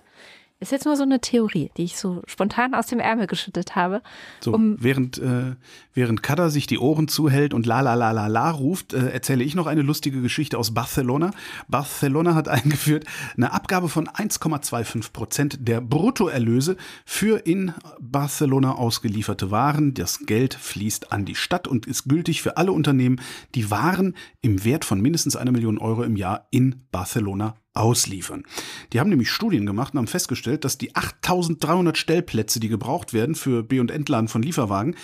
Ist 0.61 0.73
jetzt 0.73 0.87
nur 0.87 0.97
so 0.97 1.05
eine 1.05 1.21
Theorie, 1.21 1.71
die 1.77 1.85
ich 1.85 1.97
so 1.97 2.21
spontan 2.27 2.75
aus 2.75 2.89
dem 2.89 2.99
Ärmel 2.99 3.29
geschüttet 3.29 3.77
habe. 3.77 4.03
So, 4.41 4.53
Um- 4.53 4.77
während, 4.81 5.17
äh, 5.19 5.55
während 5.95 6.25
Kada 6.25 6.51
sich 6.51 6.67
die 6.67 6.79
Ohren 6.79 7.07
zuhält 7.07 7.55
und 7.55 7.65
la 7.65 7.81
la 7.81 7.95
la 7.95 8.11
la 8.11 8.27
la 8.27 8.51
ruft, 8.51 8.93
äh, 8.93 9.09
erzähle 9.11 9.45
ich 9.45 9.55
noch 9.55 9.69
eine 9.69 9.83
lustige 9.83 10.21
Geschichte 10.21 10.59
aus 10.59 10.75
Barcelona. 10.75 11.31
Barcelona 11.69 12.35
hat 12.35 12.49
eingeführt 12.49 13.05
eine 13.37 13.53
Abgabe 13.53 13.89
von 13.89 14.09
1,25 14.09 15.13
Prozent 15.13 15.59
der 15.69 15.81
Bruttoerlöse 15.81 16.77
für 17.05 17.39
in 17.47 17.73
Barcelona 18.01 18.73
ausgelieferte 18.73 19.53
Waren. 19.53 19.95
Das 19.95 20.27
Geld 20.27 20.55
fließt 20.55 21.13
an 21.13 21.25
die 21.25 21.37
Stadt 21.37 21.69
und 21.69 21.87
ist 21.87 22.09
gültig 22.09 22.43
für 22.43 22.57
alle 22.57 22.73
Unternehmen, 22.73 23.21
die 23.55 23.71
Waren 23.71 24.17
im 24.41 24.65
Wert 24.65 24.85
von 24.85 25.01
mindestens 25.01 25.37
einer 25.37 25.53
Million 25.53 25.79
Euro 25.79 26.03
im 26.03 26.17
Jahr 26.17 26.49
in 26.51 26.83
Barcelona 26.91 27.55
ausliefern. 27.79 28.45
Die 28.93 29.01
haben 29.01 29.11
nämlich 29.11 29.31
Studien 29.31 29.67
gemacht 29.67 29.95
und 29.95 29.99
haben 29.99 30.07
festgestellt, 30.07 30.65
dass 30.65 30.79
die 30.79 30.95
8300 30.95 31.97
Stellplätze, 31.97 32.61
die 32.61 32.69
gebraucht 32.69 33.13
werden 33.13 33.35
für 33.35 33.63
B- 33.63 33.81
und 33.81 33.91
Entladen 33.91 34.29
von 34.29 34.43
Lieferwagen, 34.43 34.97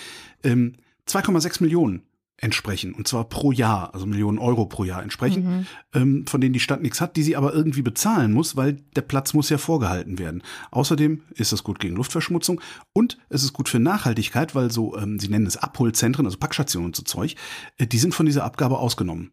ähm, 0.42 0.74
2,6 1.06 1.62
Millionen 1.62 2.02
entsprechen. 2.36 2.94
Und 2.94 3.06
zwar 3.06 3.24
pro 3.24 3.52
Jahr, 3.52 3.94
also 3.94 4.06
Millionen 4.06 4.38
Euro 4.38 4.66
pro 4.66 4.84
Jahr 4.84 5.02
entsprechen, 5.02 5.66
ähm, 5.94 6.26
von 6.26 6.40
denen 6.40 6.52
die 6.52 6.60
Stadt 6.60 6.82
nichts 6.82 7.00
hat, 7.00 7.16
die 7.16 7.22
sie 7.22 7.36
aber 7.36 7.54
irgendwie 7.54 7.82
bezahlen 7.82 8.32
muss, 8.32 8.56
weil 8.56 8.74
der 8.96 9.02
Platz 9.02 9.34
muss 9.34 9.50
ja 9.50 9.58
vorgehalten 9.58 10.18
werden. 10.18 10.42
Außerdem 10.70 11.22
ist 11.34 11.52
das 11.52 11.62
gut 11.62 11.78
gegen 11.78 11.96
Luftverschmutzung 11.96 12.60
und 12.92 13.18
es 13.28 13.44
ist 13.44 13.52
gut 13.52 13.68
für 13.68 13.78
Nachhaltigkeit, 13.78 14.54
weil 14.54 14.70
so, 14.70 14.96
ähm, 14.96 15.18
sie 15.18 15.28
nennen 15.28 15.46
es 15.46 15.56
Abholzentren, 15.56 16.26
also 16.26 16.38
Packstationen 16.38 16.86
und 16.86 16.96
so 16.96 17.02
Zeug, 17.02 17.36
äh, 17.78 17.86
die 17.86 17.98
sind 17.98 18.14
von 18.14 18.26
dieser 18.26 18.44
Abgabe 18.44 18.78
ausgenommen. 18.78 19.30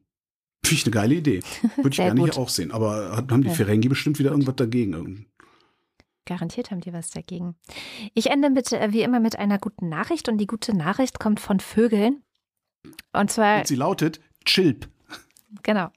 Finde 0.64 0.76
ich 0.80 0.86
eine 0.86 0.92
geile 0.94 1.16
Idee. 1.16 1.42
Würde 1.78 1.90
ich 1.90 1.96
gerne 1.98 2.20
gut. 2.22 2.34
hier 2.34 2.42
auch 2.42 2.50
sehen. 2.50 2.72
Aber 2.72 3.18
haben 3.30 3.42
die 3.42 3.50
Ja. 3.50 3.54
Ferengi 3.54 3.90
bestimmt 3.90 4.20
wieder 4.20 4.32
irgendwas 4.32 4.56
dagegen? 4.56 5.26
Garantiert 6.26 6.70
haben 6.72 6.82
die 6.82 6.94
was 6.94 7.10
dagegen. 7.10 7.56
Ich 8.14 8.30
ende 8.30 8.50
mit, 8.50 8.72
äh, 8.72 8.92
wie 8.92 9.02
immer 9.02 9.20
mit 9.20 9.38
einer 9.40 9.58
guten 9.58 9.90
Nachricht 9.90 10.30
und 10.30 10.38
die 10.38 10.48
gute 10.48 10.76
Nachricht 10.76 11.20
kommt 11.20 11.40
von 11.40 11.60
Vögeln. 11.60 12.22
Und 13.12 13.32
zwar 13.32 13.60
Und 13.60 13.68
sie 13.68 13.76
lautet 13.76 14.22
Chilp. 14.46 14.88
Genau. 15.64 15.90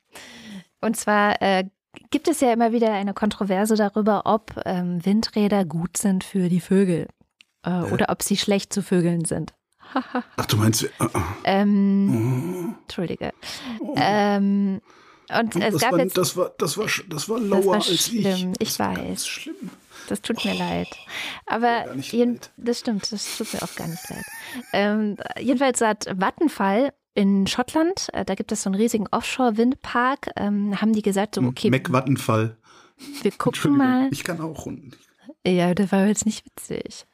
Und 0.81 0.97
zwar 0.97 1.41
äh, 1.41 1.65
gibt 2.11 2.27
es 2.29 2.41
ja 2.41 2.53
immer 2.53 2.73
wieder 2.73 2.93
eine 2.93 3.15
Kontroverse 3.15 3.77
darüber, 3.77 4.23
ob 4.25 4.61
ähm, 4.65 5.05
Windräder 5.05 5.65
gut 5.65 5.97
sind 5.97 6.25
für 6.25 6.49
die 6.49 6.61
Vögel 6.61 7.09
äh, 7.63 7.83
oder 7.83 8.07
ob 8.09 8.23
sie 8.23 8.37
schlecht 8.37 8.73
zu 8.73 8.83
Vögeln 8.83 9.25
sind. 9.25 9.55
Ach, 10.37 10.47
du 10.47 10.57
meinst. 10.57 10.83
Äh, 10.85 10.89
äh. 11.01 11.09
Ähm, 11.45 12.75
Entschuldige. 12.83 13.33
Ähm, 13.97 14.81
und 15.31 15.57
es 15.57 15.73
das, 15.75 15.83
gab 15.83 15.93
war, 15.93 15.99
jetzt. 16.01 16.17
das, 16.19 16.37
war, 16.37 16.53
das, 16.59 16.77
war, 16.77 16.87
das 17.09 17.29
war 17.29 17.41
Das 17.41 17.49
lauer 17.49 17.67
war 17.67 17.75
als 17.77 17.89
ich. 17.89 18.01
schlimm, 18.03 18.53
ich 18.59 18.77
das 18.77 18.79
weiß. 18.79 19.27
Schlimm. 19.27 19.71
Das 20.09 20.21
tut 20.21 20.45
mir 20.45 20.55
leid. 20.55 20.89
Aber 21.47 21.95
nicht 21.95 22.13
jeden, 22.13 22.35
leid. 22.35 22.51
das 22.59 22.81
stimmt, 22.81 23.11
das 23.11 23.39
tut 23.39 23.53
mir 23.55 23.63
auch 23.63 23.75
gar 23.75 23.89
nicht 23.89 24.09
leid. 24.11 24.25
Ähm, 24.73 25.17
jedenfalls 25.41 25.81
hat 25.81 26.07
Vattenfall 26.19 26.93
in 27.15 27.47
Schottland, 27.47 28.09
äh, 28.13 28.25
da 28.25 28.35
gibt 28.35 28.53
es 28.53 28.63
so 28.65 28.69
einen 28.69 28.75
riesigen 28.75 29.07
Offshore-Windpark, 29.11 30.31
ähm, 30.37 30.81
haben 30.81 30.93
die 30.93 31.03
gesagt, 31.03 31.37
so, 31.37 31.43
okay, 31.43 31.71
Mac 31.71 31.91
Wattenfall. 31.93 32.59
wir 33.23 33.31
gucken 33.33 33.77
mal. 33.77 34.09
Ich 34.11 34.25
kann 34.25 34.41
auch 34.41 34.67
Runden. 34.67 34.93
Ja, 35.47 35.75
das 35.75 35.93
war 35.93 36.07
jetzt 36.07 36.27
nicht 36.27 36.45
witzig. 36.45 37.07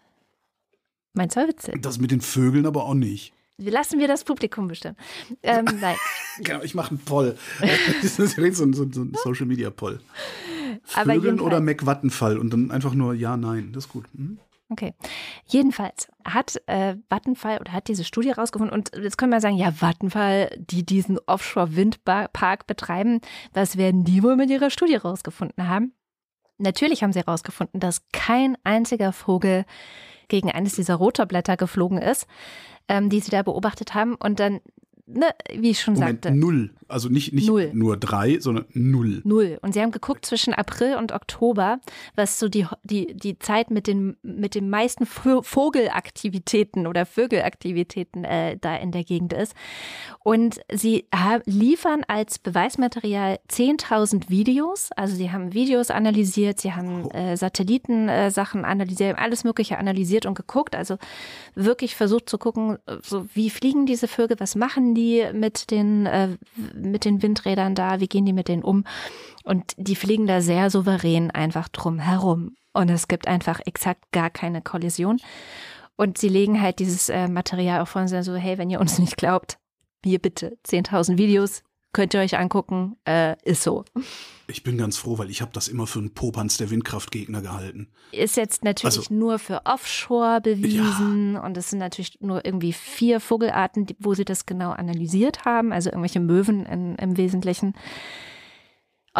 Meins 1.13 1.37
war 1.37 1.49
witzig. 1.49 1.81
Das 1.83 1.99
mit 1.99 2.11
den 2.11 2.21
Vögeln 2.21 2.67
aber 2.67 2.85
auch 2.85 2.95
nicht. 2.95 3.33
Lassen 3.59 3.99
wir 3.99 4.09
das 4.09 4.25
Publikum 4.25 4.69
bestimmen. 4.69 4.97
Ähm, 5.43 5.67
nein, 5.81 5.97
Genau, 6.39 6.63
ich 6.63 6.75
mache 6.75 6.91
einen 6.91 6.99
Poll. 6.99 7.37
das 8.03 8.19
ist 8.19 8.37
so 8.37 8.43
ein, 8.43 8.55
so 8.55 8.65
ein, 8.65 8.93
so 8.93 9.03
ein 9.03 9.13
Social 9.23 9.47
Media 9.47 9.71
Poll. 9.71 10.01
Vögeln 10.85 11.41
oder 11.41 11.61
Mac 11.61 11.85
Wattenfall 11.85 12.39
und 12.39 12.53
dann 12.53 12.71
einfach 12.71 12.95
nur 12.95 13.13
ja, 13.15 13.37
nein. 13.37 13.73
Das 13.73 13.87
ist 13.87 13.93
gut. 13.93 14.07
Hm? 14.15 14.39
okay. 14.71 14.95
Jedenfalls 15.47 16.09
hat 16.25 16.61
äh, 16.67 16.97
Vattenfall 17.09 17.59
oder 17.59 17.73
hat 17.73 17.89
diese 17.89 18.05
Studie 18.05 18.31
rausgefunden 18.31 18.75
und 18.75 18.93
jetzt 18.97 19.19
können 19.19 19.33
wir 19.33 19.41
sagen, 19.41 19.57
ja, 19.57 19.73
Vattenfall, 19.73 20.57
die 20.59 20.85
diesen 20.85 21.19
Offshore-Windpark 21.27 22.67
betreiben, 22.67 23.21
was 23.53 23.77
werden 23.77 24.05
die 24.05 24.23
wohl 24.23 24.37
mit 24.37 24.51
ihrer 24.51 24.71
Studie 24.71 24.97
rausgefunden 24.97 25.69
haben? 25.69 25.93
Natürlich 26.59 27.03
haben 27.03 27.13
sie 27.13 27.21
herausgefunden, 27.21 27.81
dass 27.81 28.03
kein 28.13 28.57
einziger 28.65 29.13
Vogel 29.13 29.65
gegen 30.31 30.51
eines 30.51 30.75
dieser 30.75 30.95
Rotorblätter 30.95 31.59
geflogen 31.59 31.99
ist, 31.99 32.27
ähm, 32.89 33.11
die 33.11 33.21
sie 33.21 33.31
da 33.31 33.43
beobachtet 33.43 33.95
haben. 33.95 34.15
Und 34.15 34.41
dann, 34.41 34.61
ne, 35.13 35.35
wie 35.55 35.71
ich 35.71 35.81
schon 35.81 35.95
Moment, 35.95 36.25
sagte, 36.25 36.37
null. 36.37 36.71
Also 36.91 37.09
nicht, 37.09 37.33
nicht 37.33 37.47
Null. 37.47 37.71
nur 37.73 37.97
drei, 37.97 38.39
sondern 38.41 38.65
null. 38.73 39.21
Null. 39.25 39.59
Und 39.63 39.75
sie 39.75 39.81
haben 39.81 39.93
geguckt 39.93 40.27
zwischen 40.27 40.53
April 40.55 40.97
und 40.97 41.13
Oktober, 41.13 41.81
was 42.17 42.39
so 42.39 42.49
die, 42.49 42.67
die, 42.83 43.15
die 43.15 43.39
Zeit 43.39 43.71
mit 43.71 43.87
den, 43.87 44.17
mit 44.23 44.55
den 44.55 44.69
meisten 44.71 45.07
Vogelaktivitäten 45.07 46.87
oder 46.87 47.07
Vögelaktivitäten 47.07 48.25
äh, 48.25 48.57
da 48.61 48.77
in 48.77 48.91
der 48.91 49.05
Gegend 49.05 49.33
ist. 49.33 49.55
Und 50.25 50.61
sie 50.73 51.07
liefern 51.45 52.03
als 52.09 52.39
Beweismaterial 52.39 53.39
10.000 53.49 54.29
Videos. 54.29 54.91
Also 54.97 55.15
sie 55.15 55.31
haben 55.31 55.55
Videos 55.55 55.91
analysiert, 55.91 56.61
sie 56.61 56.73
haben 56.73 57.09
äh, 57.11 57.37
Satellitensachen 57.37 58.65
analysiert, 58.65 59.17
haben 59.17 59.25
alles 59.25 59.45
Mögliche 59.45 59.79
analysiert 59.79 60.27
und 60.27 60.35
geguckt. 60.35 60.75
Also 60.75 60.99
wirklich 61.55 61.95
versucht 61.95 62.29
zu 62.29 62.39
gucken, 62.39 62.79
äh, 62.87 62.97
so 63.03 63.27
wie 63.35 63.49
fliegen 63.49 63.87
diese 63.87 64.09
Vögel, 64.09 64.41
was 64.41 64.57
machen 64.57 64.95
die 64.95 65.00
mit 65.33 65.71
den, 65.71 66.07
äh, 66.07 66.37
mit 66.75 67.05
den 67.05 67.23
Windrädern 67.23 67.75
da, 67.75 68.01
wie 68.01 68.09
gehen 68.09 68.27
die 68.27 68.33
mit 68.33 68.49
denen 68.49 68.63
um. 68.63 68.85
Und 69.45 69.75
die 69.77 69.97
fliegen 69.97 70.27
da 70.27 70.41
sehr 70.41 70.71
souverän 70.71 71.31
einfach 71.31 71.69
drum 71.69 71.99
herum. 71.99 72.55
Und 72.73 72.91
es 72.91 73.09
gibt 73.09 73.27
einfach 73.27 73.61
exakt 73.65 74.13
gar 74.13 74.31
keine 74.31 74.63
Kollision. 74.63 75.19
Und 75.97 76.19
sie 76.19 76.29
legen 76.29 76.61
halt 76.61 76.79
dieses 76.79 77.09
äh, 77.09 77.29
Material 77.29 77.81
auch 77.81 77.89
vor 77.89 78.03
und 78.03 78.09
sagen 78.09 78.23
so, 78.23 78.35
hey, 78.35 78.59
wenn 78.59 78.71
ihr 78.71 78.81
uns 78.81 78.99
nicht 78.99 79.17
glaubt, 79.17 79.59
hier 80.05 80.19
bitte 80.19 80.57
10.000 80.67 81.19
Videos, 81.19 81.63
könnt 81.93 82.15
ihr 82.15 82.21
euch 82.21 82.39
angucken, 82.39 82.97
äh, 83.05 83.37
ist 83.45 83.63
so. 83.63 83.85
Ich 84.47 84.63
bin 84.65 84.79
ganz 84.79 84.97
froh, 84.97 85.19
weil 85.19 85.31
ich 85.31 85.43
habe 85.43 85.53
das 85.53 85.69
immer 85.69 85.87
für 85.87 85.99
einen 86.01 86.13
Popanz 86.15 86.57
der 86.57 86.71
Windkraftgegner 86.71 87.41
gehalten. 87.43 87.89
Ist 88.13 88.37
jetzt 88.37 88.65
natürlich 88.65 88.97
Also- 88.99 89.15
nur 89.15 89.39
für 89.39 89.63
Offshore 89.65 90.41
bewiesen 90.41 91.37
und 91.37 91.57
es 91.57 91.71
sind 91.71 91.79
natürlich 91.79 92.19
nur 92.21 92.45
irgendwie 92.45 92.73
vier 92.73 93.21
Vogelarten, 93.21 93.87
wo 93.99 94.15
sie 94.15 94.25
das 94.25 94.47
genau 94.47 94.71
analysiert 94.71 95.45
haben, 95.45 95.73
also 95.73 95.91
irgendwelche 95.91 96.21
Möwen 96.21 96.67
in, 96.67 96.95
im 96.97 97.17
Wesentlichen. 97.17 97.75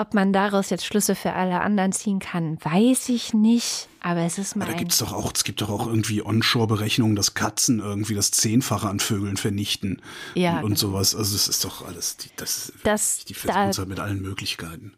Ob 0.01 0.15
man 0.15 0.33
daraus 0.33 0.71
jetzt 0.71 0.87
Schlüsse 0.87 1.15
für 1.15 1.35
alle 1.35 1.61
anderen 1.61 1.93
ziehen 1.93 2.21
kann, 2.21 2.57
weiß 2.65 3.11
ich 3.11 3.35
nicht, 3.35 3.89
aber 4.01 4.21
es 4.21 4.39
ist 4.39 4.57
mal 4.57 4.65
Aber 4.65 4.73
da 4.73 4.79
gibt's 4.79 4.97
doch 4.99 5.13
auch, 5.13 5.31
es 5.35 5.45
gibt 5.45 5.61
doch 5.61 5.69
auch 5.69 5.87
irgendwie 5.87 6.25
Onshore-Berechnungen, 6.25 7.17
dass 7.17 7.35
Katzen 7.35 7.81
irgendwie 7.81 8.15
das 8.15 8.31
Zehnfache 8.31 8.89
an 8.89 8.99
Vögeln 8.99 9.37
vernichten 9.37 10.01
Ja, 10.35 10.59
und, 10.61 10.65
und 10.65 10.79
sowas. 10.79 11.15
Also 11.15 11.35
es 11.37 11.49
ist 11.49 11.65
doch 11.67 11.87
alles, 11.87 12.17
die, 12.17 12.31
das, 12.37 12.73
Das- 12.83 13.25
die 13.27 13.35
da- 13.35 13.39
versuchen 13.41 13.79
halt 13.79 13.89
mit 13.89 14.01
allen 14.01 14.23
Möglichkeiten. 14.23 14.95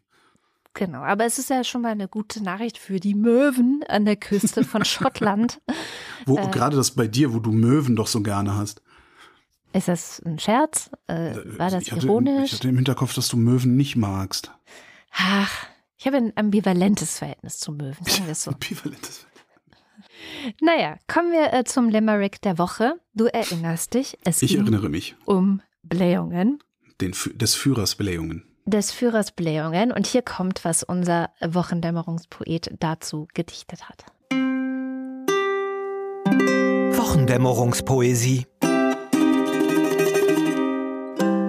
Genau, 0.74 1.00
aber 1.03 1.24
es 1.26 1.38
ist 1.38 1.50
ja 1.50 1.64
schon 1.64 1.82
mal 1.82 1.90
eine 1.92 2.07
gute 2.09 2.40
Nachricht 2.42 2.78
für 2.78 3.00
die 3.00 3.14
Möwen 3.16 3.84
an 3.88 4.05
der 4.05 4.16
Küste 4.16 4.62
von 4.64 4.84
Schottland. 4.84 5.61
Wo 6.26 6.38
Äh. 6.38 6.46
gerade 6.50 6.76
das 6.76 6.92
bei 6.92 7.09
dir, 7.09 7.34
wo 7.34 7.40
du 7.40 7.50
Möwen 7.50 7.96
doch 7.96 8.07
so 8.07 8.22
gerne 8.22 8.55
hast. 8.57 8.82
Ist 9.74 9.88
das 9.88 10.22
ein 10.24 10.38
Scherz? 10.38 10.90
Äh, 11.09 11.34
war 11.59 11.70
das 11.70 11.82
ich 11.82 11.92
hatte, 11.92 12.07
ironisch? 12.07 12.53
Ich 12.53 12.59
hatte 12.59 12.68
im 12.68 12.76
Hinterkopf, 12.76 13.14
dass 13.14 13.28
du 13.28 13.36
Möwen 13.38 13.74
nicht 13.76 13.96
magst. 13.96 14.53
Ach, 15.13 15.67
ich 15.99 16.07
habe 16.07 16.17
ein 16.17 16.33
ambivalentes 16.37 17.19
Verhältnis 17.19 17.59
zu 17.59 17.73
Möwen, 17.73 18.05
sagen 18.05 18.27
wir 18.27 18.33
es 18.33 18.43
so. 18.45 18.51
Ambivalentes. 18.53 19.27
Naja, 20.61 20.97
kommen 21.09 21.33
wir 21.33 21.53
äh, 21.53 21.65
zum 21.65 21.89
Limerick 21.89 22.41
der 22.43 22.59
Woche. 22.59 22.95
Du 23.15 23.27
erinnerst 23.27 23.95
dich, 23.95 24.19
es 24.25 24.43
Ich 24.43 24.51
ging 24.53 24.63
erinnere 24.63 24.89
mich, 24.89 25.15
um 25.25 25.61
Blähungen, 25.83 26.59
den, 27.01 27.13
des 27.35 27.55
Führers 27.55 27.95
Belähungen. 27.97 28.45
des 28.65 28.93
Führers 28.93 29.33
Blähungen. 29.33 29.93
Und 29.93 30.07
hier 30.07 30.23
kommt, 30.23 30.65
was 30.65 30.83
unser 30.83 31.31
Wochendämmerungspoet 31.41 32.71
dazu 32.81 33.29
gedichtet 33.35 33.89
hat. 33.89 34.05
Wochendämmerungspoesie. 37.13 38.47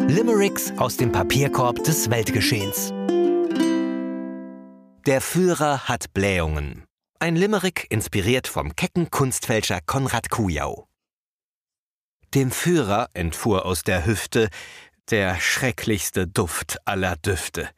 Limericks 0.07 0.73
aus 0.77 0.97
dem 0.97 1.11
Papierkorb 1.11 1.83
des 1.83 2.09
Weltgeschehens. 2.09 2.91
Der 5.05 5.19
Führer 5.19 5.89
hat 5.89 6.13
Blähungen. 6.13 6.85
Ein 7.19 7.35
Limerick 7.35 7.91
inspiriert 7.91 8.47
vom 8.47 8.73
kecken 8.77 9.11
Kunstfälscher 9.11 9.81
Konrad 9.85 10.29
Kujau. 10.29 10.87
Dem 12.33 12.51
Führer 12.51 13.09
entfuhr 13.13 13.65
aus 13.65 13.83
der 13.83 14.05
Hüfte 14.05 14.47
der 15.09 15.41
schrecklichste 15.41 16.25
Duft 16.25 16.77
aller 16.85 17.17
Düfte. 17.17 17.69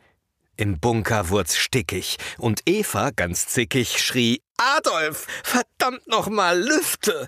Im 0.55 0.79
Bunker 0.79 1.29
wurd's 1.29 1.57
stickig 1.57 2.17
und 2.37 2.61
Eva, 2.67 3.09
ganz 3.09 3.47
zickig, 3.47 4.03
schrie: 4.03 4.43
Adolf, 4.57 5.25
verdammt 5.43 6.05
noch 6.05 6.29
mal, 6.29 6.61
lüfte! 6.61 7.27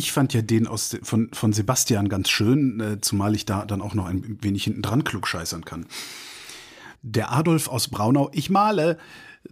Ich 0.00 0.12
fand 0.12 0.32
ja 0.32 0.40
den 0.40 0.66
aus, 0.66 0.96
von, 1.02 1.28
von 1.34 1.52
Sebastian 1.52 2.08
ganz 2.08 2.30
schön, 2.30 2.80
äh, 2.80 3.00
zumal 3.02 3.34
ich 3.34 3.44
da 3.44 3.66
dann 3.66 3.82
auch 3.82 3.92
noch 3.92 4.06
ein 4.06 4.38
wenig 4.40 4.64
hinten 4.64 4.80
dran 4.80 5.04
klugscheißern 5.04 5.66
kann. 5.66 5.84
Der 7.02 7.32
Adolf 7.32 7.68
aus 7.68 7.88
Braunau, 7.88 8.30
ich 8.32 8.48
male, 8.48 8.96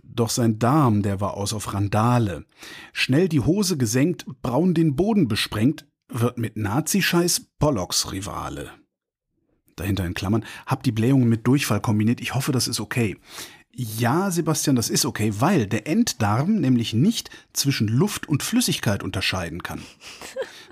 doch 0.03 0.31
sein 0.31 0.59
Darm, 0.59 1.03
der 1.03 1.21
war 1.21 1.35
aus 1.35 1.53
auf 1.53 1.75
Randale. 1.75 2.47
Schnell 2.95 3.29
die 3.29 3.41
Hose 3.41 3.77
gesenkt, 3.77 4.25
braun 4.41 4.73
den 4.73 4.97
Boden 4.97 5.29
besprengt, 5.29 5.87
wird 6.09 6.39
mit 6.39 6.57
Nazischeiß 6.57 7.49
Pollocks 7.59 8.11
Rivale. 8.11 8.71
Dahinter 9.77 10.07
in 10.07 10.15
Klammern, 10.15 10.47
hab 10.65 10.83
die 10.83 10.93
Blähungen 10.93 11.29
mit 11.29 11.47
Durchfall 11.47 11.83
kombiniert, 11.83 12.23
ich 12.23 12.35
hoffe, 12.35 12.53
das 12.53 12.69
ist 12.69 12.81
okay. 12.81 13.19
Ja, 13.81 14.33
Sebastian, 14.33 14.75
das 14.75 14.91
ist 14.91 15.05
okay, 15.05 15.33
weil 15.39 15.69
der 15.69 15.87
Enddarm 15.87 16.57
nämlich 16.57 16.95
nicht 16.95 17.31
zwischen 17.53 17.87
Luft 17.87 18.29
und 18.29 18.43
Flüssigkeit 18.43 19.05
unterscheiden 19.05 19.63
kann. 19.63 19.81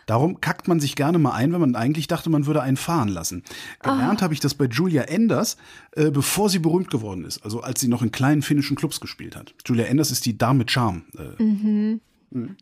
Darum 0.07 0.41
kackt 0.41 0.67
man 0.67 0.81
sich 0.81 0.97
gerne 0.97 1.19
mal 1.19 1.31
ein, 1.31 1.53
wenn 1.53 1.61
man 1.61 1.77
eigentlich 1.77 2.09
dachte, 2.09 2.31
man 2.31 2.47
würde 2.47 2.63
einen 2.63 2.77
fahren 2.77 3.07
lassen. 3.07 3.45
Gelernt 3.81 4.23
habe 4.23 4.35
ich 4.35 4.41
das 4.41 4.55
bei 4.55 4.65
Julia 4.65 5.03
Enders, 5.03 5.57
äh, 5.93 6.11
bevor 6.11 6.51
sie 6.51 6.59
berühmt 6.59 6.91
geworden 6.91 7.25
ist, 7.25 7.45
also 7.45 7.61
als 7.61 7.81
sie 7.81 7.87
noch 7.87 8.03
in 8.03 8.11
kleinen 8.11 8.43
finnischen 8.43 8.77
Clubs 8.77 9.01
gespielt 9.01 9.37
hat. 9.37 9.55
Julia 9.65 9.85
Enders 9.85 10.11
ist 10.11 10.27
die 10.27 10.37
Dame 10.37 10.59
mit 10.59 10.73
Charme. 10.73 11.05
Äh, 11.17 12.01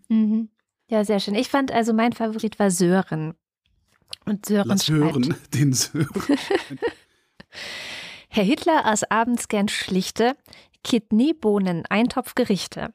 Mhm. 0.08 0.48
Ja, 0.88 1.04
sehr 1.06 1.20
schön. 1.20 1.34
Ich 1.34 1.48
fand 1.48 1.72
also 1.72 1.94
mein 1.94 2.12
Favorit 2.12 2.58
war 2.58 2.70
Sören. 2.70 3.32
Und 4.26 4.44
Sören 4.44 4.68
Lass 4.68 4.84
schreibt, 4.84 5.00
hören, 5.00 5.34
den 5.54 5.72
Sören. 5.72 6.08
Herr 8.34 8.42
Hitler 8.42 8.84
aß 8.84 9.04
abends 9.12 9.46
gern 9.46 9.68
schlichte 9.68 10.36
Kidneybohnen 10.82 11.86
Eintopfgerichte. 11.86 12.92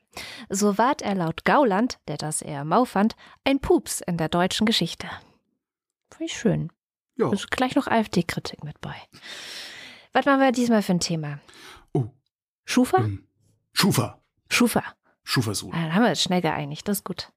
So 0.49 0.77
ward 0.77 1.01
er 1.01 1.15
laut 1.15 1.45
Gauland, 1.45 1.97
der 2.09 2.17
das 2.17 2.41
eher 2.41 2.65
mau 2.65 2.83
fand, 2.83 3.15
ein 3.45 3.61
Pups 3.61 4.01
in 4.01 4.17
der 4.17 4.27
deutschen 4.27 4.65
Geschichte. 4.65 5.07
Finde 6.11 6.25
ich 6.25 6.37
schön. 6.37 6.73
Ja. 7.15 7.31
Ist 7.31 7.51
gleich 7.51 7.75
noch 7.75 7.87
AfD-Kritik 7.87 8.65
mit 8.65 8.81
bei. 8.81 8.95
Was 10.11 10.25
machen 10.25 10.41
wir 10.41 10.51
diesmal 10.51 10.81
für 10.81 10.91
ein 10.91 10.99
Thema? 10.99 11.39
Oh, 11.93 12.07
Schufa? 12.65 12.97
ähm, 12.97 13.25
Schufa. 13.71 14.21
Schufa. 14.49 14.83
Schufa 15.23 15.51
ist 15.51 15.61
gut. 15.61 15.73
Ah, 15.73 15.83
Dann 15.83 15.95
haben 15.95 16.03
wir 16.03 16.09
uns 16.09 16.21
schnell 16.21 16.41
geeinigt, 16.41 16.85
das 16.87 16.97
ist 16.97 17.03
gut. 17.05 17.31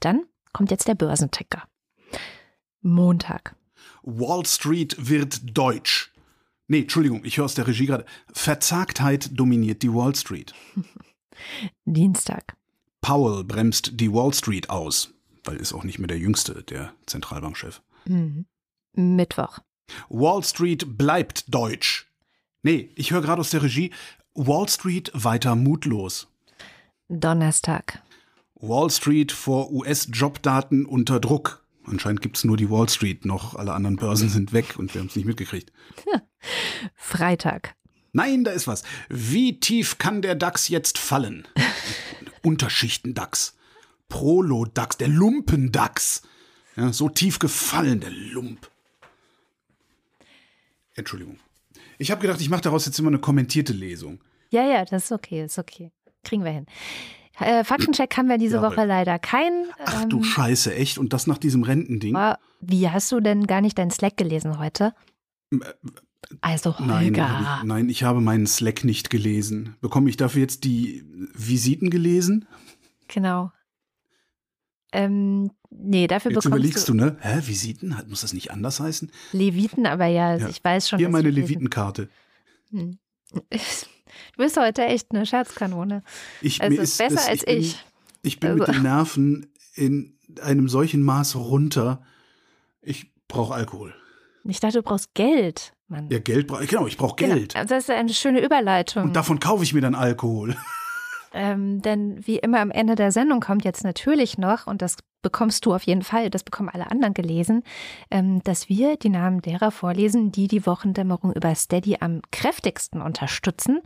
Dann 0.00 0.24
kommt 0.52 0.72
jetzt 0.72 0.88
der 0.88 0.96
Börsenticker. 0.96 1.68
Montag. 2.80 3.54
Wall 4.02 4.44
Street 4.44 4.96
wird 4.98 5.56
deutsch. 5.56 6.12
Nee, 6.70 6.82
Entschuldigung, 6.82 7.24
ich 7.24 7.38
höre 7.38 7.46
aus 7.46 7.54
der 7.54 7.66
Regie 7.66 7.86
gerade. 7.86 8.04
Verzagtheit 8.32 9.30
dominiert 9.32 9.82
die 9.82 9.92
Wall 9.92 10.14
Street. 10.14 10.54
Dienstag. 11.86 12.56
Powell 13.00 13.42
bremst 13.44 13.92
die 13.94 14.12
Wall 14.12 14.34
Street 14.34 14.68
aus, 14.68 15.14
weil 15.44 15.56
ist 15.56 15.72
auch 15.72 15.84
nicht 15.84 15.98
mehr 15.98 16.08
der 16.08 16.18
jüngste, 16.18 16.62
der 16.64 16.92
Zentralbankchef. 17.06 17.80
Mhm. 18.04 18.44
Mittwoch. 18.92 19.60
Wall 20.10 20.42
Street 20.44 20.98
bleibt 20.98 21.52
deutsch. 21.54 22.10
Nee, 22.62 22.90
ich 22.96 23.12
höre 23.12 23.22
gerade 23.22 23.40
aus 23.40 23.50
der 23.50 23.62
Regie. 23.62 23.92
Wall 24.34 24.68
Street 24.68 25.10
weiter 25.14 25.56
mutlos. 25.56 26.28
Donnerstag. 27.08 28.02
Wall 28.56 28.90
Street 28.90 29.32
vor 29.32 29.72
US-Jobdaten 29.72 30.84
unter 30.84 31.18
Druck. 31.20 31.64
Anscheinend 31.86 32.20
gibt 32.20 32.36
es 32.36 32.44
nur 32.44 32.58
die 32.58 32.68
Wall 32.68 32.88
Street 32.90 33.24
noch. 33.24 33.54
Alle 33.54 33.72
anderen 33.72 33.96
Börsen 33.96 34.28
sind 34.28 34.52
weg 34.52 34.78
und 34.78 34.92
wir 34.92 35.00
haben 35.00 35.08
es 35.08 35.16
nicht 35.16 35.24
mitgekriegt. 35.24 35.72
Freitag. 36.94 37.74
Nein, 38.12 38.44
da 38.44 38.50
ist 38.52 38.66
was. 38.66 38.82
Wie 39.08 39.60
tief 39.60 39.98
kann 39.98 40.22
der 40.22 40.34
DAX 40.34 40.68
jetzt 40.68 40.98
fallen? 40.98 41.46
Unterschichten-DAX. 42.42 43.56
Prolo-DAX, 44.08 44.96
der 44.96 45.08
Lumpen-DAX. 45.08 46.22
Ja, 46.76 46.92
so 46.92 47.08
tief 47.08 47.38
gefallen, 47.38 48.00
der 48.00 48.10
Lump. 48.10 48.70
Entschuldigung. 50.94 51.38
Ich 51.98 52.10
habe 52.10 52.20
gedacht, 52.20 52.40
ich 52.40 52.48
mache 52.48 52.62
daraus 52.62 52.86
jetzt 52.86 52.98
immer 52.98 53.08
eine 53.08 53.18
kommentierte 53.18 53.72
Lesung. 53.72 54.20
Ja, 54.50 54.64
ja, 54.64 54.84
das 54.84 55.04
ist 55.06 55.12
okay, 55.12 55.44
ist 55.44 55.58
okay. 55.58 55.90
Kriegen 56.24 56.44
wir 56.44 56.52
hin. 56.52 56.66
Äh, 57.40 57.62
Faktencheck 57.64 58.16
haben 58.16 58.28
wir 58.28 58.38
diese 58.38 58.56
Ja, 58.56 58.62
Woche 58.62 58.84
leider 58.84 59.18
keinen. 59.18 59.66
Ach 59.84 60.04
du 60.06 60.18
Ähm, 60.18 60.24
Scheiße, 60.24 60.74
echt? 60.74 60.98
Und 60.98 61.12
das 61.12 61.26
nach 61.26 61.38
diesem 61.38 61.62
Rentending? 61.62 62.16
aber 62.16 62.38
Wie 62.60 62.88
hast 62.88 63.12
du 63.12 63.20
denn 63.20 63.46
gar 63.46 63.60
nicht 63.60 63.78
deinen 63.78 63.90
Slack 63.90 64.16
gelesen 64.16 64.58
heute? 64.58 64.94
Also 66.40 66.74
Nein, 66.80 67.06
Holger. 67.16 67.58
ich, 67.60 67.64
nein, 67.66 67.88
ich 67.88 68.02
habe 68.02 68.20
meinen 68.20 68.46
Slack 68.46 68.84
nicht 68.84 69.08
gelesen. 69.10 69.76
Bekomme 69.80 70.10
ich 70.10 70.16
dafür 70.16 70.42
jetzt 70.42 70.64
die 70.64 71.04
Visiten 71.34 71.90
gelesen? 71.90 72.46
Genau. 73.08 73.52
Ähm, 74.92 75.50
nee, 75.70 76.06
dafür 76.06 76.30
Jetzt 76.32 76.44
bekommst 76.44 76.46
überlegst 76.64 76.88
du, 76.88 76.94
ne? 76.94 77.16
Hä, 77.20 77.40
Visiten? 77.46 77.94
Muss 78.08 78.22
das 78.22 78.32
nicht 78.32 78.50
anders 78.50 78.80
heißen? 78.80 79.10
Leviten, 79.32 79.86
aber 79.86 80.06
ja, 80.06 80.36
Ja. 80.36 80.48
ich 80.48 80.62
weiß 80.64 80.88
schon. 80.88 80.98
Hier 80.98 81.08
meine 81.08 81.30
du 81.32 81.40
Levitenkarte. 81.40 82.08
Hm. 82.70 82.98
Du 84.36 84.42
bist 84.42 84.56
heute 84.56 84.84
echt 84.86 85.08
eine 85.12 85.26
Scherzkanone. 85.26 86.02
Ich, 86.40 86.62
Also 86.62 86.76
mir 86.76 86.82
ist 86.82 86.96
besser 86.96 87.16
das, 87.16 87.28
als 87.28 87.44
bin, 87.44 87.58
ich. 87.58 87.84
Ich 88.22 88.40
bin 88.40 88.54
mit 88.54 88.62
Also- 88.62 88.72
den 88.72 88.82
Nerven 88.82 89.46
in 89.74 90.16
einem 90.40 90.68
solchen 90.68 91.02
Maß 91.02 91.36
runter. 91.36 92.02
Ich 92.80 93.12
brauche 93.28 93.54
Alkohol. 93.54 93.94
Ich 94.44 94.60
dachte, 94.60 94.78
du 94.78 94.82
brauchst 94.82 95.14
Geld, 95.14 95.72
Mann. 95.88 96.08
Ja, 96.10 96.18
Geld 96.18 96.46
brauche 96.46 96.64
ich. 96.64 96.70
Genau, 96.70 96.86
ich 96.86 96.96
brauche 96.96 97.16
Genau. 97.16 97.34
Geld. 97.34 97.56
Also 97.56 97.74
Das 97.74 97.84
ist 97.84 97.90
eine 97.90 98.12
schöne 98.12 98.40
Überleitung. 98.44 99.04
Und 99.04 99.16
davon 99.16 99.40
kaufe 99.40 99.62
ich 99.64 99.74
mir 99.74 99.80
dann 99.80 99.94
Alkohol. 99.94 100.56
Ähm, 101.34 101.82
denn 101.82 102.26
wie 102.26 102.38
immer 102.38 102.58
am 102.60 102.70
Ende 102.70 102.94
der 102.94 103.12
Sendung 103.12 103.40
kommt 103.40 103.62
jetzt 103.62 103.84
natürlich 103.84 104.38
noch, 104.38 104.66
und 104.66 104.80
das 104.80 104.96
bekommst 105.20 105.66
du 105.66 105.74
auf 105.74 105.82
jeden 105.82 106.00
Fall, 106.02 106.30
das 106.30 106.42
bekommen 106.42 106.70
alle 106.70 106.90
anderen 106.90 107.12
gelesen, 107.12 107.64
ähm, 108.10 108.42
dass 108.44 108.70
wir 108.70 108.96
die 108.96 109.10
Namen 109.10 109.42
derer 109.42 109.70
vorlesen, 109.70 110.32
die 110.32 110.48
die 110.48 110.64
Wochendämmerung 110.64 111.34
über 111.34 111.54
Steady 111.54 111.98
am 112.00 112.22
kräftigsten 112.32 113.02
unterstützen. 113.02 113.80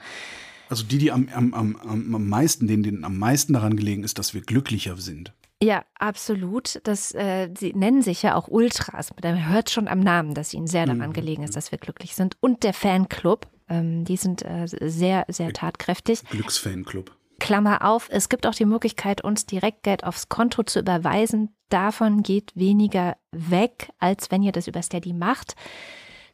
Also 0.68 0.84
die, 0.84 0.98
die 0.98 1.10
am, 1.10 1.28
am, 1.34 1.52
am, 1.52 1.76
am 1.84 2.14
am 2.14 2.28
meisten, 2.28 2.68
denen, 2.68 2.84
denen 2.84 3.04
am 3.04 3.18
meisten 3.18 3.54
daran 3.54 3.76
gelegen 3.76 4.04
ist, 4.04 4.20
dass 4.20 4.34
wir 4.34 4.42
glücklicher 4.42 4.96
sind. 4.96 5.32
Ja, 5.62 5.84
absolut. 5.98 6.80
Das, 6.84 7.14
äh, 7.14 7.48
sie 7.56 7.72
nennen 7.72 8.02
sich 8.02 8.22
ja 8.22 8.34
auch 8.34 8.48
Ultras. 8.48 9.10
Man 9.22 9.48
hört 9.48 9.70
schon 9.70 9.86
am 9.86 10.00
Namen, 10.00 10.34
dass 10.34 10.52
ihnen 10.54 10.66
sehr 10.66 10.86
daran 10.86 11.10
Mhm. 11.10 11.12
gelegen 11.12 11.42
ist, 11.44 11.54
dass 11.56 11.70
wir 11.70 11.78
glücklich 11.78 12.14
sind. 12.16 12.36
Und 12.40 12.64
der 12.64 12.72
Fanclub, 12.74 13.46
ähm, 13.68 14.04
die 14.04 14.16
sind 14.16 14.42
äh, 14.44 14.66
sehr, 14.66 15.24
sehr 15.28 15.52
tatkräftig. 15.52 16.24
Glücksfanclub. 16.30 17.12
Klammer 17.38 17.84
auf, 17.84 18.08
es 18.10 18.28
gibt 18.28 18.46
auch 18.46 18.54
die 18.54 18.64
Möglichkeit, 18.64 19.22
uns 19.22 19.46
direkt 19.46 19.82
Geld 19.84 20.04
aufs 20.04 20.28
Konto 20.28 20.62
zu 20.64 20.80
überweisen. 20.80 21.54
Davon 21.68 22.22
geht 22.22 22.52
weniger 22.54 23.16
weg, 23.30 23.90
als 23.98 24.30
wenn 24.30 24.42
ihr 24.42 24.52
das 24.52 24.68
über 24.68 24.82
Steady 24.82 25.12
macht. 25.12 25.54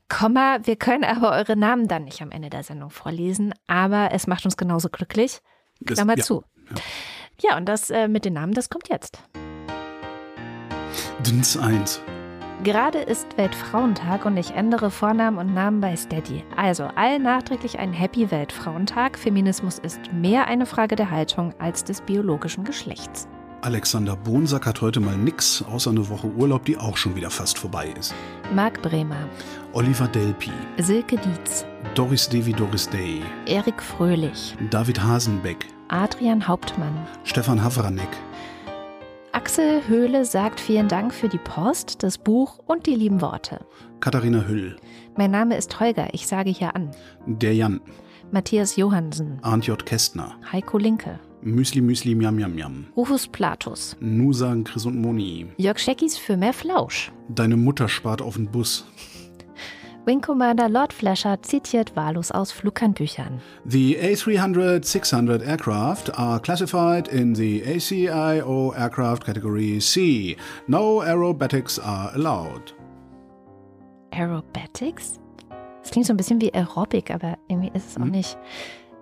Komma, 0.08 0.58
wir 0.64 0.76
können 0.76 1.04
aber 1.04 1.32
eure 1.32 1.56
Namen 1.56 1.86
dann 1.86 2.04
nicht 2.04 2.22
am 2.22 2.30
Ende 2.30 2.48
der 2.50 2.62
Sendung 2.62 2.88
vorlesen, 2.90 3.52
aber 3.66 4.10
es 4.12 4.26
macht 4.26 4.44
uns 4.46 4.56
genauso 4.56 4.88
glücklich. 4.88 5.40
Das- 5.80 5.96
Klammer 5.96 6.16
ja, 6.16 6.24
zu. 6.24 6.44
Ja, 6.70 6.76
und 7.56 7.66
das 7.66 7.90
äh, 7.90 8.08
mit 8.08 8.24
den 8.24 8.34
Namen, 8.34 8.52
das 8.52 8.68
kommt 8.68 8.88
jetzt. 8.88 9.20
Dins 11.24 11.56
1. 11.56 12.02
Gerade 12.64 12.98
ist 12.98 13.38
Weltfrauentag 13.38 14.24
und 14.24 14.36
ich 14.36 14.50
ändere 14.50 14.90
Vornamen 14.90 15.38
und 15.38 15.54
Namen 15.54 15.80
bei 15.80 15.94
Steady. 15.94 16.44
Also 16.56 16.84
allen 16.96 17.22
nachträglich 17.22 17.78
einen 17.78 17.92
Happy 17.92 18.32
Weltfrauentag. 18.32 19.16
Feminismus 19.16 19.78
ist 19.78 20.12
mehr 20.12 20.48
eine 20.48 20.66
Frage 20.66 20.96
der 20.96 21.10
Haltung 21.10 21.54
als 21.60 21.84
des 21.84 22.00
biologischen 22.00 22.64
Geschlechts. 22.64 23.28
Alexander 23.62 24.16
Bonsack 24.16 24.66
hat 24.66 24.80
heute 24.80 25.00
mal 25.00 25.16
nix, 25.16 25.62
außer 25.62 25.90
eine 25.90 26.08
Woche 26.08 26.28
Urlaub, 26.28 26.64
die 26.64 26.76
auch 26.76 26.96
schon 26.96 27.16
wieder 27.16 27.30
fast 27.30 27.58
vorbei 27.58 27.92
ist. 27.98 28.14
Marc 28.54 28.80
Bremer, 28.82 29.28
Oliver 29.72 30.06
Delpi, 30.06 30.52
Silke 30.78 31.16
Dietz, 31.16 31.64
Doris 31.94 32.28
Devi 32.28 32.52
Doris 32.52 32.88
Day, 32.88 33.22
Erik 33.46 33.82
Fröhlich, 33.82 34.56
David 34.70 35.02
Hasenbeck, 35.02 35.66
Adrian 35.88 36.46
Hauptmann. 36.46 36.92
Stefan 37.24 37.62
Havranek, 37.62 38.08
Axel 39.32 39.82
Höhle 39.86 40.24
sagt 40.24 40.58
vielen 40.60 40.88
Dank 40.88 41.14
für 41.14 41.28
die 41.28 41.38
Post, 41.38 42.02
das 42.02 42.18
Buch 42.18 42.58
und 42.66 42.86
die 42.86 42.94
lieben 42.94 43.20
Worte. 43.20 43.60
Katharina 44.00 44.42
Hüll, 44.46 44.76
Mein 45.16 45.30
Name 45.30 45.56
ist 45.56 45.78
Holger, 45.80 46.08
ich 46.12 46.26
sage 46.26 46.50
hier 46.50 46.74
an. 46.74 46.90
der 47.26 47.54
Jan, 47.54 47.80
Matthias 48.32 48.76
Johansen, 48.76 49.38
Arndt 49.42 49.66
J. 49.66 49.84
Kästner, 49.86 50.36
Heiko 50.52 50.76
Linke, 50.78 51.18
Müsli 51.40 51.80
Müsli 51.80 52.14
Miam 52.14 52.34
Miam 52.36 52.54
Miam, 52.54 52.86
Rufus 52.96 53.26
Platus, 53.28 53.96
Nusa 54.00 54.54
Chris 54.64 54.84
und 54.86 55.00
Moni, 55.00 55.46
Jörg 55.56 55.78
Scheckis 55.78 56.18
für 56.18 56.36
mehr 56.36 56.52
Flausch. 56.52 57.12
deine 57.28 57.56
Mutter 57.56 57.88
spart 57.88 58.20
auf 58.20 58.34
den 58.36 58.50
Bus, 58.50 58.86
Wing 60.08 60.22
Commander 60.22 60.70
Lord 60.70 60.90
Flasher 60.94 61.36
zitiert 61.42 61.94
wahllos 61.94 62.30
aus 62.30 62.50
Flughandbüchern. 62.50 63.42
The 63.66 63.94
A300-600 63.98 65.42
aircraft 65.46 66.18
are 66.18 66.40
classified 66.40 67.08
in 67.08 67.34
the 67.34 67.62
ACIO 67.62 68.72
aircraft 68.74 69.26
category 69.26 69.78
C. 69.80 70.34
No 70.66 71.02
aerobatics 71.02 71.78
are 71.78 72.10
allowed. 72.14 72.74
Aerobatics? 74.10 75.20
Das 75.82 75.90
klingt 75.90 76.06
so 76.06 76.14
ein 76.14 76.16
bisschen 76.16 76.40
wie 76.40 76.54
Aerobic, 76.54 77.10
aber 77.10 77.36
irgendwie 77.48 77.70
ist 77.74 77.90
es 77.90 77.96
auch 77.98 78.04
Hm. 78.04 78.10
nicht. 78.12 78.38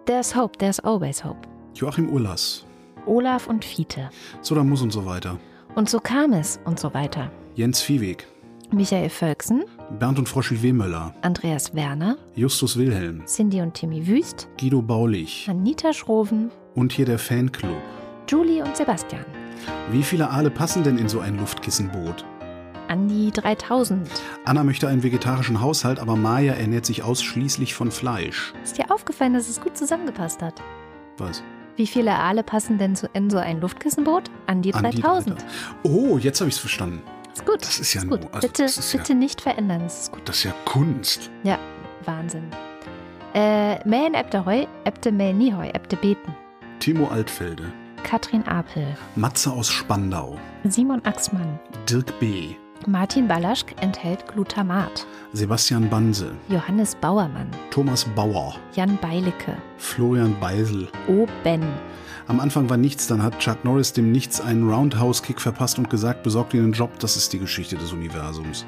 There's 0.06 0.34
hope, 0.34 0.58
there's 0.58 0.80
always 0.80 1.22
hope. 1.22 1.38
Joachim 1.74 2.08
Urlas, 2.10 2.66
Olaf 3.06 3.46
und 3.46 3.64
Fiete. 3.64 4.10
so 4.40 4.56
da 4.56 4.64
muss 4.64 4.82
und 4.82 4.90
so 4.92 5.06
weiter. 5.06 5.38
Und 5.76 5.88
so 5.88 6.00
kam 6.00 6.32
es 6.32 6.58
und 6.64 6.80
so 6.80 6.92
weiter. 6.94 7.30
Jens 7.54 7.80
Viehweg, 7.80 8.26
Michael 8.72 9.08
Völksen, 9.08 9.64
Bernd 9.98 10.18
und 10.18 10.28
Froschi 10.28 10.60
Wehmöller, 10.60 11.14
Andreas 11.22 11.74
Werner, 11.74 12.16
Justus 12.34 12.76
Wilhelm, 12.76 13.24
Cindy 13.26 13.60
und 13.60 13.74
Timmy 13.74 14.06
Wüst, 14.06 14.48
Guido 14.60 14.82
Baulich 14.82 15.46
Anita 15.48 15.92
Schroven, 15.92 16.50
und 16.74 16.92
hier 16.92 17.06
der 17.06 17.18
Fanclub. 17.18 17.76
Julie 18.28 18.62
und 18.62 18.76
Sebastian. 18.76 19.24
Wie 19.90 20.02
viele 20.02 20.30
Aale 20.30 20.50
passen 20.50 20.82
denn 20.82 20.98
in 20.98 21.08
so 21.08 21.20
ein 21.20 21.38
Luftkissenboot? 21.38 22.24
An 22.88 23.08
die 23.08 23.30
3000. 23.30 24.08
Anna 24.44 24.64
möchte 24.64 24.88
einen 24.88 25.02
vegetarischen 25.02 25.60
Haushalt, 25.60 25.98
aber 25.98 26.16
Maya 26.16 26.54
ernährt 26.54 26.86
sich 26.86 27.02
ausschließlich 27.02 27.74
von 27.74 27.90
Fleisch. 27.90 28.52
Ist 28.62 28.78
dir 28.78 28.90
aufgefallen, 28.90 29.34
dass 29.34 29.48
es 29.48 29.60
gut 29.60 29.76
zusammengepasst 29.76 30.42
hat? 30.42 30.60
Was? 31.18 31.42
Wie 31.76 31.86
viele 31.86 32.12
Aale 32.14 32.42
passen 32.42 32.78
denn 32.78 32.94
in 33.12 33.28
so 33.28 33.38
ein 33.38 33.60
Luftkissenboot? 33.60 34.30
An 34.46 34.62
die 34.62 34.72
An 34.72 34.90
die 34.90 35.00
3000. 35.00 35.40
3000. 35.40 35.44
Oh, 35.82 36.18
jetzt 36.18 36.40
habe 36.40 36.48
ich 36.48 36.54
es 36.54 36.60
verstanden. 36.60 37.02
Ist 37.36 37.44
gut. 37.46 37.62
Das 37.62 37.78
ist 37.78 37.94
ja 37.94 38.00
gut. 38.02 38.22
nur- 38.22 38.34
also 38.34 38.46
bitte 38.48 38.64
ist 38.64 38.92
ja- 38.92 38.98
bitte 38.98 39.14
nicht 39.14 39.40
verändern. 39.40 39.82
Das 39.82 40.02
ist 40.02 40.12
gut. 40.12 40.28
Das 40.28 40.36
ist 40.36 40.44
ja 40.44 40.54
Kunst. 40.64 41.30
Ja, 41.42 41.58
Wahnsinn. 42.04 42.44
Äh, 43.34 43.86
Mähen 43.86 44.14
ebte 44.14 44.44
Heu, 44.46 44.64
ebte 44.84 45.12
Mäh 45.12 45.32
nie 45.32 45.52
Heu, 45.52 45.68
ebte 45.72 45.96
beten. 45.96 46.34
Timo 46.78 47.08
Altfelde, 47.08 47.64
Katrin 48.02 48.46
Apel, 48.46 48.86
Matze 49.16 49.50
aus 49.52 49.68
Spandau, 49.70 50.38
Simon 50.64 51.04
Axmann, 51.04 51.58
Dirk 51.88 52.18
B., 52.20 52.54
Martin 52.86 53.26
Balaschk 53.26 53.74
enthält 53.80 54.26
Glutamat, 54.28 55.06
Sebastian 55.32 55.88
Banse, 55.90 56.32
Johannes 56.48 56.94
Bauermann, 56.94 57.48
Thomas 57.70 58.04
Bauer, 58.14 58.54
Jan 58.74 58.96
Beilicke, 59.02 59.56
Florian 59.78 60.34
Beisel. 60.40 60.88
O. 61.08 61.26
Ben, 61.42 61.62
Am 62.28 62.40
Anfang 62.40 62.68
war 62.68 62.76
nichts, 62.76 63.06
dann 63.06 63.22
hat 63.22 63.38
Chuck 63.38 63.64
Norris 63.64 63.92
dem 63.92 64.10
Nichts 64.10 64.40
einen 64.40 64.68
Roundhouse-Kick 64.68 65.40
verpasst 65.40 65.78
und 65.78 65.88
gesagt, 65.88 66.24
besorgt 66.24 66.52
dir 66.52 66.60
einen 66.60 66.72
Job, 66.72 66.98
das 66.98 67.16
ist 67.16 67.32
die 67.32 67.38
Geschichte 67.38 67.76
des 67.76 67.92
Universums. 67.92 68.66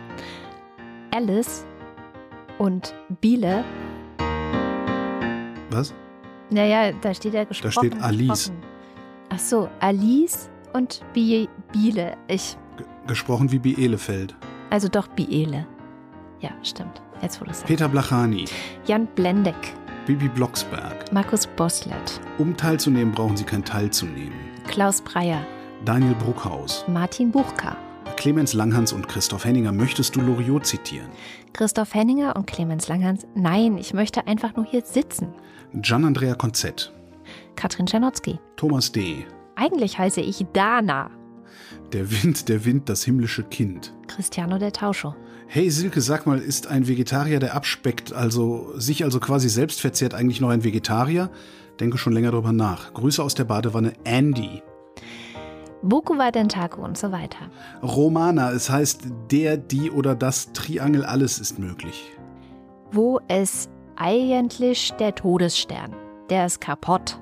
Alice 1.13 1.65
und 2.59 2.95
Biele. 3.21 3.65
Was? 5.71 5.93
Naja, 6.51 6.93
da 7.03 7.13
steht 7.13 7.35
ja 7.35 7.45
gesprochen. 7.45 7.73
steht 7.73 8.01
Alice. 8.03 8.29
gesprochen. 8.29 8.63
Ach 9.31 9.39
so, 9.39 9.69
Alice 9.81 10.49
und 10.73 11.03
Bi 11.13 11.49
Biele. 11.73 12.17
Ich, 12.29 12.57
G 12.77 12.85
gesprochen 13.09 13.51
wie 13.51 13.59
Bielefeld. 13.59 14.37
also 14.71 14.87
doch 14.89 15.09
Biele. 15.09 15.67
Ja, 16.41 16.51
stimmt. 16.63 17.03
Jetzt, 17.21 17.41
wo 17.41 17.45
du 17.45 17.51
sagst. 17.51 17.67
Peter 17.67 17.89
Blachani, 17.89 18.45
Jan 18.87 19.07
Blendeck, 19.17 19.75
Bibi 20.09 20.29
Blocksberg. 20.29 21.13
Markus 21.13 21.47
Boslett, 21.47 22.19
Um 22.39 22.57
teilzunehmen, 22.57 23.13
brauchen 23.13 23.37
Sie 23.37 23.45
kein 23.45 23.63
Teilzunehmen. 23.63 24.33
Klaus 24.67 25.03
Breyer, 25.03 25.45
Daniel 25.85 26.15
Bruckhaus, 26.15 26.83
Martin 26.89 27.31
Buchka, 27.31 27.77
Clemens 28.17 28.55
Langhans 28.55 28.95
und 28.95 29.07
Christoph 29.07 29.45
Henninger. 29.45 29.71
Möchtest 29.71 30.17
du 30.17 30.23
Loriot 30.23 30.65
zitieren? 30.65 31.11
Christoph 31.53 31.93
Henninger 31.93 32.35
und 32.37 32.47
Clemens 32.47 32.89
Langhans. 32.89 33.27
Nein, 33.35 33.77
ich 33.77 33.93
möchte 33.93 34.27
einfach 34.27 34.57
nur 34.57 34.65
hier 34.65 34.81
sitzen. 34.83 35.29
Gian-Andrea 35.75 36.35
Konzett, 36.35 36.91
Katrin 37.55 37.85
Czernotzki. 37.85 38.39
Thomas 38.57 38.91
D., 38.91 39.27
Eigentlich 39.57 39.99
heiße 39.99 40.23
ich 40.23 40.47
Dana. 40.55 41.11
Der 41.93 42.11
Wind, 42.11 42.49
der 42.49 42.65
Wind, 42.65 42.89
das 42.89 43.05
himmlische 43.05 43.43
Kind. 43.45 43.93
Cristiano 44.07 44.57
del 44.57 44.73
Tauscho. 44.73 45.15
Hey 45.51 45.71
Silke, 45.71 46.03
sag 46.03 46.27
mal, 46.27 46.39
ist 46.41 46.67
ein 46.67 46.89
Vegetarier, 46.89 47.41
der 47.41 47.55
abspeckt, 47.55 48.13
also 48.13 48.71
sich 48.77 49.03
also 49.03 49.19
quasi 49.19 49.49
selbst 49.49 49.81
verzehrt, 49.81 50.13
eigentlich 50.13 50.43
noch 50.43 50.51
ein 50.51 50.63
Vegetarier? 50.63 51.31
Denke 51.81 51.97
schon 51.97 52.13
länger 52.13 52.33
darüber 52.33 52.53
nach. 52.53 52.93
Grüße 52.93 53.23
aus 53.23 53.35
der 53.35 53.45
Badewanne, 53.45 53.95
Andy. 54.05 54.63
Boku 55.81 56.19
wa 56.19 56.31
Dentaku 56.31 56.83
und 56.83 56.99
so 56.99 57.13
weiter. 57.13 57.49
Romana, 57.83 58.53
es 58.53 58.69
heißt 58.69 59.05
der, 59.31 59.57
die 59.57 59.91
oder 59.91 60.15
das 60.15 60.53
Triangel, 60.53 61.03
alles 61.03 61.39
ist 61.39 61.59
möglich. 61.59 62.13
Wo 62.93 63.19
ist 63.29 63.71
eigentlich 63.97 64.93
der 65.01 65.15
Todesstern? 65.15 65.97
Der 66.29 66.45
ist 66.45 66.61
kaputt. 66.61 67.19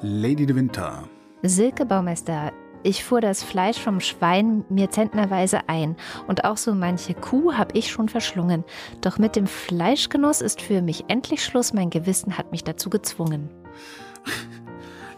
Lady 0.00 0.46
de 0.46 0.56
Winter. 0.56 1.04
Silke 1.42 1.84
Baumeister, 1.84 2.50
ich 2.82 3.04
fuhr 3.04 3.20
das 3.20 3.42
Fleisch 3.42 3.78
vom 3.78 4.00
Schwein 4.00 4.64
mir 4.68 4.90
zentnerweise 4.90 5.68
ein 5.68 5.96
und 6.26 6.44
auch 6.44 6.56
so 6.56 6.74
manche 6.74 7.14
Kuh 7.14 7.54
habe 7.54 7.76
ich 7.76 7.90
schon 7.90 8.08
verschlungen. 8.08 8.64
Doch 9.00 9.18
mit 9.18 9.36
dem 9.36 9.46
Fleischgenuss 9.46 10.40
ist 10.40 10.60
für 10.60 10.82
mich 10.82 11.04
endlich 11.08 11.44
Schluss, 11.44 11.72
mein 11.72 11.90
Gewissen 11.90 12.36
hat 12.36 12.50
mich 12.50 12.64
dazu 12.64 12.90
gezwungen. 12.90 13.50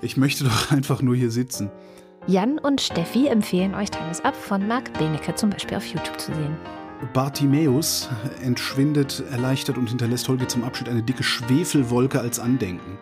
Ich 0.02 0.16
möchte 0.16 0.44
doch 0.44 0.70
einfach 0.70 1.00
nur 1.00 1.16
hier 1.16 1.30
sitzen. 1.30 1.70
Jan 2.26 2.58
und 2.58 2.80
Steffi 2.80 3.26
empfehlen 3.26 3.74
euch 3.74 3.90
Times 3.90 4.22
Up 4.22 4.36
von 4.36 4.66
Marc 4.66 4.92
Benecke 4.94 5.34
zum 5.34 5.50
Beispiel 5.50 5.76
auf 5.76 5.86
YouTube 5.86 6.18
zu 6.18 6.34
sehen. 6.34 6.56
Bartimäus 7.12 8.08
entschwindet 8.42 9.22
erleichtert 9.30 9.76
und 9.76 9.88
hinterlässt 9.88 10.28
Holger 10.28 10.48
zum 10.48 10.64
Abschied 10.64 10.88
eine 10.88 11.02
dicke 11.02 11.22
Schwefelwolke 11.22 12.20
als 12.20 12.38
Andenken. 12.38 12.98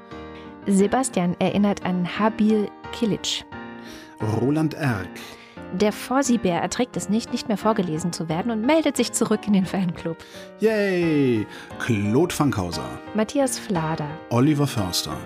Sebastian 0.67 1.37
erinnert 1.41 1.85
an 1.85 2.07
Habil 2.19 2.69
Kilic. 2.93 3.45
Roland 4.41 4.75
Erck. 4.75 5.09
Der 5.73 5.93
Vorsibär 5.93 6.61
erträgt 6.61 6.97
es 6.97 7.09
nicht, 7.09 7.33
nicht 7.33 7.49
mehr 7.49 7.57
vorgelesen 7.57 8.13
zu 8.13 8.29
werden 8.29 8.53
und 8.53 8.61
meldet 8.67 8.97
sich 8.97 9.13
zurück 9.13 9.41
in 9.47 9.55
den 9.55 9.65
Fanclub. 9.65 10.19
Yay! 10.61 11.47
Claude 11.79 12.35
Fankhauser. 12.35 12.85
Matthias 13.15 13.59
Flader, 13.59 14.09
Oliver 14.31 14.67
Förster. 14.67 15.17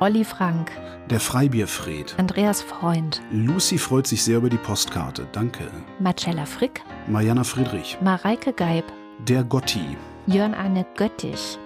Olli 0.00 0.24
Frank, 0.24 0.70
Der 1.10 1.20
Freibierfred. 1.20 2.14
Andreas 2.18 2.62
Freund, 2.62 3.20
Lucy 3.30 3.76
freut 3.76 4.06
sich 4.06 4.22
sehr 4.24 4.38
über 4.38 4.48
die 4.48 4.56
Postkarte. 4.56 5.26
Danke. 5.32 5.64
Marcella 5.98 6.46
Frick, 6.46 6.80
Mariana 7.06 7.44
Friedrich. 7.44 7.98
Mareike 8.00 8.54
Geib, 8.54 8.84
Der 9.28 9.44
Gotti. 9.44 9.98
Jörn 10.26 10.54
Arne 10.54 10.86
Göttich. 10.96 11.58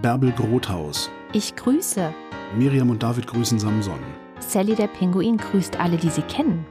Bärbel 0.00 0.32
Grothaus. 0.32 1.10
Ich 1.34 1.54
grüße. 1.56 2.14
Miriam 2.56 2.88
und 2.88 3.02
David 3.02 3.26
grüßen 3.26 3.58
Samson. 3.58 3.98
Sally 4.42 4.74
der 4.74 4.88
Pinguin 4.88 5.36
grüßt 5.38 5.78
alle, 5.80 5.96
die 5.96 6.10
sie 6.10 6.22
kennen. 6.22 6.66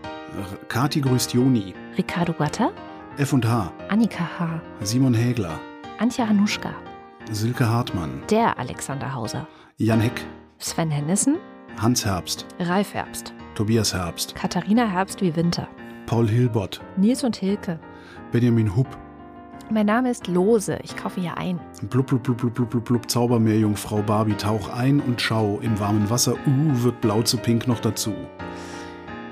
Kati 0.68 1.02
grüßt 1.02 1.34
Joni. 1.34 1.74
Ricardo 1.98 2.34
Gatter, 2.34 2.72
F&H. 3.18 3.72
Annika 3.90 4.24
H., 4.40 4.62
Simon 4.82 5.14
Hägler. 5.14 5.60
Antje 6.00 6.28
Hanuschka, 6.28 6.72
Silke 7.32 7.68
Hartmann. 7.70 8.22
der 8.30 8.58
Alexander 8.58 9.14
Hauser, 9.14 9.48
Jan 9.78 10.00
Heck. 10.00 10.22
Sven 10.60 10.90
Hennissen, 10.92 11.38
Hans 11.82 12.06
Herbst. 12.06 12.46
Ralf 12.60 12.94
Herbst, 12.94 13.34
Tobias 13.56 13.94
Herbst. 13.94 14.36
Katharina 14.36 14.86
Herbst 14.88 15.22
wie 15.22 15.36
Winter, 15.36 15.68
Paul 16.06 16.28
Hilbert. 16.28 16.82
Nils 16.98 17.24
und 17.24 17.36
Hilke. 17.36 17.80
Benjamin 18.32 18.76
Hupp. 18.76 18.88
Mein 19.72 19.86
Name 19.86 20.12
ist 20.12 20.28
Lose, 20.28 20.78
ich 20.84 20.98
kaufe 20.98 21.22
hier 21.22 21.38
ein. 21.38 21.58
Blub, 21.90 22.08
blub, 22.08 22.22
blub, 22.24 22.38
blub, 22.38 22.54
blub, 22.54 22.70
blub, 22.70 22.84
blub, 22.84 23.10
Zaubermeerjungfrau 23.10 24.02
Barbie, 24.02 24.34
tauch 24.34 24.68
ein 24.68 25.00
und 25.00 25.22
schau. 25.22 25.60
Im 25.62 25.80
warmen 25.80 26.10
Wasser, 26.10 26.34
uh, 26.34 26.84
wird 26.84 27.00
blau 27.00 27.22
zu 27.22 27.38
pink 27.38 27.70
noch 27.70 27.80
dazu. 27.80 28.14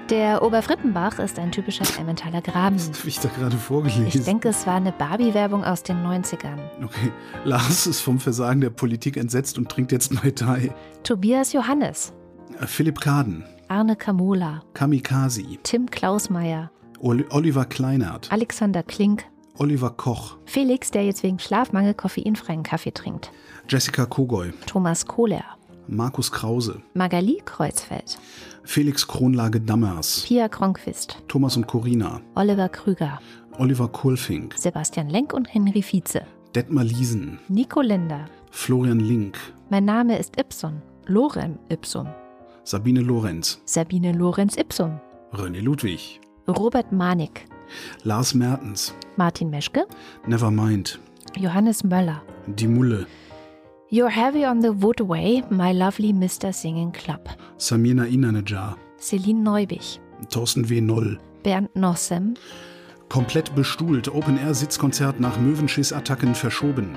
Der 0.10 0.42
Oberfrittenbach 0.42 1.20
ist 1.20 1.38
ein 1.38 1.52
typischer 1.52 1.84
Emmentaler 2.00 2.42
Graben. 2.42 2.78
Das 2.78 3.00
habe 3.00 3.10
ich 3.10 3.20
da 3.20 3.28
gerade 3.38 3.58
vorgelesen. 3.58 4.08
Ich 4.08 4.24
denke, 4.24 4.48
es 4.48 4.66
war 4.66 4.76
eine 4.76 4.94
Barbie-Werbung 4.94 5.66
aus 5.66 5.84
den 5.84 5.98
90ern. 5.98 6.58
Okay, 6.86 7.12
Lars 7.44 7.86
ist 7.86 8.00
vom 8.00 8.18
Versagen 8.20 8.62
der 8.62 8.70
Politik 8.70 9.18
entsetzt 9.18 9.58
und 9.58 9.68
trinkt 9.70 9.92
jetzt 9.92 10.14
Mai 10.24 10.32
Tai. 10.32 10.74
Tobias 11.04 11.52
Johannes, 11.52 12.14
Äh, 12.62 12.66
Philipp 12.66 13.02
Kaden, 13.02 13.44
Arne 13.68 13.98
Kamula, 13.98 14.62
Kamikazi, 14.74 15.60
Tim 15.64 15.92
Klausmeier, 15.92 16.72
Oli 17.00 17.26
Oliver 17.30 17.66
Kleinert, 17.66 18.32
Alexander 18.32 18.84
Klink, 18.84 19.26
Oliver 19.62 19.90
Koch, 19.90 20.38
Felix, 20.46 20.90
der 20.90 21.04
jetzt 21.04 21.22
wegen 21.22 21.38
Schlafmangel 21.38 21.94
koffeinfreien 21.94 22.64
Kaffee 22.64 22.94
trinkt, 22.94 23.30
Jessica 23.68 24.06
Kogoy, 24.06 24.54
Thomas 24.66 25.06
Kohler, 25.06 25.44
Markus 25.88 26.32
Krause, 26.32 26.82
Magali 26.94 27.42
Kreuzfeld, 27.44 28.18
Felix 28.64 29.06
Kronlage 29.06 29.60
Dammers, 29.60 30.24
Pia 30.26 30.48
Kronquist, 30.48 31.22
Thomas 31.28 31.58
und 31.58 31.68
Corina, 31.68 32.22
Oliver 32.36 32.70
Krüger, 32.70 33.20
Oliver 33.58 33.90
Kohlfink, 33.90 34.54
Sebastian 34.58 35.10
Lenk 35.10 35.34
und 35.34 35.54
Henry 35.54 35.82
Vize, 35.84 36.22
Detmar 36.56 36.86
Liesen, 36.86 37.40
Nico 37.50 37.82
Linder. 37.82 38.28
Florian 38.52 39.02
Link, 39.02 39.38
Mein 39.70 39.84
Name 39.84 40.18
ist 40.18 40.40
Ipson, 40.40 40.82
Lorem 41.06 41.60
Ipsum, 41.68 42.08
Sabine 42.64 43.02
Lorenz, 43.02 43.62
Sabine 43.66 44.14
Lorenz 44.14 44.56
Ipsum, 44.56 45.02
René 45.34 45.60
Ludwig, 45.60 46.22
Robert 46.48 46.94
Manik, 46.94 47.46
Lars 48.04 48.34
Mertens, 48.34 48.94
Martin 49.18 49.50
Meschke, 49.50 49.86
Nevermind, 50.28 51.00
Johannes 51.38 51.84
Möller. 51.84 52.22
Die 52.48 52.68
Mulle, 52.68 53.06
You're 53.92 54.10
heavy 54.12 54.46
on 54.46 54.62
the 54.62 54.70
woodway, 54.70 55.44
my 55.50 55.72
lovely 55.72 56.14
Mr. 56.14 56.54
Singing 56.54 56.92
Club. 56.92 57.28
Samina 57.58 58.06
Inanejar, 58.06 58.76
Celine 59.00 59.42
Neubich, 59.44 60.00
Thorsten 60.30 60.64
W. 60.64 60.82
Noll, 60.82 61.18
Bernd 61.44 61.76
Nossem, 61.76 62.36
komplett 63.10 63.54
bestuhlt, 63.56 64.08
Open-Air-Sitzkonzert 64.14 65.20
nach 65.20 65.38
Möwenschiss-Attacken 65.40 66.36
verschoben, 66.36 66.96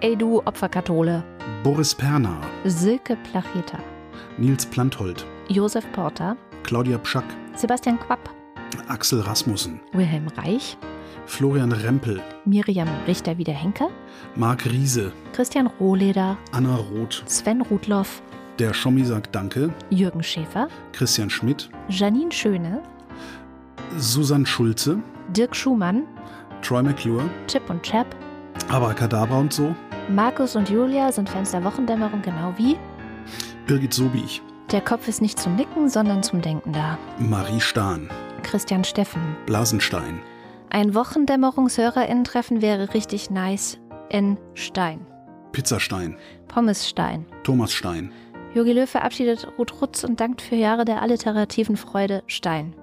Ey 0.00 0.16
du 0.16 0.40
Opferkathole, 0.44 1.22
Boris 1.62 1.94
Perner, 1.94 2.40
Silke 2.64 3.16
Placheta, 3.30 3.78
Nils 4.36 4.66
Planthold, 4.66 5.24
Josef 5.48 5.84
Porter, 5.92 6.36
Claudia 6.64 6.98
Pschack, 6.98 7.24
Sebastian 7.54 8.00
Quapp, 8.00 8.28
Axel 8.88 9.20
Rasmussen, 9.20 9.80
Wilhelm 9.92 10.28
Reich, 10.36 10.76
Florian 11.26 11.72
Rempel, 11.72 12.20
Miriam 12.44 12.88
Richter 13.06 13.38
wieder 13.38 13.52
Henke, 13.52 13.88
Marc 14.36 14.64
Riese, 14.66 15.12
Christian 15.32 15.66
Rohleder, 15.66 16.36
Anna 16.52 16.76
Roth, 16.76 17.22
Sven 17.26 17.60
Rudloff, 17.62 18.22
der 18.58 18.74
Schommi 18.74 19.04
sagt 19.04 19.34
Danke, 19.34 19.72
Jürgen 19.90 20.22
Schäfer, 20.22 20.68
Christian 20.92 21.30
Schmidt, 21.30 21.70
Janine 21.88 22.32
Schöne, 22.32 22.82
Susanne 23.98 24.46
Schulze, 24.46 24.98
Dirk 25.28 25.54
Schumann, 25.54 26.02
Troy 26.62 26.82
McClure, 26.82 27.24
Chip 27.46 27.68
und 27.70 27.82
Chap, 27.82 28.06
Abracadabra 28.68 29.38
und 29.38 29.52
so, 29.52 29.74
Markus 30.08 30.56
und 30.56 30.68
Julia 30.68 31.12
sind 31.12 31.28
Fans 31.28 31.52
der 31.52 31.64
Wochendämmerung 31.64 32.22
genau 32.22 32.52
wie 32.56 32.76
Birgit 33.66 33.94
Sobich, 33.94 34.42
Der 34.72 34.80
Kopf 34.80 35.06
ist 35.08 35.22
nicht 35.22 35.38
zum 35.38 35.54
Nicken, 35.54 35.88
sondern 35.88 36.22
zum 36.22 36.40
Denken 36.42 36.72
da. 36.72 36.98
Marie 37.18 37.60
Stahn, 37.60 38.08
Christian 38.42 38.84
Steffen. 38.84 39.20
Blasenstein, 39.46 40.20
Ein 40.70 40.94
Wochendämmerungshörerinnen-Treffen 40.94 42.62
wäre 42.62 42.94
richtig 42.94 43.30
nice. 43.30 43.78
In 44.10 44.36
Stein. 44.54 45.06
Pizzastein, 45.52 46.16
Pommesstein. 46.48 47.24
Thomas 47.44 47.72
Stein, 47.72 48.10
Jogi 48.54 48.72
Löw 48.72 48.88
verabschiedet 48.88 49.48
Ruth 49.58 49.80
Rutz 49.80 50.04
und 50.04 50.20
dankt 50.20 50.42
für 50.42 50.56
Jahre 50.56 50.84
der 50.84 51.00
alliterativen 51.02 51.76
Freude 51.76 52.22
Stein. 52.26 52.74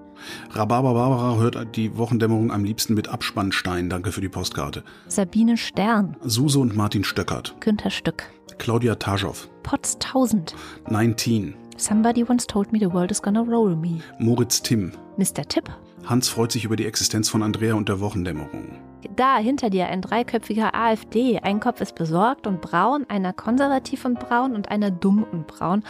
Rhabarber 0.51 0.93
Barbara 0.93 1.37
hört 1.37 1.75
die 1.77 1.95
Wochendämmerung 1.97 2.51
am 2.51 2.63
liebsten 2.63 2.93
mit 2.93 3.07
Abspannstein, 3.07 3.89
danke 3.89 4.11
für 4.11 4.21
die 4.21 4.29
Postkarte, 4.29 4.83
Sabine 5.07 5.55
Stern. 5.57 6.17
Suse 6.21 6.59
und 6.59 6.75
Martin 6.75 7.03
Stöckert, 7.03 7.55
Günther 7.59 7.89
Stück. 7.91 8.23
Claudia 8.57 8.95
Taschow, 8.95 9.47
Potz 9.63 9.95
1000. 9.95 10.55
19, 10.89 11.53
Somebody 11.77 12.25
once 12.27 12.45
told 12.45 12.73
me 12.73 12.79
the 12.79 12.91
world 12.91 13.11
is 13.11 13.21
gonna 13.21 13.41
roll 13.41 13.75
me. 13.75 14.01
Moritz 14.19 14.61
Timm, 14.61 14.91
Mr. 15.19 15.45
Tipp. 15.47 15.69
Hans 16.05 16.29
freut 16.29 16.51
sich 16.53 16.63
über 16.63 16.77
die 16.77 16.85
Existenz 16.85 17.27
von 17.29 17.43
Andrea 17.43 17.73
und 17.73 17.89
der 17.89 17.99
Wochendämmerung. 17.99 18.79
Da 19.17 19.37
hinter 19.37 19.69
dir 19.69 19.87
ein 19.87 20.01
dreiköpfiger 20.01 20.73
AfD. 20.73 21.39
Ein 21.39 21.59
Kopf 21.59 21.81
ist 21.81 21.95
besorgt 21.95 22.47
und 22.47 22.61
braun, 22.61 23.05
einer 23.09 23.33
konservativ 23.33 24.05
und 24.05 24.17
braun 24.17 24.55
und 24.55 24.71
einer 24.71 24.91
dumm 24.91 25.25
und 25.29 25.45
braun. 25.45 25.83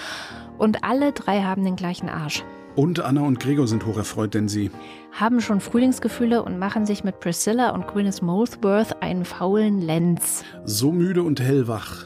Und 0.58 0.84
alle 0.84 1.12
drei 1.12 1.44
haben 1.44 1.64
den 1.64 1.76
gleichen 1.76 2.10
Arsch. 2.10 2.44
Und 2.76 3.00
Anna 3.02 3.22
und 3.22 3.40
Gregor 3.40 3.68
sind 3.68 3.86
hocherfreut, 3.86 4.34
denn 4.34 4.48
sie 4.48 4.72
haben 5.12 5.42
schon 5.42 5.60
Frühlingsgefühle 5.60 6.42
und 6.44 6.58
machen 6.58 6.86
sich 6.88 7.04
mit 7.04 7.20
Priscilla 7.20 7.70
und 7.72 7.88
Gwyneth 7.88 8.22
Molesworth 8.22 9.02
einen 9.02 9.26
faulen 9.26 9.80
Lenz. 9.80 10.44
so 10.66 10.92
müde 10.92 11.22
und 11.24 11.40
hellwach. 11.40 12.06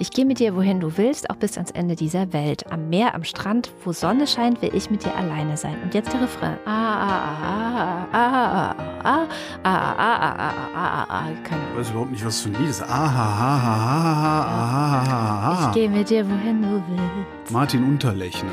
Ich 0.00 0.10
gehe 0.10 0.24
mit 0.26 0.40
dir, 0.40 0.56
wohin 0.56 0.80
du 0.80 0.96
willst, 0.96 1.30
auch 1.30 1.36
bis 1.36 1.56
ans 1.56 1.70
Ende 1.70 1.94
dieser 1.94 2.32
Welt. 2.32 2.70
Am 2.72 2.88
Meer, 2.88 3.14
am 3.14 3.22
Strand, 3.22 3.70
wo 3.84 3.92
Sonne 3.92 4.26
scheint, 4.26 4.60
will 4.60 4.74
ich 4.74 4.90
mit 4.90 5.04
dir 5.04 5.14
alleine 5.16 5.56
sein. 5.56 5.76
Und 5.84 5.94
jetzt 5.94 6.12
der 6.12 6.20
Refrain. 6.20 6.56
Ah, 6.66 6.70
ah, 6.72 8.06
ah, 8.12 8.12
ah, 8.12 8.18
ah, 8.18 8.74
ah, 8.74 8.74
ah, 9.04 9.26
ah, 9.62 9.94
ah, 9.96 10.34
ah, 10.36 10.52
ah, 10.74 10.74
ah, 10.74 11.06
ah, 11.08 11.22
keine 11.44 11.62
Ich 11.62 11.68
Ahnung. 11.68 11.78
weiß 11.78 11.90
überhaupt 11.90 12.10
nicht, 12.10 12.24
was 12.26 12.34
das 12.34 12.42
für 12.42 12.48
ein 12.50 12.60
Lied 12.60 12.70
ist. 12.70 12.82
Ah, 12.82 12.86
ha, 12.88 13.06
ha, 13.06 13.62
ha, 13.62 13.62
ha, 13.62 14.54
ha, 14.66 15.06
ha, 15.06 15.42
ha, 15.42 15.52
Ich 15.54 15.66
ha. 15.66 15.72
gehe 15.72 15.88
mit 15.88 16.10
dir, 16.10 16.28
wohin 16.28 16.60
du 16.62 16.82
willst. 16.88 17.50
Martin 17.52 17.84
Unterlechner, 17.84 18.50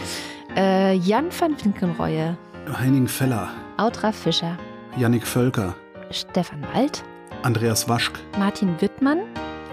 Äh, 0.56 0.94
Jan 0.98 1.30
van 1.38 1.56
Winkenreue, 1.64 2.38
Henning 2.78 3.08
Feller, 3.08 3.48
Autra 3.78 4.12
Fischer, 4.12 4.58
Yannick 4.98 5.26
Völker, 5.26 5.74
Stefan 6.12 6.62
Wald, 6.74 7.04
Andreas 7.44 7.88
Waschk, 7.90 8.20
Martin 8.38 8.76
Wittmann, 8.80 9.20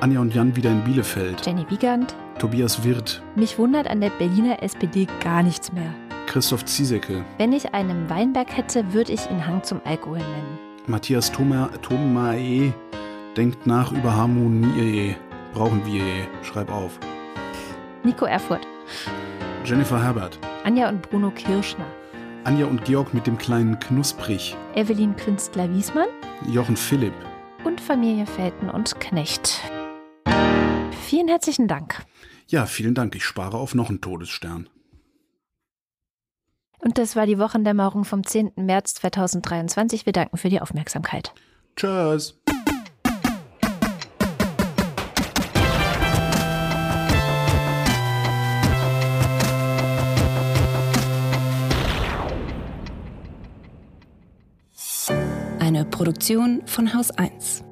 Anja 0.00 0.20
und 0.20 0.34
Jan 0.34 0.54
wieder 0.54 0.70
in 0.70 0.84
Bielefeld, 0.84 1.44
Jenny 1.44 1.66
Wiegand. 1.68 2.14
Tobias 2.38 2.84
Wirth, 2.84 3.20
Mich 3.34 3.58
wundert 3.58 3.88
an 3.88 4.00
der 4.00 4.10
Berliner 4.10 4.62
SPD 4.62 5.06
gar 5.22 5.42
nichts 5.42 5.72
mehr. 5.72 5.92
Christoph 6.26 6.64
Ziesecke, 6.64 7.24
Wenn 7.38 7.52
ich 7.52 7.74
einen 7.74 8.08
Weinberg 8.08 8.56
hätte, 8.56 8.92
würde 8.92 9.12
ich 9.12 9.28
ihn 9.30 9.44
Hang 9.46 9.62
zum 9.64 9.80
Alkohol 9.84 10.18
nennen. 10.18 10.58
Matthias 10.86 11.32
Thoma, 11.32 11.68
Thomae 11.82 12.72
denkt 13.36 13.66
nach 13.66 13.90
über 13.92 14.14
Harmonie. 14.14 15.16
Brauchen 15.52 15.84
wir. 15.84 16.02
Schreib 16.42 16.70
auf. 16.70 16.98
Nico 18.04 18.26
Erfurt, 18.26 18.66
Jennifer 19.64 20.00
Herbert, 20.02 20.38
Anja 20.64 20.88
und 20.88 21.02
Bruno 21.10 21.30
Kirschner, 21.30 21.84
Anja 22.44 22.66
und 22.66 22.84
Georg 22.84 23.12
mit 23.12 23.26
dem 23.26 23.36
kleinen 23.36 23.78
Knusprig, 23.80 24.56
Evelyn 24.76 25.16
Künstler-Wiesmann 25.16 26.06
Jochen 26.46 26.76
Philipp. 26.76 27.12
und 27.64 27.80
Familie 27.80 28.24
Felten 28.26 28.70
und 28.70 28.98
Knecht. 29.00 29.60
Vielen 31.08 31.28
herzlichen 31.28 31.68
Dank. 31.68 32.04
Ja, 32.48 32.66
vielen 32.66 32.94
Dank. 32.94 33.14
Ich 33.14 33.24
spare 33.24 33.56
auf 33.56 33.74
noch 33.74 33.88
einen 33.88 34.02
Todesstern. 34.02 34.68
Und 36.80 36.98
das 36.98 37.16
war 37.16 37.24
die 37.24 37.38
Wochendämmerung 37.38 38.04
vom 38.04 38.26
10. 38.26 38.52
März 38.56 38.96
2023. 38.96 40.04
Wir 40.04 40.12
danken 40.12 40.36
für 40.36 40.50
die 40.50 40.60
Aufmerksamkeit. 40.60 41.32
Tschüss. 41.76 42.38
Eine 55.58 55.86
Produktion 55.86 56.66
von 56.66 56.92
Haus 56.92 57.10
1. 57.12 57.64